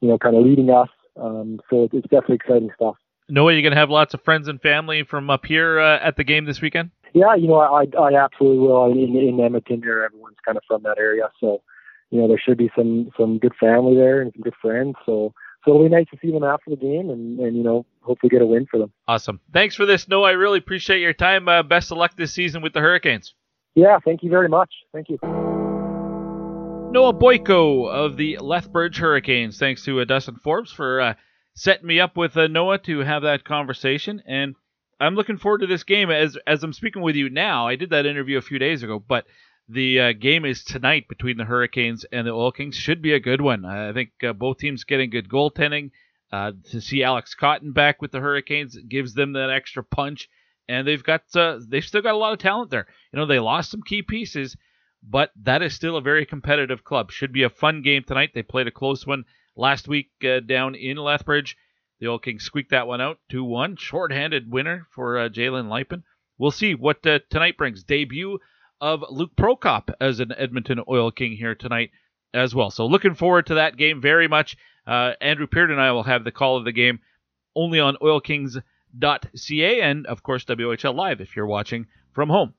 you 0.00 0.08
know 0.08 0.18
kind 0.18 0.36
of 0.36 0.44
leading 0.44 0.70
us. 0.70 0.88
Um, 1.20 1.60
so 1.70 1.84
it's, 1.84 1.94
it's 1.94 2.08
definitely 2.08 2.36
exciting 2.36 2.70
stuff. 2.76 2.96
Noah, 3.28 3.52
you're 3.52 3.62
gonna 3.62 3.76
have 3.76 3.90
lots 3.90 4.14
of 4.14 4.22
friends 4.22 4.48
and 4.48 4.60
family 4.60 5.02
from 5.02 5.30
up 5.30 5.46
here 5.46 5.80
uh, 5.80 5.98
at 5.98 6.16
the 6.16 6.24
game 6.24 6.44
this 6.44 6.60
weekend. 6.60 6.90
Yeah, 7.12 7.34
you 7.34 7.48
know 7.48 7.58
I 7.58 7.86
I 7.98 8.14
absolutely 8.14 8.58
will. 8.58 8.82
I 8.82 8.88
mean, 8.88 9.16
in 9.16 9.28
in 9.28 9.40
Edmonton, 9.40 9.82
here 9.82 10.02
everyone's 10.04 10.36
kind 10.44 10.56
of 10.56 10.62
from 10.68 10.82
that 10.84 10.98
area, 10.98 11.30
so 11.40 11.62
you 12.10 12.20
know 12.20 12.28
there 12.28 12.38
should 12.38 12.58
be 12.58 12.70
some 12.76 13.10
some 13.18 13.38
good 13.38 13.54
family 13.58 13.96
there 13.96 14.20
and 14.20 14.32
some 14.34 14.42
good 14.42 14.54
friends. 14.60 14.94
So 15.04 15.32
so 15.64 15.72
it'll 15.72 15.88
be 15.88 15.94
nice 15.94 16.06
to 16.12 16.18
see 16.22 16.30
them 16.30 16.44
after 16.44 16.70
the 16.70 16.76
game 16.76 17.10
and 17.10 17.40
and 17.40 17.56
you 17.56 17.62
know 17.62 17.84
hopefully 18.06 18.30
get 18.30 18.40
a 18.40 18.46
win 18.46 18.66
for 18.70 18.78
them. 18.78 18.92
Awesome. 19.06 19.40
Thanks 19.52 19.74
for 19.74 19.84
this, 19.84 20.08
Noah. 20.08 20.28
I 20.28 20.32
really 20.32 20.58
appreciate 20.58 21.00
your 21.00 21.12
time. 21.12 21.48
Uh, 21.48 21.62
best 21.62 21.90
of 21.90 21.98
luck 21.98 22.16
this 22.16 22.32
season 22.32 22.62
with 22.62 22.72
the 22.72 22.80
Hurricanes. 22.80 23.34
Yeah, 23.74 23.98
thank 24.02 24.22
you 24.22 24.30
very 24.30 24.48
much. 24.48 24.70
Thank 24.92 25.10
you. 25.10 25.18
Noah 26.92 27.12
Boyko 27.12 27.90
of 27.90 28.16
the 28.16 28.38
Lethbridge 28.38 28.96
Hurricanes. 28.96 29.58
Thanks 29.58 29.84
to 29.84 30.00
uh, 30.00 30.04
Dustin 30.04 30.36
Forbes 30.36 30.72
for 30.72 31.00
uh, 31.00 31.14
setting 31.54 31.86
me 31.86 32.00
up 32.00 32.16
with 32.16 32.36
uh, 32.36 32.46
Noah 32.46 32.78
to 32.78 33.00
have 33.00 33.22
that 33.22 33.44
conversation. 33.44 34.22
And 34.26 34.54
I'm 34.98 35.14
looking 35.14 35.36
forward 35.36 35.60
to 35.60 35.66
this 35.66 35.84
game 35.84 36.10
as 36.10 36.38
as 36.46 36.62
I'm 36.62 36.72
speaking 36.72 37.02
with 37.02 37.16
you 37.16 37.28
now. 37.28 37.66
I 37.66 37.76
did 37.76 37.90
that 37.90 38.06
interview 38.06 38.38
a 38.38 38.42
few 38.42 38.58
days 38.58 38.82
ago, 38.82 38.98
but 38.98 39.26
the 39.68 40.00
uh, 40.00 40.12
game 40.12 40.44
is 40.44 40.64
tonight 40.64 41.08
between 41.08 41.36
the 41.36 41.44
Hurricanes 41.44 42.06
and 42.12 42.26
the 42.26 42.30
Oil 42.30 42.52
Kings. 42.52 42.76
Should 42.76 43.02
be 43.02 43.12
a 43.12 43.20
good 43.20 43.40
one. 43.40 43.64
I 43.64 43.92
think 43.92 44.10
uh, 44.26 44.32
both 44.32 44.58
teams 44.58 44.84
getting 44.84 45.10
good 45.10 45.28
goaltending. 45.28 45.90
Uh, 46.32 46.52
to 46.70 46.80
see 46.80 47.04
Alex 47.04 47.34
Cotton 47.34 47.72
back 47.72 48.02
with 48.02 48.10
the 48.10 48.20
Hurricanes 48.20 48.76
gives 48.76 49.14
them 49.14 49.34
that 49.34 49.48
extra 49.50 49.84
punch, 49.84 50.28
and 50.68 50.86
they've 50.86 51.02
got 51.02 51.22
uh, 51.36 51.60
they've 51.68 51.84
still 51.84 52.02
got 52.02 52.14
a 52.14 52.18
lot 52.18 52.32
of 52.32 52.40
talent 52.40 52.70
there. 52.70 52.86
You 53.12 53.18
know 53.18 53.26
they 53.26 53.38
lost 53.38 53.70
some 53.70 53.82
key 53.82 54.02
pieces, 54.02 54.56
but 55.02 55.30
that 55.42 55.62
is 55.62 55.74
still 55.74 55.96
a 55.96 56.02
very 56.02 56.26
competitive 56.26 56.82
club. 56.82 57.12
Should 57.12 57.32
be 57.32 57.44
a 57.44 57.50
fun 57.50 57.82
game 57.82 58.02
tonight. 58.02 58.30
They 58.34 58.42
played 58.42 58.66
a 58.66 58.72
close 58.72 59.06
one 59.06 59.24
last 59.54 59.86
week 59.86 60.10
uh, 60.24 60.40
down 60.40 60.74
in 60.74 60.96
Lethbridge. 60.96 61.56
The 62.00 62.08
Oil 62.08 62.18
Kings 62.18 62.44
squeaked 62.44 62.70
that 62.70 62.86
one 62.86 63.00
out 63.00 63.18
2 63.30 63.42
1. 63.42 63.76
Short-handed 63.76 64.50
winner 64.50 64.86
for 64.90 65.18
uh, 65.18 65.28
Jalen 65.28 65.68
Luypen. 65.68 66.02
We'll 66.38 66.50
see 66.50 66.74
what 66.74 67.06
uh, 67.06 67.20
tonight 67.30 67.56
brings. 67.56 67.84
Debut 67.84 68.38
of 68.80 69.04
Luke 69.08 69.34
Prokop 69.36 69.94
as 70.00 70.20
an 70.20 70.32
Edmonton 70.36 70.82
Oil 70.88 71.10
King 71.10 71.36
here 71.36 71.54
tonight 71.54 71.90
as 72.34 72.54
well. 72.54 72.70
So 72.70 72.86
looking 72.86 73.14
forward 73.14 73.46
to 73.46 73.54
that 73.54 73.76
game 73.76 74.02
very 74.02 74.28
much. 74.28 74.56
Uh, 74.86 75.12
Andrew 75.20 75.46
Pearden 75.46 75.72
and 75.72 75.80
I 75.80 75.92
will 75.92 76.04
have 76.04 76.24
the 76.24 76.32
call 76.32 76.56
of 76.56 76.64
the 76.64 76.72
game 76.72 77.00
only 77.54 77.80
on 77.80 77.96
oilkings.ca 78.02 79.80
and, 79.80 80.06
of 80.06 80.22
course, 80.22 80.44
WHL 80.44 80.94
Live 80.94 81.20
if 81.20 81.34
you're 81.34 81.46
watching 81.46 81.86
from 82.12 82.28
home. 82.28 82.54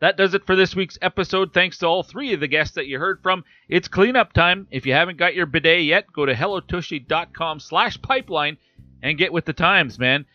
That 0.00 0.18
does 0.18 0.34
it 0.34 0.44
for 0.44 0.54
this 0.54 0.76
week's 0.76 0.98
episode. 1.00 1.54
Thanks 1.54 1.78
to 1.78 1.86
all 1.86 2.02
three 2.02 2.34
of 2.34 2.40
the 2.40 2.48
guests 2.48 2.74
that 2.74 2.86
you 2.86 2.98
heard 2.98 3.22
from. 3.22 3.44
It's 3.68 3.88
cleanup 3.88 4.34
time. 4.34 4.66
If 4.70 4.84
you 4.84 4.92
haven't 4.92 5.16
got 5.16 5.34
your 5.34 5.46
bidet 5.46 5.84
yet, 5.84 6.12
go 6.12 6.26
to 6.26 6.34
hellotushy.com 6.34 7.60
slash 7.60 8.00
pipeline 8.02 8.58
and 9.02 9.16
get 9.16 9.32
with 9.32 9.46
the 9.46 9.54
times, 9.54 9.98
man. 9.98 10.26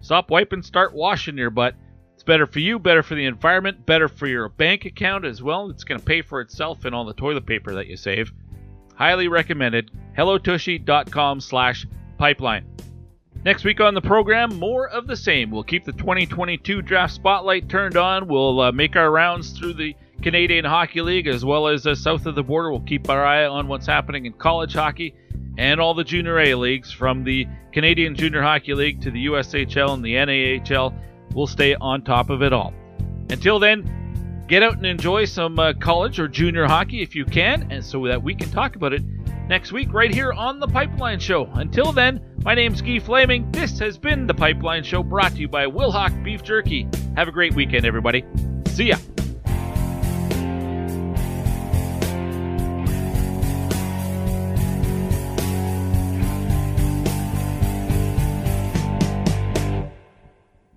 Stop 0.00 0.30
wiping, 0.30 0.62
start 0.62 0.94
washing 0.94 1.36
your 1.36 1.50
butt. 1.50 1.74
It's 2.14 2.22
better 2.22 2.46
for 2.46 2.60
you, 2.60 2.78
better 2.78 3.02
for 3.02 3.14
the 3.14 3.26
environment, 3.26 3.84
better 3.84 4.08
for 4.08 4.26
your 4.26 4.48
bank 4.48 4.86
account 4.86 5.26
as 5.26 5.42
well. 5.42 5.68
It's 5.68 5.84
going 5.84 6.00
to 6.00 6.06
pay 6.06 6.22
for 6.22 6.40
itself 6.40 6.86
and 6.86 6.94
all 6.94 7.04
the 7.04 7.12
toilet 7.12 7.44
paper 7.44 7.74
that 7.74 7.88
you 7.88 7.96
save. 7.96 8.32
Highly 9.00 9.28
recommended. 9.28 9.90
hellotushy.com 10.18 11.40
slash 11.40 11.86
pipeline. 12.18 12.66
Next 13.46 13.64
week 13.64 13.80
on 13.80 13.94
the 13.94 14.02
program, 14.02 14.58
more 14.58 14.88
of 14.88 15.06
the 15.06 15.16
same. 15.16 15.50
We'll 15.50 15.62
keep 15.62 15.86
the 15.86 15.92
2022 15.92 16.82
draft 16.82 17.14
spotlight 17.14 17.70
turned 17.70 17.96
on. 17.96 18.28
We'll 18.28 18.60
uh, 18.60 18.72
make 18.72 18.96
our 18.96 19.10
rounds 19.10 19.58
through 19.58 19.72
the 19.72 19.96
Canadian 20.20 20.66
Hockey 20.66 21.00
League 21.00 21.28
as 21.28 21.46
well 21.46 21.66
as 21.66 21.86
uh, 21.86 21.94
south 21.94 22.26
of 22.26 22.34
the 22.34 22.42
border. 22.42 22.70
We'll 22.70 22.80
keep 22.80 23.08
our 23.08 23.24
eye 23.24 23.46
on 23.46 23.68
what's 23.68 23.86
happening 23.86 24.26
in 24.26 24.34
college 24.34 24.74
hockey 24.74 25.14
and 25.56 25.80
all 25.80 25.94
the 25.94 26.04
Junior 26.04 26.38
A 26.38 26.54
leagues 26.54 26.92
from 26.92 27.24
the 27.24 27.46
Canadian 27.72 28.14
Junior 28.14 28.42
Hockey 28.42 28.74
League 28.74 29.00
to 29.00 29.10
the 29.10 29.26
USHL 29.28 29.94
and 29.94 30.04
the 30.04 30.16
NAHL. 30.16 30.94
We'll 31.34 31.46
stay 31.46 31.74
on 31.76 32.02
top 32.02 32.28
of 32.28 32.42
it 32.42 32.52
all. 32.52 32.74
Until 33.30 33.58
then, 33.58 33.99
get 34.50 34.64
out 34.64 34.74
and 34.74 34.84
enjoy 34.84 35.24
some 35.24 35.60
uh, 35.60 35.72
college 35.74 36.18
or 36.18 36.26
junior 36.26 36.66
hockey 36.66 37.02
if 37.02 37.14
you 37.14 37.24
can, 37.24 37.70
and 37.70 37.84
so 37.84 38.04
that 38.08 38.20
we 38.20 38.34
can 38.34 38.50
talk 38.50 38.74
about 38.74 38.92
it 38.92 39.00
next 39.46 39.70
week 39.70 39.92
right 39.92 40.12
here 40.12 40.32
on 40.32 40.58
The 40.58 40.66
Pipeline 40.66 41.20
Show. 41.20 41.48
Until 41.54 41.92
then, 41.92 42.20
my 42.44 42.54
name's 42.54 42.82
Guy 42.82 42.98
Flaming. 42.98 43.48
This 43.52 43.78
has 43.78 43.96
been 43.96 44.26
The 44.26 44.34
Pipeline 44.34 44.82
Show 44.82 45.04
brought 45.04 45.32
to 45.32 45.38
you 45.38 45.48
by 45.48 45.66
Wilhauk 45.66 46.24
Beef 46.24 46.42
Jerky. 46.42 46.88
Have 47.14 47.28
a 47.28 47.32
great 47.32 47.54
weekend, 47.54 47.86
everybody. 47.86 48.24
See 48.66 48.88
ya. 48.88 48.96